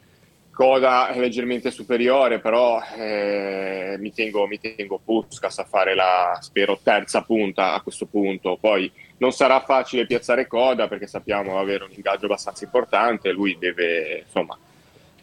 Coda 0.54 1.10
è 1.10 1.20
leggermente 1.20 1.72
superiore, 1.72 2.39
però 2.39 2.80
eh, 2.95 3.95
mi, 3.99 4.14
tengo, 4.14 4.45
mi 4.45 4.60
tengo 4.60 5.01
Puskas 5.04 5.58
a 5.58 5.64
fare 5.64 5.95
la, 5.95 6.38
spero, 6.41 6.80
terza 6.82 7.24
punta 7.24 7.74
a 7.74 7.82
questo 7.82 8.06
punto. 8.06 8.58
Poi 8.62 8.89
non 9.18 9.32
sarà 9.32 9.62
facile 9.62 10.06
piazzare 10.06 10.45
Coda 10.45 10.88
perché 10.88 11.08
sappiamo 11.08 11.58
avere 11.58 11.86
un 11.86 11.89
ingaggio 11.91 12.26
abbastanza 12.26 12.66
importante, 12.66 13.32
lui 13.32 13.58
deve, 13.60 14.26
insomma, 14.26 14.56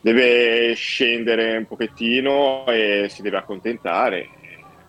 deve 0.01 0.75
scendere 0.75 1.59
un 1.59 1.67
pochettino 1.67 2.67
e 2.67 3.07
si 3.09 3.23
deve 3.23 3.37
accontentare, 3.37 4.29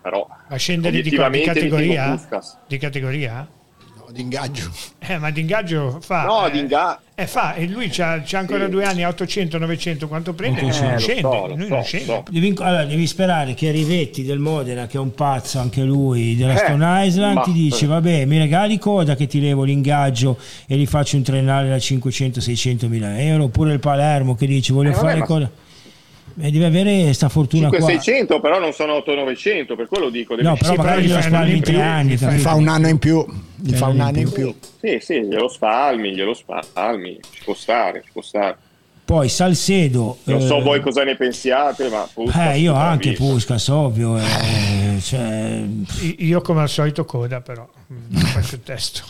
però 0.02 0.28
a 0.48 0.56
scendere 0.56 1.02
di, 1.02 1.10
di 1.10 1.16
categoria? 1.16 2.20
Di 2.66 2.78
categoria? 2.80 3.48
Di 4.12 4.22
ingaggio. 4.22 4.70
Eh, 5.00 5.18
ma 5.18 5.30
di 5.32 5.42
ingaggio 5.42 6.00
fa. 6.02 6.24
No, 6.26 6.46
eh, 6.48 6.52
di 6.52 6.60
inga- 6.60 7.00
eh, 7.16 7.28
fa, 7.28 7.54
e 7.54 7.66
lui 7.68 7.88
c'ha, 7.90 8.22
c'ha 8.26 8.40
ancora 8.40 8.66
Sì. 8.66 8.70
due 8.72 8.84
anni 8.84 9.04
a 9.04 9.08
800, 9.08 9.58
900, 9.58 10.08
quanto 10.08 10.34
prende? 10.34 10.60
Eh, 10.60 10.64
non 10.64 10.92
lo 10.94 10.98
scende, 11.00 11.22
so, 11.22 11.48
lui 11.56 11.68
so, 11.68 11.74
non 11.74 11.84
scende. 11.84 12.06
so. 12.06 12.24
Devi, 12.30 12.54
allora, 12.60 12.86
devi 12.86 13.08
sperare 13.08 13.54
che 13.54 13.72
Rivetti 13.72 14.24
del 14.24 14.40
Modena, 14.40 14.88
che 14.88 14.98
è 14.98 15.00
un 15.00 15.14
pazzo 15.14 15.60
anche 15.60 15.82
lui, 15.84 16.36
della 16.36 16.54
Eh, 16.54 16.58
Stone 16.58 17.06
Island, 17.06 17.36
ma- 17.36 17.42
ti 17.42 17.52
dice: 17.54 17.86
Vabbè, 17.88 18.26
mi 18.26 18.38
regali 18.38 18.78
coda 18.78 19.16
che 19.16 19.28
ti 19.28 19.40
levo 19.40 19.64
l'ingaggio 19.64 20.38
e 20.68 20.76
gli 20.76 20.86
faccio 20.86 21.16
un 21.16 21.24
triennale 21.24 21.70
da 21.70 21.78
500-600 21.78 22.88
mila 22.88 23.20
euro. 23.22 23.46
Oppure 23.46 23.72
il 23.74 23.80
Palermo 23.80 24.36
che 24.36 24.46
dice: 24.46 24.74
Voglio 24.74 24.90
Eh, 24.90 24.94
vabbè, 24.94 25.06
fare 25.08 25.20
ma- 25.20 25.26
coda. 26.34 26.48
Eh, 26.48 26.52
devi 26.52 26.64
avere 26.64 27.14
sta 27.14 27.30
fortuna 27.30 27.70
qua. 27.70 27.78
500 27.80 28.40
però 28.40 28.60
non 28.60 28.74
sono 28.74 28.94
800 28.96 29.76
per 29.76 29.88
quello 29.88 30.10
dico 30.10 30.36
deve 30.36 30.48
No, 30.50 30.56
però 30.56 30.72
Sì, 30.72 30.78
magari 30.78 31.02
gli 31.02 31.08
glielo 31.08 31.20
fai 31.22 31.30
spalmi 31.30 31.60
tre 31.62 31.82
anni. 31.82 32.14
gli 32.16 32.18
fa 32.40 32.54
un 32.56 32.68
anno 32.68 32.88
in 32.88 32.98
più. 33.00 33.26
Gli 33.56 33.74
Eh, 33.74 33.78
fa 33.78 33.88
un 33.88 34.00
anno 34.00 34.20
in 34.20 34.32
più. 34.32 34.56
Sì, 34.80 34.98
sì, 35.02 35.22
glielo 35.24 35.48
spalmi, 35.48 36.14
glielo 36.16 36.34
spalmi, 36.34 37.20
ci 37.32 37.44
può 37.44 37.54
stare, 37.54 38.02
ci 38.04 38.10
può 38.12 38.22
stare. 38.22 38.58
Poi 39.04 39.28
Salcedo. 39.28 40.18
Non 40.24 40.40
so 40.42 40.58
eh, 40.60 40.62
voi 40.62 40.80
cosa 40.80 41.04
ne 41.04 41.16
pensiate, 41.16 41.90
ma 41.90 42.08
Puskas 42.12 42.54
Eh, 42.56 42.60
io 42.60 42.74
anche. 42.76 43.12
Puskas, 43.12 43.68
ovvio. 43.68 44.18
eh, 44.18 45.00
cioè, 45.02 45.64
Io 46.20 46.40
come 46.42 46.62
al 46.62 46.70
solito 46.70 47.04
coda 47.04 47.42
però, 47.42 47.68
non 47.88 48.22
faccio 48.22 48.56
il 48.56 48.64
testo. 48.64 49.02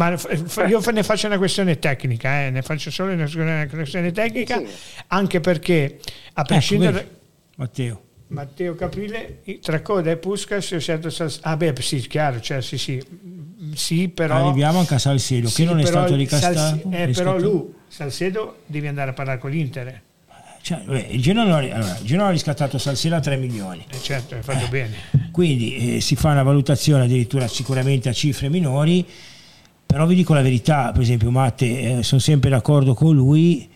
Ma 0.00 0.66
io 0.66 0.80
ne 0.92 1.02
faccio 1.02 1.26
una 1.26 1.36
questione 1.36 1.78
tecnica, 1.78 2.46
eh, 2.46 2.50
ne 2.50 2.62
faccio 2.62 2.90
solo 2.90 3.12
una 3.12 3.28
una 3.34 3.66
questione 3.68 4.10
tecnica, 4.12 4.62
anche 5.08 5.40
perché 5.40 5.98
a 6.32 6.42
prescindere... 6.42 6.92
vedi. 6.92 7.08
Matteo. 7.56 8.02
Matteo 8.28 8.74
Caprile, 8.74 9.42
tra 9.60 9.82
Coda 9.82 10.10
e 10.10 10.16
Puskas, 10.16 10.70
io 10.70 10.78
ho 10.78 10.80
scelto 10.80 11.10
Sals- 11.10 11.40
Ah 11.42 11.56
beh, 11.56 11.74
sì, 11.80 11.98
chiaro, 12.06 12.40
cioè, 12.40 12.62
sì, 12.62 12.78
sì, 12.78 13.02
sì, 13.74 14.08
però... 14.08 14.46
Arriviamo 14.46 14.78
anche 14.78 14.94
a 14.94 14.98
Salcedo, 14.98 15.48
sì, 15.48 15.64
che 15.64 15.68
non 15.68 15.80
è 15.80 15.84
stato 15.84 16.14
ricastato. 16.14 16.54
Salse- 16.54 16.88
eh, 16.90 17.08
però 17.08 17.36
lui, 17.36 17.74
Salcedo, 17.88 18.60
devi 18.66 18.86
andare 18.86 19.10
a 19.10 19.12
parlare 19.12 19.38
con 19.38 19.50
l'Inter. 19.50 20.02
Cioè, 20.62 20.82
beh, 20.84 21.08
il 21.10 21.20
Genoa, 21.20 21.42
allora, 21.42 21.62
il 21.64 22.04
Genoa 22.04 22.28
ha 22.28 22.30
riscattato 22.30 22.78
Salcedo 22.78 23.16
a 23.16 23.20
3 23.20 23.36
milioni. 23.36 23.84
Eh, 23.90 24.00
certo, 24.00 24.36
hai 24.36 24.42
fatto 24.42 24.68
bene. 24.68 24.94
Quindi 25.32 25.96
eh, 25.96 26.00
si 26.00 26.16
fa 26.16 26.30
una 26.30 26.42
valutazione 26.42 27.04
addirittura 27.04 27.48
sicuramente 27.48 28.08
a 28.08 28.12
cifre 28.12 28.48
minori, 28.48 29.04
però 29.90 30.06
vi 30.06 30.14
dico 30.14 30.34
la 30.34 30.42
verità, 30.42 30.92
per 30.92 31.02
esempio 31.02 31.32
Matte, 31.32 31.98
eh, 31.98 32.02
sono 32.04 32.20
sempre 32.20 32.48
d'accordo 32.48 32.94
con 32.94 33.12
lui, 33.12 33.68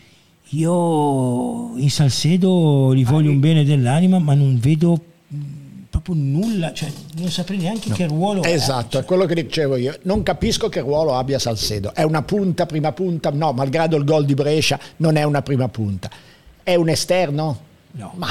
io 0.51 1.77
in 1.77 1.91
Salcedo 1.91 2.95
gli 2.95 3.05
voglio 3.05 3.31
un 3.31 3.41
bene 3.41 3.65
dell'anima, 3.65 4.21
ma 4.21 4.35
non 4.35 4.57
vedo 4.61 4.97
mh, 5.27 5.37
proprio 5.91 6.15
nulla, 6.17 6.73
cioè 6.73 6.89
non 7.17 7.29
saprei 7.31 7.59
neanche 7.59 7.91
che 7.91 8.07
ruolo 8.07 8.43
è. 8.45 8.53
Esatto, 8.53 9.01
è 9.01 9.05
quello 9.05 9.27
che 9.27 9.35
dicevo 9.35 9.75
io. 9.75 9.99
Non 10.03 10.23
capisco 10.23 10.69
che 10.69 10.81
ruolo 10.81 11.17
abbia 11.17 11.41
Salcedo. 11.41 11.93
È 11.93 12.05
una 12.05 12.23
punta, 12.23 12.65
prima 12.65 12.93
punta? 12.93 13.31
No, 13.31 13.53
malgrado 13.53 13.97
il 13.97 14.05
gol 14.05 14.25
di 14.25 14.35
Brescia, 14.35 14.79
non 14.99 15.17
è 15.17 15.25
una 15.25 15.43
prima 15.43 15.67
punta. 15.67 16.09
È 16.63 16.77
un 16.77 16.89
esterno? 16.89 17.59
No. 17.91 18.13
Ma 18.15 18.29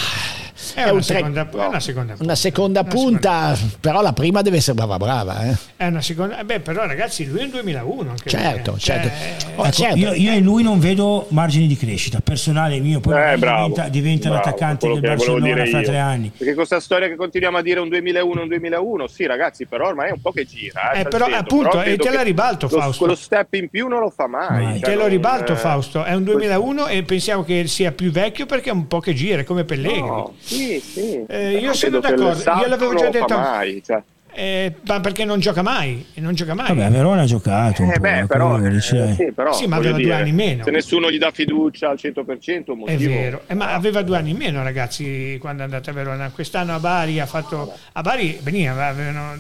È, 0.73 0.79
È 0.79 0.83
una, 0.83 0.91
un 0.93 1.01
tre- 1.01 1.15
seconda, 1.15 1.49
è 1.49 1.67
una 1.67 1.79
seconda 1.79 2.13
punta. 2.13 2.23
una 2.23 2.35
seconda 2.35 2.79
Una 2.81 2.89
punta, 2.89 3.57
però 3.79 4.01
la 4.01 4.13
prima 4.13 4.41
deve 4.41 4.57
essere 4.57 4.75
brava 4.75 4.97
brava. 4.97 5.43
Eh. 5.49 5.55
È 5.75 5.85
una 5.87 6.01
seconda... 6.01 6.39
eh, 6.39 6.43
Beh, 6.45 6.59
però 6.61 6.85
ragazzi, 6.85 7.25
lui 7.27 7.39
è 7.39 7.43
un 7.43 7.49
2001 7.49 8.09
anche 8.09 8.29
Certo, 8.29 8.71
lui, 8.71 8.79
eh. 8.79 8.83
certo. 8.83 9.07
Cioè, 9.09 9.51
Oh, 9.55 9.63
Ecco, 9.65 9.71
certo. 9.71 9.97
io, 9.97 10.13
io 10.13 10.31
in 10.33 10.43
lui 10.43 10.63
non 10.63 10.79
vedo 10.79 11.25
margini 11.29 11.67
di 11.67 11.75
crescita 11.77 12.19
personale 12.21 12.79
mio, 12.79 12.99
poi 12.99 13.13
Eh, 13.33 13.37
bravo, 13.37 13.67
diventa, 13.67 13.89
diventa 13.89 14.29
bravo, 14.29 14.43
l'attaccante 14.45 14.87
del 14.87 14.99
Barcellona 14.99 15.65
fra 15.65 15.81
tre 15.81 15.97
anni. 15.99 16.31
Perché 16.35 16.53
questa 16.55 16.79
storia 16.79 17.07
che 17.07 17.15
continuiamo 17.15 17.57
a 17.57 17.61
dire 17.61 17.79
un 17.79 17.89
2001, 17.89 18.41
un 18.41 18.47
2001, 18.47 19.07
sì 19.07 19.25
ragazzi, 19.25 19.65
però 19.65 19.87
ormai 19.87 20.09
è 20.09 20.11
un 20.11 20.21
po' 20.21 20.31
che 20.31 20.45
gira. 20.45 20.91
Eh, 20.93 21.01
Eh, 21.01 21.03
però, 21.05 21.25
appunto, 21.25 21.69
però 21.77 21.83
e 21.83 21.97
te 21.97 22.09
la 22.11 22.21
ribalto, 22.21 22.67
lo- 22.71 22.79
Fausto. 22.79 23.03
Quello 23.03 23.15
step 23.15 23.53
in 23.53 23.69
più 23.69 23.87
non 23.87 23.99
lo 23.99 24.09
fa 24.09 24.27
mai. 24.27 24.63
Mai. 24.63 24.79
cioè 24.79 24.89
Te 24.89 24.95
lo 24.95 25.05
ribalto 25.07 25.53
eh, 25.53 25.55
Fausto, 25.55 26.03
è 26.03 26.13
un 26.13 26.23
2001 26.23 26.87
e 26.87 27.03
pensiamo 27.03 27.43
che 27.43 27.67
sia 27.67 27.91
più 27.91 28.11
vecchio 28.11 28.45
perché 28.45 28.69
è 28.69 28.73
un 28.73 28.87
po' 28.87 28.99
che 28.99 29.13
gira, 29.13 29.41
è 29.41 29.43
come 29.43 29.63
Pellegrini. 29.63 30.07
No, 30.07 30.33
sì, 30.53 30.79
sì. 30.79 31.23
Eh, 31.27 31.57
io 31.57 31.73
sono 31.73 31.99
d'accordo, 31.99 32.51
io 32.61 32.67
l'avevo 32.67 32.95
già 32.95 33.09
detto- 33.09 33.37
mai, 33.37 33.81
cioè. 33.85 34.01
Eh, 34.35 34.73
ma 34.87 34.99
perché 34.99 35.25
non 35.25 35.39
gioca 35.39 35.61
mai, 35.61 36.07
e 36.15 36.19
non 36.19 36.33
gioca 36.33 36.55
mai. 36.55 36.69
Vabbè, 36.69 36.85
a 36.85 36.89
Verona 36.89 37.21
ha 37.21 37.25
giocato 37.25 37.83
un 37.83 37.89
Eh 37.89 37.93
po', 37.93 37.99
beh, 37.99 38.19
eh, 38.21 38.25
però, 38.25 38.57
eh, 38.59 38.81
sì, 38.81 39.31
però, 39.31 39.53
Sì, 39.53 39.67
ma 39.67 39.75
aveva 39.75 39.91
due 39.93 40.01
dire, 40.05 40.15
anni 40.15 40.29
in 40.29 40.35
meno. 40.35 40.63
Se 40.63 40.71
nessuno 40.71 41.11
gli 41.11 41.19
dà 41.19 41.29
fiducia 41.29 41.89
al 41.91 41.97
100%, 42.01 42.71
un 42.71 42.77
È 42.87 42.91
motivo. 42.93 43.13
vero, 43.13 43.41
Eh, 43.45 43.53
ma 43.53 43.73
aveva 43.73 44.01
due 44.01 44.17
anni 44.17 44.31
in 44.31 44.37
meno 44.37 44.63
ragazzi 44.63 45.37
quando 45.39 45.61
è 45.61 45.65
andata 45.65 45.91
a 45.91 45.93
Verona. 45.93 46.31
Quest'anno 46.31 46.73
a 46.73 46.79
Bari 46.79 47.19
ha 47.19 47.27
fatto... 47.27 47.73
A 47.91 48.01
Bari 48.01 48.39
veniva, 48.41 48.87
avevano 48.87 49.35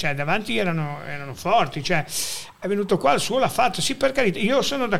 cioè 0.00 0.14
davanti 0.14 0.56
erano, 0.56 1.00
erano 1.06 1.34
forti, 1.34 1.84
cioè 1.84 2.02
è 2.58 2.66
venuto 2.66 2.96
qua, 2.96 3.12
il 3.12 3.20
suo 3.20 3.38
l'ha 3.38 3.50
fatto, 3.50 3.82
sì 3.82 3.96
per 3.96 4.12
carità, 4.12 4.38
io 4.38 4.62
sono 4.62 4.86
da, 4.86 4.98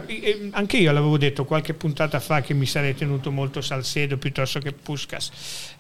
anche 0.51 0.76
io 0.76 0.92
l'avevo 0.92 1.16
detto 1.16 1.46
qualche 1.46 1.72
puntata 1.72 2.20
fa 2.20 2.42
che 2.42 2.53
mi 2.53 2.66
sarei 2.66 2.94
tenuto 2.94 3.30
molto 3.30 3.62
Salcedo 3.62 4.18
piuttosto 4.18 4.59
che 4.59 4.72
Puskas, 4.72 5.30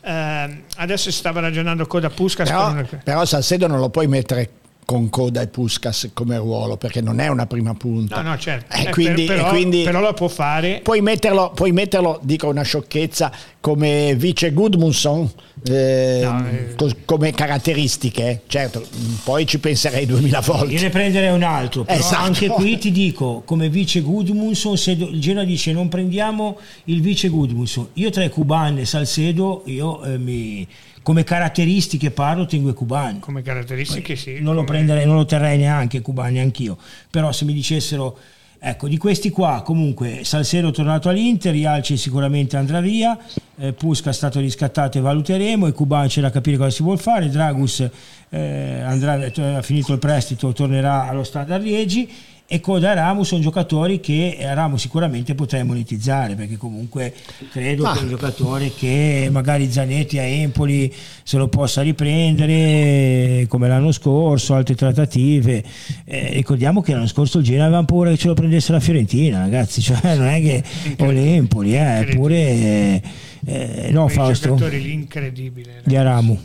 eh, 0.00 0.62
adesso 0.76 1.10
si 1.10 1.18
stava 1.18 1.40
ragionando 1.40 1.86
coda 1.86 2.08
Puskas. 2.08 2.48
Però, 2.48 2.70
una... 2.70 2.88
però 3.04 3.26
Salcedo 3.26 3.66
non 3.66 3.78
lo 3.78 3.90
puoi 3.90 4.06
mettere 4.06 4.48
con 4.90 5.08
Coda 5.08 5.40
e 5.40 5.46
Puskas 5.46 6.10
come 6.12 6.36
ruolo 6.36 6.76
perché 6.76 7.00
non 7.00 7.20
è 7.20 7.28
una 7.28 7.46
prima 7.46 7.74
punta. 7.74 8.22
No, 8.22 8.30
no, 8.30 8.38
certo. 8.38 8.74
Eh, 8.76 8.86
Eh, 8.88 8.90
quindi, 8.90 9.24
per- 9.24 9.36
però, 9.36 9.46
e 9.46 9.50
quindi 9.50 9.82
però 9.84 10.00
lo 10.00 10.12
può 10.14 10.26
fare. 10.26 10.80
puoi 10.82 11.00
metterlo, 11.00 11.52
puoi 11.54 11.70
metterlo, 11.70 12.18
dico 12.24 12.48
una 12.48 12.62
sciocchezza, 12.62 13.30
come 13.60 14.16
vice 14.16 14.52
Gudmundsson, 14.52 15.30
eh, 15.68 16.20
No, 16.24 16.44
eh. 16.48 16.74
co- 16.74 16.90
come 17.04 17.30
caratteristiche. 17.30 18.42
Certo, 18.48 18.80
mh, 18.80 19.12
poi 19.22 19.46
ci 19.46 19.60
penserei 19.60 20.06
duemila 20.06 20.40
volte. 20.40 20.74
Io 20.74 20.80
ne 20.80 20.88
prenderei 20.90 21.32
un 21.32 21.44
altro, 21.44 21.84
però 21.84 21.96
Esatto. 21.96 22.24
anche 22.24 22.48
qui 22.48 22.76
ti 22.78 22.90
dico, 22.90 23.42
come 23.44 23.68
vice 23.68 24.00
Gudmundsson, 24.00 24.76
se 24.76 24.90
il 24.90 25.20
Genoa 25.20 25.44
dice 25.44 25.72
non 25.72 25.88
prendiamo 25.88 26.58
il 26.86 27.00
vice 27.00 27.28
Gudmundsson, 27.28 27.90
io 27.92 28.10
tra 28.10 28.24
i 28.24 28.28
Cuban 28.30 28.78
e 28.78 28.84
Salcedo, 28.86 29.62
io 29.66 30.02
eh, 30.02 30.18
mi- 30.18 30.66
come 31.02 31.24
caratteristiche 31.24 32.10
parlo, 32.10 32.46
tengo 32.46 32.70
i 32.70 32.74
Cuban. 32.74 33.20
Come 33.20 33.42
caratteristiche 33.42 34.16
sì. 34.16 34.40
non 34.40 34.54
lo 34.54 34.64
prenderei, 34.64 35.06
non 35.06 35.16
lo 35.16 35.24
terrei 35.24 35.58
neanche 35.58 36.00
Cuban, 36.00 36.32
neanch'io. 36.32 36.76
Però 37.10 37.32
se 37.32 37.44
mi 37.44 37.52
dicessero, 37.52 38.18
ecco, 38.58 38.88
di 38.88 38.98
questi 38.98 39.30
qua, 39.30 39.62
comunque 39.64 40.20
Salcedo 40.24 40.68
è 40.68 40.72
tornato 40.72 41.08
all'Inter, 41.08 41.54
Ialci 41.54 41.96
sicuramente 41.96 42.56
andrà 42.56 42.80
via, 42.80 43.18
eh, 43.58 43.72
Pusca 43.72 44.10
è 44.10 44.12
stato 44.12 44.40
riscattato 44.40 44.98
e 44.98 45.00
valuteremo, 45.00 45.66
e 45.66 45.72
Cuban 45.72 46.06
c'è 46.08 46.20
da 46.20 46.30
capire 46.30 46.56
cosa 46.56 46.70
si 46.70 46.82
vuole 46.82 46.98
fare, 46.98 47.28
Dragus 47.28 47.88
eh, 48.28 48.80
andrà, 48.80 49.14
ha 49.56 49.62
finito 49.62 49.92
il 49.92 49.98
prestito, 49.98 50.52
tornerà 50.52 51.08
allo 51.08 51.24
Stade 51.24 51.54
a 51.54 51.56
Riegi. 51.56 52.08
E 52.52 52.58
Coda 52.58 52.90
e 52.90 52.94
Ramos 52.96 53.28
sono 53.28 53.40
giocatori 53.40 54.00
che 54.00 54.34
eh, 54.36 54.52
Ramos 54.52 54.80
sicuramente 54.80 55.36
potrei 55.36 55.62
monetizzare 55.62 56.34
perché 56.34 56.56
comunque 56.56 57.14
credo 57.52 57.84
Ma- 57.84 57.92
che 57.92 58.00
è 58.00 58.02
un 58.02 58.08
giocatore 58.08 58.72
che 58.76 59.28
magari 59.30 59.70
Zanetti 59.70 60.18
a 60.18 60.22
Empoli 60.24 60.92
se 61.22 61.36
lo 61.36 61.46
possa 61.46 61.80
riprendere 61.82 63.46
come 63.46 63.68
l'anno 63.68 63.92
scorso, 63.92 64.54
altre 64.54 64.74
trattative. 64.74 65.62
Eh, 66.04 66.30
ricordiamo 66.32 66.80
che 66.82 66.92
l'anno 66.92 67.06
scorso 67.06 67.38
il 67.38 67.44
Genoa 67.44 67.66
aveva 67.66 67.84
paura 67.84 68.10
che 68.10 68.16
ce 68.16 68.26
lo 68.26 68.34
prendesse 68.34 68.72
la 68.72 68.80
Fiorentina, 68.80 69.38
ragazzi, 69.38 69.80
cioè 69.80 70.16
non 70.16 70.26
è 70.26 70.40
che 70.40 70.64
o 70.98 71.08
l'Empoli, 71.08 71.76
eh, 71.76 72.00
eppure 72.00 72.34
eh, 72.34 73.02
eh, 73.46 73.88
no 73.92 74.06
quei 74.06 74.16
Fausto 74.16 74.48
giocatori 74.48 74.82
lì 74.82 74.92
incredibile. 74.92 75.82
di 75.84 75.94
Aramu. 75.94 76.36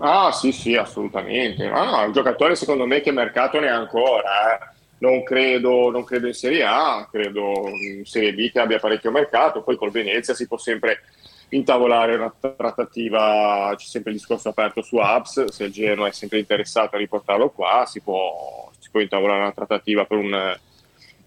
Ah, 0.00 0.32
sì, 0.32 0.50
sì, 0.50 0.76
assolutamente. 0.76 1.68
Ma 1.68 1.84
no, 1.84 2.00
è 2.00 2.06
un 2.06 2.12
giocatore 2.12 2.54
secondo 2.54 2.86
me 2.86 3.02
che 3.02 3.12
mercato 3.12 3.60
ne 3.60 3.68
ha 3.68 3.76
ancora. 3.76 4.22
eh. 4.58 4.76
Non, 4.98 5.22
credo, 5.22 5.90
non 5.90 6.04
credo 6.04 6.26
in 6.26 6.34
Serie 6.34 6.64
A, 6.64 7.08
credo 7.10 7.68
in 7.68 8.04
Serie 8.04 8.34
B 8.34 8.50
che 8.50 8.58
abbia 8.58 8.78
parecchio 8.78 9.10
mercato. 9.10 9.62
Poi 9.62 9.76
col 9.76 9.90
Venezia 9.90 10.34
si 10.34 10.46
può 10.46 10.58
sempre 10.58 11.02
intavolare 11.50 12.16
una 12.16 12.34
trattativa, 12.38 13.72
c'è 13.76 13.86
sempre 13.86 14.10
il 14.10 14.18
discorso 14.18 14.48
aperto 14.48 14.82
su 14.82 14.96
Abs, 14.96 15.46
se 15.46 15.64
il 15.64 15.72
Genoa 15.72 16.08
è 16.08 16.12
sempre 16.12 16.38
interessato 16.38 16.96
a 16.96 16.98
riportarlo 16.98 17.50
qua, 17.50 17.84
si 17.86 18.00
può, 18.00 18.70
si 18.78 18.90
può 18.90 19.00
intavolare 19.00 19.40
una 19.40 19.52
trattativa 19.52 20.04
per 20.04 20.18
un 20.18 20.56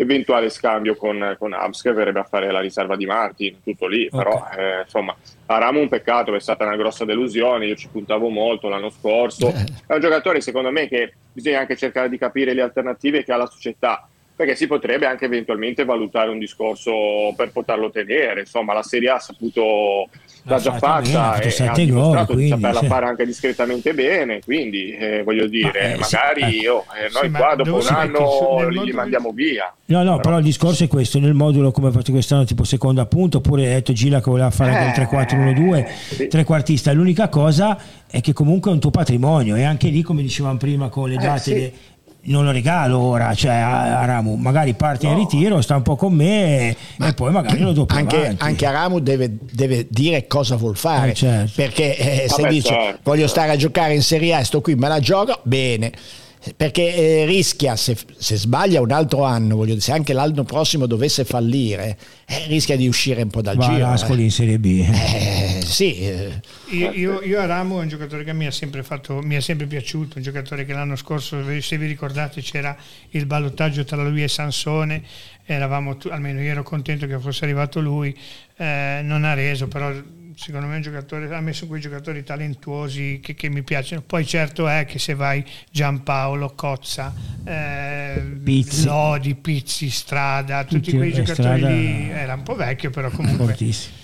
eventuale 0.02 0.50
scambio 0.50 0.96
con, 0.96 1.36
con 1.38 1.54
Abs 1.54 1.82
che 1.82 1.94
verrebbe 1.94 2.20
a 2.20 2.24
fare 2.24 2.52
la 2.52 2.60
riserva 2.60 2.96
di 2.96 3.06
Martin, 3.06 3.62
tutto 3.64 3.88
lì, 3.88 4.10
però 4.10 4.48
eh, 4.58 4.82
insomma 4.82 5.16
Aramu 5.46 5.80
un 5.80 5.90
peccato, 5.90 6.34
è 6.34 6.40
stata 6.40 6.66
una 6.66 6.76
grossa 6.76 7.06
delusione, 7.06 7.68
io 7.68 7.76
ci 7.76 7.88
puntavo 7.88 8.30
molto 8.30 8.68
l'anno 8.68 8.90
scorso, 8.90 9.50
è 9.50 9.94
un 9.94 10.00
giocatore 10.00 10.42
secondo 10.42 10.72
me 10.72 10.88
che 10.88 11.14
bisogna 11.32 11.60
anche 11.60 11.76
cercare 11.76 12.10
di 12.10 12.18
capire 12.18 12.54
le 12.54 12.62
alternative 12.62 13.24
che 13.24 13.32
ha 13.32 13.38
la 13.38 13.46
società, 13.46 14.08
perché 14.36 14.56
si 14.56 14.66
potrebbe 14.66 15.06
anche 15.06 15.26
eventualmente 15.26 15.86
valutare 15.86 16.32
un 16.32 16.40
discorso 16.40 17.34
per 17.36 17.52
poterlo 17.52 17.92
tenere, 17.92 18.42
insomma 18.42 18.74
la 18.74 18.84
Serie 18.84 19.10
A 19.10 19.16
ha 19.16 19.20
saputo 19.20 20.10
l'ha 20.44 20.58
già 20.58 20.78
fatta 20.78 21.02
bene, 21.02 21.54
e 21.54 21.68
ha 21.68 21.74
dimostrato 21.74 22.34
di 22.34 22.48
saperla 22.48 22.80
sì. 22.80 22.88
fare 22.88 23.06
anche 23.06 23.26
discretamente 23.26 23.94
bene, 23.94 24.40
quindi 24.44 24.92
eh, 24.92 25.24
voglio 25.24 25.48
dire, 25.48 25.94
eh, 25.94 26.04
sì, 26.04 26.16
magari 26.16 26.42
ecco. 26.42 26.62
io, 26.62 26.84
eh, 26.98 27.10
noi 27.12 27.24
Sì, 27.24 27.30
ma 27.30 27.40
qua 27.40 27.56
dopo 27.56 27.76
un 27.76 27.88
anno 27.88 28.68
li, 28.70 28.84
li 28.86 28.92
mandiamo 28.92 29.32
via. 29.32 29.74
No, 29.86 30.04
no, 30.04 30.20
però 30.20 30.38
il 30.38 30.44
discorso 30.44 30.84
è 30.84 30.88
questo, 30.88 31.20
nel 31.20 31.34
modulo 31.34 31.72
come 31.72 31.92
fatto 31.92 32.12
quest'anno 32.12 32.46
tipo 32.46 32.64
seconda 32.64 33.06
punta, 33.06 33.38
oppure 33.38 33.66
hai 33.66 33.74
detto 33.74 33.94
Gila 33.94 34.22
che 34.22 34.30
voleva 34.30 34.50
fare 34.50 34.74
anche 34.74 35.02
il 35.02 35.08
3-4-1-2, 35.08 35.88
sì. 35.88 36.28
trequartista, 36.28 36.92
l'unica 36.94 37.28
cosa 37.30 37.78
è 38.08 38.20
che 38.22 38.34
comunque 38.34 38.72
è 38.72 38.74
un 38.74 38.80
tuo 38.80 38.92
patrimonio 38.92 39.56
e 39.56 39.64
anche 39.64 39.90
lì 39.90 40.02
come 40.02 40.22
dicevamo 40.22 40.58
prima 40.58 40.90
con 40.90 41.10
le 41.10 41.16
date 41.16 41.40
sì. 41.40 41.54
de- 41.54 41.74
non 42.24 42.46
lo 42.46 42.52
regalo 42.52 43.00
ora, 43.00 43.34
cioè 43.34 43.54
a, 43.54 44.00
a 44.00 44.06
Ramu, 44.06 44.36
magari 44.36 44.74
parte 44.74 45.08
in 45.08 45.16
ritiro, 45.16 45.60
sta 45.62 45.76
un 45.76 45.82
po' 45.82 45.96
con 45.96 46.14
me 46.14 46.70
e, 46.70 46.76
e 47.00 47.14
poi 47.14 47.32
magari 47.32 47.60
lo 47.62 47.72
do 47.72 47.86
più 47.86 47.98
anche, 47.98 48.16
avanti. 48.18 48.44
anche 48.44 48.66
Aramu 48.66 49.00
deve, 49.00 49.38
deve 49.52 49.88
dire 49.90 50.28
cosa 50.28 50.56
vuol 50.56 50.78
fare 50.78 51.12
Eh, 51.12 51.14
certo. 51.16 51.52
perché 51.56 51.98
eh, 52.24 52.30
se 52.30 52.42
Vabbè, 52.44 52.54
dice 52.54 52.68
certo, 52.68 53.00
voglio 53.04 53.28
stare 53.28 53.52
a 53.52 53.56
giocare 53.56 53.94
in 53.96 54.04
Serie 54.04 54.36
A 54.36 54.44
sto 54.44 54.62
qui 54.62 54.76
me 54.76 54.88
la 54.88 55.00
gioco 55.00 55.40
bene 55.44 55.92
perché 56.56 56.96
eh, 56.96 57.26
rischia 57.26 57.76
se, 57.76 57.96
se 58.18 58.36
sbaglia 58.36 58.82
un 58.82 58.92
altro 58.92 59.24
anno 59.24 59.56
voglio 59.56 59.74
dire, 59.74 59.82
se 59.82 59.92
anche 59.92 60.14
l'anno 60.14 60.44
prossimo 60.44 60.88
dovesse 60.88 61.24
fallire 61.24 61.98
eh, 62.26 62.48
rischia 62.48 62.76
di 62.76 62.88
uscire 62.88 63.22
un 63.22 63.30
po' 63.30 63.42
dal 63.42 63.58
Va 63.58 63.68
giro 63.68 63.86
all'Ascoli 63.86 64.22
eh. 64.22 64.26
in 64.26 64.32
Serie 64.32 64.60
B. 64.60 64.86
Eh, 64.90 65.62
sì 65.64 66.00
eh. 66.00 66.42
Io, 66.72 66.92
io, 66.92 67.22
io 67.22 67.40
a 67.40 67.46
Ramo 67.46 67.80
è 67.80 67.84
un 67.84 67.90
giocatore 67.90 68.24
che 68.24 68.34
mi 68.34 68.48
ha 68.48 68.52
sempre 68.52 68.82
fatto, 68.82 69.22
mi 69.22 69.36
è 69.36 69.42
sempre 69.42 69.68
piaciuto, 69.68 70.18
un 70.18 70.24
giocatore 70.24 70.66
che 70.66 70.74
l'anno 70.74 70.96
scorso, 70.96 71.44
se 71.60 71.78
vi 71.78 71.86
ricordate, 71.86 72.42
c'era 72.42 72.76
il 73.10 73.26
ballottaggio 73.26 73.84
tra 73.84 74.02
lui 74.02 74.24
e 74.24 74.28
Sansone, 74.28 75.04
eravamo 75.46 75.98
almeno 76.10 76.42
io 76.42 76.52
ero 76.52 76.64
contento 76.64 77.08
che 77.08 77.20
fosse 77.20 77.44
arrivato 77.44 77.82
lui, 77.82 78.18
eh, 78.58 79.02
non 79.04 79.26
ha 79.26 79.34
reso, 79.34 79.68
però 79.68 79.92
secondo 80.42 80.66
me 80.66 80.74
è 80.74 80.76
un 80.78 80.82
giocatore, 80.82 81.32
ha 81.36 81.40
messo 81.40 81.68
quei 81.68 81.80
giocatori 81.80 82.24
talentuosi 82.24 83.20
che, 83.22 83.36
che 83.36 83.48
mi 83.50 83.62
piacciono. 83.62 84.02
Poi 84.02 84.26
certo 84.26 84.68
è 84.68 84.86
che 84.86 84.98
se 84.98 85.14
vai 85.14 85.46
Giampaolo, 85.70 86.54
Cozza, 86.56 87.14
eh, 87.46 88.20
Pizzi. 88.44 88.86
Lodi, 88.86 89.36
Pizzi, 89.36 89.92
Strada, 89.92 90.64
tutti, 90.64 90.82
Tutti, 90.82 90.98
quei 90.98 91.12
eh, 91.12 91.14
giocatori 91.14 91.60
Strada- 91.60 91.70
lì, 91.70 92.10
era 92.10 92.34
un 92.34 92.44
po' 92.44 92.56
vecchio 92.56 92.90
però 92.90 93.12
comunque... 93.12 93.46
Fortissimo. 93.46 94.01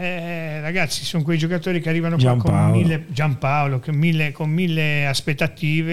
Eh, 0.00 0.60
ragazzi, 0.60 1.04
sono 1.04 1.24
quei 1.24 1.38
giocatori 1.38 1.80
che 1.80 1.88
arrivano 1.88 2.16
qua 2.18 2.36
con 2.36 2.70
mille, 2.70 3.06
Giampaolo, 3.08 3.80
che 3.80 3.90
mille- 3.90 4.30
con 4.30 4.48
mille 4.48 5.04
aspettative 5.08 5.92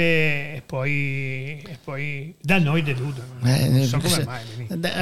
e 0.57 0.61
poi, 0.63 1.59
e 1.67 1.77
poi 1.83 2.35
da 2.39 2.59
noi 2.59 2.83
deludono. 2.83 3.25
Eh, 3.43 3.67
non 3.67 3.83
so 3.85 3.97
come 3.97 4.09
se- 4.09 4.23
mai. 4.25 4.43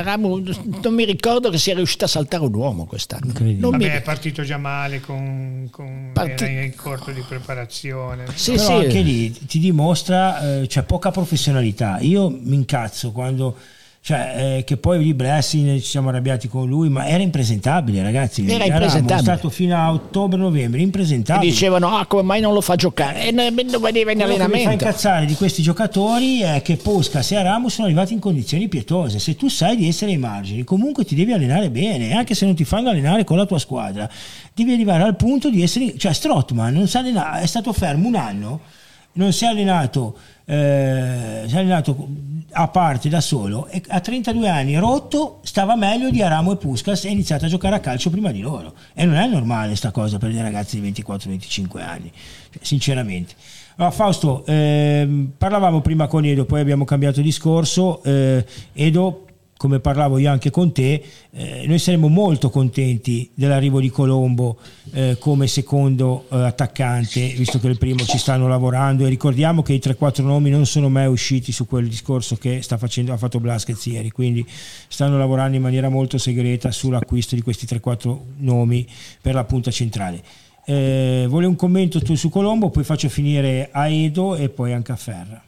Ramu 0.03 0.41
non 0.81 0.93
mi 0.93 1.03
ricordo 1.03 1.49
che 1.49 1.57
sia 1.57 1.75
riuscito 1.75 2.05
a 2.05 2.07
saltare 2.07 2.45
un 2.45 2.53
uomo 2.53 2.85
quest'anno 2.85 3.33
non 3.37 3.45
mi 3.45 3.59
Vabbè, 3.59 3.95
è 3.95 4.01
partito 4.01 4.43
già 4.43 4.57
male, 4.57 5.01
con, 5.01 5.67
con- 5.69 6.11
Parti- 6.13 6.45
era 6.45 6.61
in 6.63 6.73
corto 6.73 7.11
di 7.11 7.23
preparazione. 7.27 8.23
Sì, 8.35 8.53
Però 8.53 8.65
sì. 8.65 8.71
anche 8.85 9.01
lì 9.01 9.31
ti 9.33 9.59
dimostra 9.59 10.61
eh, 10.61 10.67
c'è 10.67 10.83
poca 10.83 11.11
professionalità. 11.11 11.97
Io 11.99 12.29
mi 12.29 12.55
incazzo 12.55 13.11
quando 13.11 13.57
cioè, 14.05 14.57
eh, 14.57 14.63
che 14.65 14.75
poi 14.75 15.01
lì 15.01 15.13
Blessing 15.13 15.79
ci 15.79 15.85
siamo 15.85 16.09
arrabbiati 16.09 16.49
con 16.49 16.67
lui, 16.67 16.89
ma 16.89 17.07
era 17.07 17.23
impresentabile, 17.23 18.03
ragazzi. 18.03 18.45
Era 18.45 18.65
impresentabile. 18.65 19.21
stato 19.21 19.49
fino 19.49 19.77
a 19.77 19.93
ottobre-novembre, 19.93 20.81
e 20.81 20.83
impresentabile. 20.83 21.49
dicevano 21.49 21.95
ah 21.95 22.05
come 22.05 22.21
mai 22.21 22.41
non 22.41 22.53
lo 22.53 22.59
fa 22.59 22.75
giocare 22.75 23.27
e 23.27 23.31
non 23.31 23.55
veniva 23.55 23.79
in 23.79 23.79
Quello 23.79 23.93
che 23.93 24.03
mi 24.03 24.15
fa 24.17 24.23
allenamento 24.25 24.71
incazzare 24.71 25.25
di 25.25 25.35
questi 25.35 25.61
giocatori 25.61 26.41
è 26.41 26.61
che 26.61 26.75
Poscas 26.75 27.31
e 27.31 27.41
Ramos 27.41 27.75
sono 27.75 27.87
arrivati 27.87 28.11
in 28.11 28.19
condizioni 28.19 28.67
pietose. 28.67 29.19
Se 29.19 29.37
tu 29.37 29.47
sai 29.47 29.77
di 29.77 29.87
essere 29.87 30.11
ai 30.11 30.17
margini, 30.17 30.65
comunque 30.65 31.05
ti 31.05 31.15
devi 31.15 31.31
allenare 31.31 31.69
bene, 31.69 32.13
anche 32.13 32.35
se 32.35 32.43
non 32.43 32.55
ti 32.55 32.65
fanno 32.65 32.89
allenare 32.89 33.23
con 33.23 33.37
la 33.37 33.45
tua 33.45 33.57
squadra, 33.57 34.09
devi 34.53 34.73
arrivare 34.73 35.03
al 35.03 35.15
punto 35.15 35.49
di 35.49 35.63
essere. 35.63 35.97
Cioè, 35.97 36.11
Strottman 36.11 36.73
non 36.73 36.89
si 36.89 36.97
è 36.97 37.45
stato 37.45 37.71
fermo 37.71 38.09
un 38.09 38.15
anno, 38.15 38.59
non 39.13 39.31
si 39.31 39.45
è 39.45 39.47
allenato, 39.47 40.17
eh, 40.45 41.43
si 41.47 41.55
è 41.55 41.59
allenato 41.59 42.07
a 42.55 42.67
parte 42.67 43.09
da 43.09 43.21
solo 43.21 43.67
e 43.67 43.81
a 43.87 43.99
32 43.99 44.47
anni 44.47 44.77
rotto 44.77 45.39
stava 45.43 45.75
meglio 45.75 46.09
di 46.09 46.21
Aramo 46.21 46.53
e 46.53 46.57
Puskas 46.57 47.05
e 47.05 47.07
ha 47.07 47.11
iniziato 47.11 47.45
a 47.45 47.47
giocare 47.47 47.75
a 47.75 47.79
calcio 47.79 48.09
prima 48.09 48.31
di 48.31 48.41
loro. 48.41 48.73
E 48.93 49.05
non 49.05 49.15
è 49.15 49.27
normale 49.27 49.75
sta 49.75 49.91
cosa 49.91 50.17
per 50.17 50.31
dei 50.31 50.41
ragazzi 50.41 50.79
di 50.79 50.91
24-25 50.91 51.81
anni 51.81 52.11
cioè, 52.51 52.63
sinceramente. 52.63 53.33
Allora, 53.75 53.93
Fausto 53.93 54.45
ehm, 54.45 55.31
parlavamo 55.35 55.81
prima 55.81 56.07
con 56.07 56.25
Edo 56.25 56.45
poi 56.45 56.59
abbiamo 56.61 56.85
cambiato 56.85 57.21
discorso 57.21 58.03
eh, 58.03 58.45
Edo 58.73 59.25
come 59.63 59.79
parlavo 59.79 60.17
io 60.17 60.29
anche 60.29 60.49
con 60.49 60.73
te, 60.73 61.01
eh, 61.31 61.63
noi 61.67 61.79
saremmo 61.79 62.09
molto 62.09 62.49
contenti 62.49 63.29
dell'arrivo 63.33 63.79
di 63.79 63.89
Colombo 63.89 64.57
eh, 64.91 65.15
come 65.17 65.47
secondo 65.47 66.25
eh, 66.29 66.35
attaccante, 66.35 67.29
visto 67.29 67.61
che 67.61 67.69
il 67.69 67.77
primo 67.77 68.03
ci 68.03 68.17
stanno 68.17 68.49
lavorando 68.49 69.05
e 69.05 69.09
ricordiamo 69.09 69.61
che 69.61 69.71
i 69.71 69.79
3-4 69.81 70.21
nomi 70.21 70.49
non 70.49 70.65
sono 70.65 70.89
mai 70.89 71.07
usciti 71.07 71.53
su 71.53 71.65
quel 71.65 71.87
discorso 71.87 72.35
che 72.35 72.61
facendo, 72.61 73.13
ha 73.13 73.17
fatto 73.17 73.39
Blasquez 73.39 73.85
ieri, 73.85 74.11
quindi 74.11 74.45
stanno 74.89 75.17
lavorando 75.17 75.55
in 75.55 75.61
maniera 75.61 75.87
molto 75.87 76.17
segreta 76.17 76.69
sull'acquisto 76.69 77.35
di 77.35 77.41
questi 77.41 77.65
3-4 77.65 78.17
nomi 78.39 78.85
per 79.21 79.33
la 79.33 79.45
punta 79.45 79.71
centrale. 79.71 80.21
Eh, 80.65 81.25
volevo 81.29 81.51
un 81.51 81.55
commento 81.55 82.01
tu 82.01 82.15
su 82.15 82.27
Colombo, 82.27 82.69
poi 82.69 82.83
faccio 82.83 83.07
finire 83.07 83.69
a 83.71 83.87
Edo 83.87 84.35
e 84.35 84.49
poi 84.49 84.73
anche 84.73 84.91
a 84.91 84.97
Ferra. 84.97 85.41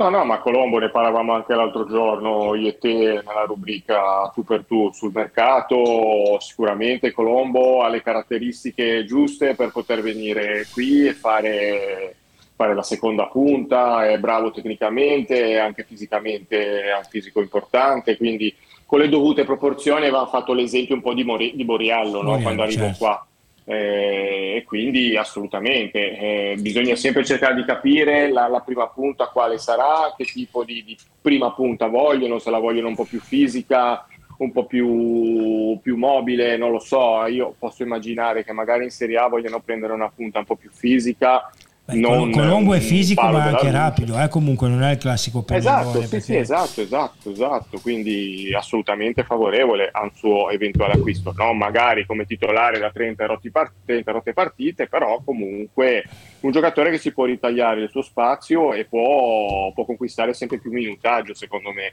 No, 0.00 0.08
no, 0.08 0.24
ma 0.24 0.38
Colombo 0.38 0.78
ne 0.78 0.88
parlavamo 0.88 1.34
anche 1.34 1.54
l'altro 1.54 1.86
giorno, 1.86 2.54
io 2.54 2.68
e 2.68 2.78
te, 2.78 3.22
nella 3.22 3.44
rubrica 3.46 4.30
tu 4.34 4.42
per 4.44 4.64
tu 4.64 4.90
sul 4.94 5.12
mercato. 5.12 6.40
Sicuramente 6.40 7.12
Colombo 7.12 7.82
ha 7.82 7.88
le 7.90 8.00
caratteristiche 8.00 9.04
giuste 9.04 9.54
per 9.54 9.72
poter 9.72 10.00
venire 10.00 10.66
qui 10.72 11.06
e 11.06 11.12
fare, 11.12 12.16
fare 12.56 12.74
la 12.74 12.82
seconda 12.82 13.26
punta, 13.26 14.08
è 14.08 14.18
bravo 14.18 14.50
tecnicamente, 14.50 15.58
anche 15.58 15.84
fisicamente 15.84 16.90
ha 16.90 16.96
un 16.96 17.04
fisico 17.04 17.42
importante, 17.42 18.16
quindi 18.16 18.56
con 18.86 19.00
le 19.00 19.08
dovute 19.10 19.44
proporzioni 19.44 20.04
avevamo 20.04 20.28
fatto 20.28 20.54
l'esempio 20.54 20.94
un 20.94 21.02
po' 21.02 21.12
di, 21.12 21.24
Mori- 21.24 21.54
di 21.54 21.64
Boriallo 21.66 22.22
no? 22.22 22.38
quando 22.38 22.62
arrivo 22.62 22.84
certo. 22.84 22.98
qua 23.04 23.26
eh, 23.70 24.56
e 24.56 24.64
quindi 24.64 25.16
assolutamente 25.16 26.18
eh, 26.18 26.56
bisogna 26.58 26.96
sempre 26.96 27.24
cercare 27.24 27.54
di 27.54 27.64
capire 27.64 28.28
la, 28.32 28.48
la, 28.48 28.60
prima 28.62 28.88
punta 28.88 29.26
quale 29.28 29.58
sarà, 29.58 30.12
che 30.16 30.24
tipo 30.24 30.64
di, 30.64 30.82
di, 30.84 30.98
prima 31.20 31.52
punta 31.52 31.86
vogliono, 31.86 32.40
se 32.40 32.50
la 32.50 32.58
vogliono 32.58 32.88
un 32.88 32.96
po' 32.96 33.04
più 33.04 33.20
fisica, 33.20 34.04
un 34.38 34.50
po' 34.50 34.66
più, 34.66 35.78
più, 35.80 35.96
mobile, 35.96 36.56
non 36.56 36.72
lo 36.72 36.80
so, 36.80 37.24
io 37.26 37.54
posso 37.56 37.84
immaginare 37.84 38.42
che 38.42 38.52
magari 38.52 38.82
in 38.82 38.90
Serie 38.90 39.18
A 39.18 39.28
vogliono 39.28 39.60
prendere 39.60 39.92
una 39.92 40.10
punta 40.10 40.40
un 40.40 40.46
po' 40.46 40.56
più 40.56 40.70
fisica 40.72 41.48
non 41.94 42.30
Colombo 42.30 42.74
è 42.74 42.80
fisico 42.80 43.22
ma 43.22 43.44
anche 43.44 43.70
rapido, 43.70 44.20
eh? 44.20 44.28
comunque 44.28 44.68
non 44.68 44.82
è 44.82 44.92
il 44.92 44.98
classico 44.98 45.42
pennellone. 45.42 45.80
Esatto, 45.80 46.02
sì, 46.02 46.08
perché... 46.08 46.24
sì, 46.24 46.36
esatto, 46.36 46.80
esatto, 46.80 47.30
esatto, 47.30 47.78
quindi 47.80 48.52
assolutamente 48.54 49.24
favorevole 49.24 49.88
a 49.92 50.02
un 50.02 50.10
suo 50.14 50.50
eventuale 50.50 50.94
acquisto, 50.94 51.32
non 51.36 51.56
magari 51.56 52.06
come 52.06 52.24
titolare 52.24 52.78
da 52.78 52.90
30 52.90 53.26
rotte, 53.26 53.50
part- 53.50 53.72
30 53.84 54.12
rotte 54.12 54.32
partite, 54.32 54.86
però 54.86 55.20
comunque 55.24 56.04
un 56.40 56.50
giocatore 56.50 56.90
che 56.90 56.98
si 56.98 57.12
può 57.12 57.24
ritagliare 57.24 57.82
il 57.82 57.90
suo 57.90 58.02
spazio 58.02 58.72
e 58.72 58.84
può, 58.84 59.72
può 59.72 59.84
conquistare 59.84 60.34
sempre 60.34 60.58
più 60.58 60.72
minutaggio 60.72 61.34
secondo 61.34 61.72
me. 61.72 61.92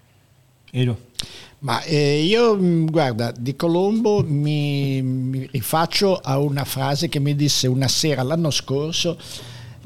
Edo. 0.71 1.15
Ma 1.59 1.81
eh, 1.83 2.21
io, 2.21 2.55
mm, 2.55 2.85
guarda, 2.85 3.31
di 3.35 3.55
Colombo 3.55 4.23
mi, 4.23 5.01
mi 5.01 5.49
rifaccio 5.51 6.15
a 6.15 6.37
una 6.37 6.65
frase 6.65 7.09
che 7.09 7.19
mi 7.19 7.35
disse 7.35 7.67
una 7.67 7.87
sera 7.87 8.21
l'anno 8.21 8.51
scorso 8.51 9.17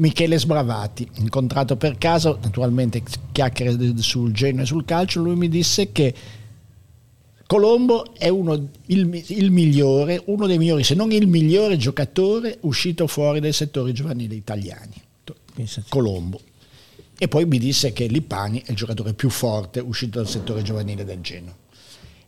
Michele 0.02 0.39
Sbravati, 0.39 1.08
incontrato 1.18 1.78
per 1.78 1.99
caso, 1.99 2.39
naturalmente 2.41 3.04
chiacchiere 3.32 3.95
sul 3.97 4.32
genio 4.32 4.64
e 4.64 4.66
sul 4.66 4.84
calcio, 4.84 5.22
lui 5.22 5.36
mi 5.36 5.47
disse 5.47 5.91
che 5.91 6.14
Colombo 7.45 8.16
è 8.16 8.28
uno, 8.28 8.70
il, 8.88 9.24
il, 9.28 9.52
migliore, 9.52 10.20
uno 10.26 10.47
dei 10.47 10.58
migliori, 10.58 10.84
se 10.84 10.95
non 10.95 11.12
il 11.12 11.28
migliore 11.28 11.78
giocatore 11.78 12.58
uscito 12.62 13.06
fuori 13.06 13.39
dai 13.39 13.54
settori 13.54 13.93
giovanili 13.93 14.36
italiani. 14.36 14.95
Colombo. 15.88 16.39
E 17.20 17.28
poi 17.28 17.45
mi 17.45 17.60
disse 17.60 17.93
che 17.93 18.08
Lipani 18.08 18.64
è 18.66 18.72
il 18.72 18.76
giocatore 18.76 19.14
più 19.14 19.30
forte 19.30 19.80
uscito 19.80 20.18
dal 20.18 20.28
settore 20.28 20.64
giovanile 20.64 21.06
del 21.06 21.22
Genoa. 21.22 21.61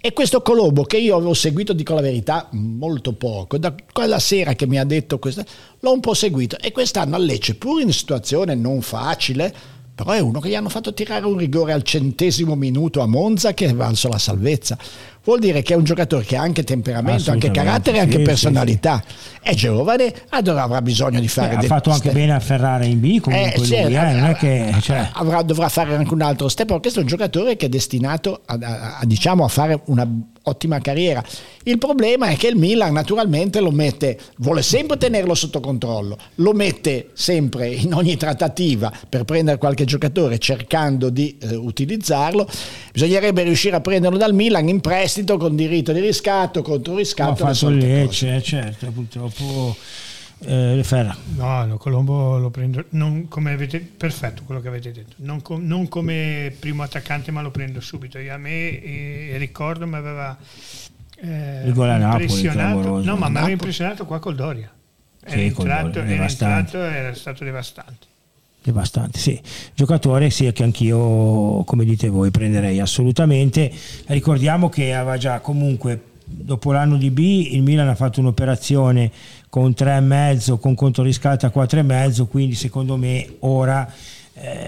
E 0.05 0.11
questo 0.11 0.41
Colombo 0.41 0.83
che 0.83 0.97
io 0.97 1.15
avevo 1.15 1.33
seguito, 1.33 1.71
dico 1.71 1.93
la 1.93 2.01
verità, 2.01 2.49
molto 2.51 3.13
poco, 3.13 3.57
da 3.57 3.73
quella 3.93 4.19
sera 4.19 4.53
che 4.53 4.67
mi 4.67 4.77
ha 4.77 4.83
detto 4.83 5.17
questo, 5.17 5.45
l'ho 5.79 5.93
un 5.93 6.01
po' 6.01 6.13
seguito. 6.13 6.57
E 6.59 6.73
quest'anno 6.73 7.15
a 7.15 7.19
Lecce, 7.19 7.55
pur 7.55 7.79
in 7.79 7.93
situazione 7.93 8.53
non 8.53 8.81
facile, 8.81 9.55
però 9.95 10.11
è 10.11 10.19
uno 10.19 10.41
che 10.41 10.49
gli 10.49 10.55
hanno 10.55 10.67
fatto 10.67 10.93
tirare 10.93 11.25
un 11.25 11.37
rigore 11.37 11.71
al 11.71 11.83
centesimo 11.83 12.55
minuto 12.55 12.99
a 12.99 13.07
Monza 13.07 13.53
che 13.53 13.67
è 13.67 13.73
valso 13.73 14.09
la 14.09 14.17
salvezza 14.17 14.77
vuol 15.23 15.39
dire 15.39 15.61
che 15.61 15.73
è 15.73 15.75
un 15.77 15.83
giocatore 15.83 16.23
che 16.23 16.35
ha 16.35 16.41
anche 16.41 16.63
temperamento, 16.63 17.31
anche 17.31 17.51
carattere 17.51 17.97
e 17.97 17.99
anche 18.01 18.17
sì, 18.17 18.23
personalità. 18.23 19.03
Sì, 19.05 19.13
sì. 19.15 19.37
È 19.41 19.53
giovane, 19.55 20.13
allora 20.29 20.63
avrà 20.63 20.81
bisogno 20.81 21.19
di 21.19 21.27
fare... 21.27 21.55
Beh, 21.57 21.65
ha 21.65 21.67
fatto 21.67 21.91
anche 21.91 22.11
bene 22.11 22.33
a 22.33 22.39
Ferrari 22.39 22.89
in 22.89 22.99
B 22.99 23.19
comunque 23.19 23.53
eh, 23.53 23.85
lui, 23.85 23.95
eh, 23.95 24.13
non 24.13 24.25
è 24.25 24.35
che, 24.35 24.73
cioè... 24.81 25.09
avrà, 25.13 25.41
dovrà 25.41 25.69
fare 25.69 25.95
anche 25.95 26.13
un 26.13 26.21
altro 26.21 26.47
step, 26.47 26.67
perché 26.67 26.81
questo 26.81 26.99
è 26.99 27.03
un 27.03 27.09
giocatore 27.09 27.57
che 27.57 27.65
è 27.65 27.69
destinato 27.69 28.41
a, 28.45 28.57
a, 28.61 28.97
a, 28.99 29.05
diciamo, 29.05 29.43
a 29.43 29.47
fare 29.47 29.81
una 29.85 30.07
ottima 30.43 30.79
carriera. 30.79 31.23
Il 31.63 31.77
problema 31.77 32.27
è 32.27 32.35
che 32.35 32.47
il 32.47 32.55
Milan 32.55 32.93
naturalmente 32.93 33.59
lo 33.59 33.71
mette, 33.71 34.17
vuole 34.37 34.61
sempre 34.61 34.97
tenerlo 34.97 35.33
sotto 35.35 35.59
controllo, 35.59 36.17
lo 36.35 36.53
mette 36.53 37.09
sempre 37.13 37.67
in 37.67 37.93
ogni 37.93 38.17
trattativa 38.17 38.91
per 39.07 39.23
prendere 39.23 39.57
qualche 39.57 39.85
giocatore 39.85 40.37
cercando 40.39 41.09
di 41.09 41.37
eh, 41.39 41.55
utilizzarlo. 41.55 42.47
Bisognerebbe 42.91 43.43
riuscire 43.43 43.75
a 43.75 43.81
prenderlo 43.81 44.17
dal 44.17 44.33
Milan 44.33 44.67
in 44.67 44.79
prestito 44.79 45.11
con 45.37 45.55
diritto 45.55 45.91
di 45.91 45.99
riscatto, 45.99 46.61
contro 46.61 46.95
riscatto. 46.95 47.43
Ma 47.43 47.53
fatto 47.53 47.69
Lecce, 47.69 48.41
certo, 48.41 48.91
purtroppo. 48.91 49.75
Eh, 50.45 50.83
no, 51.35 51.65
no, 51.65 51.77
Colombo 51.77 52.37
lo 52.37 52.49
prendo 52.49 52.83
non 52.89 53.29
come 53.29 53.53
avete 53.53 53.79
perfetto 53.79 54.43
quello 54.43 54.59
che 54.59 54.67
avete 54.67 54.91
detto, 54.91 55.13
non, 55.17 55.41
com, 55.41 55.65
non 55.65 55.87
come 55.87 56.53
primo 56.59 56.83
attaccante, 56.83 57.31
ma 57.31 57.41
lo 57.41 57.49
prendo 57.49 57.79
subito. 57.79 58.17
Io, 58.17 58.33
a 58.33 58.37
me 58.37 58.81
eh, 58.81 59.35
ricordo 59.37 59.87
mi 59.87 59.95
aveva 59.95 60.37
eh, 61.15 61.61
impressionato, 61.65 62.77
Napoli, 62.77 63.05
no, 63.05 63.15
ma 63.15 63.29
mi 63.29 63.37
aveva 63.37 63.51
impressionato 63.51 64.05
qua 64.05 64.19
col 64.19 64.35
Doria. 64.35 64.69
Era, 65.23 65.37
sì, 65.37 65.45
entrato, 65.45 65.99
era, 65.99 66.27
entrato, 66.27 66.81
era 66.81 67.15
stato 67.15 67.45
devastante. 67.45 68.07
Devastante, 68.63 69.19
sì. 69.19 69.37
Giocatore 69.75 70.29
sì, 70.29 70.49
che 70.53 70.63
anch'io, 70.63 71.63
come 71.65 71.83
dite 71.83 72.07
voi, 72.07 72.31
prenderei 72.31 72.79
assolutamente. 72.79 73.69
Ricordiamo 74.05 74.69
che 74.69 74.93
aveva 74.93 75.17
già 75.17 75.41
comunque, 75.41 76.01
dopo 76.23 76.71
l'anno 76.71 76.95
di 76.95 77.11
B, 77.11 77.49
il 77.51 77.61
Milan 77.61 77.89
ha 77.89 77.95
fatto 77.95 78.21
un'operazione 78.21 79.11
con 79.49 79.71
3,5, 79.71 80.59
con 80.59 80.75
conto 80.75 81.03
riscatto 81.03 81.45
a 81.45 81.51
4,5, 81.53 82.27
quindi 82.27 82.55
secondo 82.55 82.95
me 82.95 83.35
ora 83.39 83.91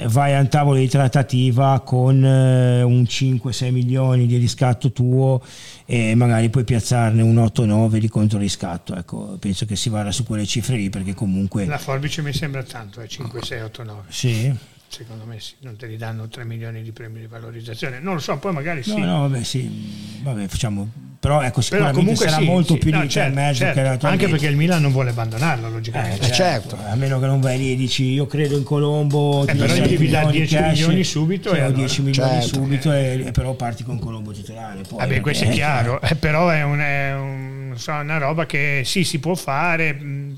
vai 0.07 0.33
a 0.33 0.39
un 0.39 0.47
tavolo 0.47 0.77
di 0.77 0.87
trattativa 0.87 1.81
con 1.81 2.23
eh, 2.23 2.81
un 2.81 3.03
5-6 3.03 3.71
milioni 3.71 4.25
di 4.25 4.37
riscatto 4.37 4.91
tuo 4.91 5.41
e 5.85 6.15
magari 6.15 6.49
puoi 6.49 6.63
piazzarne 6.63 7.21
un 7.21 7.35
8-9 7.35 7.97
di 7.97 8.07
controriscatto. 8.07 8.95
Ecco, 8.95 9.37
penso 9.39 9.65
che 9.65 9.75
si 9.75 9.89
vada 9.89 10.11
su 10.11 10.23
quelle 10.23 10.45
cifre 10.45 10.77
lì 10.77 10.89
perché 10.89 11.13
comunque... 11.13 11.65
La 11.65 11.77
forbice 11.77 12.21
mi 12.21 12.33
sembra 12.33 12.63
tanto, 12.63 13.01
è 13.01 13.07
5, 13.07 13.41
6, 13.43 13.61
8, 13.61 13.83
9. 13.83 14.01
Sì 14.09 14.73
secondo 14.95 15.25
me 15.25 15.41
sì, 15.41 15.55
non 15.59 15.75
te 15.75 15.87
li 15.87 15.97
danno 15.97 16.29
3 16.29 16.45
milioni 16.45 16.81
di 16.81 16.93
premi 16.93 17.19
di 17.19 17.27
valorizzazione 17.27 17.99
non 17.99 18.13
lo 18.13 18.19
so 18.21 18.37
poi 18.37 18.53
magari 18.53 18.81
no, 18.85 18.95
sì 18.95 19.01
no 19.01 19.21
vabbè 19.27 19.43
sì 19.43 20.21
vabbè 20.23 20.47
facciamo 20.47 20.89
però 21.19 21.41
ecco 21.41 21.59
sicuramente 21.59 22.13
però 22.13 22.15
sarà 22.15 22.37
sì, 22.37 22.45
molto 22.45 22.73
sì, 22.73 22.79
più 22.79 22.91
no, 22.91 23.01
di 23.01 23.09
certo, 23.09 23.35
mezzo 23.35 23.59
certo. 23.59 23.97
che 23.97 24.07
anche 24.07 24.29
perché 24.29 24.47
il 24.47 24.55
Milan 24.55 24.81
non 24.81 24.93
vuole 24.93 25.09
abbandonarlo 25.09 25.69
logicamente 25.69 26.27
eh, 26.27 26.31
certo. 26.31 26.77
certo. 26.77 26.89
a 26.89 26.95
meno 26.95 27.19
che 27.19 27.25
non 27.25 27.41
vai 27.41 27.57
lì 27.57 27.73
e 27.73 27.75
dici 27.75 28.03
io 28.05 28.25
credo 28.25 28.55
in 28.55 28.63
Colombo 28.63 29.45
eh, 29.45 29.53
però 29.53 29.73
gli 29.73 29.87
devi 29.87 30.07
dare 30.07 30.31
10 30.31 30.55
cash, 30.55 30.79
milioni 30.79 31.03
subito 31.03 31.49
cioè, 31.49 31.57
e 31.57 31.61
allora. 31.61 31.77
10 31.77 32.01
milioni 32.03 32.41
certo. 32.41 32.47
subito 32.47 32.93
e, 32.93 33.23
e, 33.25 33.31
però 33.31 33.53
parti 33.55 33.83
con 33.83 33.99
Colombo 33.99 34.31
titolare 34.31 34.81
poi, 34.87 34.99
vabbè 34.99 35.19
questo 35.19 35.43
è 35.43 35.49
chiaro 35.49 35.99
eh, 35.99 36.15
però 36.15 36.47
è, 36.49 36.63
un, 36.63 36.79
è 36.79 37.13
un, 37.15 37.73
so, 37.75 37.91
una 37.91 38.17
roba 38.17 38.45
che 38.45 38.83
sì 38.85 39.03
si 39.03 39.19
può 39.19 39.35
fare 39.35 39.93
mh, 39.93 40.37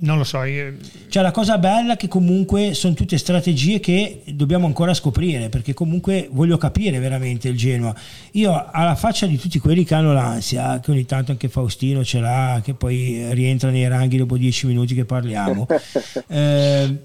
non 0.00 0.18
lo 0.18 0.24
so. 0.24 0.42
Io... 0.44 0.74
Cioè, 1.08 1.22
la 1.22 1.30
cosa 1.30 1.58
bella 1.58 1.94
è 1.94 1.96
che 1.96 2.08
comunque 2.08 2.74
sono 2.74 2.94
tutte 2.94 3.18
strategie 3.18 3.80
che 3.80 4.22
dobbiamo 4.26 4.66
ancora 4.66 4.94
scoprire, 4.94 5.48
perché 5.48 5.74
comunque 5.74 6.28
voglio 6.30 6.56
capire 6.56 6.98
veramente 6.98 7.48
il 7.48 7.56
Genoa. 7.56 7.94
Io, 8.32 8.68
alla 8.70 8.94
faccia 8.94 9.26
di 9.26 9.38
tutti 9.38 9.58
quelli 9.58 9.84
che 9.84 9.94
hanno 9.94 10.12
l'ansia, 10.12 10.80
che 10.80 10.90
ogni 10.90 11.06
tanto 11.06 11.32
anche 11.32 11.48
Faustino 11.48 12.04
ce 12.04 12.20
l'ha, 12.20 12.60
che 12.62 12.74
poi 12.74 13.32
rientra 13.34 13.70
nei 13.70 13.88
ranghi 13.88 14.16
dopo 14.16 14.36
dieci 14.36 14.66
minuti 14.66 14.94
che 14.94 15.04
parliamo, 15.04 15.66
eh, 16.28 16.96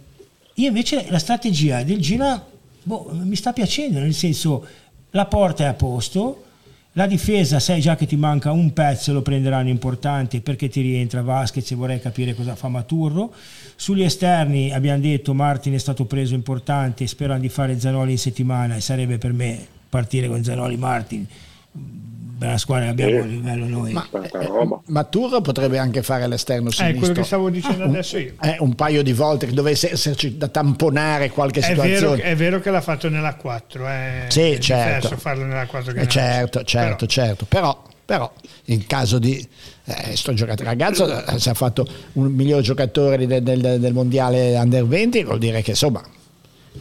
io 0.56 0.68
invece 0.68 1.06
la 1.10 1.20
strategia 1.20 1.82
del 1.84 2.00
Genoa 2.00 2.46
boh, 2.84 3.10
mi 3.24 3.36
sta 3.36 3.54
piacendo, 3.54 4.00
nel 4.00 4.14
senso 4.14 4.66
la 5.12 5.26
porta 5.26 5.64
è 5.64 5.68
a 5.68 5.74
posto 5.74 6.43
la 6.94 7.08
difesa, 7.08 7.60
sai 7.60 7.82
già 7.82 7.96
che 7.96 8.06
ti 8.06 8.16
manca 8.16 8.52
un 8.52 8.72
pezzo, 8.72 9.14
lo 9.14 9.22
prenderanno 9.22 9.70
importante 9.70 10.42
perché 10.42 10.70
ti 10.70 10.82
rientra 10.82 11.22
Vasquez 11.22 11.72
e 11.72 11.76
vorrei 11.76 12.00
capire 12.00 12.36
cosa 12.36 12.56
fa 12.56 12.68
Maturro. 12.68 13.34
Sugli 13.76 14.04
esterni 14.04 14.72
abbiamo 14.72 15.02
detto 15.02 15.34
Martin 15.34 15.74
è 15.74 15.80
stato 15.80 16.06
preso 16.06 16.36
importante, 16.36 17.08
sperano 17.08 17.40
di 17.40 17.50
fare 17.50 17.80
Zanoli 17.80 18.12
in 18.12 18.20
settimana 18.20 18.76
e 18.76 18.82
sarebbe 18.82 19.18
per 19.18 19.34
me 19.34 19.66
partire 19.90 20.28
con 20.28 20.44
Zanoli 20.44 20.78
Martin 20.78 21.28
bella 22.36 22.58
squadra 22.58 22.90
abbiamo 22.90 23.22
a 23.22 23.26
livello 23.26 23.66
noi. 23.68 23.94
Ma, 23.94 24.08
eh, 24.12 24.50
Maturro 24.88 25.42
potrebbe 25.42 25.78
anche 25.78 26.02
fare 26.02 26.28
l'esterno 26.28 26.70
sinistro. 26.72 26.96
È 26.96 27.00
quello 27.00 27.14
che 27.14 27.24
stavo 27.24 27.50
dicendo 27.50 27.84
ah, 27.84 27.88
adesso 27.88 28.18
io. 28.18 28.34
Un, 28.42 28.50
eh, 28.50 28.56
un 28.60 28.76
paio 28.76 29.04
di 29.04 29.14
volte 29.14 29.46
che 29.46 29.54
dovesse 29.54 29.92
esserci 29.92 30.38
da 30.38 30.48
tamponare 30.48 31.30
qualche 31.30 31.60
è 31.60 31.64
situazione. 31.64 32.18
Vero, 32.18 32.30
è 32.30 32.36
vero 32.36 32.60
che 32.60 32.72
l'ha 32.72 32.82
fatto 32.82 33.10
nella 33.10 33.36
4, 33.36 33.88
eh. 33.88 34.26
sì, 34.28 34.52
è 34.52 34.58
certo. 34.58 35.16
farlo 35.18 35.46
nella 35.46 35.66
4 35.66 35.94
che 35.94 36.02
eh, 36.02 36.08
certo, 36.08 36.64
certo, 36.64 37.06
però. 37.06 37.08
certo, 37.08 37.46
però, 37.46 37.84
però 38.06 38.34
in 38.66 38.86
caso 38.88 39.20
di 39.20 39.48
eh, 39.86 40.16
sto 40.16 40.34
giocatore 40.34 40.70
ragazzo 40.70 41.26
eh, 41.26 41.40
si 41.40 41.50
è 41.50 41.54
fatto 41.54 41.88
un 42.14 42.32
miglior 42.32 42.62
giocatore 42.62 43.28
del, 43.28 43.44
del, 43.44 43.80
del 43.80 43.94
mondiale 43.94 44.58
under 44.58 44.86
20 44.86 45.24
vuol 45.24 45.40
dire 45.40 45.62
che 45.62 45.72
insomma 45.72 46.02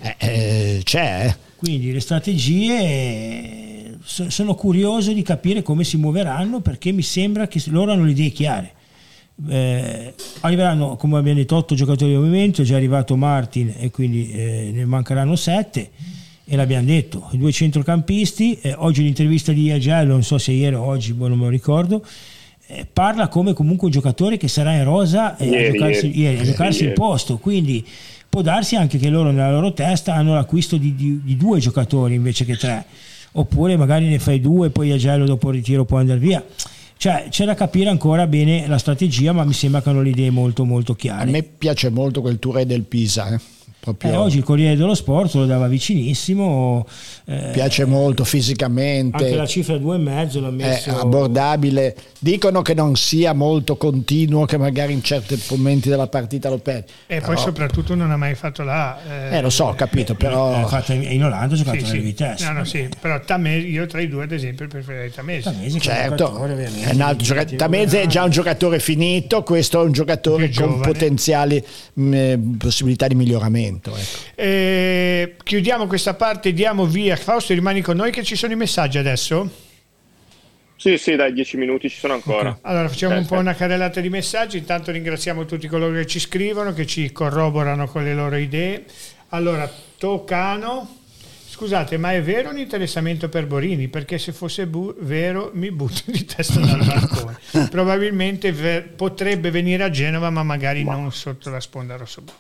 eh, 0.00 0.14
eh 0.18 0.80
c'è 0.84 1.34
quindi 1.56 1.92
le 1.92 2.00
strategie 2.00 3.71
sono 4.04 4.54
curioso 4.54 5.12
di 5.12 5.22
capire 5.22 5.62
come 5.62 5.84
si 5.84 5.96
muoveranno 5.96 6.60
perché 6.60 6.92
mi 6.92 7.02
sembra 7.02 7.46
che 7.48 7.62
loro 7.66 7.92
hanno 7.92 8.04
le 8.04 8.10
idee 8.10 8.30
chiare. 8.30 8.72
eh, 9.48 10.14
arriveranno 10.40 10.96
come 10.96 11.18
abbiamo 11.18 11.38
detto 11.38 11.56
8 11.56 11.74
giocatori 11.74 12.12
di 12.12 12.16
movimento, 12.18 12.62
è 12.62 12.64
già 12.64 12.76
arrivato 12.76 13.16
Martin 13.16 13.72
e 13.78 13.90
quindi 13.90 14.30
eh, 14.30 14.70
ne 14.72 14.84
mancheranno 14.84 15.34
7 15.36 15.90
e 16.44 16.56
l'abbiamo 16.56 16.84
detto, 16.86 17.28
i 17.32 17.38
due 17.38 17.50
centrocampisti, 17.52 18.58
eh, 18.60 18.74
oggi 18.76 19.02
l'intervista 19.02 19.52
di 19.52 19.70
Agello, 19.70 20.12
non 20.12 20.22
so 20.22 20.36
se 20.38 20.52
ieri 20.52 20.74
o 20.74 20.82
oggi, 20.82 21.12
boh, 21.12 21.28
non 21.28 21.38
me 21.38 21.44
lo 21.44 21.50
ricordo, 21.50 22.04
eh, 22.66 22.86
parla 22.92 23.28
come 23.28 23.52
comunque 23.54 23.86
un 23.86 23.92
giocatore 23.92 24.36
che 24.36 24.48
sarà 24.48 24.72
in 24.74 24.84
rosa 24.84 25.36
e 25.36 25.46
Ieri, 25.46 25.66
a 25.68 25.72
giocarsi, 25.72 26.06
ieri. 26.06 26.18
ieri, 26.20 26.38
a 26.38 26.42
giocarsi 26.44 26.84
il 26.84 26.92
posto, 26.92 27.38
quindi 27.38 27.86
può 28.28 28.42
darsi 28.42 28.76
anche 28.76 28.98
che 28.98 29.08
loro 29.08 29.30
nella 29.30 29.50
loro 29.52 29.72
testa 29.72 30.14
hanno 30.14 30.34
l'acquisto 30.34 30.76
di, 30.76 30.94
di- 30.94 31.20
di 31.22 31.36
due 31.36 31.58
giocatori 31.60 32.14
invece 32.14 32.44
che 32.44 32.56
tre, 32.56 32.84
oppure 33.32 33.76
magari 33.76 34.06
ne 34.08 34.18
fai 34.18 34.40
due 34.40 34.68
e 34.68 34.70
poi 34.70 34.90
Agello 34.92 35.24
dopo 35.24 35.48
il 35.50 35.56
ritiro 35.56 35.84
può 35.84 35.98
andare 35.98 36.18
via. 36.18 36.44
Cioè 36.96 37.26
c'è 37.30 37.44
da 37.44 37.54
capire 37.54 37.90
ancora 37.90 38.26
bene 38.28 38.66
la 38.68 38.78
strategia, 38.78 39.32
ma 39.32 39.42
mi 39.44 39.52
sembra 39.52 39.82
che 39.82 39.88
hanno 39.90 40.02
le 40.02 40.10
idee 40.10 40.30
molto 40.30 40.64
molto 40.64 40.92
A 40.92 40.96
chiare. 40.96 41.30
me 41.30 41.42
piace 41.42 41.90
molto 41.90 42.20
quel 42.20 42.38
tour 42.38 42.64
del 42.64 42.82
Pisa, 42.82 43.28
eh. 43.34 43.40
Proprio 43.82 44.12
Eh, 44.12 44.16
oggi 44.16 44.36
il 44.38 44.44
Corriere 44.44 44.76
dello 44.76 44.94
Sport 44.94 45.34
lo 45.34 45.44
dava 45.46 45.66
vicinissimo. 45.66 46.86
eh, 47.24 47.50
piace 47.52 47.84
molto 47.84 48.22
fisicamente. 48.24 49.24
Anche 49.24 49.36
la 49.36 49.46
cifra 49.46 49.74
2,5 49.76 50.40
l'ha 50.40 50.48
è 50.48 50.50
messo. 50.50 50.96
abbordabile. 50.98 51.94
Dicono 52.18 52.62
che 52.62 52.74
non 52.74 52.94
sia 52.94 53.32
molto 53.32 53.76
continuo, 53.76 54.44
che 54.44 54.56
magari 54.56 54.92
in 54.92 55.02
certi 55.02 55.40
momenti 55.50 55.88
della 55.88 56.06
partita 56.06 56.48
lo 56.48 56.58
perdi. 56.58 56.92
E 57.06 57.18
poi 57.20 57.30
Però- 57.34 57.38
soprattutto 57.40 57.94
non 57.96 58.10
ha 58.12 58.16
mai 58.16 58.34
fatto 58.36 58.62
là. 58.62 58.98
Eh, 59.30 59.40
lo 59.40 59.50
so, 59.50 59.64
ho 59.66 59.74
capito, 59.74 60.14
però... 60.14 60.62
Eh, 60.62 60.66
fatto 60.68 60.92
in 60.92 61.24
Olanda 61.24 61.54
ha 61.54 61.58
giocato 61.58 61.78
Sì, 61.78 61.82
nelle 61.84 61.98
sì. 61.98 62.00
Vitesse. 62.04 62.44
No, 62.46 62.52
no, 62.52 62.64
sì, 62.64 62.88
però 63.00 63.18
Tamese, 63.20 63.66
io 63.66 63.86
tra 63.86 64.00
i 64.00 64.08
due 64.08 64.24
ad 64.24 64.32
esempio 64.32 64.68
preferirei 64.68 65.10
Tamese. 65.10 65.50
Tamese 65.50 65.78
è 65.78 65.80
Certo, 65.80 66.14
giocatore, 66.26 66.54
è 66.84 66.92
un 66.92 67.00
altro 67.00 67.16
di 67.16 67.24
gioca- 67.24 67.40
categoria. 67.40 67.56
Tamese 67.66 68.02
è 68.02 68.06
già 68.06 68.22
un 68.24 68.30
giocatore 68.30 68.78
finito, 68.78 69.42
questo 69.42 69.80
è 69.80 69.84
un 69.84 69.92
giocatore 69.92 70.50
con 70.52 70.80
potenziali 70.80 71.64
mh, 71.94 72.56
possibilità 72.58 73.06
di 73.08 73.14
miglioramento. 73.16 73.71
Ecco. 73.76 74.18
Eh, 74.34 75.36
chiudiamo 75.42 75.86
questa 75.86 76.14
parte, 76.14 76.52
diamo 76.52 76.86
via. 76.86 77.16
Fausto, 77.16 77.54
rimani 77.54 77.80
con 77.80 77.96
noi 77.96 78.10
che 78.10 78.22
ci 78.22 78.36
sono 78.36 78.52
i 78.52 78.56
messaggi 78.56 78.98
adesso? 78.98 79.50
Sì, 80.76 80.98
sì, 80.98 81.14
dai, 81.14 81.32
10 81.32 81.56
minuti 81.58 81.88
ci 81.88 81.98
sono 81.98 82.14
ancora. 82.14 82.58
Allora 82.62 82.88
facciamo 82.88 83.16
un 83.16 83.24
po' 83.24 83.36
una 83.36 83.54
carrellata 83.54 84.00
di 84.00 84.08
messaggi. 84.08 84.58
Intanto 84.58 84.90
ringraziamo 84.90 85.44
tutti 85.44 85.68
coloro 85.68 85.94
che 85.94 86.06
ci 86.06 86.18
scrivono, 86.18 86.72
che 86.72 86.86
ci 86.86 87.12
corroborano 87.12 87.86
con 87.86 88.02
le 88.02 88.14
loro 88.14 88.36
idee. 88.36 88.84
Allora, 89.28 89.70
Tocano. 89.96 90.96
Scusate, 91.48 91.98
ma 91.98 92.12
è 92.12 92.20
vero 92.22 92.48
un 92.50 92.58
interessamento 92.58 93.28
per 93.28 93.46
Borini? 93.46 93.86
Perché 93.86 94.18
se 94.18 94.32
fosse 94.32 94.66
bu- 94.66 94.96
vero 94.98 95.50
mi 95.54 95.70
butto 95.70 96.00
di 96.10 96.24
testa 96.24 96.58
dal 96.58 96.82
balcone. 96.84 97.38
Probabilmente 97.70 98.50
ve- 98.50 98.82
potrebbe 98.82 99.52
venire 99.52 99.84
a 99.84 99.90
Genova, 99.90 100.30
ma 100.30 100.42
magari 100.42 100.82
non 100.82 101.12
sotto 101.12 101.50
la 101.50 101.60
sponda 101.60 101.94
rossoblu. 101.96 102.32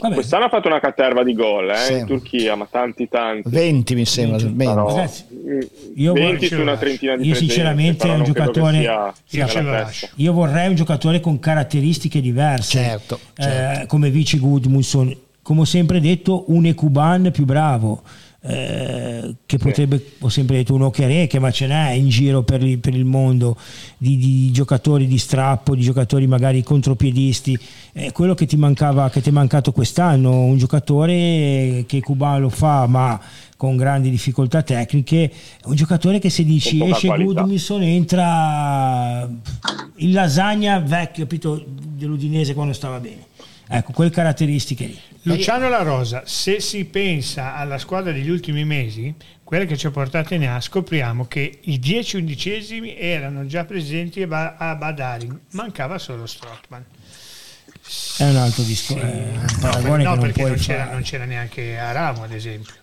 Vabbè, 0.00 0.14
Quest'anno 0.14 0.44
ha 0.44 0.48
fatto 0.48 0.68
una 0.68 0.78
caterva 0.78 1.24
di 1.24 1.32
gol 1.34 1.70
eh, 1.70 1.76
Sì. 1.76 1.92
in 1.94 2.06
Turchia, 2.06 2.54
ma 2.54 2.68
tanti 2.70 3.08
tanti. 3.08 3.48
20 3.50 3.94
mi 3.96 4.04
sembra. 4.04 4.36
20. 4.36 4.54
20. 4.56 4.72
Però, 4.74 4.86
Ragazzi, 4.94 5.24
mm, 5.32 5.60
io 5.96 6.12
20 6.12 6.32
vorrei- 6.32 6.48
su 6.48 6.60
una 6.60 6.76
trentina 6.76 7.16
di 7.16 7.22
io 7.26 7.30
presenze, 7.30 7.52
sinceramente 7.52 8.08
un 8.08 8.22
giocatore- 8.24 8.78
sia- 8.80 9.12
Io 9.30 9.46
sia 9.48 9.90
io 10.14 10.32
vorrei 10.32 10.68
un 10.68 10.74
giocatore 10.76 11.18
con 11.18 11.40
caratteristiche 11.40 12.20
diverse, 12.20 12.78
Certo, 12.78 13.18
eh, 13.36 13.42
certo. 13.42 13.86
come 13.86 14.10
Vici 14.10 14.38
Gudmundsson. 14.38 15.16
Come 15.42 15.60
ho 15.62 15.64
sempre 15.64 15.98
detto, 16.00 16.44
un 16.48 16.66
Ecuban 16.66 17.30
più 17.32 17.44
bravo. 17.44 18.02
Eh, 18.50 19.34
che 19.44 19.58
potrebbe, 19.58 20.12
ho 20.20 20.30
sempre 20.30 20.56
detto 20.56 20.72
un 20.72 20.80
Okereke, 20.80 21.38
ma 21.38 21.50
ce 21.50 21.66
n'è 21.66 21.90
in 21.90 22.08
giro 22.08 22.42
per 22.42 22.62
il, 22.62 22.78
per 22.78 22.94
il 22.94 23.04
mondo 23.04 23.58
di, 23.98 24.16
di 24.16 24.50
giocatori 24.50 25.06
di 25.06 25.18
strappo, 25.18 25.74
di 25.74 25.82
giocatori 25.82 26.26
magari 26.26 26.62
contropiedisti. 26.62 27.58
È 27.92 28.10
quello 28.12 28.34
che 28.34 28.46
ti 28.46 28.56
mancava, 28.56 29.10
che 29.10 29.20
ti 29.20 29.28
è 29.28 29.32
mancato 29.32 29.70
quest'anno, 29.72 30.44
un 30.44 30.56
giocatore 30.56 31.84
che 31.86 32.00
Cuban 32.00 32.40
lo 32.40 32.48
fa, 32.48 32.86
ma 32.86 33.20
con 33.54 33.76
grandi 33.76 34.08
difficoltà 34.08 34.62
tecniche, 34.62 35.30
un 35.64 35.74
giocatore 35.74 36.18
che 36.18 36.30
se 36.30 36.42
dici 36.42 36.82
esce. 36.82 37.08
Gudmundsson 37.08 37.82
entra 37.82 39.28
il 39.96 40.12
lasagna 40.12 40.78
vecchio, 40.78 41.24
capito, 41.24 41.62
dell'Udinese 41.66 42.54
quando 42.54 42.72
stava 42.72 42.98
bene. 42.98 43.26
Ecco, 43.68 43.92
quelle 43.92 44.10
caratteristiche 44.10 44.86
lì. 44.86 44.98
Luciano 45.22 45.68
La 45.68 45.82
Rosa, 45.82 46.22
se 46.24 46.58
si 46.60 46.84
pensa 46.86 47.54
alla 47.54 47.76
squadra 47.78 48.12
degli 48.12 48.30
ultimi 48.30 48.64
mesi, 48.64 49.14
quella 49.44 49.66
che 49.66 49.76
ci 49.76 49.86
ha 49.86 49.90
portato 49.90 50.34
in 50.34 50.46
A, 50.46 50.60
scopriamo 50.60 51.26
che 51.26 51.58
i 51.62 51.78
10 51.78 52.16
undicesimi 52.16 52.96
erano 52.96 53.46
già 53.46 53.64
presenti 53.64 54.22
a 54.22 54.26
Ba- 54.26 54.56
a 54.56 54.74
Badarin, 54.74 55.38
mancava 55.50 55.98
solo 55.98 56.26
Strottman. 56.26 56.84
È 58.18 58.24
un 58.24 58.36
altro 58.36 58.62
discorso, 58.62 59.04
un 59.04 59.56
paragone 59.60 60.02
no, 60.02 60.10
che 60.10 60.16
non 60.16 60.18
perché 60.20 60.42
non 60.42 60.56
c'era, 60.56 60.90
non 60.90 61.02
c'era 61.02 61.24
neanche 61.24 61.78
Aramo, 61.78 62.22
ad 62.24 62.32
esempio. 62.32 62.74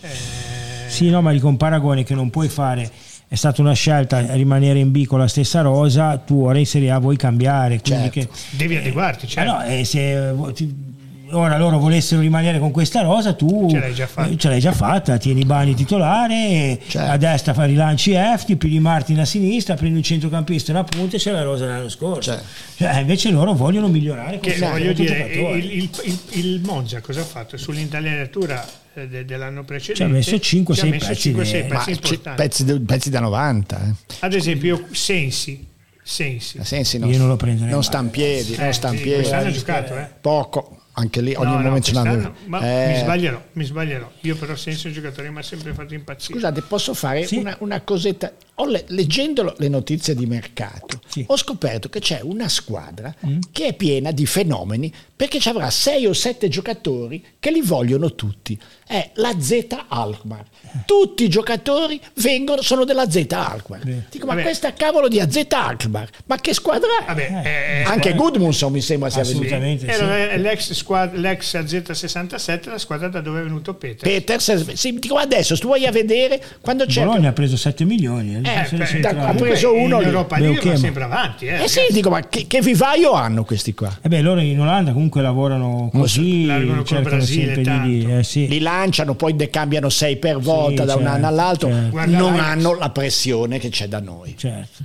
Eh, 0.00 0.88
Sì, 0.88 1.08
no, 1.10 1.22
ma 1.22 1.32
dico 1.32 1.48
un 1.48 1.56
paragone 1.56 2.02
che 2.04 2.14
non 2.14 2.30
puoi 2.30 2.48
fare. 2.48 2.90
È 3.26 3.34
stata 3.36 3.60
una 3.62 3.72
scelta 3.72 4.32
rimanere 4.34 4.78
in 4.78 4.90
B 4.92 5.06
con 5.06 5.18
la 5.18 5.26
stessa 5.28 5.60
rosa, 5.60 6.18
tu 6.18 6.44
ora 6.44 6.58
in 6.58 6.66
Serie 6.66 6.90
A 6.90 6.98
vuoi 6.98 7.16
cambiare. 7.16 7.80
Certo. 7.82 8.10
che, 8.10 8.28
devi 8.50 8.76
adeguarti, 8.76 9.24
Eh 9.24 9.28
certo. 9.28 9.52
no, 9.52 9.64
eh, 9.64 9.84
se 9.84 10.28
eh, 10.28 10.52
ti- 10.52 10.92
ora 11.30 11.56
loro 11.58 11.78
volessero 11.78 12.20
rimanere 12.20 12.60
con 12.60 12.70
questa 12.70 13.00
rosa, 13.00 13.32
tu 13.32 13.68
Ce 13.70 13.80
l'hai 13.80 13.92
già 13.94 14.06
fatta. 14.06 14.28
eh, 14.30 14.36
ce 14.36 14.48
l'hai 14.48 14.60
già 14.60 14.70
fatta, 14.70 15.16
tieni 15.16 15.44
Bani 15.44 15.74
titolare, 15.74 16.78
Certo. 16.86 17.10
a 17.10 17.16
destra 17.16 17.54
fai 17.54 17.68
rilanci 17.68 18.12
Efti, 18.12 18.54
pigli 18.54 18.78
Martin 18.78 19.18
a 19.18 19.24
sinistra, 19.24 19.74
prendi 19.74 19.96
un 19.96 20.04
centrocampista 20.04 20.70
e 20.70 20.74
una 20.76 20.84
punta 20.84 21.16
e 21.16 21.18
c'è 21.18 21.32
la 21.32 21.42
rosa 21.42 21.64
l'anno 21.66 21.88
scorso. 21.88 22.30
Certo. 22.30 22.44
Cioè, 22.76 23.00
invece 23.00 23.30
loro 23.30 23.52
vogliono 23.54 23.88
migliorare 23.88 24.38
Che 24.38 24.48
questo 24.50 24.68
voglio 24.68 24.92
dire, 24.92 25.26
il, 25.32 25.72
il- 25.72 25.90
il- 26.04 26.20
il 26.44 26.60
Monza 26.64 27.00
cosa 27.00 27.22
ha 27.22 27.24
fatto? 27.24 27.56
Sull'intellettura 27.56 28.64
eh, 28.64 28.82
de- 28.94 29.24
dell'anno 29.24 29.64
precedente 29.64 29.94
Ci 29.94 30.02
ha 30.02 30.08
messo 30.08 30.38
cinque, 30.40 30.74
ci 30.74 30.80
ha 30.80 30.82
sei 30.84 30.90
messo 30.92 31.06
pezzi 31.08 31.32
pezzi 31.32 32.18
pezzi, 32.36 32.64
de- 32.64 32.80
pezzi 32.80 33.10
da 33.10 33.20
90. 33.20 33.80
eh. 33.88 33.92
Ad 34.20 34.32
esempio, 34.34 34.76
io- 34.76 34.86
Sensi. 34.94 35.72
Sensi. 36.06 36.58
Sensi 36.62 36.98
Io 36.98 37.16
non 37.18 37.28
lo 37.28 37.36
prenderei 37.36 37.72
non 37.72 37.82
sta 37.82 37.98
in 37.98 38.10
piedi, 38.10 38.52
Eh, 38.54 38.62
non 38.62 38.72
sta 38.74 38.90
in 38.90 38.96
sì, 38.98 39.02
piedi. 39.02 39.16
quest'anno 39.20 39.48
ha 39.48 39.52
giocato, 39.52 39.96
eh. 39.96 40.06
Poco, 40.20 40.80
anche 40.92 41.22
lì 41.22 41.32
ogni 41.34 41.50
No, 41.52 41.56
no, 41.56 41.62
momento 41.64 41.86
ce 41.86 41.92
n'ha 41.94 42.02
quest'anno- 42.02 42.34
ma 42.44 42.60
Eh, 42.60 42.88
mi 42.88 42.98
sbaglierò, 42.98 43.42
mi 43.52 43.64
sbaglierò. 43.64 44.10
Io 44.20 44.36
però 44.36 44.54
Sensi 44.54 44.84
è 44.84 44.88
un 44.88 44.92
giocatore 44.94 45.30
mi 45.30 45.38
ha 45.38 45.42
sempre 45.42 45.72
fatto 45.72 45.94
impazzire. 45.94 46.34
Scusate, 46.34 46.60
posso 46.60 46.92
fare 46.92 47.24
Sì. 47.26 47.36
una, 47.38 47.56
una 47.60 47.80
cosetta? 47.80 48.32
Ho 48.56 48.66
le- 48.66 48.84
leggendo 48.88 49.54
le 49.58 49.68
notizie 49.68 50.14
di 50.14 50.26
mercato, 50.26 51.00
Sì. 51.08 51.20
Mm. 51.20 51.24
ho 51.26 51.36
scoperto 51.36 51.88
che 51.88 51.98
c'è 52.00 52.20
una 52.22 52.48
squadra 52.48 53.12
che 53.50 53.66
è 53.66 53.72
piena 53.74 54.12
di 54.12 54.26
fenomeni 54.26 54.92
perché 55.16 55.40
ci 55.40 55.48
avrà 55.48 55.70
sei 55.70 56.06
o 56.06 56.12
sette 56.12 56.48
giocatori 56.48 57.24
che 57.40 57.50
li 57.50 57.60
vogliono 57.62 58.14
tutti. 58.14 58.56
È 58.86 59.10
la 59.14 59.34
Z 59.40 59.66
Alkmaar. 59.88 60.44
Tutti 60.84 61.24
i 61.24 61.28
giocatori 61.28 62.00
vengono, 62.14 62.62
sono 62.62 62.84
della 62.84 63.08
Z 63.10 63.26
Alkmaar. 63.30 63.80
Dico, 64.10 64.26
ma 64.26 64.32
Vabbè. 64.34 64.42
questa 64.44 64.72
cavolo 64.72 65.08
di 65.08 65.18
AZ 65.20 65.46
Alkmaar, 65.48 66.08
ma 66.26 66.36
che 66.36 66.52
squadra 66.54 66.88
è? 67.02 67.04
Vabbè, 67.06 67.42
eh, 67.44 67.82
Anche 67.84 68.14
Gudmundsson 68.14 68.70
mi 68.72 68.80
sembra 68.80 69.08
sia 69.10 69.22
venuto. 69.22 69.44
Assolutamente. 69.46 69.92
sì. 69.92 70.00
era 70.00 70.36
l'ex, 70.36 70.72
squad- 70.72 71.14
l'ex 71.16 71.54
AZ67, 71.54 72.68
la 72.68 72.78
squadra 72.78 73.08
da 73.08 73.20
dove 73.20 73.40
è 73.40 73.42
venuto 73.42 73.74
Peter. 73.74 74.08
Peters, 74.08 74.72
sì, 74.72 74.94
dico, 74.98 75.16
adesso 75.16 75.56
tu 75.56 75.68
vai 75.68 75.86
a 75.86 75.90
vedere 75.92 76.42
quando 76.60 76.84
c'è... 76.86 77.04
Bologna 77.04 77.30
ha 77.30 77.32
preso 77.32 77.56
7 77.56 77.84
milioni. 77.84 78.42
Eh, 78.44 78.60
Eh, 78.60 78.66
centrale. 78.66 79.00
da- 79.00 79.26
ha 79.28 79.34
preso 79.34 79.74
uno 79.74 80.00
in. 80.00 80.06
Europa 80.06 80.38
League 80.38 80.58
ok, 80.58 80.64
va 80.64 80.70
ma- 80.72 80.76
sempre 80.78 81.02
avanti. 81.04 81.46
Eh, 81.46 81.62
Eh 81.64 81.68
sì, 81.68 81.80
dico, 81.90 82.10
ma 82.10 82.20
che, 82.28 82.46
che 82.46 82.60
vivaio 82.60 83.12
hanno 83.12 83.44
questi 83.44 83.74
qua? 83.74 83.96
Eh 84.02 84.08
beh, 84.08 84.20
loro 84.20 84.40
in 84.40 84.60
Olanda 84.60 84.92
comunque 84.92 85.22
lavorano 85.22 85.90
così, 85.92 86.46
cercano 86.46 87.00
Brasile 87.02 87.54
sempre 87.54 87.62
di, 87.82 88.02
tanto. 88.02 88.18
eh, 88.18 88.22
sì. 88.24 88.48
Li 88.48 88.60
lanciano, 88.60 89.14
poi 89.14 89.32
ne 89.34 89.50
cambiano 89.50 89.88
sei 89.88 90.16
per 90.16 90.38
volta 90.38 90.84
da 90.84 90.94
un 90.94 91.00
certo, 91.02 91.14
anno 91.16 91.26
all'altro, 91.26 91.68
certo. 91.70 92.06
Non 92.10 92.38
hanno 92.38 92.74
la 92.74 92.90
pressione 92.90 93.58
che 93.58 93.68
c'è 93.70 93.88
da 93.88 94.00
noi. 94.00 94.34
certo. 94.36 94.82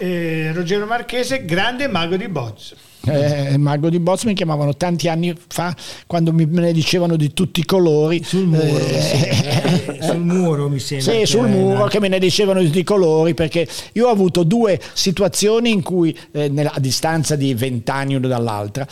Eh, 0.00 0.52
Ruggero 0.54 0.86
Marchese, 0.86 1.44
grande 1.44 1.88
mago 1.88 2.16
di 2.16 2.28
Boz. 2.28 2.74
Eh, 3.08 3.56
Mago 3.58 3.88
di 3.90 3.98
Boz 3.98 4.24
mi 4.24 4.34
chiamavano 4.34 4.76
tanti 4.76 5.08
anni 5.08 5.34
fa 5.48 5.74
quando 6.06 6.32
mi, 6.32 6.46
me 6.46 6.60
ne 6.60 6.72
dicevano 6.72 7.16
di 7.16 7.32
tutti 7.32 7.60
i 7.60 7.64
colori. 7.64 8.22
Sul 8.22 8.44
muro, 8.46 8.62
Eh, 8.62 8.72
mi 8.72 9.00
sembra. 9.00 10.06
sul 10.06 10.18
muro 10.20 10.68
mi 10.68 10.78
sembra. 10.78 11.12
Sì, 11.12 11.18
che 11.20 11.26
sul 11.26 11.48
muro 11.48 11.86
che 11.86 12.00
me 12.00 12.08
ne 12.08 12.18
dicevano 12.18 12.60
di 12.60 12.66
tutti 12.66 12.78
i 12.80 12.84
colori 12.84 13.34
perché 13.34 13.66
io 13.92 14.06
ho 14.08 14.10
avuto 14.10 14.42
due 14.42 14.80
situazioni 14.92 15.70
in 15.70 15.82
cui 15.82 16.16
eh, 16.32 16.48
nella- 16.48 16.72
a 16.72 16.80
distanza 16.80 17.36
di 17.36 17.54
vent'anni 17.54 18.14
uno 18.14 18.28
dall'altra. 18.28 18.86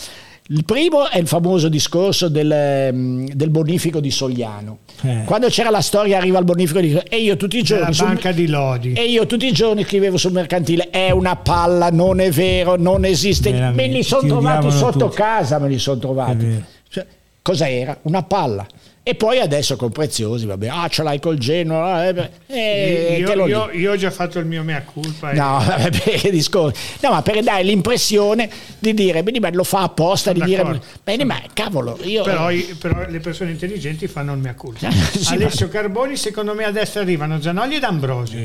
Il 0.49 0.65
primo 0.65 1.09
è 1.11 1.19
il 1.19 1.27
famoso 1.27 1.69
discorso 1.69 2.29
del, 2.29 2.51
ehm, 2.51 3.29
del 3.31 3.51
bonifico 3.51 3.99
di 3.99 4.11
Sogliano. 4.13 4.79
Eh. 5.03 5.23
Quando 5.25 5.49
c'era 5.49 5.71
la 5.71 5.81
storia 5.81 6.19
arriva 6.19 6.39
il 6.39 6.45
bonifico 6.45 6.79
di 6.81 6.97
e 7.09 7.17
io 7.17 7.37
tutti 7.37 7.59
i 7.59 7.63
giorni 7.63 7.95
banca 7.97 8.31
di 8.31 8.47
Lodi. 8.47 8.93
e 8.93 9.07
io 9.07 9.27
tutti 9.27 9.47
i 9.47 9.53
giorni 9.53 9.83
scrivevo 9.85 10.17
sul 10.17 10.31
mercantile 10.33 10.89
è 10.91 11.11
una 11.11 11.35
palla, 11.35 11.91
non 11.91 12.21
è 12.21 12.31
vero, 12.31 12.77
non 12.77 13.05
esiste. 13.05 13.51
Veramente, 13.51 13.89
Me 13.89 13.93
li 13.93 14.03
sono 14.05 14.21
ti 14.23 14.29
trovati 14.29 14.71
sotto 14.71 14.99
tutti. 15.07 15.17
casa, 15.17 15.59
me 15.59 15.69
li 15.69 15.79
sono 15.79 15.99
trovati. 15.99 16.65
Cioè, 16.89 17.07
cosa 17.43 17.69
era? 17.69 17.99
Una 18.03 18.23
palla. 18.23 18.65
E 19.09 19.15
poi 19.15 19.39
adesso 19.39 19.77
con 19.77 19.93
Preziosi, 19.93 20.47
vabbè, 20.47 20.67
ah 20.67 20.89
ce 20.89 21.05
l'hai 21.05 21.21
col 21.21 21.39
Genoa, 21.39 22.09
eh, 22.09 22.31
eh, 22.49 23.17
io, 23.21 23.47
io- 23.47 23.71
io 23.71 23.93
ho 23.93 23.97
già 23.97 24.11
fatto 24.11 24.41
il 24.41 24.47
mio 24.47 24.65
mea 24.65 24.83
culpa. 24.83 25.31
e- 25.31 25.37
No, 25.37 25.63
vabbè, 25.65 25.91
che 26.19 26.31
discorso. 26.33 26.77
No, 27.03 27.11
ma 27.11 27.23
per 27.23 27.41
dare 27.45 27.63
l'impressione 27.63 28.51
di 28.81 28.93
dire, 28.95 29.23
bene, 29.23 29.39
ma 29.39 29.49
lo 29.53 29.63
fa 29.63 29.83
apposta, 29.83 30.33
di 30.33 30.41
Sono 30.41 30.51
dire, 30.51 30.63
d'accordo. 30.65 30.85
bene, 31.05 31.23
ma 31.25 31.41
cavolo, 31.53 31.97
io... 32.03 32.25
Però, 32.25 32.49
però 32.81 33.07
le 33.09 33.21
persone 33.21 33.53
intelligenti 33.53 34.09
fanno 34.09 34.33
il 34.33 34.41
mea 34.41 34.55
culpa. 34.57 34.91
Sì, 34.91 35.35
Alessio 35.35 35.69
Carboni, 35.69 36.17
secondo 36.17 36.53
me 36.55 36.65
a 36.65 36.73
destra 36.73 37.03
arrivano 37.03 37.41
Zanolli 37.41 37.77
ed 37.77 37.85
Ambrosio. 37.85 38.41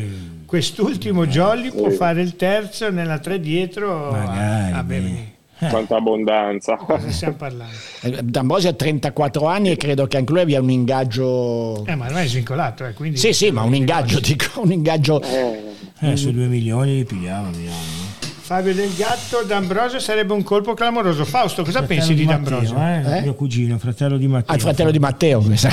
Quest'ultimo 0.45 1.25
Jolly 1.25 1.71
può 1.71 1.89
fare 1.89 2.21
il 2.21 2.35
terzo 2.35 2.91
nella 2.91 3.17
tre 3.17 3.39
dietro. 3.39 4.11
Magari, 4.11 4.73
a 4.73 4.83
Bevni. 4.83 5.30
Quanta 5.69 5.95
abbondanza. 5.97 6.75
Cosa 6.75 7.09
stiamo 7.11 7.35
parlando? 7.35 7.73
Eh, 8.03 8.23
D'Ambrosio 8.23 8.69
ha 8.69 8.73
34 8.73 9.45
anni 9.45 9.71
e 9.71 9.77
credo 9.77 10.07
che 10.07 10.17
anche 10.17 10.31
lui 10.31 10.41
abbia 10.41 10.59
un 10.59 10.71
ingaggio... 10.71 11.85
Eh, 11.85 11.95
ma 11.95 12.07
ormai 12.07 12.25
è 12.25 12.27
svincolato, 12.27 12.85
eh, 12.85 12.93
quindi... 12.93 13.17
Sì, 13.17 13.31
sì, 13.31 13.51
ma 13.51 13.61
un 13.61 13.75
ingaggio, 13.75 14.19
dico, 14.21 14.61
un 14.61 14.71
ingaggio... 14.71 15.21
Eh, 15.21 16.17
su 16.17 16.31
2 16.31 16.47
milioni 16.47 16.95
li 16.95 17.03
pigliamo, 17.03 17.49
Milano. 17.49 17.75
no? 17.75 18.29
Fabio 18.51 18.73
Del 18.73 18.93
Gatto, 18.95 19.43
D'Ambrosio 19.45 19.99
sarebbe 19.99 20.33
un 20.33 20.43
colpo 20.43 20.73
clamoroso. 20.73 21.23
Fausto, 21.25 21.63
cosa 21.63 21.83
pensi 21.83 22.13
di 22.13 22.25
D'Ambrosio? 22.25 22.75
Matteo, 22.75 23.13
eh? 23.13 23.17
Eh? 23.19 23.21
Mio 23.21 23.33
cugino, 23.33 23.77
fratello 23.77 24.17
di 24.17 24.27
Matteo. 24.27 24.51
Ah, 24.51 24.55
il 24.55 24.61
fratello 24.61 24.91
di 24.91 24.99
Matteo. 24.99 25.39
questa. 25.41 25.69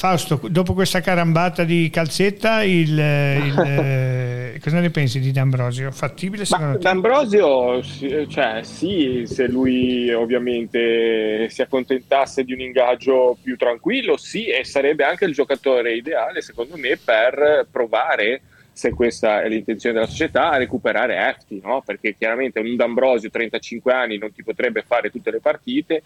Fausto, 0.00 0.40
dopo 0.48 0.72
questa 0.72 1.02
carambata 1.02 1.62
di 1.62 1.90
calzetta, 1.92 2.62
il, 2.62 2.88
il, 2.88 3.58
eh, 4.54 4.58
cosa 4.58 4.80
ne 4.80 4.88
pensi 4.88 5.20
di 5.20 5.30
D'Ambrosio? 5.30 5.90
Fattibile 5.90 6.44
Ma 6.48 6.56
secondo 6.56 6.78
te? 6.78 6.84
D'Ambrosio, 6.84 7.82
cioè, 8.26 8.60
sì, 8.62 9.24
se 9.26 9.46
lui 9.46 10.10
ovviamente 10.10 11.50
si 11.50 11.60
accontentasse 11.60 12.44
di 12.44 12.54
un 12.54 12.60
ingaggio 12.60 13.36
più 13.42 13.58
tranquillo, 13.58 14.16
sì, 14.16 14.46
e 14.46 14.64
sarebbe 14.64 15.04
anche 15.04 15.26
il 15.26 15.34
giocatore 15.34 15.92
ideale, 15.94 16.40
secondo 16.40 16.78
me, 16.78 16.96
per 16.96 17.66
provare, 17.70 18.40
se 18.72 18.92
questa 18.92 19.42
è 19.42 19.50
l'intenzione 19.50 19.96
della 19.96 20.10
società, 20.10 20.48
a 20.50 20.56
recuperare 20.56 21.28
Efti, 21.28 21.60
no? 21.62 21.82
Perché 21.84 22.14
chiaramente 22.16 22.58
un 22.58 22.74
D'Ambrosio, 22.74 23.28
35 23.28 23.92
anni, 23.92 24.16
non 24.16 24.32
ti 24.32 24.42
potrebbe 24.42 24.80
fare 24.80 25.10
tutte 25.10 25.30
le 25.30 25.40
partite, 25.40 26.02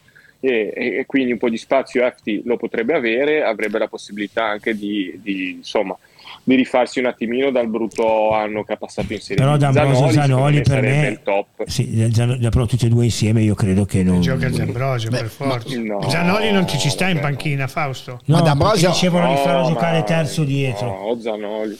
e, 0.47 0.99
e- 0.99 1.05
quindi 1.07 1.33
un 1.33 1.39
po' 1.39 1.49
di 1.49 1.57
spazio 1.59 2.05
Efti 2.05 2.43
lo 2.45 2.57
potrebbe 2.57 2.95
avere, 2.95 3.43
avrebbe 3.43 3.79
la 3.79 3.89
possibilità 3.89 4.45
anche 4.45 4.77
di, 4.77 5.19
di, 5.23 5.51
insomma, 5.59 5.97
di 6.43 6.55
rifarsi 6.57 6.99
un 6.99 7.07
attimino 7.07 7.51
dal 7.51 7.69
brutto 7.69 8.33
anno 8.33 8.65
che 8.65 8.75
ha 8.75 8.77
passato 8.77 9.13
in 9.13 9.21
Serie 9.21 9.43
Però. 9.43 9.57
D'Ambrosio 9.57 10.09
e 10.09 10.13
Zanoli 10.13 10.61
per 10.63 10.81
me... 10.83 11.07
il 11.09 11.21
top. 11.23 11.67
Sì, 11.67 12.09
Zan- 12.13 12.39
però 12.51 12.67
tutti 12.67 12.87
e 12.87 12.89
due 12.89 13.05
insieme 13.05 13.43
io 13.43 13.55
credo 13.55 13.85
che 13.85 14.03
non... 14.03 14.21
Gioca 14.21 14.49
D'Ambrosio 14.51 15.11
per 15.11 15.27
forza. 15.27 15.79
no, 15.81 16.09
Zanoli 16.09 16.51
non 16.53 16.67
ti 16.67 16.79
ci 16.79 16.91
sta 16.91 17.09
in 17.09 17.21
panchina, 17.21 17.67
Fausto. 17.67 18.21
No, 18.27 18.37
Ma 18.37 18.43
D'Ambrosio- 18.43 18.91
dicevano 18.91 19.31
di 19.31 19.37
farlo 19.41 19.63
No, 19.63 19.69
giocare 19.69 20.05
terzo 20.05 20.45
dietro. 20.45 20.87
No, 20.87 21.21
Zanoli. 21.21 21.79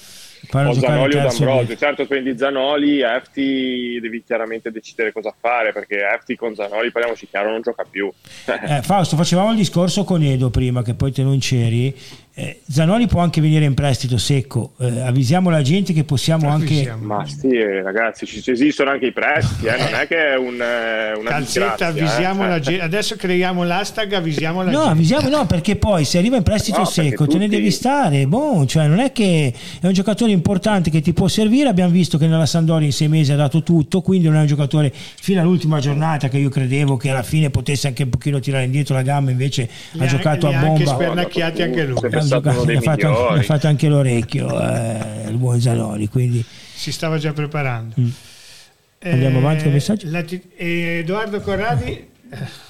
O 0.53 0.73
Zanoli 0.73 1.17
o 1.17 1.23
D'Ambrosio. 1.23 1.77
Certo, 1.77 2.07
prendi 2.07 2.37
Zanoli, 2.37 3.01
Efti 3.01 3.99
devi 4.01 4.23
chiaramente 4.25 4.71
decidere 4.71 5.13
cosa 5.13 5.35
fare 5.39 5.73
perché 5.73 5.99
Efti 6.15 6.37
con 6.37 6.55
Zanoli, 6.55 6.91
parliamoci 6.91 7.29
chiaro, 7.29 7.51
non 7.51 7.63
gioca 7.63 7.85
più. 7.89 8.11
Eh, 8.47 8.83
Fausto, 8.83 9.17
facevamo 9.17 9.51
il 9.51 9.57
discorso 9.57 10.05
con 10.05 10.23
Edo 10.23 10.51
prima, 10.51 10.83
che 10.83 10.95
poi 10.95 11.13
te 11.13 11.23
non 11.23 11.39
c'eri. 11.39 11.95
Eh, 12.37 12.63
Zanoli 12.69 13.07
può 13.07 13.21
anche 13.21 13.41
venire 13.41 13.65
in 13.65 13.75
prestito 13.75 14.19
secco. 14.19 14.73
Eh, 14.81 15.03
avvisiamo 15.03 15.51
la 15.51 15.63
gente 15.63 15.93
che 15.93 16.03
possiamo 16.03 16.49
anche. 16.49 16.65
Avvisiamo. 16.91 17.05
Ma 17.07 17.25
sì, 17.27 17.47
eh, 17.51 17.81
ragazzi, 17.81 18.27
ci, 18.27 18.43
esistono 18.51 18.91
anche 18.91 19.07
i 19.07 19.13
prestiti, 19.13 19.67
eh, 19.67 19.77
non 19.79 19.95
è 20.01 20.07
che 20.09 20.33
è 20.33 20.37
un, 20.37 20.61
eh, 20.61 21.17
una 21.17 21.31
Calzetta, 21.31 21.87
avvisiamo 21.87 22.45
eh. 22.45 22.49
la 22.49 22.59
gente. 22.59 22.83
Adesso 22.83 23.15
creiamo 23.15 23.63
l'hashtag, 23.63 24.15
avvisiamo 24.15 24.63
la 24.65 24.71
No, 24.73 24.77
gente. 24.79 24.91
avvisiamo 24.91 25.29
no, 25.29 25.47
perché 25.47 25.77
poi 25.77 26.05
se 26.05 26.19
arriva 26.19 26.37
in 26.37 26.43
prestito 26.43 26.79
No, 26.81 26.85
secco 26.87 27.25
te 27.29 27.39
ne 27.39 27.45
tutti- 27.45 27.57
devi 27.57 27.71
stare. 27.71 28.27
Boh, 28.27 28.67
cioè 28.67 28.89
non 28.89 28.99
è 28.99 29.13
che 29.13 29.55
è 29.81 29.87
un 29.87 29.93
giocatore 29.93 30.33
importante 30.33 30.91
che 30.91 31.01
ti 31.01 31.13
può 31.13 31.29
servire. 31.29 31.69
Abbiamo 31.69 31.93
visto 31.93 32.19
che 32.19 32.27
nella 32.27 32.47
Sandoria 32.47 32.87
in 32.87 32.93
sei 32.93 33.07
mesi 33.07 33.31
ha 33.31 33.37
dato 33.37 33.63
tutto, 33.63 34.01
quindi 34.01 34.27
non 34.27 34.39
è 34.39 34.41
un 34.41 34.47
giocatore 34.47 34.93
fino 34.93 35.41
all'ultima 35.41 35.79
giornata 35.79 36.29
che 36.29 36.39
io 36.39 36.49
credevo 36.49 36.97
che 36.97 37.11
alla 37.11 37.23
fine 37.23 37.51
potesse 37.51 37.87
anche 37.87 38.03
un 38.03 38.09
pochino 38.11 38.41
tirare 38.41 38.65
indietro 38.65 38.97
la 38.97 39.03
gamba, 39.03 39.31
invece 39.31 39.69
Li 39.93 40.03
ha 40.03 40.07
giocato 40.07 40.49
li 40.49 40.55
a 40.55 40.59
ha 40.59 40.63
anche 40.63 40.83
bomba. 40.83 41.01
spernacchiati 41.05 41.63
anche 41.63 41.85
lui. 41.85 42.23
Giocato- 42.29 42.57
uno 42.57 42.65
dei 42.65 42.75
gli 42.75 42.79
ha 42.79 42.83
fatto, 42.83 43.09
migliori. 43.09 43.35
gli 43.37 43.39
ha 43.39 43.43
fatto 43.43 43.67
anche 43.67 43.89
l'orecchio 43.89 44.61
eh, 44.61 45.29
il 45.29 45.37
buon 45.37 45.61
Zanoli. 45.61 46.09
Quindi 46.09 46.45
Si 46.75 46.93
stava 46.93 47.19
già 47.19 47.33
preparando. 47.33 47.95
Mm. 48.01 48.09
Andiamo 49.07 49.39
avanti 49.39 49.63
con 49.65 49.71
i 49.71 49.75
messaggi? 49.75 50.09
la 50.11 50.23
ti- 50.23 50.41
eh, 50.57 50.99
Edoardo 51.01 51.41
Corradi, 51.41 51.91
eh, 51.91 52.09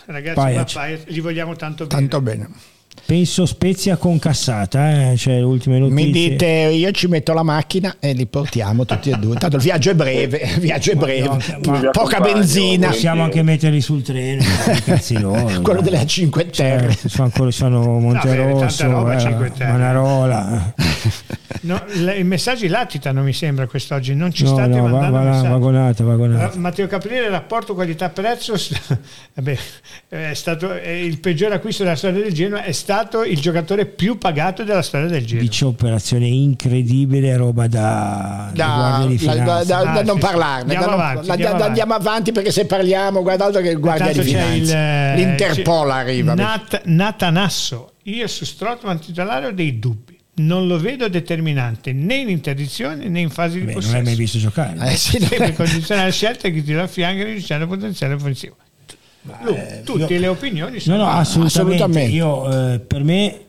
ragazzi, 0.06 0.34
Pajac, 0.34 1.04
li 1.06 1.20
vogliamo 1.20 1.54
tanto 1.54 1.86
bene. 1.86 2.00
Tanto 2.00 2.20
bene. 2.20 2.48
Penso 3.06 3.44
Spezia 3.46 3.96
concassata, 3.96 5.10
eh, 5.12 5.16
cioè 5.16 5.42
ultime 5.42 5.78
notizie. 5.78 6.04
Mi 6.04 6.10
dite, 6.10 6.46
io 6.46 6.90
ci 6.92 7.06
metto 7.06 7.32
la 7.32 7.42
macchina 7.42 7.96
e 8.00 8.12
li 8.12 8.26
portiamo 8.26 8.84
tutti 8.84 9.10
e 9.10 9.16
due. 9.16 9.36
Tanto 9.36 9.56
il 9.56 9.62
viaggio 9.62 9.90
è 9.90 9.94
breve, 9.94 10.38
il 10.54 10.60
viaggio 10.60 10.92
è 10.92 10.94
breve, 10.94 11.26
no, 11.28 11.38
ma- 11.66 11.78
Vi 11.80 11.88
poca 11.92 12.20
benzina. 12.20 12.88
Possiamo 12.88 13.22
anche 13.24 13.42
metterli 13.42 13.80
sul 13.80 14.02
treno, 14.02 14.42
loro. 15.20 15.60
Quello 15.62 15.80
dai. 15.80 15.90
delle 15.90 16.06
5 16.06 16.50
Terre. 16.50 16.88
Certo, 16.92 17.08
sono 17.08 17.24
ancora 17.24 17.50
sono 17.50 17.80
bene, 17.80 18.00
Monterosso, 18.00 18.82
tanta 18.82 18.96
roba, 18.98 19.16
eh. 19.18 19.66
Manarola. 19.66 20.74
No, 21.64 21.82
le- 21.86 22.18
I 22.18 22.24
messaggi 22.24 22.68
latitano, 22.68 23.22
mi 23.22 23.32
sembra, 23.32 23.66
quest'oggi. 23.66 24.14
Non 24.14 24.32
ci 24.32 24.42
No, 24.42 24.50
state 24.50 24.68
no, 24.68 24.82
va- 24.82 24.88
mandando 24.88 25.16
va 25.16 25.22
là, 25.24 25.30
messaggi. 25.30 25.48
vagonata, 25.48 26.58
Matteo 26.58 26.86
Caprile, 26.86 27.28
rapporto 27.30 27.72
qualità-prezzo, 27.74 28.54
vabbè, 29.34 29.56
è 30.08 30.34
stato 30.34 30.74
è 30.74 30.88
il 30.90 31.20
peggior 31.20 31.52
acquisto 31.52 31.82
della 31.82 31.96
storia 31.96 32.20
del 32.22 32.34
Genoa, 32.34 32.64
è 32.64 32.72
stato 32.72 32.83
il 33.24 33.40
giocatore 33.40 33.86
più 33.86 34.18
pagato 34.18 34.62
della 34.64 34.82
storia 34.82 35.08
del 35.08 35.24
Genoa. 35.24 35.42
Dice 35.44 35.64
operazione 35.64 36.26
incredibile, 36.26 37.36
roba 37.36 37.66
da, 37.66 38.50
da 38.52 38.64
Da, 38.66 38.74
guardia 38.74 39.06
di 39.08 39.24
da- 39.24 39.32
finanza. 39.32 39.62
da- 39.64 39.82
da 39.84 39.90
Ah, 40.00 40.02
non 40.02 40.14
sì, 40.16 40.20
parlarne, 40.20 40.60
Andiamo 40.74 40.84
da 40.84 40.90
non- 40.90 41.00
avanti, 41.00 41.26
da- 41.26 41.32
andiamo 41.32 41.62
andiamo 41.64 41.94
avanti 41.94 42.32
perché 42.32 42.50
se 42.50 42.66
parliamo, 42.66 43.22
guarda 43.22 43.44
altro 43.46 43.60
che 43.60 43.74
guardia 43.74 44.08
Intanto 44.08 44.28
di 44.28 44.32
c'è 44.34 44.44
il, 44.52 44.64
finanza. 44.66 45.12
eh, 45.12 45.16
L'Interpol 45.16 45.88
c'è 45.88 45.94
arriva. 45.94 46.34
Nat- 46.34 46.82
Natanasso, 46.84 47.92
io 48.04 48.26
su 48.26 48.44
Strottman 48.44 48.98
titolare 48.98 49.46
ho 49.46 49.52
dei 49.52 49.78
dubbi. 49.78 50.12
Non 50.36 50.66
lo 50.66 50.78
vedo 50.80 51.08
determinante 51.08 51.92
né 51.92 52.16
in 52.16 52.28
interdizione 52.28 53.08
né 53.08 53.20
in 53.20 53.30
fase 53.30 53.54
di 53.54 53.60
Beh, 53.60 53.64
non 53.66 53.74
possesso. 53.74 53.94
l'hai 53.94 54.02
mai 54.02 54.14
visto 54.16 54.38
giocare. 54.38 54.76
Eh, 54.90 54.96
sì, 54.96 55.18
Deve 55.18 55.52
condizionare 55.52 56.08
la 56.08 56.12
scelta 56.12 56.48
che 56.48 56.62
tira 56.64 56.82
a 56.82 56.86
fianco 56.88 57.20
e 57.22 57.24
riducendo 57.26 57.64
il 57.64 57.70
potenziale 57.70 58.14
offensivo. 58.14 58.56
Lu, 59.42 59.56
tutte 59.84 60.14
io- 60.14 60.20
le 60.20 60.26
opinioni 60.28 60.74
No, 60.74 60.80
sono 60.80 60.96
no, 60.98 61.08
assolutamente. 61.08 61.82
assolutamente. 61.82 62.12
Io 62.14 62.72
eh, 62.74 62.78
per 62.80 63.02
me, 63.04 63.40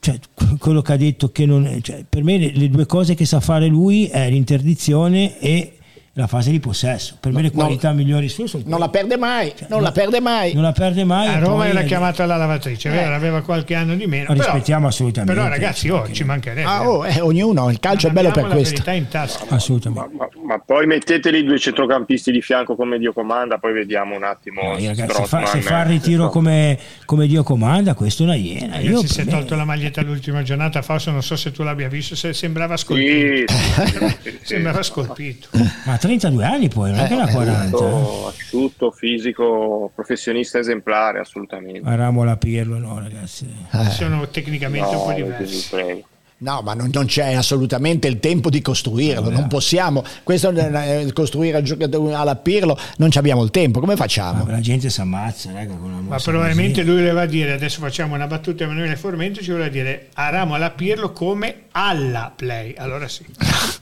cioè, 0.00 0.18
quello 0.58 0.82
che 0.82 0.92
ha 0.92 0.96
detto 0.96 1.30
che 1.30 1.46
non 1.46 1.66
è- 1.66 1.80
cioè, 1.80 2.04
per 2.08 2.24
me 2.24 2.36
le, 2.38 2.52
le 2.52 2.68
due 2.68 2.86
cose 2.86 3.14
che 3.14 3.24
sa 3.24 3.40
fare 3.40 3.66
lui 3.68 4.06
è 4.06 4.28
l'interdizione 4.28 5.38
e 5.38 5.76
la 6.14 6.26
fase 6.26 6.50
di 6.50 6.60
possesso. 6.60 7.16
Per 7.18 7.32
me 7.32 7.40
le 7.40 7.48
no, 7.48 7.54
qualità 7.54 7.92
migliori 7.92 8.28
sue 8.28 8.46
sono 8.46 8.62
Non 8.66 8.78
la 8.78 8.90
perde 8.90 9.16
mai, 9.16 9.50
non 9.68 9.80
la 9.80 9.92
perde 9.92 10.20
mai. 10.20 10.52
non 10.52 10.62
la 10.62 10.72
perde 10.72 11.04
mai. 11.04 11.28
a 11.28 11.38
Roma 11.38 11.66
era 11.66 11.82
chiamato 11.84 12.22
alla 12.22 12.36
lavatrice, 12.36 12.90
è 12.90 12.92
vero, 12.92 13.14
aveva 13.14 13.40
qualche 13.40 13.74
anno 13.74 13.94
di 13.94 14.06
meno. 14.06 14.26
Lo 14.28 14.34
però- 14.34 14.44
rispettiamo 14.52 14.86
assolutamente. 14.88 15.32
Però 15.34 15.48
ragazzi, 15.48 15.88
oh, 15.88 16.10
ci 16.12 16.24
mancherebbe. 16.24 16.68
Ah, 16.68 16.86
oh, 16.88 17.06
eh, 17.06 17.20
ognuno, 17.20 17.70
il 17.70 17.78
calcio 17.80 18.08
è 18.08 18.12
Non 18.12 18.22
bello 18.22 18.34
per 18.34 18.46
la 18.46 18.54
questo. 18.54 18.90
in 18.90 19.08
tasca. 19.08 19.46
Assolutamente. 19.48 20.14
Ma, 20.16 20.28
ma 20.44 20.58
poi 20.58 20.86
metteteli 20.86 21.44
due 21.44 21.58
centrocampisti 21.58 22.30
di 22.30 22.42
fianco 22.42 22.76
come 22.76 22.98
Dio 22.98 23.14
comanda, 23.14 23.56
poi 23.58 23.72
vediamo 23.72 24.14
un 24.14 24.24
attimo. 24.24 24.60
No, 24.62 24.78
io, 24.78 24.88
ragazzi, 24.88 25.14
se 25.14 25.26
fa, 25.26 25.46
se 25.46 25.60
fa 25.62 25.80
il 25.82 25.86
eh, 25.88 25.90
ritiro 25.92 26.28
come, 26.28 26.78
come 27.06 27.26
Dio 27.26 27.42
comanda, 27.42 27.94
questo 27.94 28.22
è 28.24 28.26
una 28.26 28.34
iena. 28.34 28.78
Io, 28.80 28.96
Ragazzi, 28.96 29.14
si 29.14 29.20
è 29.20 29.24
me- 29.24 29.30
tolto 29.30 29.54
la 29.56 29.64
maglietta 29.64 30.02
l'ultima 30.02 30.42
giornata, 30.42 30.82
Fausto, 30.82 31.10
non 31.10 31.22
so 31.22 31.36
se 31.36 31.52
tu 31.52 31.62
l'abbia 31.62 31.88
visto, 31.88 32.14
se 32.14 32.34
sembrava 32.34 32.76
scolpito. 32.76 33.50
sì, 33.52 33.86
sì, 33.86 34.14
sì, 34.22 34.38
sembrava 34.42 34.82
scolpito. 34.82 35.48
Ma 35.84 35.96
32 36.02 36.44
anni 36.44 36.68
poi, 36.68 36.90
non 36.90 36.98
è 36.98 37.06
che 37.06 37.14
ne 37.14 37.22
ha 37.22 37.28
40. 37.28 37.60
eh. 37.62 37.62
Asciutto, 37.62 38.26
asciutto, 38.26 38.90
fisico, 38.90 39.92
professionista 39.94 40.58
esemplare, 40.58 41.20
assolutamente. 41.20 41.80
Ramola 41.84 42.36
Pirlo, 42.36 42.76
no, 42.78 42.98
ragazzi. 42.98 43.46
Sono 43.90 44.26
tecnicamente 44.28 44.96
un 44.96 45.02
po' 45.02 45.10
No, 45.10 45.14
diversi. 45.14 46.04
No, 46.38 46.60
ma 46.64 46.74
non, 46.74 46.90
non 46.92 47.06
c'è 47.06 47.34
assolutamente 47.34 48.08
il 48.08 48.18
tempo 48.18 48.50
di 48.50 48.60
costruirlo, 48.60 49.30
non 49.30 49.46
possiamo. 49.46 50.02
Questo 50.24 50.50
eh, 50.50 51.08
costruire 51.12 51.58
il 51.58 51.64
giocatore 51.64 52.14
alla 52.14 52.34
Pirlo, 52.34 52.76
non 52.96 53.12
ci 53.12 53.18
abbiamo 53.18 53.44
il 53.44 53.50
tempo, 53.52 53.78
come 53.78 53.94
facciamo? 53.94 54.42
Ma 54.42 54.50
la 54.50 54.60
gente 54.60 54.90
si 54.90 55.00
ammazza, 55.00 55.52
raga, 55.52 55.74
Ma 55.74 56.16
probabilmente 56.18 56.82
lui 56.82 56.96
voleva 56.96 57.26
dire, 57.26 57.52
adesso 57.52 57.78
facciamo 57.78 58.16
una 58.16 58.26
battuta 58.26 58.64
Emanuele 58.64 58.96
Formento, 58.96 59.40
ci 59.40 59.52
voleva 59.52 59.68
dire 59.68 60.08
a 60.14 60.30
Ramo 60.30 60.56
alla 60.56 60.70
Pirlo 60.70 61.12
come 61.12 61.66
alla 61.70 62.32
play. 62.34 62.74
Allora 62.76 63.06
sì. 63.06 63.24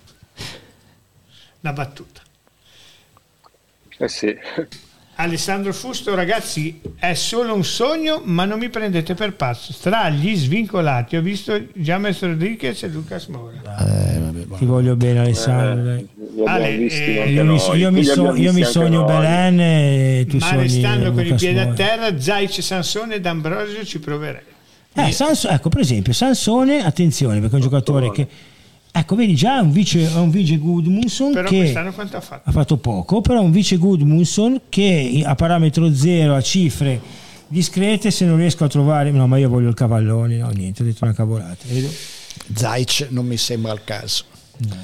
Una 1.61 1.73
battuta. 1.73 2.20
Eh 3.99 4.09
sì. 4.09 4.35
Alessandro 5.16 5.74
Fusto, 5.74 6.15
ragazzi, 6.15 6.81
è 6.97 7.12
solo 7.12 7.55
un 7.55 7.62
sogno, 7.62 8.23
ma 8.24 8.47
non 8.47 8.59
mi 8.59 8.70
prendete 8.70 9.12
per 9.15 9.35
pazzo. 9.35 9.74
Tra 9.78 10.09
gli 10.09 10.35
svincolati 10.35 11.16
ho 11.16 11.20
visto 11.20 11.61
James 11.74 12.19
Rodriguez 12.23 12.82
e 12.82 12.89
Lucas 12.89 13.27
Moura. 13.27 13.61
Ti 14.57 14.65
voglio 14.65 14.97
bene, 14.97 15.19
Alessandro. 15.20 15.85
dai. 15.85 16.09
li 16.16 16.41
abbiamo 16.41 16.49
Ale, 16.49 16.69
eh, 16.87 17.31
Io 17.32 17.45
mi, 17.45 17.61
io 17.78 17.91
mi 17.91 18.05
so- 18.05 18.35
io 18.35 18.53
mi 18.55 18.65
sogno. 18.65 19.05
Belen 19.05 19.61
e 19.61 20.27
tu 20.27 20.39
Ma 20.39 20.47
sogni 20.47 20.62
restando 20.62 21.12
con 21.12 21.27
i 21.27 21.35
piedi 21.35 21.59
a 21.59 21.73
terra, 21.74 22.19
Zaic, 22.19 22.62
Sansone 22.62 23.16
ed 23.16 23.27
Ambrosio 23.27 23.85
ci 23.85 24.01
proverei. 24.01 24.43
Eh, 24.95 25.12
Sans- 25.12 25.45
ecco, 25.45 25.69
per 25.69 25.81
esempio, 25.81 26.15
Sansone, 26.15 26.82
attenzione, 26.82 27.41
perché 27.41 27.53
è 27.53 27.57
un 27.57 27.62
giocatore 27.62 28.11
che... 28.11 28.27
Ecco, 28.93 29.15
vedi 29.15 29.35
già 29.35 29.59
è 29.59 29.61
un 29.61 29.71
vice, 29.71 30.11
è 30.11 30.17
un 30.17 30.31
vice 30.31 30.57
Gudmundsson 30.57 31.33
Però 31.33 31.49
che 31.49 31.59
quest'anno 31.59 31.93
quanto 31.93 32.17
ha 32.17 32.21
fatto? 32.21 32.49
ha 32.49 32.53
fatto 32.53 32.77
poco, 32.77 33.21
però 33.21 33.39
è 33.39 33.43
un 33.43 33.53
vice 33.53 33.77
Gudmundsson 33.77 34.62
che 34.69 35.23
a 35.25 35.35
parametro 35.37 35.95
zero, 35.95 36.35
a 36.35 36.43
cifre 36.43 37.01
discrete, 37.51 38.11
se 38.11 38.25
non 38.25 38.37
riesco 38.37 38.65
a 38.65 38.69
trovare... 38.69 39.11
No, 39.11 39.27
ma 39.27 39.37
io 39.37 39.49
voglio 39.49 39.69
il 39.69 39.75
cavallone, 39.75 40.37
no, 40.37 40.51
niente, 40.51 40.83
ho 40.83 40.85
detto 40.85 41.05
una 41.05 41.12
cavolata. 41.12 41.65
Vedo? 41.67 41.89
Zaic 42.55 43.09
non 43.11 43.27
mi 43.27 43.37
sembra 43.37 43.73
il 43.73 43.83
caso. 43.85 44.25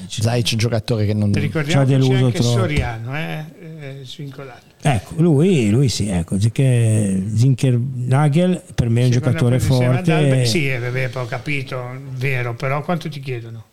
Zaic 0.09 0.49
è 0.49 0.53
un 0.53 0.59
giocatore 0.59 1.07
che 1.07 1.15
non... 1.15 1.33
Ricordiamo 1.33 1.71
Ci 1.71 1.77
ha 1.77 1.97
che 1.97 2.03
c'è 2.03 2.09
deluso 2.09 2.25
anche 2.27 2.39
troppo. 2.41 2.59
Soriano, 2.59 3.17
eh, 3.17 3.45
eh, 3.61 4.01
svincolato. 4.03 4.65
Ecco, 4.83 5.15
lui, 5.19 5.71
lui 5.71 5.89
sì, 5.89 6.09
ecco, 6.09 6.39
Zinker 6.39 7.79
Nagel 7.79 8.63
per 8.75 8.89
me 8.89 9.03
è 9.03 9.05
un 9.07 9.13
Secondo 9.13 9.39
giocatore 9.39 9.61
forte. 9.61 10.13
Alba- 10.13 10.45
sì, 10.45 10.69
eh, 10.69 10.79
vabbè, 10.79 11.11
ho 11.15 11.27
capito, 11.27 11.83
vero, 12.17 12.55
però 12.55 12.83
quanto 12.83 13.09
ti 13.09 13.21
chiedono? 13.21 13.65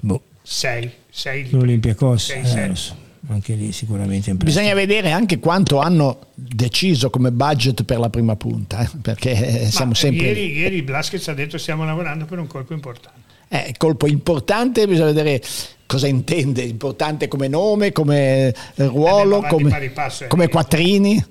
Boh, 0.00 0.22
6, 0.42 0.90
6 1.10 1.50
l'Olympiacos, 1.50 2.24
Sei, 2.24 2.70
eh, 2.70 2.74
so, 2.74 2.96
anche 3.28 3.54
lì 3.54 3.72
sicuramente. 3.72 4.34
Bisogna 4.34 4.74
vedere 4.74 5.10
anche 5.10 5.38
quanto 5.38 5.78
hanno 5.78 6.26
deciso 6.34 7.10
come 7.10 7.32
budget 7.32 7.84
per 7.84 7.98
la 7.98 8.10
prima 8.10 8.36
punta, 8.36 8.80
eh, 8.80 8.88
perché 9.00 9.62
eh, 9.62 9.70
siamo 9.70 9.94
sempre... 9.94 10.26
Ieri, 10.26 10.52
ieri 10.52 10.82
Blaschez 10.82 11.28
ha 11.28 11.34
detto 11.34 11.56
stiamo 11.58 11.84
lavorando 11.84 12.24
per 12.26 12.38
un 12.38 12.46
colpo 12.46 12.74
importante. 12.74 13.32
Eh, 13.48 13.74
colpo 13.78 14.06
importante, 14.06 14.86
bisogna 14.86 15.12
vedere 15.12 15.40
cosa 15.86 16.06
intende, 16.06 16.62
importante 16.62 17.28
come 17.28 17.48
nome, 17.48 17.92
come 17.92 18.48
eh, 18.48 18.54
ruolo, 18.86 19.36
avanti 19.36 19.54
come, 19.54 19.70
pari 19.70 19.90
passo, 19.90 20.24
eh. 20.24 20.26
come 20.28 20.48
quattrini. 20.48 21.24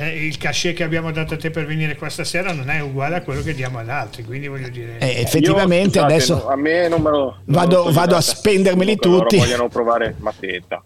Eh, 0.00 0.26
il 0.26 0.36
cachet 0.38 0.76
che 0.76 0.84
abbiamo 0.84 1.10
dato 1.10 1.34
a 1.34 1.36
te 1.36 1.50
per 1.50 1.66
venire 1.66 1.96
qua 1.96 2.08
stasera 2.08 2.52
non 2.52 2.70
è 2.70 2.80
uguale 2.80 3.16
a 3.16 3.22
quello 3.22 3.42
che 3.42 3.52
diamo 3.54 3.78
ad 3.80 3.88
altri, 3.88 4.22
quindi 4.22 4.46
voglio 4.46 4.68
dire... 4.68 4.98
Eh, 4.98 5.20
effettivamente 5.22 5.98
Io, 5.98 6.04
scusate, 6.04 6.12
adesso 6.14 6.34
no, 6.36 6.48
a 6.48 6.56
me 6.56 6.88
non 6.88 7.02
me 7.02 7.10
lo 7.10 7.18
non 7.18 7.42
vado- 7.46 7.84
lo 7.86 7.92
vado 7.92 8.14
a 8.14 8.20
spendermeli 8.20 8.96
loro 9.02 9.20
tutti. 9.22 9.36
vogliono 9.38 9.68
provare 9.68 10.14
Mateta. 10.18 10.82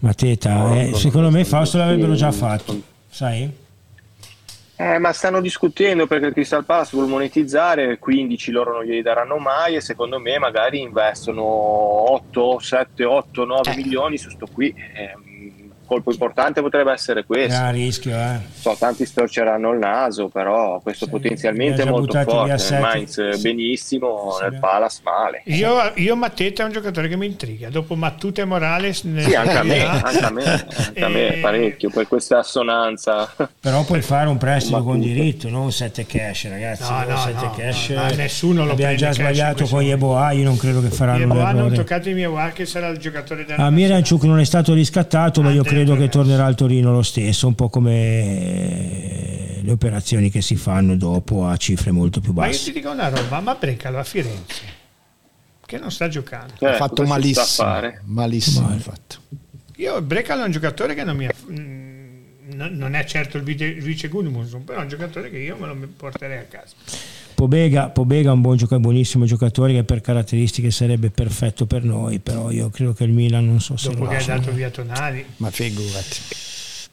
Ma 0.00 0.12
Teta, 0.14 0.52
No, 0.54 0.74
eh, 0.74 0.92
secondo 0.94 1.30
me 1.30 1.44
Fausto 1.44 1.78
l'avrebbero 1.78 2.14
già 2.14 2.32
fatto, 2.32 2.78
sai? 3.08 3.48
Eh, 4.74 4.98
ma 4.98 5.12
stanno 5.12 5.40
discutendo 5.40 6.08
perché 6.08 6.26
il 6.26 6.32
Crystal 6.32 6.64
Palace 6.64 6.90
vuole 6.94 7.08
monetizzare, 7.08 7.98
15 7.98 8.50
loro 8.50 8.72
non 8.72 8.82
glieli 8.84 9.00
daranno 9.00 9.36
mai 9.38 9.76
e 9.76 9.80
secondo 9.80 10.18
me 10.18 10.38
magari 10.38 10.80
investono 10.80 11.42
8, 11.44 12.58
7, 12.58 13.04
8, 13.04 13.44
9 13.44 13.70
Eh. 13.70 13.76
milioni 13.76 14.18
su 14.18 14.28
sto 14.30 14.48
qui. 14.52 14.74
Eh, 14.76 15.14
colpo 15.92 16.10
importante 16.10 16.60
potrebbe 16.62 16.92
essere 16.92 17.24
questo. 17.24 17.52
Era 17.54 17.66
a 17.66 17.70
rischio, 17.70 18.16
eh. 18.16 18.38
So, 18.58 18.74
tanti 18.78 19.04
storceranno 19.04 19.72
il 19.72 19.78
naso, 19.78 20.28
però 20.28 20.80
questo 20.80 21.04
Sì, 21.04 21.10
potenzialmente 21.10 21.82
è 21.82 21.84
molto 21.84 22.18
forte. 22.22 22.56
Nel 22.70 22.80
Mainz 22.80 23.30
Sì. 23.30 23.40
benissimo, 23.42 24.36
Sì. 24.38 24.44
nel 24.48 24.58
Palace 24.58 25.00
male. 25.04 25.42
Io, 25.46 25.92
io 25.96 26.16
Matteta 26.16 26.62
è 26.62 26.66
un 26.66 26.72
giocatore 26.72 27.08
che 27.08 27.16
mi 27.16 27.26
intriga, 27.26 27.68
dopo 27.68 27.94
Mattuta 27.94 28.40
e 28.42 28.44
Morales... 28.44 29.02
nel- 29.02 29.24
Sì, 29.24 29.34
anche 29.34 29.56
a 29.56 29.62
me, 29.62 29.84
anche 29.86 30.24
a 30.24 30.30
me, 30.30 30.44
anche 30.44 31.04
a 31.04 31.08
me 31.08 31.34
Eh, 31.36 31.38
parecchio, 31.40 31.90
per 31.90 32.08
questa 32.08 32.38
assonanza. 32.38 33.34
Però 33.60 33.84
puoi 33.84 34.00
fare 34.02 34.28
un 34.28 34.38
prestito 34.38 34.82
con 34.82 34.98
diritto, 35.00 35.48
non 35.48 35.70
7 35.72 36.06
cash, 36.06 36.48
ragazzi. 36.48 36.90
No, 36.90 37.04
no, 37.06 37.16
7 37.18 37.44
no, 37.44 37.54
cash. 37.56 37.88
no, 37.90 37.94
ma 38.02 38.10
nessuno 38.12 38.64
lo 38.64 38.72
Abbiamo 38.72 38.94
già 38.96 39.12
sbagliato 39.12 39.66
con. 39.66 39.82
Yeboah, 39.82 40.30
io 40.32 40.44
non 40.44 40.56
credo 40.56 40.80
che 40.80 40.88
faranno 40.90 41.34
l'errore. 41.34 41.74
toccate 41.74 42.08
il 42.10 42.14
mio 42.14 42.30
che 42.54 42.66
sarà 42.66 42.88
il 42.88 42.98
giocatore 42.98 43.44
della 43.44 43.56
A 43.62 43.68
nazionale. 43.68 43.74
Miranchuk 43.74 44.22
non 44.24 44.38
è 44.40 44.44
stato 44.44 44.72
riscattato, 44.74 45.42
ma 45.42 45.50
io 45.50 45.58
Andrea 45.62 45.81
credo 45.84 45.96
che 45.96 46.08
tornerà 46.08 46.44
al 46.46 46.54
Torino 46.54 46.92
lo 46.92 47.02
stesso, 47.02 47.46
un 47.46 47.54
po' 47.54 47.68
come 47.68 47.92
eh, 47.92 49.60
le 49.62 49.70
operazioni 49.72 50.30
che 50.30 50.40
si 50.42 50.56
fanno 50.56 50.96
dopo 50.96 51.46
a 51.46 51.56
cifre 51.56 51.90
molto 51.90 52.20
più 52.20 52.32
Ma 52.32 52.46
io 52.46 52.52
basse. 52.52 52.64
ti 52.64 52.72
dico 52.72 52.90
una 52.90 53.08
roba, 53.08 53.40
ma 53.40 53.54
Brecalo 53.54 53.98
a 53.98 54.04
Firenze, 54.04 54.62
che 55.66 55.78
non 55.78 55.90
sta 55.90 56.08
giocando. 56.08 56.54
Eh, 56.60 56.66
ha 56.66 56.74
fatto 56.74 57.02
malissimo, 57.04 57.68
malissimo 58.04 58.62
Male. 58.66 58.74
infatti. 58.76 59.16
Io 59.76 60.00
Brecalo 60.02 60.42
è 60.42 60.46
un 60.46 60.52
giocatore 60.52 60.94
che 60.94 61.04
non 61.04 61.16
mi 61.16 61.26
ha... 61.26 61.32
non- 61.48 62.94
è 62.94 63.04
certo 63.04 63.36
il 63.38 63.42
vice, 63.42 64.08
Gudmundsson, 64.08 64.64
però 64.64 64.80
è 64.80 64.82
un 64.82 64.88
giocatore 64.88 65.30
che 65.30 65.38
io 65.38 65.56
me 65.56 65.66
lo 65.66 65.76
porterei 65.96 66.38
a 66.38 66.42
casa. 66.44 66.74
Pobega, 67.34 67.88
Pobega 67.88 68.30
è 68.30 68.32
un 68.32 68.40
buon 68.40 68.56
gioca- 68.56 68.78
buonissimo 68.78 69.24
giocatore 69.24 69.72
che 69.72 69.84
per 69.84 70.00
caratteristiche 70.00 70.70
sarebbe 70.70 71.10
perfetto 71.10 71.66
per 71.66 71.82
noi, 71.84 72.18
però 72.18 72.50
io 72.50 72.68
credo 72.70 72.92
che 72.92 73.04
il 73.04 73.12
Milan 73.12 73.44
non 73.46 73.60
so 73.60 73.76
se 73.76 73.88
Dopo 73.90 74.04
lo 74.04 74.10
che 74.10 74.16
hai 74.16 74.24
dato 74.26 74.52
via 74.52 74.70
Tonali. 74.70 75.24
Ma 75.38 75.50
figurati. 75.50 76.16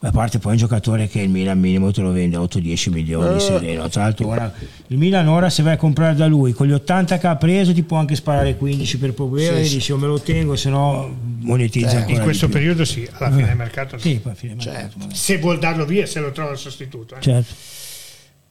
A 0.01 0.11
parte 0.11 0.39
poi 0.39 0.53
un 0.53 0.57
giocatore 0.57 1.09
che 1.09 1.19
il 1.19 1.29
Milan 1.29 1.59
minimo 1.59 1.91
te 1.91 1.99
lo 1.99 2.11
vende 2.13 2.37
a 2.37 2.39
8-10 2.39 2.89
milioni 2.89 3.35
Eh. 3.35 3.39
sereno. 3.41 3.89
Tra 3.89 4.03
l'altro 4.03 4.27
ora, 4.29 4.53
il 4.87 4.97
Milan 4.97 5.27
ora 5.27 5.49
se 5.49 5.61
vai 5.61 5.73
a 5.73 5.77
comprare 5.77 6.15
da 6.15 6.25
lui 6.25 6.53
con 6.53 6.67
gli 6.67 6.71
80 6.71 7.17
che 7.17 7.27
ha 7.27 7.35
preso 7.35 7.73
ti 7.73 7.83
può 7.83 7.97
anche 7.97 8.15
sparare 8.15 8.55
15 8.55 8.97
per 8.97 9.13
Pobega 9.13 9.55
Sì, 9.55 9.59
e 9.59 9.65
sì. 9.65 9.73
dici 9.75 9.91
o 9.91 9.97
me 9.97 10.07
lo 10.07 10.19
tengo 10.21 10.55
se 10.55 10.69
no 10.69 11.13
monetizza 11.41 11.91
Eh, 11.91 11.95
ancora 11.97 12.15
In 12.17 12.23
questo 12.23 12.47
periodo 12.47 12.85
sì, 12.85 13.05
alla 13.11 13.29
fine 13.29 13.47
del 13.47 13.57
mercato 13.57 13.97
sì. 13.97 14.07
Sì, 14.23 14.29
fine 14.35 14.55
mercato, 14.55 14.77
Certo. 14.99 15.07
Se 15.13 15.37
vuol 15.37 15.59
darlo 15.59 15.85
via, 15.85 16.05
se 16.05 16.21
lo 16.21 16.31
trova 16.31 16.51
il 16.53 16.57
sostituto. 16.57 17.15
eh. 17.15 17.21
Certo. 17.21 17.53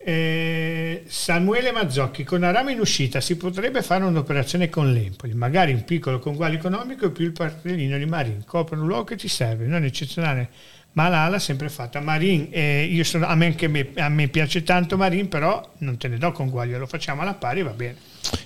Eh, 0.08 1.02
Samuele 1.06 1.70
Mazzocchi 1.70 2.24
con 2.24 2.42
Arame 2.42 2.72
in 2.72 2.80
uscita 2.80 3.20
si 3.20 3.36
potrebbe 3.36 3.82
fare 3.82 4.04
un'operazione 4.04 4.70
con 4.70 4.90
l'Empoli 4.90 5.34
magari 5.34 5.74
un 5.74 5.84
piccolo 5.84 6.18
conguaglio 6.18 6.56
economico 6.56 7.04
e 7.04 7.10
più 7.10 7.26
il 7.26 7.32
partellino 7.32 7.98
di 7.98 8.06
Marin. 8.06 8.42
Copre 8.46 8.76
un 8.76 8.86
luogo 8.86 9.04
che 9.04 9.16
ti 9.16 9.28
serve 9.28 9.66
non 9.66 9.84
eccezionale. 9.84 10.48
Ma 10.92 11.08
l'ala 11.08 11.38
sempre 11.38 11.68
fatta. 11.68 12.00
Marin 12.00 12.48
eh, 12.50 12.98
sono, 13.04 13.26
a, 13.26 13.34
me 13.34 13.54
me, 13.68 13.90
a 13.96 14.08
me 14.08 14.28
piace 14.28 14.62
tanto 14.62 14.96
Marin 14.96 15.28
però 15.28 15.74
non 15.80 15.98
te 15.98 16.08
ne 16.08 16.16
do 16.16 16.32
conguaglio 16.32 16.78
lo 16.78 16.86
facciamo 16.86 17.20
alla 17.20 17.34
pari 17.34 17.62
va 17.62 17.72
bene 17.72 17.96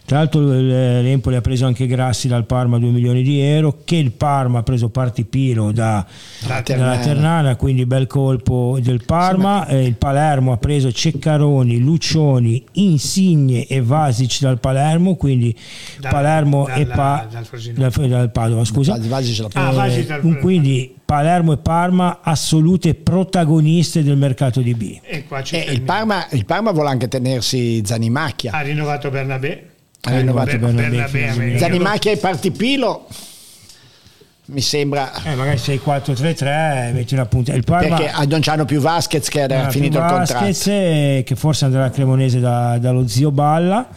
Tra 0.04 0.18
l'altro 0.18 0.40
il- 0.52 0.66
l'Empoli 1.02 1.36
ha 1.36 1.40
preso 1.40 1.64
anche 1.64 1.86
Grassi 1.86 2.28
dal 2.28 2.44
Parma 2.44 2.78
2 2.78 2.90
milioni 2.90 3.22
di 3.22 3.40
euro, 3.40 3.78
che 3.84 3.96
il 3.96 4.12
Parma 4.12 4.58
ha 4.58 4.62
preso 4.62 4.88
Partipilo 4.90 5.72
da, 5.72 6.04
Da 6.46 6.62
dalla 6.66 6.98
Ternana, 6.98 7.56
quindi 7.56 7.86
bel 7.86 8.06
colpo 8.06 8.78
del 8.82 9.02
Parma. 9.04 9.66
Eh, 9.66 9.84
il 9.84 9.94
Palermo 9.94 10.52
ha 10.52 10.56
preso 10.58 10.92
Ceccaroni, 10.92 11.78
Lucioni, 11.78 12.62
Insigne 12.72 13.66
e 13.66 13.80
Vasic 13.80 14.40
dal 14.40 14.58
Palermo, 14.60 15.14
quindi 15.16 15.56
Da- 15.98 16.08
Palermo 16.10 16.68
e 16.68 16.84
dalla- 16.84 16.94
Pa- 16.94 17.26
dal 17.30 17.90
dal, 17.90 18.08
dal 18.08 18.30
Padova, 18.32 18.64
scusa. 18.64 18.98
Vasi 19.00 19.32
ce 19.32 19.42
l'ha 19.42 19.48
Ah, 19.54 19.70
Eh, 19.70 19.74
Vasic 19.74 20.06
dal- 20.06 20.38
quindi 20.40 20.94
Palermo 21.04 21.52
e 21.52 21.58
Parma 21.58 22.20
assolute 22.22 22.94
protagoniste 22.94 24.02
del 24.02 24.16
mercato 24.16 24.60
di 24.60 24.74
B. 24.74 24.98
e 25.02 25.24
Eh, 25.50 25.72
il. 25.72 25.82
Parma, 25.82 26.26
il 26.32 26.44
Parma 26.44 26.70
vuole 26.72 26.90
anche 26.90 27.08
tenersi 27.08 27.82
Zanimacchia. 27.84 28.52
ha 28.52 28.60
rinnovato 28.60 29.10
Bernabé 29.10 29.66
Ha 30.04 30.16
rinnovato 30.18 30.58
Ber- 30.58 30.72
Bernabé, 30.74 31.58
Zanimacchia 31.58 32.10
e 32.10 32.16
Partipilo 32.16 33.06
mi 34.52 34.60
sembra 34.60 35.10
Eh, 35.24 35.34
magari 35.34 35.56
6-4-3-3, 35.58 36.92
metti 36.92 37.14
una 37.14 37.26
punta. 37.26 37.52
Il 37.54 37.64
Parma 37.64 37.96
perché 37.96 38.26
non 38.28 38.40
c'hanno 38.40 38.64
più 38.64 38.80
Vasquez 38.80 39.28
che 39.28 39.42
Ah, 39.44 39.66
ha 39.66 39.70
finito 39.70 39.98
il 39.98 40.04
Vasquez, 40.04 40.58
contratto. 40.62 40.70
eh, 40.70 41.22
che 41.24 41.34
forse 41.36 41.64
andrà 41.64 41.84
a 41.84 41.90
Cremonese 41.90 42.38
da- 42.40 42.78
dallo 42.78 43.06
zio 43.08 43.30
Balla 43.30 43.88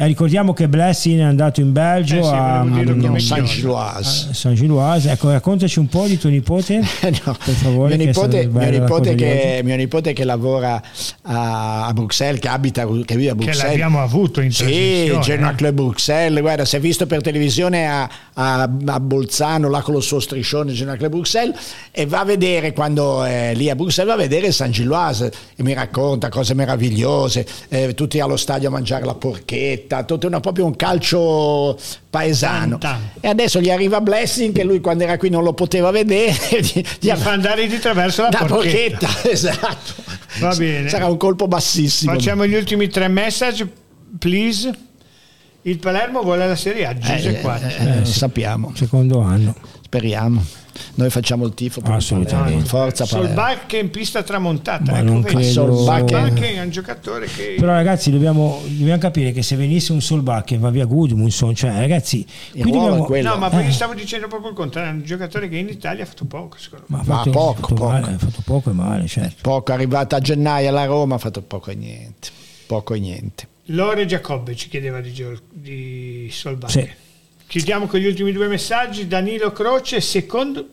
Eh, 0.00 0.06
ricordiamo 0.06 0.52
che 0.52 0.68
Blessing 0.68 1.20
è 1.20 1.24
andato 1.24 1.60
in 1.60 1.72
Belgio 1.72 2.18
Eh 2.18 2.22
sì, 2.22 2.28
a, 2.28 2.60
a- 2.60 3.18
San 3.18 3.42
a 3.74 4.02
San 4.02 4.54
Gilloise 4.54 5.10
ecco 5.10 5.30
raccontaci 5.32 5.78
un 5.80 5.88
po' 5.88 6.06
di 6.06 6.18
tuo 6.18 6.30
nipote 6.30 6.76
No, 7.24 7.36
per 7.44 7.54
favore 7.54 7.96
mio 7.96 7.98
che 7.98 8.04
nipote, 8.06 8.42
stata 8.42 8.58
mio, 8.58 8.70
la 8.70 8.78
nipote 8.78 9.14
che, 9.16 9.60
mio 9.64 9.76
nipote 9.76 10.12
che 10.12 10.24
lavora 10.24 10.80
a, 11.22 11.86
a 11.86 11.92
Bruxelles, 11.92 12.40
che 12.40 12.48
abita 12.48 12.86
che 13.04 13.16
vive 13.16 13.30
a 13.30 13.34
che 13.34 13.44
Bruxelles. 13.44 13.62
l'abbiamo 13.70 14.00
avuto 14.02 14.40
in 14.40 14.52
Sì, 14.52 14.62
trasmissione, 14.64 15.20
Genoa 15.22 15.50
eh. 15.50 15.54
Club 15.54 15.74
Bruxelles, 15.74 16.40
guarda, 16.40 16.64
si 16.64 16.76
è 16.76 16.80
visto 16.80 17.06
per 17.06 17.20
televisione 17.22 17.86
a, 17.88 18.08
a- 18.34 18.70
a 18.86 19.00
Bolzano, 19.00 19.68
là 19.68 19.82
con 19.88 19.94
lo 19.96 20.02
suo 20.02 20.20
striscione 20.20 20.72
Genoa 20.72 20.96
Club 20.96 21.10
Bruxelles, 21.12 21.56
e 21.90 22.04
va 22.04 22.20
a 22.20 22.24
vedere 22.24 22.74
quando 22.74 23.24
è 23.24 23.54
lì 23.54 23.70
a 23.70 23.74
Bruxelles, 23.74 24.14
va 24.14 24.20
a 24.20 24.22
vedere 24.22 24.52
San 24.52 24.70
Gilloise 24.70 25.32
e 25.56 25.62
mi 25.62 25.72
racconta 25.72 26.28
cose 26.28 26.52
meravigliose, 26.52 27.46
eh, 27.70 27.94
tutti 27.94 28.20
allo 28.20 28.36
stadio 28.36 28.68
a 28.68 28.70
mangiare 28.70 29.06
la 29.06 29.14
porchetta, 29.14 30.04
tutto 30.04 30.26
una, 30.26 30.40
proprio 30.40 30.66
un 30.66 30.76
calcio 30.76 31.78
paesano. 32.10 32.76
Tan. 32.76 33.00
E 33.20 33.28
adesso 33.28 33.60
gli 33.62 33.70
arriva 33.70 34.02
Blessing, 34.02 34.54
che 34.54 34.62
lui 34.62 34.80
quando 34.80 35.04
era 35.04 35.16
qui 35.16 35.30
non 35.30 35.42
lo 35.42 35.54
poteva 35.54 35.90
vedere, 35.90 36.34
gli, 36.60 36.84
gli 37.00 37.08
fa 37.12 37.30
andare 37.30 37.66
di 37.66 37.78
traverso 37.78 38.20
la 38.22 38.28
la 38.30 38.44
porchetta. 38.44 39.06
porchetta, 39.06 39.24
esatto. 39.30 40.02
Va 40.40 40.54
bene. 40.54 40.90
Sarà 40.90 41.06
un 41.06 41.16
colpo 41.16 41.48
bassissimo. 41.48 42.12
Facciamo 42.12 42.46
gli 42.46 42.54
ultimi 42.54 42.88
tre 42.88 43.08
message, 43.08 43.66
please. 44.18 44.70
Il 45.62 45.78
Palermo 45.80 46.22
vuole 46.22 46.46
la 46.46 46.54
Serie 46.56 46.86
A, 46.86 46.96
Giuse 46.96 47.38
Eh, 47.38 47.40
4. 47.40 47.68
eh, 47.68 47.72
eh, 47.90 47.98
lo 47.98 48.04
sappiamo. 48.04 48.72
secondo 48.74 49.20
anno 49.20 49.54
speriamo. 49.88 50.44
Noi 50.94 51.10
facciamo 51.10 51.44
il 51.46 51.54
tifo 51.54 51.80
per 51.80 51.90
il 51.90 51.96
Assolutamente. 51.96 52.68
Forza 52.68 53.04
Palermo. 53.06 53.26
Solbakken 53.34 53.84
in 53.86 53.90
pista 53.90 54.22
tramontata. 54.22 54.92
Ma 54.92 54.98
ecco, 54.98 55.04
non 55.10 55.22
credo- 55.22 55.42
Solbakken 55.42 56.40
è 56.56 56.60
un 56.62 56.70
giocatore 56.70 57.26
che... 57.26 57.56
Però 57.58 57.72
ragazzi 57.72 58.10
dobbiamo, 58.10 58.60
dobbiamo 58.64 58.98
capire 59.00 59.32
che 59.32 59.42
se 59.42 59.56
venisse 59.56 59.92
un 59.92 60.00
Solbakken 60.00 60.60
va 60.60 60.70
via 60.70 60.84
Gudmundsson, 60.84 61.54
cioè 61.54 61.72
ragazzi, 61.72 62.24
qui 62.52 62.60
è 62.60 62.64
dobbiamo, 62.64 63.04
quello. 63.04 63.30
No, 63.30 63.36
ma 63.38 63.48
poi 63.48 63.64
Eh. 63.64 63.68
gli 63.68 63.72
stavo 63.72 63.94
dicendo 63.94 64.28
proprio 64.28 64.50
il 64.50 64.56
contrario, 64.56 64.90
è 64.90 64.94
un 64.94 65.02
giocatore 65.04 65.48
che 65.48 65.56
in 65.56 65.68
Italia 65.68 66.04
ha 66.04 66.06
fatto 66.06 66.26
poco, 66.26 66.58
secondo 66.58 66.84
me. 66.88 66.96
ma 66.96 67.02
ha 67.02 67.06
Ma 67.06 67.16
fatto, 67.16 67.30
poco, 67.30 67.50
ha 67.50 67.54
fatto 67.54 67.74
poco. 67.74 67.90
male, 67.90 68.12
ha 68.14 68.18
fatto 68.18 68.42
poco 68.44 68.70
e 68.70 68.72
male, 68.74 69.06
certo. 69.08 69.36
Poco, 69.40 69.70
è 69.72 69.74
arrivato 69.74 70.14
a 70.14 70.20
gennaio 70.20 70.68
alla 70.68 70.84
Roma, 70.84 71.14
ha 71.16 71.18
fatto 71.18 71.42
poco 71.42 71.70
e 71.70 71.74
niente. 71.74 72.28
Poco 72.66 72.94
e 72.94 73.00
niente. 73.00 73.48
Lore 73.70 74.06
Giacobbe 74.06 74.54
ci 74.54 74.68
chiedeva 74.68 75.00
di, 75.00 75.12
di 75.50 76.28
Solbakken. 76.30 76.82
Sì. 76.84 76.90
Chiudiamo 77.48 77.86
con 77.86 77.98
gli 77.98 78.04
ultimi 78.04 78.30
due 78.30 78.46
messaggi. 78.46 79.08
Danilo 79.08 79.52
Croce, 79.52 80.02
secondo, 80.02 80.68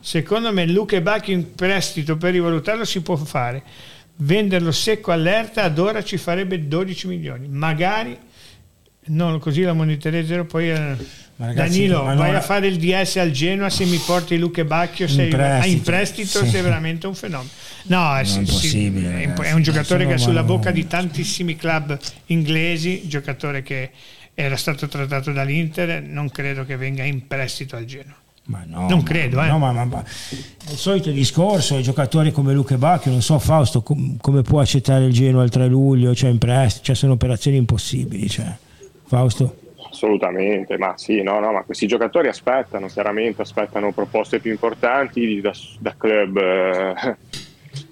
secondo 0.00 0.52
me 0.52 0.66
Luca 0.66 0.96
e 0.96 1.00
Bacchi 1.00 1.32
in 1.32 1.54
prestito 1.54 2.18
per 2.18 2.32
rivalutarlo 2.32 2.84
si 2.84 3.00
può 3.00 3.16
fare. 3.16 3.62
Venderlo 4.16 4.72
secco 4.72 5.10
all'erta 5.10 5.62
ad 5.62 5.78
ora 5.78 6.04
ci 6.04 6.18
farebbe 6.18 6.68
12 6.68 7.06
milioni. 7.06 7.48
Magari, 7.48 8.14
non 9.04 9.38
così 9.38 9.62
la 9.62 9.72
monetarizzerò 9.72 10.44
poi... 10.44 10.68
eh, 10.68 10.96
ragazzi, 11.36 11.78
Danilo, 11.78 12.02
vai 12.02 12.30
no- 12.30 12.36
a 12.36 12.42
fare 12.42 12.66
il 12.66 12.76
DS 12.76 13.16
al 13.16 13.30
Genoa 13.30 13.70
se 13.70 13.86
mi 13.86 13.96
porti 13.96 14.36
Luca 14.36 14.64
Bacchio 14.64 15.08
sei, 15.08 15.30
In 15.30 15.40
ah, 15.40 15.64
in 15.64 15.80
prestito, 15.80 15.90
prestito 15.90 16.44
sì. 16.44 16.50
sei 16.50 16.60
veramente 16.60 17.06
un 17.06 17.14
fenomeno. 17.14 17.50
No, 17.84 18.14
è, 18.16 18.20
è 18.20 18.24
sì, 18.24 18.44
sì, 18.44 19.04
è, 19.40 19.52
un 19.52 19.62
giocatore 19.62 20.06
che 20.06 20.14
è 20.14 20.18
sulla 20.18 20.42
bocca 20.42 20.70
di 20.70 20.86
tantissimi 20.86 21.56
club 21.56 21.98
inglesi, 22.26 23.08
giocatore 23.08 23.62
che 23.62 23.92
era 24.38 24.56
stato 24.56 24.86
trattato 24.86 25.32
dall'Inter, 25.32 26.02
non 26.02 26.28
credo 26.30 26.66
che 26.66 26.76
venga 26.76 27.02
in 27.04 27.26
prestito 27.26 27.74
al 27.76 27.86
Genoa. 27.86 28.14
Ma 28.48 28.62
no, 28.66 28.86
Non 28.88 28.98
ma- 28.98 29.02
credo, 29.04 29.42
eh. 29.42 29.48
no, 29.48 29.58
ma, 29.58 29.72
ma- 29.72 29.84
ma- 29.86 30.04
il 30.06 30.76
solito 30.76 31.10
discorso, 31.10 31.78
i 31.78 31.82
giocatori 31.82 32.30
come 32.32 32.52
Luca 32.52 32.76
Bacchio, 32.76 33.10
non 33.10 33.22
so 33.22 33.38
Fausto 33.38 33.80
com- 33.82 34.18
come 34.20 34.42
può 34.42 34.60
accettare 34.60 35.06
il 35.06 35.12
Genoa 35.12 35.42
il 35.42 35.50
3 35.50 35.66
luglio, 35.66 36.14
cioè 36.14 36.28
in 36.30 36.38
prestito, 36.38 36.84
cioè 36.84 36.94
sono 36.94 37.14
operazioni 37.14 37.56
impossibili. 37.56 38.28
Cioè. 38.28 38.46
Fausto? 39.06 39.56
Assolutamente, 39.90 40.76
ma 40.76 40.92
sì, 40.96 41.22
no, 41.22 41.40
no, 41.40 41.52
ma 41.52 41.62
questi 41.62 41.86
giocatori 41.86 42.28
aspettano, 42.28 42.86
chiaramente 42.88 43.40
aspettano 43.42 43.90
proposte 43.92 44.38
più 44.40 44.50
importanti 44.50 45.40
da, 45.40 45.52
da 45.78 45.94
club 45.96 46.36
eh, 46.36 47.16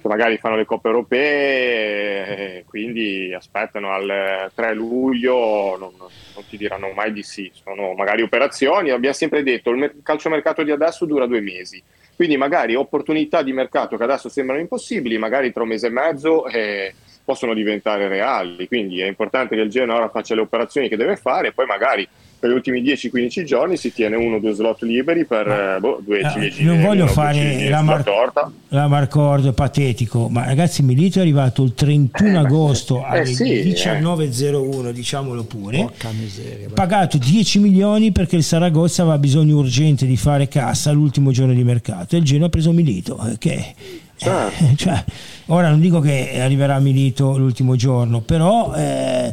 che 0.05 0.09
magari 0.09 0.37
fanno 0.37 0.57
le 0.57 0.67
coppe 0.67 0.89
europee, 0.89 2.59
e 2.59 2.65
quindi 2.67 3.33
aspettano 3.33 3.91
al 3.93 4.51
3 4.55 4.75
luglio, 4.75 5.77
non, 5.79 5.93
non 5.97 6.47
ti 6.49 6.59
diranno 6.59 6.91
mai 6.93 7.13
di 7.13 7.23
sì, 7.23 7.51
sono 7.55 7.95
magari 7.95 8.21
operazioni, 8.21 8.91
abbiamo 8.91 9.15
sempre 9.15 9.43
detto 9.43 9.71
il 9.71 9.79
mer- 9.79 9.95
calciomercato 10.03 10.63
di 10.63 10.71
adesso 10.71 11.07
dura 11.07 11.27
due 11.27 11.41
mesi, 11.41 11.83
quindi 12.15 12.37
magari 12.37 12.75
opportunità 12.75 13.43
di 13.43 13.55
mercato 13.55 13.97
che 13.97 14.05
adesso 14.05 14.29
sembrano 14.29 14.61
impossibili, 14.61 15.17
magari 15.17 15.53
tra 15.53 15.63
un 15.63 15.69
mese 15.69 15.87
e 15.87 15.91
mezzo 15.91 16.47
eh, 16.47 16.95
possono 17.25 17.55
diventare 17.55 18.09
reali. 18.09 18.67
Quindi 18.69 19.01
è 19.01 19.07
importante 19.07 19.55
che 19.57 19.63
il 19.63 19.71
Genoa 19.71 19.97
ora 19.97 20.09
faccia 20.11 20.35
le 20.35 20.43
operazioni 20.43 20.89
che 20.89 20.97
deve 20.97 21.17
fare 21.17 21.49
e 21.49 21.53
poi 21.53 21.67
magari 21.67 22.07
per 22.39 22.51
gli 22.53 22.57
ultimi 22.57 22.83
10-15 22.83 23.45
giorni 23.45 23.77
si 23.79 23.91
tiene 23.91 24.17
uno 24.17 24.37
o 24.37 24.39
due 24.39 24.53
slot 24.53 24.83
liberi 24.83 25.25
per 25.25 25.49
eh, 25.49 25.81
boh, 25.81 26.01
due 26.05 26.19
Eh, 26.21 26.31
ciliegine. 26.31 26.73
non 26.75 26.83
voglio 26.83 27.07
fare 27.07 27.71
la 27.71 27.81
mar- 27.81 28.03
torta. 28.03 28.53
la 28.69 28.87
Marcord 28.87 29.55
patetico, 29.55 30.29
ma 30.29 30.45
ragazzi 30.45 30.83
Milito 30.83 31.21
è 31.21 31.23
arrivato 31.23 31.63
il 31.63 31.73
31 31.73 32.39
agosto 32.41 32.99
eh 32.99 33.05
alle 33.21 33.25
sì, 33.25 33.61
eh. 33.61 33.65
19.01, 33.65 34.91
diciamolo 34.91 35.45
pure. 35.45 35.79
Porca 35.79 36.11
miseria. 36.11 36.69
pagato 36.75 37.17
10 37.17 37.61
milioni 37.61 38.13
perché 38.13 38.37
il 38.37 38.43
Saragozza 38.43 39.01
aveva 39.03 39.17
bisogno 39.17 39.57
urgente 39.57 40.05
di 40.05 40.17
fare 40.19 40.47
cassa 40.47 40.93
l'ultimo 40.93 41.31
giorno 41.31 41.55
di 41.55 41.65
mercato 41.65 42.15
e 42.15 42.19
il 42.19 42.25
Genoa 42.25 42.49
ha 42.49 42.51
preso 42.51 42.73
Milito 42.73 43.19
eh, 43.27 43.39
che 43.39 43.75
Certo. 44.17 44.65
eh, 44.65 44.75
cioè, 44.77 45.05
ora 45.47 45.69
non 45.71 45.81
dico 45.81 46.01
che 46.01 46.41
arriverà 46.41 46.79
Milito 46.79 47.37
l'ultimo 47.37 47.77
giorno 47.77 48.21
però 48.21 48.73
eh, 48.75 49.33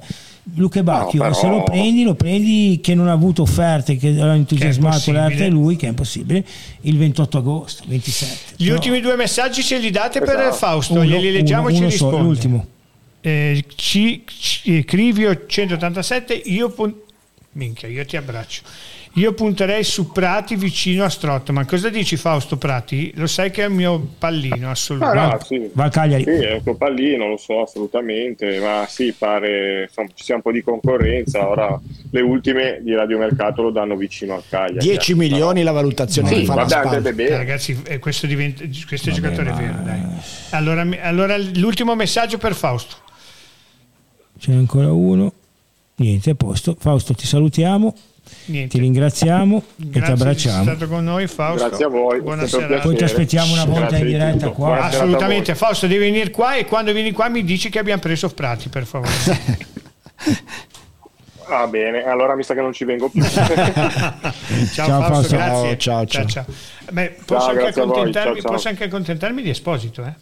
Luca 0.55 0.81
Bacchio 0.81 1.19
No, 1.21 1.29
però- 1.29 1.39
se 1.39 1.47
lo 1.47 1.63
prendi 1.63 2.03
lo 2.03 2.15
prendi 2.15 2.79
che 2.81 2.95
non 2.95 3.07
ha 3.07 3.11
avuto 3.11 3.43
offerte 3.43 3.95
che 3.95 4.19
ha 4.19 4.33
entusiasmato 4.33 5.11
l'arte 5.11 5.47
lui 5.49 5.75
che 5.75 5.85
è 5.85 5.89
impossibile 5.89 6.43
il 6.81 6.97
28 6.97 7.37
agosto 7.37 7.83
27 7.87 8.35
Gli 8.57 8.63
Però- 8.63 8.75
ultimi 8.75 8.99
due 9.01 9.15
messaggi 9.15 9.61
ce 9.61 9.77
li 9.77 9.91
date 9.91 10.19
per 10.19 10.35
Esatto. 10.39 10.55
Fausto, 10.55 10.93
uno- 10.93 11.03
glieli 11.05 11.31
leggiamo 11.31 11.67
uno- 11.67 11.71
e 11.71 11.75
ci 11.75 11.83
risponde. 11.83 12.17
l'ultimo 12.21 12.65
Eh, 13.23 13.63
C- 13.75 14.21
C- 14.25 14.83
Crivio 14.83 15.45
187, 15.45 16.33
io, 16.33 16.69
pun- 16.71 16.91
minchia, 17.51 17.87
io 17.87 18.03
ti 18.03 18.17
abbraccio. 18.17 18.63
Io 19.15 19.33
punterei 19.33 19.83
su 19.83 20.09
Prati 20.13 20.55
vicino 20.55 21.03
a 21.03 21.09
Strottman. 21.09 21.65
Cosa 21.65 21.89
dici 21.89 22.15
Fausto 22.15 22.55
Prati? 22.57 23.11
Lo 23.15 23.27
sai 23.27 23.51
che 23.51 23.63
è 23.63 23.67
il 23.67 23.73
mio 23.73 23.99
pallino 24.17 24.67
Ah, 24.67 24.71
assolutamente. 24.71 25.35
no, 25.35 25.43
sì. 25.43 25.69
va 25.73 25.89
Cagliari 25.89 26.23
Sì, 26.23 26.29
è 26.29 26.53
un 26.53 26.63
tuo 26.63 26.75
pallino, 26.75 27.27
lo 27.27 27.35
so 27.35 27.61
assolutamente, 27.61 28.59
ma 28.61 28.85
sì, 28.87 29.13
pare 29.17 29.83
insomma, 29.89 30.07
ci 30.13 30.23
sia 30.23 30.35
un 30.35 30.41
po' 30.41 30.53
di 30.53 30.61
concorrenza. 30.63 31.45
Ora 31.45 31.77
le 32.09 32.21
ultime 32.21 32.79
di 32.81 32.93
radiomercato 32.95 33.61
lo 33.61 33.71
danno 33.71 33.97
vicino 33.97 34.33
al 34.35 34.43
Cagliari. 34.47 34.79
10 34.87 35.11
eh. 35.11 35.15
milioni 35.15 35.63
la 35.63 35.71
valutazione 35.73 36.29
Sì, 36.29 36.35
che 36.35 36.45
fa 36.45 36.55
la 36.55 36.61
vabbè, 36.61 36.69
spalla. 36.71 36.95
andrebbe 36.95 37.23
Eh, 37.23 37.25
bene. 37.25 37.37
ragazzi, 37.37 37.81
eh, 37.85 37.99
questo, 37.99 38.27
diventa, 38.27 38.63
questo 38.87 39.09
è 39.09 39.11
Vabbè, 39.11 39.21
giocatore 39.35 39.49
ma- 39.51 39.57
vero. 39.57 39.83
Dai. 39.83 40.01
Allora, 40.51 40.87
allora 41.01 41.37
l'ultimo 41.37 41.95
messaggio 41.95 42.37
per 42.37 42.53
Fausto. 42.55 42.95
ce 44.39 44.51
n'è 44.51 44.57
ancora 44.57 44.89
uno 44.91 45.33
niente 45.95 46.29
a 46.31 46.35
posto 46.35 46.75
Fausto 46.79 47.13
ti 47.13 47.27
salutiamo 47.27 47.93
Niente. 48.45 48.77
ti 48.77 48.79
ringraziamo 48.83 49.57
e 49.57 49.61
ti 49.61 49.65
Grazie 49.75 49.89
di 49.91 49.97
essere 49.99 50.13
abbracciamo 50.13 50.63
stato 50.63 50.87
con 50.87 51.03
noi 51.03 51.27
Fausto. 51.27 51.67
Grazie 51.67 51.85
a 51.85 51.87
voi, 51.89 52.21
Buona 52.21 52.43
è 52.43 52.47
sempre 52.47 52.65
un 52.65 52.69
serata. 52.69 52.87
Poi 52.87 52.97
ti 52.97 53.03
aspettiamo 53.03 53.53
una 53.53 53.65
volta 53.65 53.79
Grazie 53.81 53.97
in 53.97 54.05
di 54.05 54.11
diretta 54.11 54.49
qua. 54.49 54.65
Buona. 54.67 54.81
Assolutamente, 54.85 55.55
Fausto 55.55 55.87
devi 55.87 55.99
venire 55.99 56.29
qua 56.31 56.55
e 56.55 56.65
quando 56.65 56.91
vieni 56.93 57.11
qua 57.11 57.29
mi 57.29 57.43
dici 57.43 57.69
che 57.69 57.79
abbiamo 57.79 58.01
preso 58.01 58.29
Prati, 58.29 58.69
per 58.69 58.85
favore. 58.85 59.11
Va 61.47 61.67
bene, 61.67 62.03
allora 62.05 62.33
mi 62.35 62.43
sa 62.43 62.53
che 62.53 62.61
non 62.61 62.71
ci 62.71 62.85
vengo 62.85 63.09
più. 63.09 63.21
ciao, 63.27 64.21
Ciao, 64.71 65.01
Fausto, 65.01 65.11
Fausto. 65.11 65.35
grazie. 65.35 65.77
Ciao, 65.77 66.05
ciao, 66.05 66.25
ciao. 66.25 66.45
Beh, 66.91 67.17
posso, 67.25 67.39
Ciao, 67.41 67.49
anche 67.49 67.61
grazie 67.63 67.81
accontentarmi, 67.81 68.33
Ciao, 68.33 68.41
ciao. 68.41 68.51
posso 68.53 68.67
anche 68.69 68.83
accontentarmi 68.85 69.41
di 69.41 69.49
Esposito, 69.49 70.05
eh? 70.05 70.13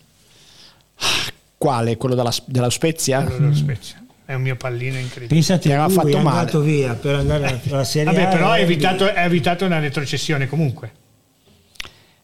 Quale? 1.58 1.98
Quello 1.98 2.16
della, 2.16 2.34
della 2.46 2.70
Spezia? 2.70 3.22
Quello 3.22 3.38
dello 3.38 3.54
Spezia. 3.56 4.04
È 4.30 4.36
un 4.36 4.44
mio 4.44 4.56
pallino 4.58 5.00
incredibile. 5.00 5.28
Pensate, 5.28 5.70
lui 5.76 5.96
fatto 5.96 6.08
è 6.10 6.22
male. 6.22 6.40
andato 6.42 6.62
via 6.62 6.94
per 6.94 7.16
andare 7.16 7.62
alla 7.72 7.84
Serie 7.84 8.14
Vabbè, 8.14 8.26
A 8.26 8.28
però 8.28 8.54
e- 8.54 8.60
ha 8.60 8.60
evitato, 8.60 9.06
ha 9.06 9.24
evitato 9.24 9.66
una 9.66 9.80
retrocessione 9.80 10.48
comunque. 10.48 10.92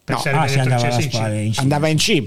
Per 0.06 0.15
No, 0.15 0.22
ah, 0.40 0.48
si 0.48 0.60
andava 0.60 0.82
alla 0.86 0.95
retrocesso 0.98 1.27
in. 1.32 1.53
Andava 1.57 1.88
in 1.88 1.98
C. 1.98 2.23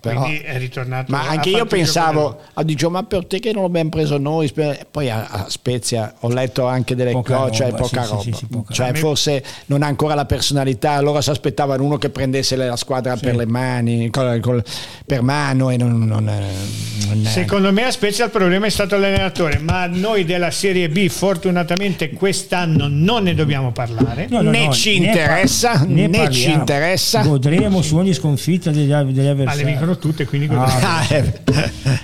Però- 0.00 0.22
Quindi 0.22 0.38
è 0.38 0.56
ritornato. 0.56 1.12
ma 1.12 1.28
anche 1.28 1.50
io 1.50 1.66
pensavo, 1.66 2.40
ah, 2.54 2.62
dicevo, 2.62 2.90
ma 2.92 3.02
per 3.02 3.26
te 3.26 3.38
che 3.40 3.52
non 3.52 3.64
l'abbiamo 3.64 3.90
preso 3.90 4.16
noi? 4.16 4.50
Poi 4.90 5.10
a, 5.10 5.26
a 5.26 5.44
Spezia 5.50 6.14
ho 6.20 6.30
letto 6.30 6.66
anche 6.66 6.96
delle 6.96 7.12
Poca 7.12 7.36
cose, 7.36 7.52
cioè 7.52 7.66
roba, 7.70 7.76
poca 7.82 8.02
sì, 8.02 8.06
sì, 8.06 8.10
roba. 8.10 8.22
sì, 8.22 8.32
sì, 8.32 8.46
poca 8.46 8.72
cioè 8.72 8.86
roba. 8.86 8.98
forse 8.98 9.44
non 9.66 9.82
ha 9.82 9.86
ancora 9.86 10.14
la 10.14 10.24
personalità, 10.24 10.92
allora 10.92 11.20
si 11.20 11.28
aspettavano 11.28 11.84
uno 11.84 11.98
che 11.98 12.08
prendesse 12.08 12.56
la 12.56 12.76
squadra 12.76 13.14
per 13.18 13.36
le 13.36 13.44
mani, 13.44 14.08
col- 14.08 14.40
col- 14.40 14.64
per 15.04 15.20
mano 15.20 15.68
e 15.68 15.76
non... 15.76 15.98
non, 15.98 16.24
non- 16.24 17.24
Secondo 17.26 17.70
me 17.72 17.84
a 17.84 17.90
Spezia 17.90 18.24
il 18.24 18.30
problema 18.30 18.64
è 18.66 18.70
stato 18.70 18.96
l'allenatore, 18.96 19.58
ma 19.58 19.84
noi 19.86 20.24
della 20.24 20.50
Serie 20.50 20.88
B 20.88 21.08
fortunatamente 21.08 22.10
quest'anno 22.12 22.86
non 22.88 23.24
ne 23.24 23.34
dobbiamo 23.34 23.72
parlare. 23.72 24.26
No, 24.30 24.40
no, 24.40 24.50
né 24.50 24.66
no, 24.66 24.72
ci 24.72 24.98
ne 25.00 25.06
interessa, 25.08 25.70
par- 25.72 25.86
ne 25.88 26.06
né 26.06 26.30
ci 26.30 26.44
parliamo. 26.48 26.64
Interessa. 27.18 27.22
Godremo 27.22 27.82
su 27.82 27.96
ogni 27.96 28.12
sconfitta 28.14 28.70
degli, 28.70 28.86
degli 28.88 29.14
Ma 29.16 29.22
le 29.22 29.28
avversari. 29.28 29.64
vincono 29.64 29.98
tutte, 29.98 30.24
quindi 30.26 30.48
Ah, 30.54 30.98
Ah, 30.98 31.06
eh. 31.14 31.42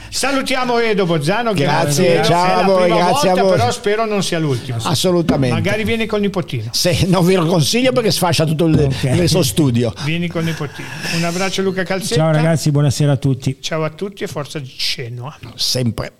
Salutiamo 0.08 0.78
Edo 0.78 1.04
Bozzano. 1.06 1.52
Grazie, 1.52 2.22
ciao 2.24 2.44
è 2.46 2.50
a 2.52 2.56
la 2.56 2.62
voi, 2.64 2.82
prima 2.82 2.96
grazie 2.96 3.28
a 3.28 3.32
volta, 3.34 3.42
voi. 3.48 3.56
però 3.58 3.70
spero 3.70 4.06
non 4.06 4.22
sia 4.22 4.38
l'ultima. 4.38 4.78
Assolutamente. 4.82 5.54
Magari 5.54 5.84
vieni 5.84 6.06
col 6.06 6.20
nipotino. 6.20 6.70
Se, 6.72 7.04
non 7.06 7.24
ve 7.24 7.34
lo 7.36 7.46
consiglio 7.46 7.92
perché 7.92 8.10
sfascia 8.10 8.44
tutto 8.44 8.66
il, 8.66 8.78
Ok. 8.80 9.02
il 9.04 9.28
suo 9.28 9.42
studio. 9.42 9.92
Vieni 10.04 10.28
col 10.28 10.44
nipotino. 10.44 10.88
Un 11.16 11.24
abbraccio 11.24 11.62
Luca 11.62 11.82
Calzetta. 11.82 12.20
Ciao 12.22 12.32
ragazzi, 12.32 12.70
buonasera 12.70 13.12
a 13.12 13.16
tutti. 13.16 13.58
Ciao 13.60 13.84
a 13.84 13.90
tutti 13.90 14.24
e 14.24 14.26
forza 14.26 14.60
Genoa. 14.62 15.36
Sempre. 15.54 16.12